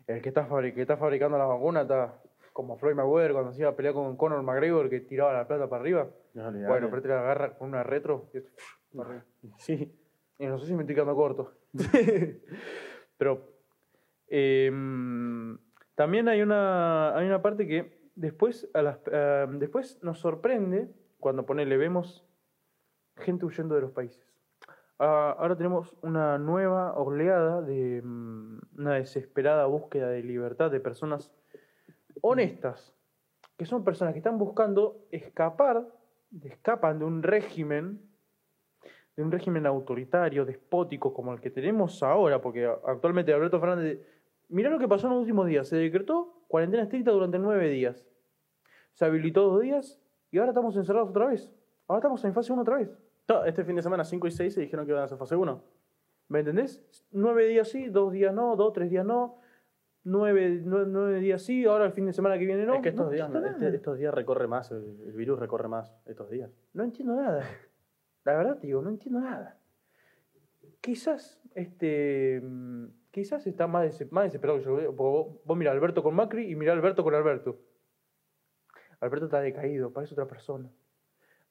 El 0.08 0.22
que 0.22 0.30
está, 0.30 0.48
fabri- 0.48 0.74
que 0.74 0.82
está 0.82 0.98
fabricando 0.98 1.38
las 1.38 1.48
vacunas 1.48 1.84
está 1.84 2.22
como 2.54 2.78
Floyd 2.78 2.96
Mayweather 2.96 3.34
cuando 3.34 3.52
se 3.54 3.62
iba 3.62 3.70
a 3.72 3.76
pelear 3.76 3.94
con 3.94 4.16
Conor 4.18 4.44
McGregor 4.44 4.90
que 4.90 5.00
tiraba 5.00 5.34
la 5.34 5.48
plata 5.48 5.68
para 5.70 5.82
arriba. 5.82 6.08
No. 6.34 6.52
Bueno, 6.52 6.90
pero 6.90 7.02
te 7.02 7.08
la 7.08 7.20
agarra 7.22 7.58
con 7.58 7.70
una 7.70 7.82
retro 7.84 8.30
y, 8.34 8.40
para 8.98 9.10
arriba. 9.10 9.26
Sí. 9.58 9.98
Y 10.38 10.46
no 10.48 10.58
sé 10.60 10.68
si 10.68 10.74
me 10.76 10.82
estoy 10.82 10.96
quedando 10.96 11.16
corto. 11.16 11.54
Pero 13.18 13.48
em, 14.28 15.58
también 16.02 16.28
hay 16.30 16.42
una, 16.42 17.16
hay 17.16 17.28
una 17.28 17.44
parte 17.44 17.68
que 17.68 18.10
después, 18.16 18.68
a 18.74 18.82
las, 18.82 18.98
eh, 19.12 19.46
después 19.52 20.00
nos 20.02 20.18
sorprende 20.18 20.90
cuando 21.20 21.46
ponele, 21.46 21.78
vemos 21.78 22.26
gente 23.18 23.46
huyendo 23.46 23.76
de 23.76 23.82
los 23.82 23.92
países. 23.92 24.26
Ah, 24.98 25.36
ahora 25.38 25.56
tenemos 25.56 25.96
una 26.02 26.40
nueva 26.40 26.96
oleada 26.96 27.62
de 27.62 28.02
mm, 28.04 28.80
una 28.80 28.96
desesperada 28.96 29.68
búsqueda 29.68 30.10
de 30.10 30.24
libertad 30.24 30.72
de 30.72 30.80
personas 30.80 31.32
honestas, 32.22 32.96
que 33.56 33.68
son 33.68 33.84
personas 33.84 34.16
que 34.16 34.22
están 34.22 34.40
buscando 34.40 35.06
escapar, 35.12 35.86
escapan 36.42 36.98
de 36.98 37.06
un 37.06 37.22
régimen 37.22 38.10
de 39.16 39.22
un 39.22 39.32
régimen 39.32 39.68
autoritario, 39.68 40.46
despótico 40.46 41.14
como 41.14 41.32
el 41.34 41.42
que 41.42 41.52
tenemos 41.52 42.02
ahora, 42.02 42.42
porque 42.42 42.66
actualmente 42.66 43.32
Alberto 43.32 43.60
Fernández, 43.60 44.00
mirá 44.52 44.70
lo 44.70 44.78
que 44.80 44.88
pasó 44.88 45.08
en 45.08 45.14
los 45.14 45.22
últimos 45.22 45.48
días, 45.48 45.68
se 45.68 45.76
decretó 45.78 46.44
cuarentena 46.48 46.84
estricta 46.84 47.12
durante 47.12 47.40
nueve 47.40 47.70
días, 47.70 48.06
se 48.94 49.06
habilitó 49.06 49.44
dos 49.50 49.62
días 49.62 50.00
y 50.32 50.38
ahora 50.38 50.52
estamos 50.52 50.76
encerrados 50.78 51.10
otra 51.10 51.26
vez, 51.28 51.52
ahora 51.88 52.00
estamos 52.00 52.24
en 52.26 52.34
fase 52.34 52.54
1 52.54 52.62
otra 52.62 52.78
vez, 52.78 52.90
No, 53.28 53.44
Este 53.46 53.64
fin 53.64 53.76
de 53.76 53.82
semana 53.82 54.04
5 54.04 54.28
y 54.28 54.32
6 54.32 54.54
se 54.54 54.62
dijeron 54.62 54.86
que 54.86 54.92
iban 54.92 55.02
a 55.02 55.06
hacer 55.06 55.18
fase 55.18 55.36
1. 55.36 55.64
¿me 56.30 56.40
entendés? 56.40 56.82
Nueve 57.12 57.46
días 57.48 57.68
sí, 57.70 57.88
dos 57.90 58.14
días 58.14 58.34
no, 58.34 58.56
dos, 58.56 58.72
tres 58.72 58.90
días 58.90 59.06
no, 59.06 59.40
nueve, 60.06 60.62
nue- 60.64 60.86
nueve 60.88 61.20
días 61.20 61.42
sí, 61.42 61.66
ahora 61.66 61.86
el 61.86 61.92
fin 61.92 62.06
de 62.06 62.14
semana 62.14 62.38
que 62.40 62.46
viene 62.46 62.66
no. 62.66 62.76
es 62.76 62.82
que 62.82 62.90
estos 62.90 63.06
no 63.08 63.12
días, 63.12 63.30
este- 63.34 63.76
estos 63.76 63.98
días 63.98 64.14
recorre 64.14 64.48
más, 64.48 64.72
el, 64.72 64.98
el 65.08 65.12
virus 65.14 65.38
recorre 65.40 65.68
más 65.68 65.94
estos 66.06 66.30
días. 66.30 66.50
No 66.74 66.84
entiendo 66.84 67.16
nada. 67.16 67.44
La 68.24 68.38
verdad, 68.38 68.58
te 68.60 68.68
digo, 68.68 68.82
no 68.82 68.90
entiendo 68.90 69.20
nada. 69.20 69.58
Quizás, 70.80 71.40
este, 71.54 72.40
mm, 72.42 72.86
quizás 73.12 73.46
está 73.46 73.68
más, 73.68 74.02
más 74.12 74.26
desesperado 74.26 74.60
que 74.60 74.66
yo. 74.66 74.80
¿eh? 74.80 74.86
Porque 74.96 75.40
Vos, 75.46 75.58
mirá 75.58 75.72
Alberto 75.72 76.02
con 76.02 76.16
Macri 76.16 76.50
y 76.50 76.56
mirá 76.56 76.74
Alberto 76.74 77.04
con 77.04 77.14
Alberto. 77.14 77.60
Alberto 79.00 79.26
está 79.26 79.42
decaído, 79.42 79.92
parece 79.92 80.14
otra 80.14 80.28
persona. 80.28 80.72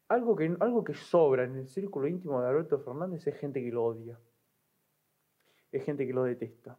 Algo 0.08 0.34
que, 0.34 0.56
algo 0.60 0.82
que 0.82 0.94
sobra 0.94 1.44
en 1.44 1.56
el 1.56 1.68
círculo 1.68 2.08
íntimo 2.08 2.40
de 2.42 2.48
Alberto 2.48 2.78
Fernández 2.80 3.26
es 3.26 3.36
gente 3.36 3.62
que 3.62 3.70
lo 3.70 3.84
odia. 3.84 4.18
Es 5.70 5.84
gente 5.84 6.06
que 6.06 6.12
lo 6.12 6.24
detesta. 6.24 6.76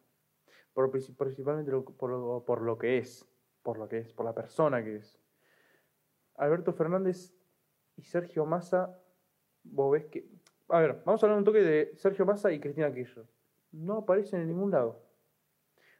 Por, 0.74 0.90
princip- 0.90 1.16
principalmente 1.16 1.72
por, 1.72 2.10
lo, 2.10 2.44
por 2.44 2.60
lo 2.62 2.76
que 2.76 2.98
es. 2.98 3.26
Por 3.62 3.78
lo 3.78 3.88
que 3.88 3.98
es, 3.98 4.12
por 4.12 4.26
la 4.26 4.34
persona 4.34 4.82
que 4.82 4.96
es. 4.96 5.18
Alberto 6.36 6.72
Fernández 6.72 7.32
y 7.96 8.02
Sergio 8.02 8.44
Massa, 8.44 8.98
vos 9.62 9.92
ves 9.92 10.06
que... 10.06 10.26
A 10.68 10.80
ver, 10.80 11.02
vamos 11.04 11.22
a 11.22 11.26
hablar 11.26 11.38
un 11.38 11.44
toque 11.44 11.60
de 11.60 11.92
Sergio 11.96 12.26
Massa 12.26 12.50
y 12.50 12.58
Cristina 12.58 12.92
Kirchner. 12.92 13.26
No 13.72 13.98
aparecen 13.98 14.42
en 14.42 14.48
ningún 14.48 14.70
lado. 14.70 15.02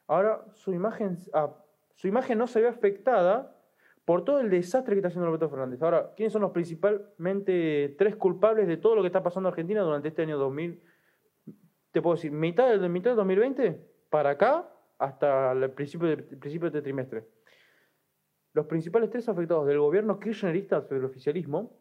Ahora 0.07 0.45
su 0.53 0.73
imagen, 0.73 1.17
ah, 1.33 1.53
su 1.95 2.07
imagen 2.07 2.37
no 2.37 2.47
se 2.47 2.61
ve 2.61 2.67
afectada 2.67 3.55
por 4.05 4.25
todo 4.25 4.39
el 4.39 4.49
desastre 4.49 4.95
que 4.95 4.99
está 4.99 5.07
haciendo 5.07 5.27
Alberto 5.27 5.49
Fernández. 5.49 5.81
Ahora, 5.81 6.13
¿quiénes 6.15 6.33
son 6.33 6.41
los 6.41 6.51
principalmente 6.51 7.95
tres 7.97 8.15
culpables 8.15 8.67
de 8.67 8.77
todo 8.77 8.95
lo 8.95 9.01
que 9.01 9.07
está 9.07 9.23
pasando 9.23 9.47
en 9.47 9.53
Argentina 9.53 9.81
durante 9.81 10.09
este 10.09 10.23
año 10.23 10.37
2000? 10.37 10.81
Te 11.91 12.01
puedo 12.01 12.15
decir, 12.15 12.31
mitad 12.31 12.69
del, 12.69 12.89
mitad 12.89 13.11
del 13.11 13.17
2020 13.17 13.79
para 14.09 14.31
acá 14.31 14.69
hasta 14.97 15.51
el 15.53 15.71
principio 15.71 16.09
de, 16.09 16.17
principio 16.17 16.69
de 16.69 16.77
este 16.77 16.81
trimestre. 16.81 17.25
Los 18.53 18.65
principales 18.65 19.09
tres 19.09 19.27
afectados 19.29 19.65
del 19.67 19.79
gobierno 19.79 20.19
kirchnerista 20.19 20.81
del 20.81 21.05
oficialismo 21.05 21.71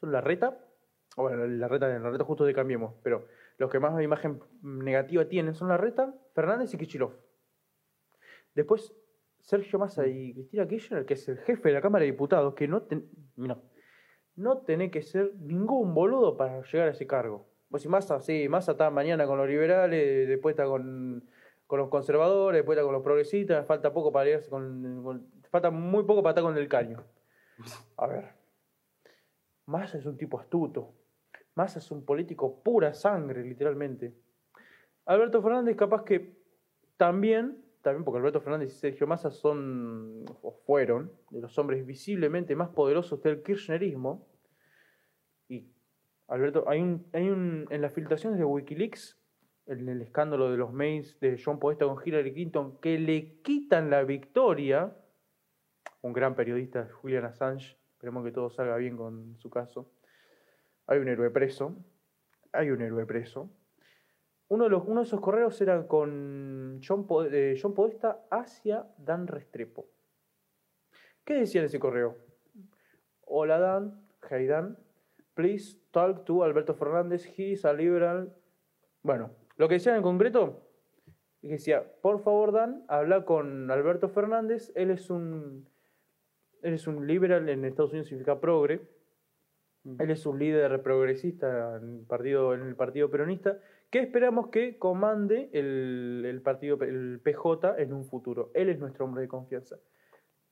son 0.00 0.12
la 0.12 0.20
reta, 0.20 0.58
bueno, 1.16 1.46
la 1.46 1.68
reta, 1.68 1.88
la 1.88 2.10
reta 2.10 2.24
justo 2.24 2.44
de 2.44 2.54
Cambiemos, 2.54 2.94
pero 3.02 3.26
los 3.58 3.70
que 3.70 3.80
más 3.80 4.00
imagen 4.02 4.40
negativa 4.62 5.24
tienen 5.26 5.54
son 5.54 5.68
la 5.68 5.76
reta, 5.76 6.14
Fernández 6.34 6.72
y 6.74 6.78
Kichilov. 6.78 7.12
Después, 8.54 8.94
Sergio 9.40 9.78
Massa 9.78 10.06
y 10.06 10.32
Cristina 10.34 10.66
Kirchner, 10.66 11.04
que 11.06 11.14
es 11.14 11.28
el 11.28 11.38
jefe 11.38 11.68
de 11.68 11.74
la 11.74 11.80
Cámara 11.80 12.04
de 12.04 12.10
Diputados, 12.10 12.54
que 12.54 12.66
no, 12.68 12.82
ten- 12.82 13.08
no, 13.36 13.62
no 14.34 14.58
tenés 14.58 14.90
que 14.90 15.02
ser 15.02 15.34
ningún 15.36 15.94
boludo 15.94 16.36
para 16.36 16.62
llegar 16.62 16.88
a 16.88 16.90
ese 16.92 17.06
cargo. 17.06 17.46
Pues 17.70 17.82
si 17.82 17.88
Massa, 17.88 18.20
sí, 18.20 18.48
Massa 18.48 18.72
está 18.72 18.90
mañana 18.90 19.26
con 19.26 19.38
los 19.38 19.48
liberales, 19.48 20.28
después 20.28 20.52
está 20.54 20.66
con, 20.66 21.28
con 21.66 21.78
los 21.78 21.88
conservadores, 21.88 22.58
después 22.58 22.76
está 22.76 22.84
con 22.84 22.92
los 22.94 23.02
progresistas, 23.02 23.66
falta 23.66 23.92
poco 23.92 24.12
para 24.12 24.30
irse 24.30 24.48
con- 24.50 25.30
falta 25.50 25.70
muy 25.70 26.04
poco 26.04 26.22
para 26.22 26.32
estar 26.32 26.44
con 26.44 26.56
el 26.56 26.68
caño. 26.68 27.02
A 27.96 28.06
ver. 28.06 28.32
Massa 29.66 29.98
es 29.98 30.06
un 30.06 30.16
tipo 30.16 30.38
astuto. 30.38 30.92
Massa 31.56 31.78
es 31.78 31.90
un 31.90 32.04
político 32.04 32.62
pura 32.62 32.92
sangre, 32.94 33.42
literalmente. 33.42 34.14
Alberto 35.06 35.42
Fernández, 35.42 35.74
capaz 35.74 36.04
que 36.04 36.36
también, 36.98 37.64
también 37.80 38.04
porque 38.04 38.18
Alberto 38.18 38.42
Fernández 38.42 38.74
y 38.74 38.76
Sergio 38.78 39.06
Massa 39.06 39.30
son, 39.30 40.24
o 40.42 40.52
fueron, 40.66 41.10
de 41.30 41.40
los 41.40 41.58
hombres 41.58 41.84
visiblemente 41.86 42.54
más 42.54 42.68
poderosos 42.68 43.22
del 43.22 43.42
kirchnerismo. 43.42 44.28
Y 45.48 45.66
Alberto, 46.28 46.64
hay 46.68 46.80
un, 46.80 47.06
hay 47.14 47.30
un, 47.30 47.66
en 47.70 47.80
las 47.80 47.94
filtraciones 47.94 48.38
de 48.38 48.44
Wikileaks, 48.44 49.18
en 49.66 49.88
el 49.88 50.02
escándalo 50.02 50.50
de 50.50 50.58
los 50.58 50.72
mails 50.74 51.18
de 51.20 51.40
John 51.42 51.58
Podesta 51.58 51.86
con 51.86 51.96
Hillary 52.04 52.34
Clinton, 52.34 52.78
que 52.80 52.98
le 52.98 53.40
quitan 53.42 53.88
la 53.88 54.04
victoria, 54.04 54.94
un 56.02 56.12
gran 56.12 56.34
periodista, 56.34 56.86
Julian 57.00 57.24
Assange, 57.24 57.78
esperemos 57.92 58.24
que 58.24 58.30
todo 58.30 58.50
salga 58.50 58.76
bien 58.76 58.96
con 58.96 59.38
su 59.38 59.48
caso. 59.48 59.90
Hay 60.86 60.98
un 60.98 61.08
héroe 61.08 61.30
preso, 61.30 61.76
hay 62.52 62.70
un 62.70 62.80
héroe 62.80 63.06
preso. 63.06 63.50
Uno 64.48 64.64
de, 64.64 64.70
los, 64.70 64.84
uno 64.86 65.00
de 65.00 65.06
esos 65.06 65.20
correos 65.20 65.60
era 65.60 65.86
con 65.88 66.80
John, 66.86 67.06
John 67.60 67.74
Podesta 67.74 68.24
hacia 68.30 68.86
Dan 68.96 69.26
Restrepo. 69.26 69.88
¿Qué 71.24 71.34
decía 71.34 71.60
en 71.60 71.66
ese 71.66 71.80
correo? 71.80 72.16
Hola 73.22 73.58
Dan, 73.58 74.06
hey 74.30 74.46
Dan, 74.46 74.78
please 75.34 75.76
talk 75.90 76.24
to 76.24 76.44
Alberto 76.44 76.74
Fernández, 76.74 77.26
he 77.36 77.50
is 77.50 77.64
a 77.64 77.72
liberal. 77.72 78.32
Bueno, 79.02 79.32
lo 79.56 79.66
que 79.66 79.74
decía 79.74 79.96
en 79.96 80.02
concreto 80.02 80.62
decía, 81.42 81.84
por 82.00 82.20
favor 82.20 82.52
Dan, 82.52 82.84
habla 82.86 83.24
con 83.24 83.70
Alberto 83.70 84.08
Fernández, 84.08 84.70
él 84.76 84.90
es 84.90 85.10
un, 85.10 85.68
él 86.62 86.74
es 86.74 86.86
un 86.86 87.06
liberal, 87.06 87.48
en 87.48 87.64
Estados 87.64 87.90
Unidos 87.90 88.08
significa 88.08 88.40
progre, 88.40 88.80
él 89.98 90.10
es 90.10 90.26
un 90.26 90.38
líder 90.38 90.82
progresista 90.82 91.76
en 91.76 92.00
el 92.00 92.06
partido, 92.06 92.54
en 92.54 92.62
el 92.62 92.74
partido 92.74 93.10
peronista, 93.10 93.58
que 93.90 94.00
esperamos 94.00 94.48
que 94.48 94.78
comande 94.78 95.48
el, 95.52 96.24
el 96.26 96.42
partido, 96.42 96.78
el 96.82 97.20
PJ 97.22 97.78
en 97.78 97.92
un 97.92 98.04
futuro. 98.04 98.50
Él 98.54 98.68
es 98.68 98.78
nuestro 98.78 99.04
hombre 99.04 99.22
de 99.22 99.28
confianza. 99.28 99.76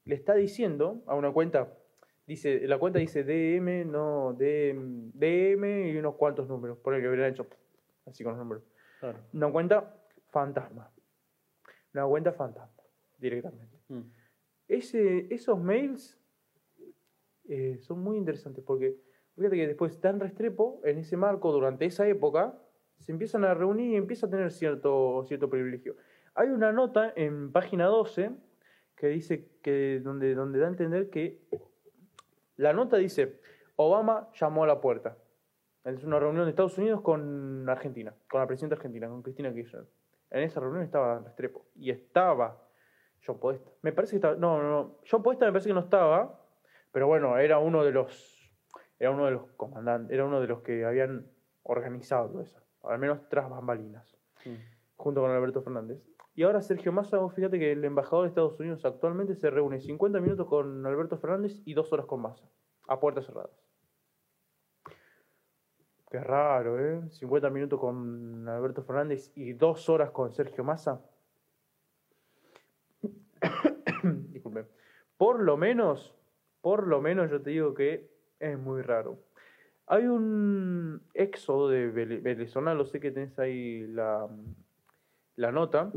Le 0.05 0.15
está 0.15 0.35
diciendo 0.35 1.03
a 1.07 1.15
una 1.17 1.33
cuenta, 1.33 1.73
dice, 2.27 2.67
la 2.69 2.79
cuenta 2.79 2.99
dice 3.01 3.25
DM, 3.25 3.91
no, 3.91 4.35
DM, 4.35 5.11
DM 5.15 5.89
y 5.89 5.97
unos 5.97 6.15
cuantos 6.15 6.49
números, 6.49 6.79
por 6.79 6.95
el 6.95 7.03
que 7.03 7.09
hubieran 7.09 7.33
hecho 7.33 7.47
así 8.07 8.23
con 8.23 8.35
los 8.35 8.39
números. 8.39 8.63
Claro. 9.01 9.19
Una 9.33 9.51
cuenta 9.51 9.97
fantasma. 10.31 10.93
Una 11.93 12.07
cuenta 12.07 12.33
fantasma, 12.33 12.83
directamente. 13.19 13.79
Mm. 13.89 14.03
Ese, 14.69 15.27
esos 15.35 15.59
mails 15.59 16.21
eh, 17.49 17.79
son 17.81 18.01
muy 18.01 18.17
interesantes 18.17 18.65
porque 18.65 18.97
fíjate 19.37 19.57
que 19.57 19.67
después 19.67 20.01
Dan 20.01 20.21
Restrepo, 20.21 20.81
en 20.85 20.99
ese 20.99 21.17
marco, 21.17 21.53
durante 21.53 21.85
esa 21.85 22.07
época, 22.07 22.59
se 22.99 23.13
empiezan 23.13 23.45
a 23.45 23.55
reunir 23.55 23.93
y 23.93 23.97
empieza 23.97 24.27
a 24.27 24.31
tener 24.31 24.51
cierto, 24.51 25.25
cierto 25.27 25.51
privilegio. 25.51 25.97
Hay 26.35 26.49
una 26.49 26.73
nota 26.73 27.13
en 27.17 27.53
página 27.53 27.87
12 27.87 28.31
que 28.97 29.09
dice 29.09 29.49
que 29.63 30.01
donde, 30.03 30.35
donde 30.35 30.59
da 30.59 30.67
a 30.67 30.71
entender 30.71 31.11
que 31.11 31.41
la 32.57 32.73
nota 32.73 32.97
dice, 32.97 33.41
Obama 33.77 34.31
llamó 34.35 34.65
a 34.65 34.67
la 34.67 34.81
puerta. 34.81 35.17
Es 35.85 36.03
una 36.05 36.19
reunión 36.19 36.45
de 36.45 36.51
Estados 36.51 36.79
Unidos 36.79 37.03
con 37.03 37.69
Argentina, 37.69 38.15
con 38.31 38.41
la 38.41 38.47
presidenta 38.47 38.77
argentina, 38.77 39.09
con 39.09 39.23
Cristina 39.23 39.53
Kirchner. 39.53 39.85
En 40.31 40.43
esa 40.43 40.61
reunión 40.61 40.83
estaba 40.83 41.21
Restrepo. 41.21 41.67
Y 41.75 41.91
estaba 41.91 42.65
John 43.25 43.39
Podesta. 43.39 43.71
Me 43.83 43.93
parece 43.93 44.13
que 44.13 44.17
estaba. 44.17 44.37
No, 44.37 44.63
no. 44.63 44.99
John 45.09 45.23
Podesta 45.23 45.47
me 45.47 45.53
parece 45.53 45.69
que 45.69 45.75
no 45.75 45.81
estaba. 45.81 46.41
Pero 46.91 47.07
bueno, 47.07 47.37
era 47.39 47.59
uno 47.59 47.85
de 47.85 47.93
los. 47.93 48.34
Era 48.99 49.11
uno 49.11 49.27
de 49.27 49.33
los 49.33 49.53
comandantes. 49.53 50.13
Era 50.13 50.25
uno 50.25 50.41
de 50.41 50.47
los 50.47 50.63
que 50.63 50.85
habían 50.85 51.27
organizado 51.63 52.41
eso. 52.41 52.61
Al 52.83 52.99
menos 52.99 53.29
tras 53.29 53.49
bambalinas. 53.49 54.17
Junto 54.97 55.21
con 55.21 55.31
Alberto 55.31 55.63
Fernández. 55.63 56.07
Y 56.35 56.43
ahora 56.43 56.61
Sergio 56.63 56.93
Massa, 56.93 57.19
vos 57.19 57.33
fíjate 57.33 57.59
que 57.59 57.73
el 57.73 57.85
embajador 57.85 58.25
de 58.25 58.29
Estados 58.29 58.59
Unidos 58.59 58.85
actualmente 58.85 59.37
se 59.37 59.51
reúne 59.51 59.81
50 59.81 60.21
minutos 60.21 60.49
con 60.49 60.85
Alberto 60.85 61.17
Fernández 61.17 61.63
y 61.65 61.75
dos 61.75 61.93
horas 61.93 62.07
con 62.07 62.23
Massa. 62.23 62.45
A 62.89 62.99
puertas 62.99 63.27
cerradas. 63.27 63.51
Qué 66.11 66.21
raro, 66.21 66.79
¿eh? 66.79 67.03
50 67.11 67.51
minutos 67.51 67.81
con 67.81 68.49
Alberto 68.49 68.83
Fernández 68.83 69.33
y 69.35 69.53
dos 69.53 69.89
horas 69.89 70.11
con 70.11 70.33
Sergio 70.33 70.63
Massa. 70.63 71.01
Disculpe. 74.31 74.67
Por 75.17 75.41
lo 75.41 75.57
menos, 75.57 76.15
por 76.61 76.87
lo 76.87 77.01
menos 77.01 77.31
yo 77.31 77.43
te 77.43 77.51
digo 77.51 77.75
que 77.75 78.14
es 78.39 78.59
muy 78.59 78.83
raro. 78.83 79.19
Hay 79.87 80.07
un 80.07 81.03
éxodo 81.13 81.69
de 81.69 81.89
venezolanos, 81.89 82.91
sé 82.91 83.01
que 83.01 83.11
tenés 83.11 83.39
ahí 83.39 83.87
la, 83.87 84.29
la 85.37 85.53
nota. 85.53 85.93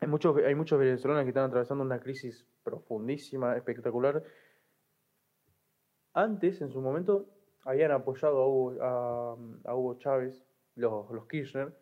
Hay 0.00 0.08
muchos, 0.08 0.36
hay 0.38 0.54
muchos 0.54 0.78
venezolanos 0.78 1.22
que 1.22 1.30
están 1.30 1.44
atravesando 1.44 1.84
una 1.84 2.00
crisis 2.00 2.46
profundísima, 2.62 3.56
espectacular. 3.56 4.22
Antes, 6.12 6.60
en 6.60 6.70
su 6.70 6.80
momento, 6.80 7.26
habían 7.64 7.92
apoyado 7.92 8.40
a 8.40 8.46
Hugo, 8.46 8.76
a 9.64 9.74
Hugo 9.74 9.98
Chávez, 9.98 10.44
los, 10.74 11.10
los 11.10 11.26
Kirchner, 11.26 11.72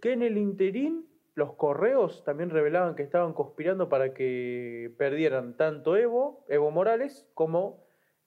que 0.00 0.12
en 0.12 0.22
el 0.22 0.38
interín 0.38 1.06
los 1.34 1.54
correos 1.54 2.24
también 2.24 2.50
revelaban 2.50 2.94
que 2.94 3.02
estaban 3.02 3.32
conspirando 3.32 3.88
para 3.88 4.12
que 4.12 4.92
perdieran 4.98 5.56
tanto 5.56 5.96
Evo, 5.96 6.44
Evo 6.48 6.70
Morales, 6.70 7.28
como, 7.34 7.84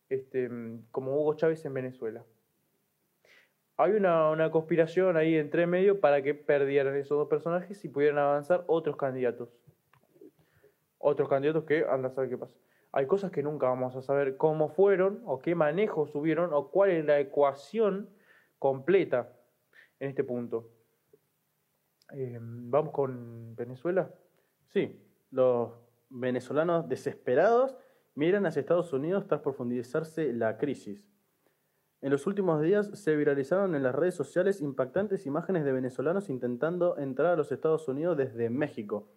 este, 0.10 0.50
como 0.92 1.20
Hugo 1.20 1.36
Chávez 1.36 1.64
en 1.66 1.74
Venezuela. 1.74 2.24
Hay 3.76 3.94
una, 3.94 4.50
conspiración 4.52 5.18
ahí 5.18 5.36
entre 5.36 5.66
medio 5.66 6.00
para 6.00 6.22
que 6.22 6.36
perdieran 6.36 6.96
esos 6.96 7.18
dos 7.18 7.28
personajes 7.28 7.84
y 7.84 7.90
pudieran 7.90 8.20
avanzar 8.20 8.64
otros 8.68 8.96
candidatos. 8.98 9.50
Otros 11.00 11.28
candidatos 11.28 11.64
que 11.64 11.84
anda 11.90 12.10
a 12.10 12.12
saber 12.12 12.30
qué 12.30 12.38
pasa. 12.38 12.56
Hay 12.92 13.08
cosas 13.08 13.32
que 13.32 13.42
nunca 13.42 13.68
vamos 13.68 13.96
a 13.96 14.04
saber 14.04 14.38
cómo 14.38 14.70
fueron, 14.70 15.24
o 15.26 15.40
qué 15.40 15.56
manejos 15.56 16.12
tuvieron, 16.12 16.54
o 16.54 16.70
cuál 16.70 16.92
es 16.92 17.04
la 17.04 17.20
ecuación 17.20 18.10
completa 18.60 19.34
en 20.00 20.10
este 20.10 20.24
punto. 20.24 20.70
Eh, 22.14 22.38
Vamos 22.40 22.94
con 22.94 23.56
Venezuela. 23.56 24.14
Sí, 24.68 25.04
los 25.32 25.72
venezolanos 26.10 26.88
desesperados 26.88 27.76
miran 28.16 28.46
hacia 28.46 28.62
Estados 28.62 28.94
Unidos 28.94 29.28
tras 29.28 29.42
profundizarse 29.42 30.32
la 30.34 30.58
crisis. 30.58 31.08
En 32.02 32.12
los 32.12 32.28
últimos 32.28 32.62
días 32.62 32.90
se 33.00 33.16
viralizaron 33.16 33.76
en 33.76 33.84
las 33.84 33.96
redes 33.96 34.14
sociales 34.14 34.60
impactantes 34.60 35.26
imágenes 35.26 35.64
de 35.64 35.72
venezolanos 35.72 36.30
intentando 36.30 36.98
entrar 36.98 37.34
a 37.34 37.36
los 37.38 37.52
Estados 37.52 37.88
Unidos 37.88 38.18
desde 38.18 38.50
México, 38.50 39.10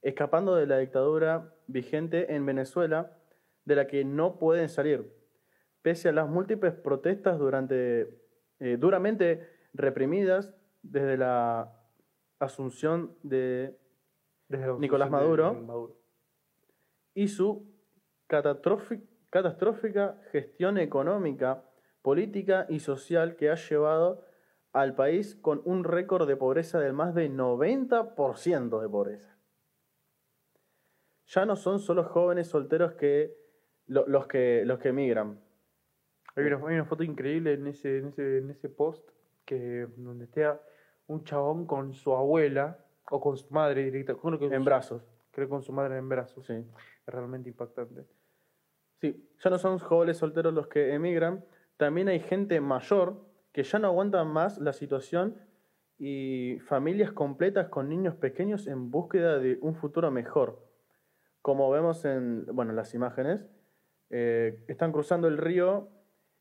escapando 0.00 0.56
de 0.56 0.66
la 0.66 0.78
dictadura 0.78 1.54
vigente 1.66 2.34
en 2.34 2.46
Venezuela, 2.46 3.14
de 3.66 3.76
la 3.76 3.86
que 3.86 4.04
no 4.06 4.38
pueden 4.38 4.70
salir, 4.70 5.12
pese 5.82 6.08
a 6.08 6.12
las 6.12 6.30
múltiples 6.30 6.72
protestas 6.72 7.38
durante, 7.38 8.18
eh, 8.58 8.78
duramente 8.78 9.46
reprimidas 9.74 10.54
desde 10.82 11.18
la 11.18 11.76
asunción 12.38 13.14
de 13.22 13.78
Desde 14.48 14.66
la 14.66 14.78
Nicolás 14.78 15.12
asunción 15.12 15.56
de 15.56 15.66
Maduro. 15.66 16.00
Y 17.12 17.28
su 17.28 17.69
catastrófica 19.30 20.20
gestión 20.32 20.78
económica, 20.78 21.64
política 22.02 22.66
y 22.68 22.80
social 22.80 23.36
que 23.36 23.50
ha 23.50 23.56
llevado 23.56 24.24
al 24.72 24.94
país 24.94 25.34
con 25.36 25.60
un 25.64 25.84
récord 25.84 26.26
de 26.28 26.36
pobreza 26.36 26.78
del 26.78 26.92
más 26.92 27.14
de 27.14 27.28
90% 27.28 28.80
de 28.80 28.88
pobreza. 28.88 29.36
Ya 31.26 31.44
no 31.44 31.56
son 31.56 31.78
solo 31.80 32.04
jóvenes 32.04 32.48
solteros 32.48 32.92
que 32.94 33.36
lo- 33.86 34.06
los 34.06 34.26
que 34.26 34.62
los 34.64 34.78
que 34.78 34.88
emigran. 34.88 35.40
Hay 36.36 36.44
una, 36.44 36.56
hay 36.68 36.74
una 36.74 36.84
foto 36.84 37.02
increíble 37.02 37.54
en 37.54 37.66
ese, 37.66 37.98
en 37.98 38.08
ese, 38.08 38.38
en 38.38 38.50
ese 38.50 38.68
post 38.68 39.08
que 39.44 39.86
donde 39.96 40.24
está 40.26 40.60
un 41.08 41.24
chabón 41.24 41.66
con 41.66 41.92
su 41.92 42.14
abuela 42.14 42.78
o 43.10 43.20
con 43.20 43.36
su 43.36 43.52
madre 43.52 43.82
directa, 43.84 44.14
creo 44.14 44.38
que, 44.38 44.46
En 44.46 44.64
brazos. 44.64 45.02
creo 45.32 45.48
que 45.48 45.50
con 45.50 45.62
su 45.62 45.72
madre 45.72 45.96
en 45.98 46.08
brazos. 46.08 46.46
Sí. 46.46 46.52
Es 46.54 47.12
realmente 47.14 47.48
impactante. 47.48 48.06
Sí, 49.00 49.30
ya 49.42 49.50
no 49.50 49.58
son 49.58 49.78
jóvenes 49.78 50.18
solteros 50.18 50.52
los 50.52 50.68
que 50.68 50.92
emigran, 50.94 51.44
también 51.76 52.08
hay 52.08 52.20
gente 52.20 52.60
mayor 52.60 53.16
que 53.52 53.62
ya 53.62 53.78
no 53.78 53.88
aguantan 53.88 54.28
más 54.28 54.58
la 54.58 54.74
situación 54.74 55.36
y 55.98 56.58
familias 56.66 57.12
completas 57.12 57.68
con 57.68 57.88
niños 57.88 58.14
pequeños 58.16 58.66
en 58.66 58.90
búsqueda 58.90 59.38
de 59.38 59.58
un 59.62 59.74
futuro 59.74 60.10
mejor. 60.10 60.62
Como 61.40 61.70
vemos 61.70 62.04
en 62.04 62.44
bueno, 62.46 62.72
las 62.74 62.94
imágenes, 62.94 63.48
eh, 64.10 64.62
están 64.68 64.92
cruzando 64.92 65.28
el 65.28 65.38
río, 65.38 65.88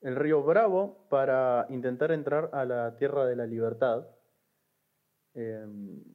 el 0.02 0.18
río 0.18 0.44
Bravo 0.44 1.08
para 1.10 1.66
intentar 1.70 2.12
entrar 2.12 2.50
a 2.52 2.66
la 2.66 2.96
tierra 2.98 3.26
de 3.26 3.36
la 3.38 3.46
libertad. 3.46 4.08
Eh, 5.36 5.66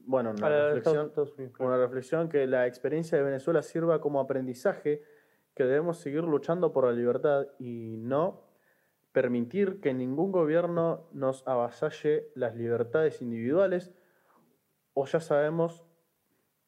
bueno, 0.06 0.32
una 0.32 0.48
reflexión, 0.48 1.06
Estados 1.06 1.32
Unidos, 1.32 1.54
claro. 1.56 1.72
una 1.72 1.82
reflexión 1.82 2.28
que 2.28 2.46
la 2.46 2.66
experiencia 2.66 3.16
de 3.16 3.24
Venezuela 3.24 3.62
sirva 3.62 4.02
como 4.02 4.20
aprendizaje 4.20 5.02
que 5.54 5.64
debemos 5.64 5.98
seguir 5.98 6.24
luchando 6.24 6.72
por 6.72 6.84
la 6.84 6.92
libertad 6.92 7.46
y 7.58 7.96
no 7.98 8.42
permitir 9.12 9.80
que 9.80 9.94
ningún 9.94 10.32
gobierno 10.32 11.08
nos 11.12 11.46
avasalle 11.46 12.30
las 12.34 12.56
libertades 12.56 13.22
individuales 13.22 13.92
o 14.94 15.06
ya 15.06 15.20
sabemos 15.20 15.84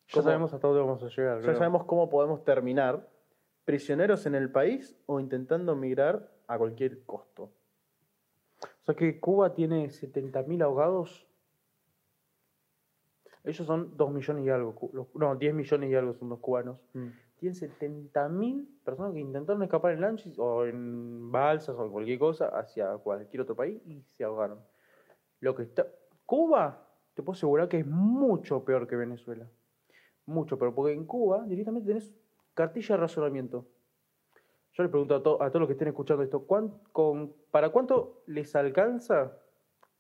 Ya 0.09 0.23
sabemos 0.23 0.55
hasta 0.55 0.69
dónde 0.69 0.83
vamos 0.83 1.03
a 1.03 1.09
llegar. 1.09 1.39
ya 1.39 1.43
creo. 1.43 1.57
sabemos 1.57 1.85
cómo 1.85 2.09
podemos 2.09 2.45
terminar 2.45 3.09
prisioneros 3.65 4.27
en 4.27 4.37
el 4.37 4.51
país 4.53 4.97
o 5.07 5.19
intentando 5.19 5.75
migrar 5.75 6.31
a 6.47 6.57
cualquier 6.57 7.03
costo. 7.05 7.51
O 8.63 8.85
sea 8.85 8.95
que 8.95 9.19
Cuba 9.19 9.53
tiene 9.53 9.87
70.000 9.89 10.63
ahogados. 10.63 11.27
Ellos 13.43 13.67
son 13.67 13.97
2 13.97 14.11
millones 14.13 14.47
y 14.47 14.51
algo. 14.51 15.11
No, 15.15 15.35
10 15.35 15.55
millones 15.55 15.91
y 15.91 15.95
algo 15.97 16.15
son 16.15 16.29
los 16.29 16.39
cubanos. 16.39 16.79
Tienen 17.39 17.55
70.000 17.55 18.67
personas 18.85 19.13
que 19.13 19.21
intentaron 19.21 19.63
escapar 19.63 19.93
en 19.93 20.01
lanchas 20.01 20.39
o 20.39 20.65
en 20.65 21.31
balsas 21.31 21.77
o 21.77 21.85
en 21.85 21.93
cualquier 21.93 22.19
cosa 22.19 22.49
hacia 22.49 22.97
cualquier 22.99 23.43
otro 23.43 23.55
país 23.55 23.81
y 23.87 24.03
se 24.17 24.25
ahogaron. 24.25 24.59
Lo 25.41 25.55
que 25.55 25.65
está. 25.65 25.87
Cuba, 26.25 26.89
te 27.15 27.23
puedo 27.23 27.37
asegurar 27.37 27.69
que 27.69 27.79
es 27.81 27.87
mucho 27.87 28.65
peor 28.65 28.87
que 28.89 28.97
Venezuela. 28.97 29.47
Mucho 30.25 30.59
peor, 30.59 30.75
porque 30.75 30.93
en 30.95 31.05
Cuba 31.05 31.45
directamente 31.47 31.87
tenés 31.89 32.13
cartilla 32.55 32.97
de 32.97 33.01
razonamiento. 33.03 33.67
Yo 34.73 34.83
le 34.83 34.89
pregunto 34.89 35.15
a, 35.15 35.23
to- 35.23 35.43
a 35.43 35.49
todos 35.51 35.61
los 35.61 35.67
que 35.69 35.73
estén 35.75 35.89
escuchando 35.89 36.23
esto, 36.23 36.43
¿cuán- 36.47 36.73
con, 36.93 37.35
¿para 37.51 37.69
cuánto 37.71 38.23
les 38.27 38.57
alcanza 38.57 39.37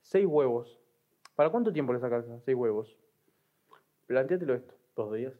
seis 0.00 0.26
huevos? 0.26 0.78
¿Para 1.34 1.50
cuánto 1.50 1.72
tiempo 1.72 1.92
les 1.92 2.02
alcanza 2.02 2.40
seis 2.40 2.56
huevos? 2.56 2.96
Plantéatelo 4.06 4.54
esto. 4.54 4.74
Dos 4.96 5.12
días. 5.14 5.34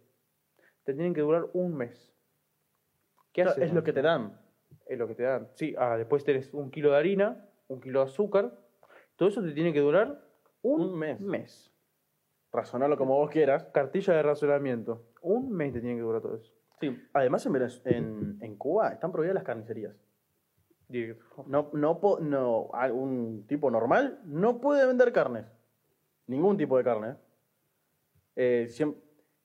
Te 0.87 0.95
tienen 0.95 1.13
que 1.13 1.21
durar 1.21 1.47
un 1.53 1.77
mes. 1.77 2.15
¿Qué 3.33 3.43
haces? 3.43 3.65
es 3.65 3.75
lo 3.75 3.83
que 3.83 3.93
te 3.93 4.01
dan. 4.01 4.41
Es 4.87 4.97
lo 4.99 5.07
que 5.07 5.15
te 5.15 5.25
dan. 5.25 5.49
Sí, 5.55 5.75
ah, 5.79 5.97
después 5.99 6.25
tenés 6.25 6.55
un 6.55 6.71
kilo 6.71 6.93
de 6.93 6.97
harina, 6.97 7.45
un 7.69 7.81
kilo 7.81 7.99
de 8.01 8.05
azúcar. 8.07 8.57
Todo 9.17 9.29
eso 9.29 9.43
te 9.43 9.53
tiene 9.53 9.73
que 9.73 9.81
durar 9.81 10.23
un, 10.63 10.81
Un 10.81 10.99
mes. 10.99 11.21
mes. 11.21 11.73
Razonarlo 12.53 12.97
como 12.97 13.17
vos 13.17 13.31
quieras. 13.31 13.65
Cartilla 13.75 14.15
de 14.15 14.23
razonamiento. 14.23 15.05
Un 15.23 15.51
mes 15.53 15.73
te 15.73 15.81
tiene 15.81 15.97
que 15.97 16.03
durar 16.03 16.23
todo 16.23 16.37
eso. 16.37 16.53
Sí. 16.81 16.97
Además, 17.13 17.45
en, 17.47 17.53
Venez- 17.53 17.83
en, 17.85 18.39
en 18.41 18.57
Cuba 18.57 18.91
están 18.91 19.11
prohibidas 19.11 19.35
las 19.35 19.45
carnicerías. 19.45 19.95
No, 21.49 21.71
no, 21.73 21.99
no, 22.21 22.71
un 22.95 23.45
tipo 23.49 23.71
normal 23.73 24.21
no 24.25 24.61
puede 24.61 24.87
vender 24.87 25.13
carnes. 25.13 25.47
Ningún 26.29 26.57
tipo 26.57 26.79
de 26.79 26.85
carne. 26.85 27.09
¿eh? 27.11 27.17
Eh, 28.37 28.67
siem- 28.69 28.95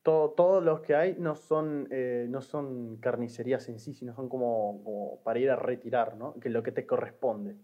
todo- 0.03 0.31
todos 0.31 0.63
los 0.63 0.81
que 0.81 0.95
hay 0.95 1.15
no 1.19 1.35
son, 1.35 1.87
eh, 1.91 2.25
no 2.29 2.41
son 2.41 2.97
carnicerías 2.97 3.67
en 3.69 3.79
sí, 3.79 3.93
sino 3.93 4.13
son 4.15 4.29
como, 4.29 4.81
como 4.83 5.23
para 5.23 5.39
ir 5.39 5.49
a 5.51 5.55
retirar, 5.55 6.15
¿no? 6.17 6.39
Que 6.39 6.47
es 6.49 6.53
lo 6.53 6.63
que 6.63 6.71
te 6.71 6.85
corresponde, 6.85 7.55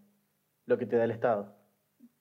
lo 0.66 0.78
que 0.78 0.86
te 0.86 0.96
da 0.96 1.04
el 1.04 1.10
Estado. 1.10 1.54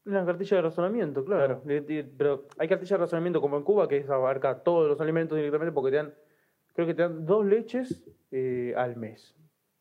Una 0.05 0.25
cartilla 0.25 0.57
de 0.57 0.63
razonamiento, 0.63 1.23
claro. 1.25 1.61
Pero 1.65 2.47
hay 2.57 2.67
cartilla 2.67 2.95
de 2.95 3.01
razonamiento 3.01 3.41
como 3.41 3.57
en 3.57 3.63
Cuba, 3.63 3.87
que 3.87 3.97
es 3.97 4.09
abarca 4.09 4.63
todos 4.63 4.87
los 4.87 5.01
alimentos 5.01 5.35
directamente 5.37 5.73
porque 5.73 5.91
te 5.91 5.97
dan, 5.97 6.13
creo 6.73 6.87
que 6.87 6.93
te 6.93 7.01
dan 7.01 7.25
dos 7.25 7.45
leches 7.45 8.09
eh, 8.31 8.73
al 8.77 8.95
mes. 8.95 9.35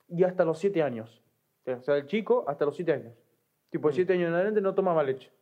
Y 0.09 0.25
hasta 0.25 0.45
los 0.45 0.59
siete 0.59 0.83
años. 0.83 1.23
O 1.67 1.83
sea, 1.83 1.97
el 1.97 2.07
chico 2.07 2.45
hasta 2.47 2.65
los 2.65 2.77
7 2.77 2.93
años. 2.93 3.15
Tipo, 3.71 3.89
de 3.89 3.95
7 3.95 4.13
años 4.13 4.29
en 4.29 4.35
adelante 4.35 4.61
no 4.61 4.73
toma 4.73 4.95
más 4.95 5.05
leche. 5.05 5.33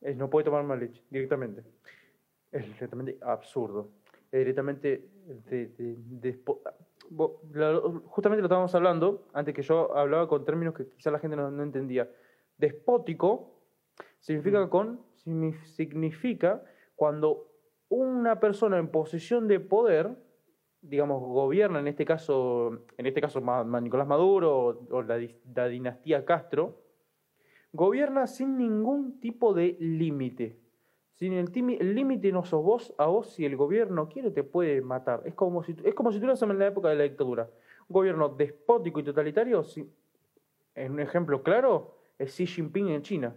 Eh, 0.00 0.14
no 0.14 0.28
puede 0.28 0.44
tomar 0.44 0.64
más 0.64 0.78
leche 0.78 1.02
directamente. 1.10 1.62
Es 2.56 2.64
directamente 2.66 3.18
absurdo. 3.22 3.90
Es 4.32 4.38
directamente 4.40 5.08
de, 5.50 5.66
de- 5.76 6.40
justamente 8.06 8.40
lo 8.42 8.46
estábamos 8.46 8.74
hablando, 8.74 9.26
antes 9.32 9.54
que 9.54 9.62
yo 9.62 9.96
hablaba 9.96 10.26
con 10.28 10.44
términos 10.44 10.74
que 10.74 10.88
quizá 10.88 11.10
la 11.10 11.18
gente 11.18 11.36
no, 11.36 11.50
no 11.50 11.62
entendía. 11.62 12.10
Despótico 12.58 13.60
significa, 14.18 14.68
con, 14.68 15.00
signi- 15.24 15.62
significa 15.66 16.62
cuando 16.94 17.52
una 17.88 18.40
persona 18.40 18.78
en 18.78 18.88
posesión 18.88 19.46
de 19.46 19.60
poder, 19.60 20.16
digamos, 20.80 21.20
gobierna, 21.22 21.78
en 21.80 21.88
este 21.88 22.04
caso, 22.04 22.86
en 22.96 23.06
este 23.06 23.20
caso 23.20 23.40
Nicolás 23.80 24.06
Maduro 24.08 24.58
o, 24.58 24.96
o 24.96 25.02
la 25.02 25.68
dinastía 25.68 26.24
Castro, 26.24 26.82
gobierna 27.72 28.26
sin 28.26 28.56
ningún 28.58 29.20
tipo 29.20 29.54
de 29.54 29.76
límite. 29.78 30.58
Sin 31.16 31.32
el 31.32 31.94
límite 31.94 32.30
no 32.30 32.44
sos 32.44 32.62
vos, 32.62 32.94
a 32.98 33.06
vos 33.06 33.30
si 33.32 33.44
el 33.46 33.56
gobierno 33.56 34.06
quiere 34.08 34.30
te 34.30 34.44
puede 34.44 34.82
matar. 34.82 35.22
Es 35.24 35.34
como 35.34 35.62
si, 35.62 35.74
es 35.82 35.94
como 35.94 36.10
si 36.10 36.16
estuvieras 36.18 36.42
en 36.42 36.58
la 36.58 36.66
época 36.66 36.90
de 36.90 36.94
la 36.96 37.04
dictadura. 37.04 37.48
Un 37.88 37.94
gobierno 37.94 38.28
despótico 38.28 39.00
y 39.00 39.02
totalitario, 39.04 39.64
si- 39.64 39.90
en 40.74 40.92
un 40.92 41.00
ejemplo 41.00 41.42
claro, 41.42 41.96
es 42.18 42.32
Xi 42.36 42.46
Jinping 42.46 42.88
en 42.88 43.02
China. 43.02 43.34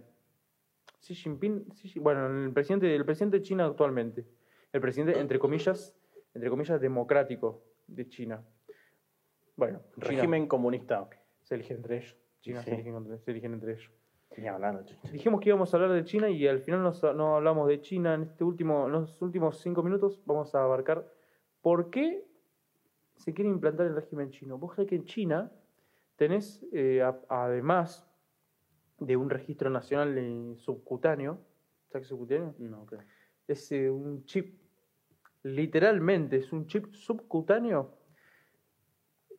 Xi 1.00 1.14
Jinping, 1.14 1.70
Xi 1.70 1.98
bueno, 2.00 2.26
el 2.44 2.52
presidente, 2.52 2.94
el 2.94 3.04
presidente 3.06 3.38
de 3.38 3.42
China 3.44 3.64
actualmente. 3.64 4.26
El 4.72 4.80
presidente, 4.82 5.18
entre 5.18 5.38
comillas, 5.38 5.96
entre 6.34 6.50
comillas, 6.50 6.78
democrático 6.82 7.62
de 7.86 8.06
China. 8.08 8.44
Bueno, 9.56 9.80
China 9.94 10.06
Régimen 10.06 10.46
comunista. 10.46 11.08
se 11.42 11.54
eligen 11.54 11.78
entre 11.78 11.96
ellos. 11.96 12.16
China 12.42 12.60
Sí. 12.62 12.68
se, 12.68 12.74
eligen, 12.74 12.94
entre- 12.96 13.18
se 13.18 13.30
eligen 13.30 13.54
entre 13.54 13.72
ellos. 13.72 13.90
Chico. 14.30 15.08
Dijimos 15.12 15.40
que 15.40 15.48
íbamos 15.48 15.72
a 15.72 15.76
hablar 15.76 15.92
de 15.92 16.04
China 16.04 16.30
y 16.30 16.46
al 16.46 16.60
final 16.60 16.82
no 17.16 17.36
hablamos 17.36 17.68
de 17.68 17.80
China. 17.80 18.14
En 18.14 18.22
este 18.22 18.44
último, 18.44 18.86
en 18.86 18.92
los 18.92 19.20
últimos 19.22 19.58
cinco 19.60 19.82
minutos 19.82 20.22
vamos 20.24 20.54
a 20.54 20.62
abarcar 20.62 21.04
por 21.60 21.90
qué 21.90 22.24
se 23.16 23.34
quiere 23.34 23.50
implantar 23.50 23.86
el 23.86 23.94
régimen 23.94 24.30
chino. 24.30 24.56
Vos 24.56 24.76
sabés 24.76 24.88
que 24.88 24.96
en 24.96 25.04
China 25.04 25.52
tenés, 26.16 26.64
eh, 26.72 27.02
a- 27.02 27.20
además 27.28 28.06
de 28.98 29.16
un 29.16 29.30
registro 29.30 29.68
nacional 29.68 30.16
eh, 30.16 30.54
subcutáneo, 30.56 31.40
¿sabes 31.88 32.06
qué 32.06 32.08
subcutáneo? 32.10 32.54
No, 32.58 32.82
ok. 32.82 32.94
Es 33.48 33.72
eh, 33.72 33.90
un 33.90 34.24
chip, 34.24 34.60
literalmente 35.42 36.36
es 36.36 36.52
un 36.52 36.66
chip 36.66 36.94
subcutáneo. 36.94 37.98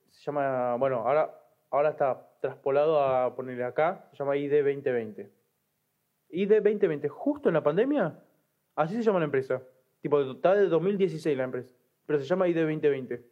Se 0.09 0.25
llama, 0.25 0.75
bueno, 0.75 0.97
ahora, 0.97 1.33
ahora 1.69 1.91
está 1.91 2.27
traspolado 2.41 3.01
a 3.01 3.33
ponerle 3.35 3.63
acá, 3.63 4.09
se 4.11 4.17
llama 4.17 4.35
ID 4.35 4.51
2020. 4.63 5.31
ID 6.29 6.49
2020, 6.61 7.07
justo 7.07 7.49
en 7.49 7.53
la 7.55 7.63
pandemia, 7.63 8.19
así 8.75 8.95
se 8.95 9.03
llama 9.03 9.19
la 9.19 9.25
empresa. 9.25 9.61
Tipo, 10.01 10.19
está 10.21 10.55
de 10.55 10.67
2016 10.67 11.37
la 11.37 11.43
empresa, 11.45 11.73
pero 12.05 12.19
se 12.19 12.25
llama 12.25 12.47
ID 12.47 12.55
2020. 12.61 13.23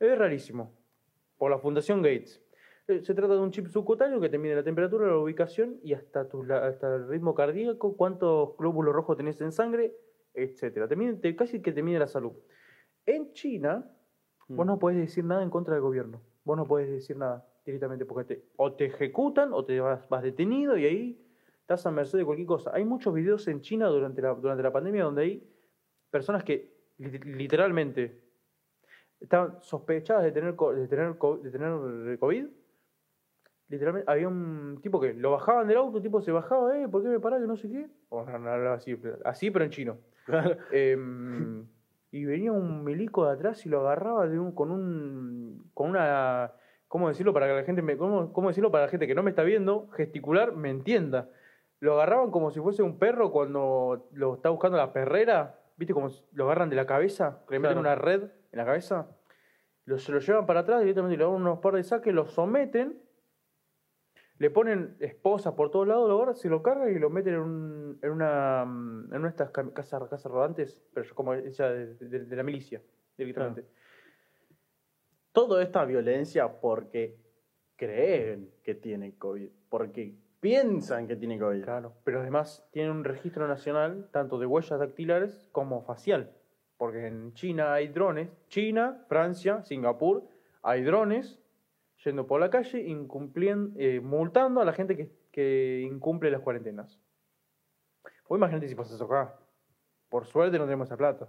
Es 0.00 0.18
rarísimo, 0.18 0.76
por 1.38 1.50
la 1.50 1.58
Fundación 1.58 2.02
Gates. 2.02 2.42
Eh, 2.88 3.00
Se 3.04 3.14
trata 3.14 3.34
de 3.34 3.40
un 3.40 3.50
chip 3.52 3.66
subcutáneo 3.68 4.20
que 4.20 4.28
te 4.28 4.38
mide 4.38 4.56
la 4.56 4.64
temperatura, 4.64 5.06
la 5.06 5.16
ubicación 5.18 5.78
y 5.82 5.92
hasta, 5.94 6.28
tu, 6.28 6.42
hasta 6.52 6.96
el 6.96 7.08
ritmo 7.08 7.34
cardíaco, 7.34 7.96
cuántos 7.96 8.56
glóbulos 8.56 8.94
rojos 8.94 9.16
tenés 9.16 9.40
en 9.40 9.52
sangre, 9.52 9.94
etcétera. 10.34 10.88
Te 10.88 10.96
mide- 10.96 11.14
te- 11.20 11.36
casi 11.36 11.62
que 11.62 11.72
te 11.72 11.82
mide 11.82 11.98
la 12.00 12.08
salud. 12.08 12.32
En 13.06 13.32
China, 13.34 13.88
vos 14.48 14.66
no 14.66 14.78
podés 14.78 14.96
decir 14.98 15.24
nada 15.24 15.42
en 15.44 15.50
contra 15.50 15.74
del 15.74 15.82
gobierno. 15.82 16.22
Vos 16.44 16.56
no 16.56 16.66
podés 16.66 16.90
decir 16.90 17.16
nada 17.16 17.46
directamente 17.64 18.04
porque 18.04 18.34
te, 18.34 18.44
o 18.56 18.72
te 18.72 18.86
ejecutan 18.86 19.52
o 19.52 19.64
te 19.64 19.80
vas, 19.80 20.08
vas 20.08 20.22
detenido 20.22 20.76
y 20.76 20.84
ahí 20.86 21.26
estás 21.60 21.84
a 21.86 21.90
merced 21.90 22.18
de 22.18 22.24
cualquier 22.24 22.46
cosa. 22.48 22.70
Hay 22.74 22.84
muchos 22.84 23.12
videos 23.14 23.46
en 23.48 23.60
China 23.60 23.86
durante 23.88 24.20
la, 24.22 24.34
durante 24.34 24.62
la 24.62 24.72
pandemia 24.72 25.04
donde 25.04 25.22
hay 25.22 25.50
personas 26.10 26.42
que 26.44 26.72
li- 26.98 27.18
literalmente 27.18 28.20
estaban 29.20 29.58
sospechadas 29.62 30.24
de 30.24 30.32
tener, 30.32 30.54
de 30.56 30.88
tener, 30.88 31.14
de 31.18 31.50
tener 31.50 32.18
COVID. 32.18 32.46
Literalmente, 33.68 34.10
había 34.10 34.26
un 34.26 34.80
tipo 34.82 34.98
que 35.00 35.14
lo 35.14 35.30
bajaban 35.32 35.68
del 35.68 35.76
auto, 35.76 35.98
el 35.98 36.02
tipo 36.02 36.20
se 36.20 36.32
bajaba, 36.32 36.76
eh, 36.76 36.88
¿por 36.88 37.02
qué 37.04 37.08
me 37.08 37.20
parás? 37.20 37.40
Que 37.40 37.46
no 37.46 37.56
sé 37.56 37.70
qué. 37.70 37.86
O 38.08 38.24
no, 38.24 38.36
no, 38.38 38.56
no, 38.58 38.72
así, 38.72 38.96
pero- 38.96 39.18
así, 39.24 39.50
pero 39.50 39.64
en 39.64 39.70
chino. 39.70 39.98
Em, 40.72 41.66
y 42.10 42.24
venía 42.24 42.50
un 42.50 42.82
milico 42.82 43.24
de 43.26 43.32
atrás 43.32 43.64
y 43.66 43.68
lo 43.68 43.80
agarraba 43.80 44.26
de 44.28 44.38
un, 44.40 44.52
con 44.52 44.72
un 44.72 45.70
con 45.72 45.90
una 45.90 46.52
cómo 46.90 47.06
decirlo 47.06 47.32
para 47.32 47.46
que 47.46 47.54
la 47.54 47.62
gente 47.62 47.82
me 47.82 47.96
cómo, 47.96 48.32
cómo 48.32 48.48
decirlo 48.48 48.72
para 48.72 48.86
la 48.86 48.90
gente 48.90 49.06
que 49.06 49.14
no 49.14 49.22
me 49.22 49.30
está 49.30 49.44
viendo 49.44 49.88
gesticular 49.92 50.56
me 50.56 50.70
entienda. 50.70 51.28
Lo 51.78 51.94
agarraban 51.94 52.32
como 52.32 52.50
si 52.50 52.58
fuese 52.58 52.82
un 52.82 52.98
perro 52.98 53.30
cuando 53.30 54.08
lo 54.12 54.34
está 54.34 54.48
buscando 54.50 54.76
la 54.76 54.92
perrera 54.92 55.60
viste 55.76 55.94
como 55.94 56.10
lo 56.32 56.44
agarran 56.46 56.68
de 56.68 56.74
la 56.74 56.86
cabeza 56.86 57.44
que 57.46 57.54
le 57.54 57.60
meten 57.60 57.78
Claro. 57.78 57.80
una 57.80 57.94
red 57.94 58.22
en 58.24 58.58
la 58.58 58.64
cabeza. 58.64 59.06
Lo, 59.84 59.98
se 60.00 60.10
lo 60.10 60.18
llevan 60.18 60.46
para 60.46 60.60
atrás 60.60 60.80
directamente 60.80 61.16
le 61.16 61.22
dan 61.22 61.32
unos 61.32 61.60
par 61.60 61.74
de 61.74 61.84
saques 61.84 62.12
lo 62.12 62.26
someten 62.26 63.00
le 64.38 64.50
ponen 64.50 64.96
esposas 64.98 65.52
por 65.52 65.70
todos 65.70 65.86
lados, 65.86 66.08
lo 66.08 66.16
agarran, 66.16 66.34
se 66.34 66.48
lo 66.48 66.60
cargan 66.62 66.90
y 66.92 66.98
lo 66.98 67.08
meten 67.08 67.34
en, 67.34 67.40
un- 67.40 67.98
en 68.02 68.10
una 68.10 68.62
en 68.62 69.14
una 69.16 69.20
de 69.22 69.28
estas 69.28 69.50
casas, 69.50 70.08
casas 70.08 70.24
rodantes, 70.32 70.82
pero 70.92 71.06
como 71.14 71.34
ella 71.34 71.70
de, 71.70 71.94
de- 71.94 72.24
de 72.24 72.36
la 72.36 72.42
milicia, 72.42 72.82
directamente. 73.16 73.66
Toda 75.32 75.62
esta 75.62 75.84
violencia 75.84 76.60
porque 76.60 77.16
creen 77.76 78.52
que 78.62 78.74
tienen 78.74 79.12
COVID. 79.12 79.48
Porque 79.68 80.14
piensan 80.40 81.06
que 81.06 81.16
tienen 81.16 81.38
COVID. 81.38 81.62
Claro. 81.62 81.94
Pero 82.04 82.20
además 82.20 82.66
tienen 82.72 82.92
un 82.92 83.04
registro 83.04 83.46
nacional, 83.46 84.08
tanto 84.12 84.38
de 84.38 84.46
huellas 84.46 84.78
dactilares 84.78 85.48
como 85.52 85.82
facial. 85.82 86.32
Porque 86.76 87.06
en 87.06 87.34
China 87.34 87.74
hay 87.74 87.88
drones, 87.88 88.30
China, 88.48 89.04
Francia, 89.08 89.62
Singapur, 89.62 90.24
hay 90.62 90.82
drones 90.82 91.38
yendo 92.04 92.26
por 92.26 92.40
la 92.40 92.48
calle, 92.50 92.86
incumplien- 92.88 93.74
eh, 93.76 94.00
multando 94.00 94.60
a 94.60 94.64
la 94.64 94.72
gente 94.72 94.96
que, 95.30 95.80
incumple 95.80 96.30
las 96.30 96.40
cuarentenas. 96.40 96.98
O 98.26 98.36
imagínate 98.36 98.68
si 98.68 98.74
pasa 98.74 98.94
eso 98.94 99.04
acá. 99.04 99.38
Por 100.08 100.26
suerte 100.26 100.58
no 100.58 100.64
tenemos 100.64 100.88
esa 100.88 100.96
plata. 100.96 101.28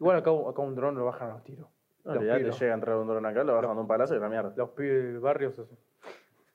Igual 0.00 0.16
acá, 0.16 0.30
acá 0.30 0.62
un 0.62 0.74
dron 0.74 0.94
lo 0.96 1.04
bajan 1.04 1.30
a 1.30 1.34
los 1.34 1.44
tiros. 1.44 1.68
No, 2.04 2.14
Los 2.14 2.24
ya 2.24 2.36
te 2.38 2.50
llega 2.50 2.72
a 2.72 2.74
entrar 2.74 2.96
un 2.96 3.06
dron 3.08 3.26
acá, 3.26 3.44
lo 3.44 3.54
bajan 3.54 3.74
de 3.74 3.80
un 3.82 3.88
palacio 3.88 4.16
y 4.16 4.20
la 4.20 4.28
mierda. 4.28 4.52
Los 4.56 4.70
pibes 4.70 5.04
del 5.04 5.20
barrio 5.20 5.50
se 5.52 5.62
hacen. 5.62 5.78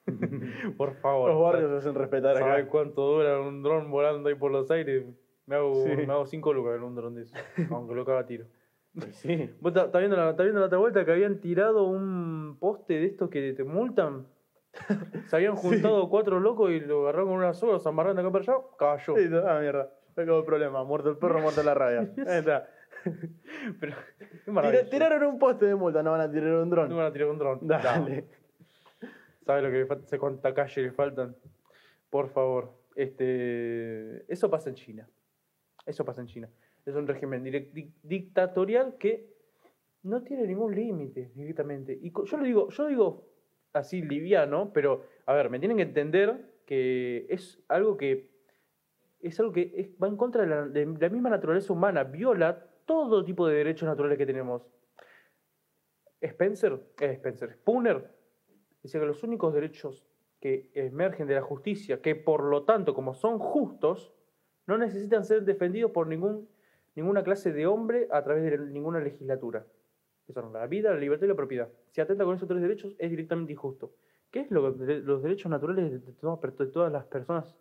Por 0.77 0.95
favor. 0.95 1.31
Los 1.31 1.41
barrios 1.41 1.71
se 1.71 1.77
hacen 1.77 1.95
respetar 1.95 2.37
¿Sabes 2.37 2.63
acá. 2.63 2.69
cuánto 2.69 3.01
dura 3.01 3.39
un 3.39 3.63
dron 3.63 3.89
volando 3.91 4.29
ahí 4.29 4.35
por 4.35 4.51
los 4.51 4.69
aires? 4.71 5.05
Me 5.45 5.55
hago, 5.55 5.73
Sí. 5.83 5.89
me 5.95 6.11
hago 6.13 6.25
cinco 6.25 6.53
lucas 6.53 6.75
en 6.75 6.83
un 6.83 6.95
dron 6.95 7.15
de 7.15 7.23
eso. 7.23 7.35
aunque 7.71 7.95
lo 7.95 8.05
caga 8.05 8.19
a 8.19 8.25
tiro. 8.25 8.45
Sí. 9.13 9.49
¿Vos 9.59 9.75
estás 9.75 9.91
viendo, 9.99 10.15
la, 10.15 10.33
viendo 10.33 10.59
la 10.59 10.67
otra 10.67 10.77
vuelta 10.77 11.03
que 11.03 11.11
habían 11.11 11.39
tirado 11.39 11.83
un 11.87 12.57
poste 12.59 12.93
de 12.93 13.05
estos 13.07 13.29
que 13.29 13.53
te 13.53 13.63
multan? 13.63 14.27
Se 15.27 15.35
habían 15.35 15.55
juntado 15.55 16.09
cuatro 16.09 16.39
locos 16.39 16.71
y 16.71 16.79
lo 16.79 17.01
agarraron 17.03 17.29
con 17.29 17.37
una 17.37 17.53
soga, 17.53 17.79
se 17.79 17.89
amarraron 17.89 18.15
de 18.17 18.21
acá 18.21 18.31
para 18.31 18.41
allá, 18.43 18.53
cayó. 18.77 19.15
Sí, 19.15 19.29
ah, 19.47 19.59
mierda. 19.61 19.89
Se 20.13 20.21
acabó 20.21 20.39
el 20.39 20.45
problema. 20.45 20.83
Muerto 20.83 21.09
el 21.09 21.17
perro, 21.17 21.39
muerta 21.41 21.63
la 21.63 21.73
rabia. 21.73 22.01
Ahí 22.27 22.39
está. 22.39 22.67
Pero, 23.79 23.95
Tira- 24.45 24.89
tiraron 24.89 25.23
un 25.23 25.39
poste 25.39 25.65
de 25.65 25.75
multa, 25.75 26.01
no 26.03 26.11
van 26.11 26.21
a 26.21 26.31
tirar 26.31 26.53
un 26.53 26.69
No 26.69 26.75
dron. 26.75 26.95
van 26.95 27.05
a 27.05 27.11
tirar 27.13 27.29
un 27.29 27.37
dron. 27.37 27.59
Dale. 27.61 28.25
¿Sabes 29.45 29.63
lo 29.63 29.69
que 29.71 29.77
le 29.79 29.85
falta? 29.85 30.05
¿Sabes 30.07 30.19
cuánta 30.19 30.53
calle 30.53 30.81
le 30.83 30.91
faltan? 30.91 31.35
Por 32.09 32.29
favor. 32.29 32.71
Este, 32.95 34.31
eso 34.31 34.49
pasa 34.49 34.69
en 34.69 34.75
China. 34.75 35.09
Eso 35.85 36.05
pasa 36.05 36.21
en 36.21 36.27
China. 36.27 36.49
Es 36.85 36.95
un 36.95 37.07
régimen 37.07 37.43
direc- 37.43 37.71
di- 37.71 37.91
dictatorial 38.03 38.95
que 38.97 39.33
no 40.03 40.21
tiene 40.23 40.45
ningún 40.47 40.75
límite 40.75 41.31
directamente. 41.33 41.97
Y 42.01 42.11
co- 42.11 42.25
yo 42.25 42.37
lo 42.37 42.43
digo, 42.43 42.69
yo 42.69 42.87
digo 42.87 43.27
así 43.73 44.01
liviano, 44.01 44.71
pero 44.73 45.03
a 45.25 45.33
ver, 45.33 45.49
me 45.49 45.59
tienen 45.59 45.77
que 45.77 45.83
entender 45.83 46.53
que 46.65 47.25
es 47.29 47.61
algo 47.67 47.97
que 47.97 48.31
es 49.19 49.39
algo 49.39 49.53
que 49.53 49.71
es- 49.75 49.89
va 50.01 50.07
en 50.07 50.17
contra 50.17 50.43
de 50.43 50.47
la, 50.49 50.65
de 50.67 50.85
la 50.85 51.09
misma 51.09 51.29
naturaleza 51.29 51.71
humana, 51.73 52.03
viola 52.03 52.65
todo 52.85 53.23
tipo 53.23 53.47
de 53.47 53.55
derechos 53.55 53.87
naturales 53.87 54.17
que 54.17 54.25
tenemos. 54.25 54.63
Spencer, 56.21 56.79
eh, 57.01 57.11
Spencer, 57.13 57.53
Spooner 57.53 58.09
dice 58.81 58.99
que 58.99 59.05
los 59.05 59.23
únicos 59.23 59.53
derechos 59.53 60.07
que 60.39 60.71
emergen 60.73 61.27
de 61.27 61.35
la 61.35 61.41
justicia, 61.41 62.01
que 62.01 62.15
por 62.15 62.43
lo 62.43 62.63
tanto, 62.63 62.93
como 62.93 63.13
son 63.13 63.39
justos, 63.39 64.13
no 64.67 64.77
necesitan 64.77 65.23
ser 65.23 65.43
defendidos 65.43 65.91
por 65.91 66.07
ningún, 66.07 66.49
ninguna 66.95 67.23
clase 67.23 67.51
de 67.51 67.65
hombre 67.65 68.07
a 68.11 68.23
través 68.23 68.43
de 68.43 68.57
ninguna 68.57 68.99
legislatura. 68.99 69.65
Que 70.25 70.33
son 70.33 70.53
la 70.53 70.67
vida, 70.67 70.91
la 70.91 70.99
libertad 70.99 71.25
y 71.25 71.29
la 71.29 71.35
propiedad. 71.35 71.69
Si 71.91 71.99
atenta 71.99 72.23
con 72.23 72.35
esos 72.35 72.47
tres 72.47 72.61
derechos, 72.61 72.95
es 72.97 73.09
directamente 73.09 73.51
injusto. 73.53 73.93
¿Qué 74.31 74.41
es 74.41 74.51
lo 74.51 74.77
que- 74.77 75.01
los 75.01 75.21
derechos 75.21 75.49
naturales 75.49 75.91
de, 75.91 75.99
de 75.99 76.71
todas 76.71 76.91
las 76.91 77.05
personas 77.05 77.55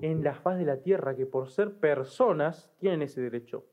en 0.00 0.22
la 0.24 0.34
faz 0.34 0.58
de 0.58 0.64
la 0.64 0.82
tierra 0.82 1.14
que 1.14 1.26
por 1.26 1.50
ser 1.50 1.78
personas 1.78 2.74
tienen 2.78 3.02
ese 3.02 3.20
derecho? 3.20 3.66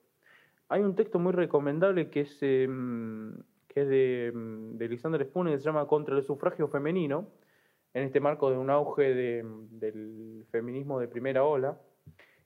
Hay 0.69 0.81
un 0.81 0.95
texto 0.95 1.19
muy 1.19 1.31
recomendable 1.33 2.09
que 2.09 2.21
es, 2.21 2.37
em, 2.41 3.35
que 3.67 3.81
es 3.81 3.87
de, 3.87 4.31
mm, 4.33 4.77
de 4.77 4.89
Lysander 4.89 5.23
Spooner, 5.25 5.53
que 5.53 5.59
se 5.59 5.65
llama 5.65 5.87
Contra 5.87 6.15
el 6.17 6.23
sufragio 6.23 6.67
femenino, 6.67 7.27
en 7.93 8.03
este 8.03 8.19
marco 8.19 8.49
de 8.49 8.57
un 8.57 8.69
auge 8.69 9.13
de- 9.13 9.45
del 9.71 10.45
feminismo 10.51 10.99
de 10.99 11.07
primera 11.07 11.43
ola. 11.43 11.79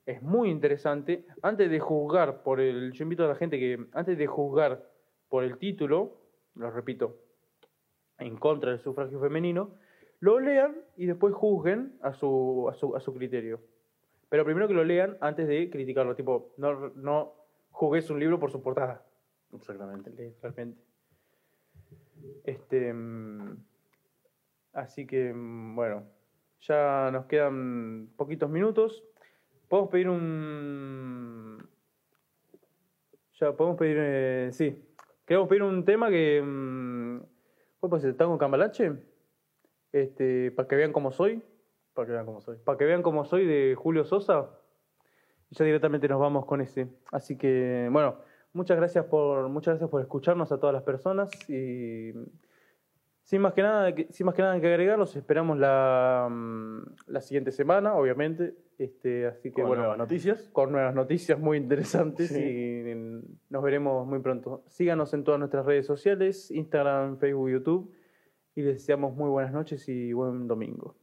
Es 0.06 0.22
muy 0.22 0.50
interesante. 0.50 1.24
Antes 1.42 1.70
de 1.70 1.80
juzgar 1.80 2.42
por 2.42 2.60
el. 2.60 2.92
Yo 2.92 3.02
invito 3.04 3.24
a 3.24 3.28
la 3.28 3.34
gente 3.34 3.58
que, 3.58 3.86
antes 3.92 4.16
de 4.16 4.26
juzgar 4.26 4.88
por 5.28 5.44
el 5.44 5.58
título, 5.58 6.18
lo 6.54 6.70
repito, 6.70 7.16
en 8.18 8.36
contra 8.36 8.70
del 8.70 8.80
sufragio 8.80 9.20
femenino, 9.20 9.70
lo 10.20 10.38
lean 10.40 10.76
y 10.96 11.06
después 11.06 11.34
juzguen 11.34 11.94
a 12.02 12.12
su, 12.12 12.68
a 12.70 12.74
su, 12.74 12.94
a 12.96 13.00
su 13.00 13.14
criterio. 13.14 13.60
Pero 14.28 14.44
primero 14.44 14.68
que 14.68 14.74
lo 14.74 14.84
lean 14.84 15.16
antes 15.20 15.48
de 15.48 15.70
criticarlo. 15.70 16.14
Tipo, 16.14 16.52
no, 16.58 16.90
no 16.96 17.32
juzgues 17.70 18.10
un 18.10 18.20
libro 18.20 18.38
por 18.38 18.50
su 18.50 18.62
portada. 18.62 19.02
Exactamente. 19.52 20.10
Literalmente. 20.10 20.80
Este. 22.44 22.92
mm, 22.92 23.56
Así 24.72 25.06
que, 25.06 25.32
mm, 25.32 25.74
bueno, 25.74 26.04
ya 26.60 27.10
nos 27.12 27.26
quedan 27.26 28.10
poquitos 28.16 28.48
minutos. 28.50 29.02
Podemos 29.68 29.90
pedir 29.90 30.08
un. 30.08 31.68
Ya 33.40 33.52
podemos 33.56 33.78
pedir. 33.78 33.96
eh, 33.98 34.48
sí. 34.52 34.84
Queremos 35.26 35.48
pedir 35.48 35.62
un 35.62 35.84
tema 35.84 36.10
que. 36.10 36.42
mm, 36.44 37.18
¿Cuál 37.80 37.90
puede 37.90 38.02
ser? 38.02 38.16
¿Tango 38.16 38.36
Cambalache? 38.38 38.92
Este, 39.92 40.50
para 40.52 40.68
que 40.68 40.76
vean 40.76 40.92
cómo 40.92 41.10
soy. 41.10 41.42
Para 41.94 42.06
que 42.06 42.12
vean 42.12 42.26
cómo 42.26 42.40
soy. 42.40 42.58
Para 42.58 42.78
que 42.78 42.84
vean 42.84 43.02
cómo 43.02 43.24
soy 43.24 43.46
de 43.46 43.74
Julio 43.74 44.04
Sosa. 44.04 44.50
Y 45.50 45.56
ya 45.56 45.64
directamente 45.64 46.08
nos 46.08 46.20
vamos 46.20 46.46
con 46.46 46.60
ese. 46.60 46.88
Así 47.12 47.36
que, 47.36 47.88
bueno, 47.90 48.16
muchas 48.52 48.76
gracias 48.76 49.04
por, 49.06 49.48
muchas 49.48 49.72
gracias 49.74 49.90
por 49.90 50.00
escucharnos 50.00 50.52
a 50.52 50.58
todas 50.58 50.72
las 50.74 50.82
personas. 50.84 51.28
Y 51.50 52.12
sin 53.22 53.40
más 53.42 53.52
que 53.52 53.62
nada, 53.62 53.92
sin 54.10 54.26
más 54.26 54.34
que 54.34 54.42
nada 54.42 54.60
que 54.60 54.66
agregar, 54.68 54.98
los 54.98 55.14
esperamos 55.16 55.58
la, 55.58 56.28
mm, 56.30 56.82
la 57.08 57.20
siguiente 57.20 57.50
semana, 57.52 57.94
obviamente. 57.94 58.54
Este, 58.78 59.26
así 59.26 59.50
que 59.50 59.60
Con 59.60 59.68
bueno, 59.68 59.82
nuevas 59.82 59.98
noticias. 59.98 60.48
con 60.52 60.72
nuevas 60.72 60.94
noticias 60.94 61.38
muy 61.38 61.58
interesantes 61.58 62.28
Sí. 62.30 62.40
y 62.42 62.94
nos 63.50 63.62
veremos 63.62 64.06
muy 64.06 64.20
pronto. 64.20 64.62
Síganos 64.68 65.12
en 65.14 65.22
todas 65.24 65.38
nuestras 65.38 65.66
redes 65.66 65.84
sociales, 65.86 66.50
Instagram, 66.50 67.18
Facebook, 67.18 67.50
YouTube. 67.50 67.92
Y 68.54 68.62
les 68.62 68.74
deseamos 68.76 69.14
muy 69.14 69.28
buenas 69.28 69.52
noches 69.52 69.88
y 69.88 70.12
buen 70.12 70.48
domingo. 70.48 70.96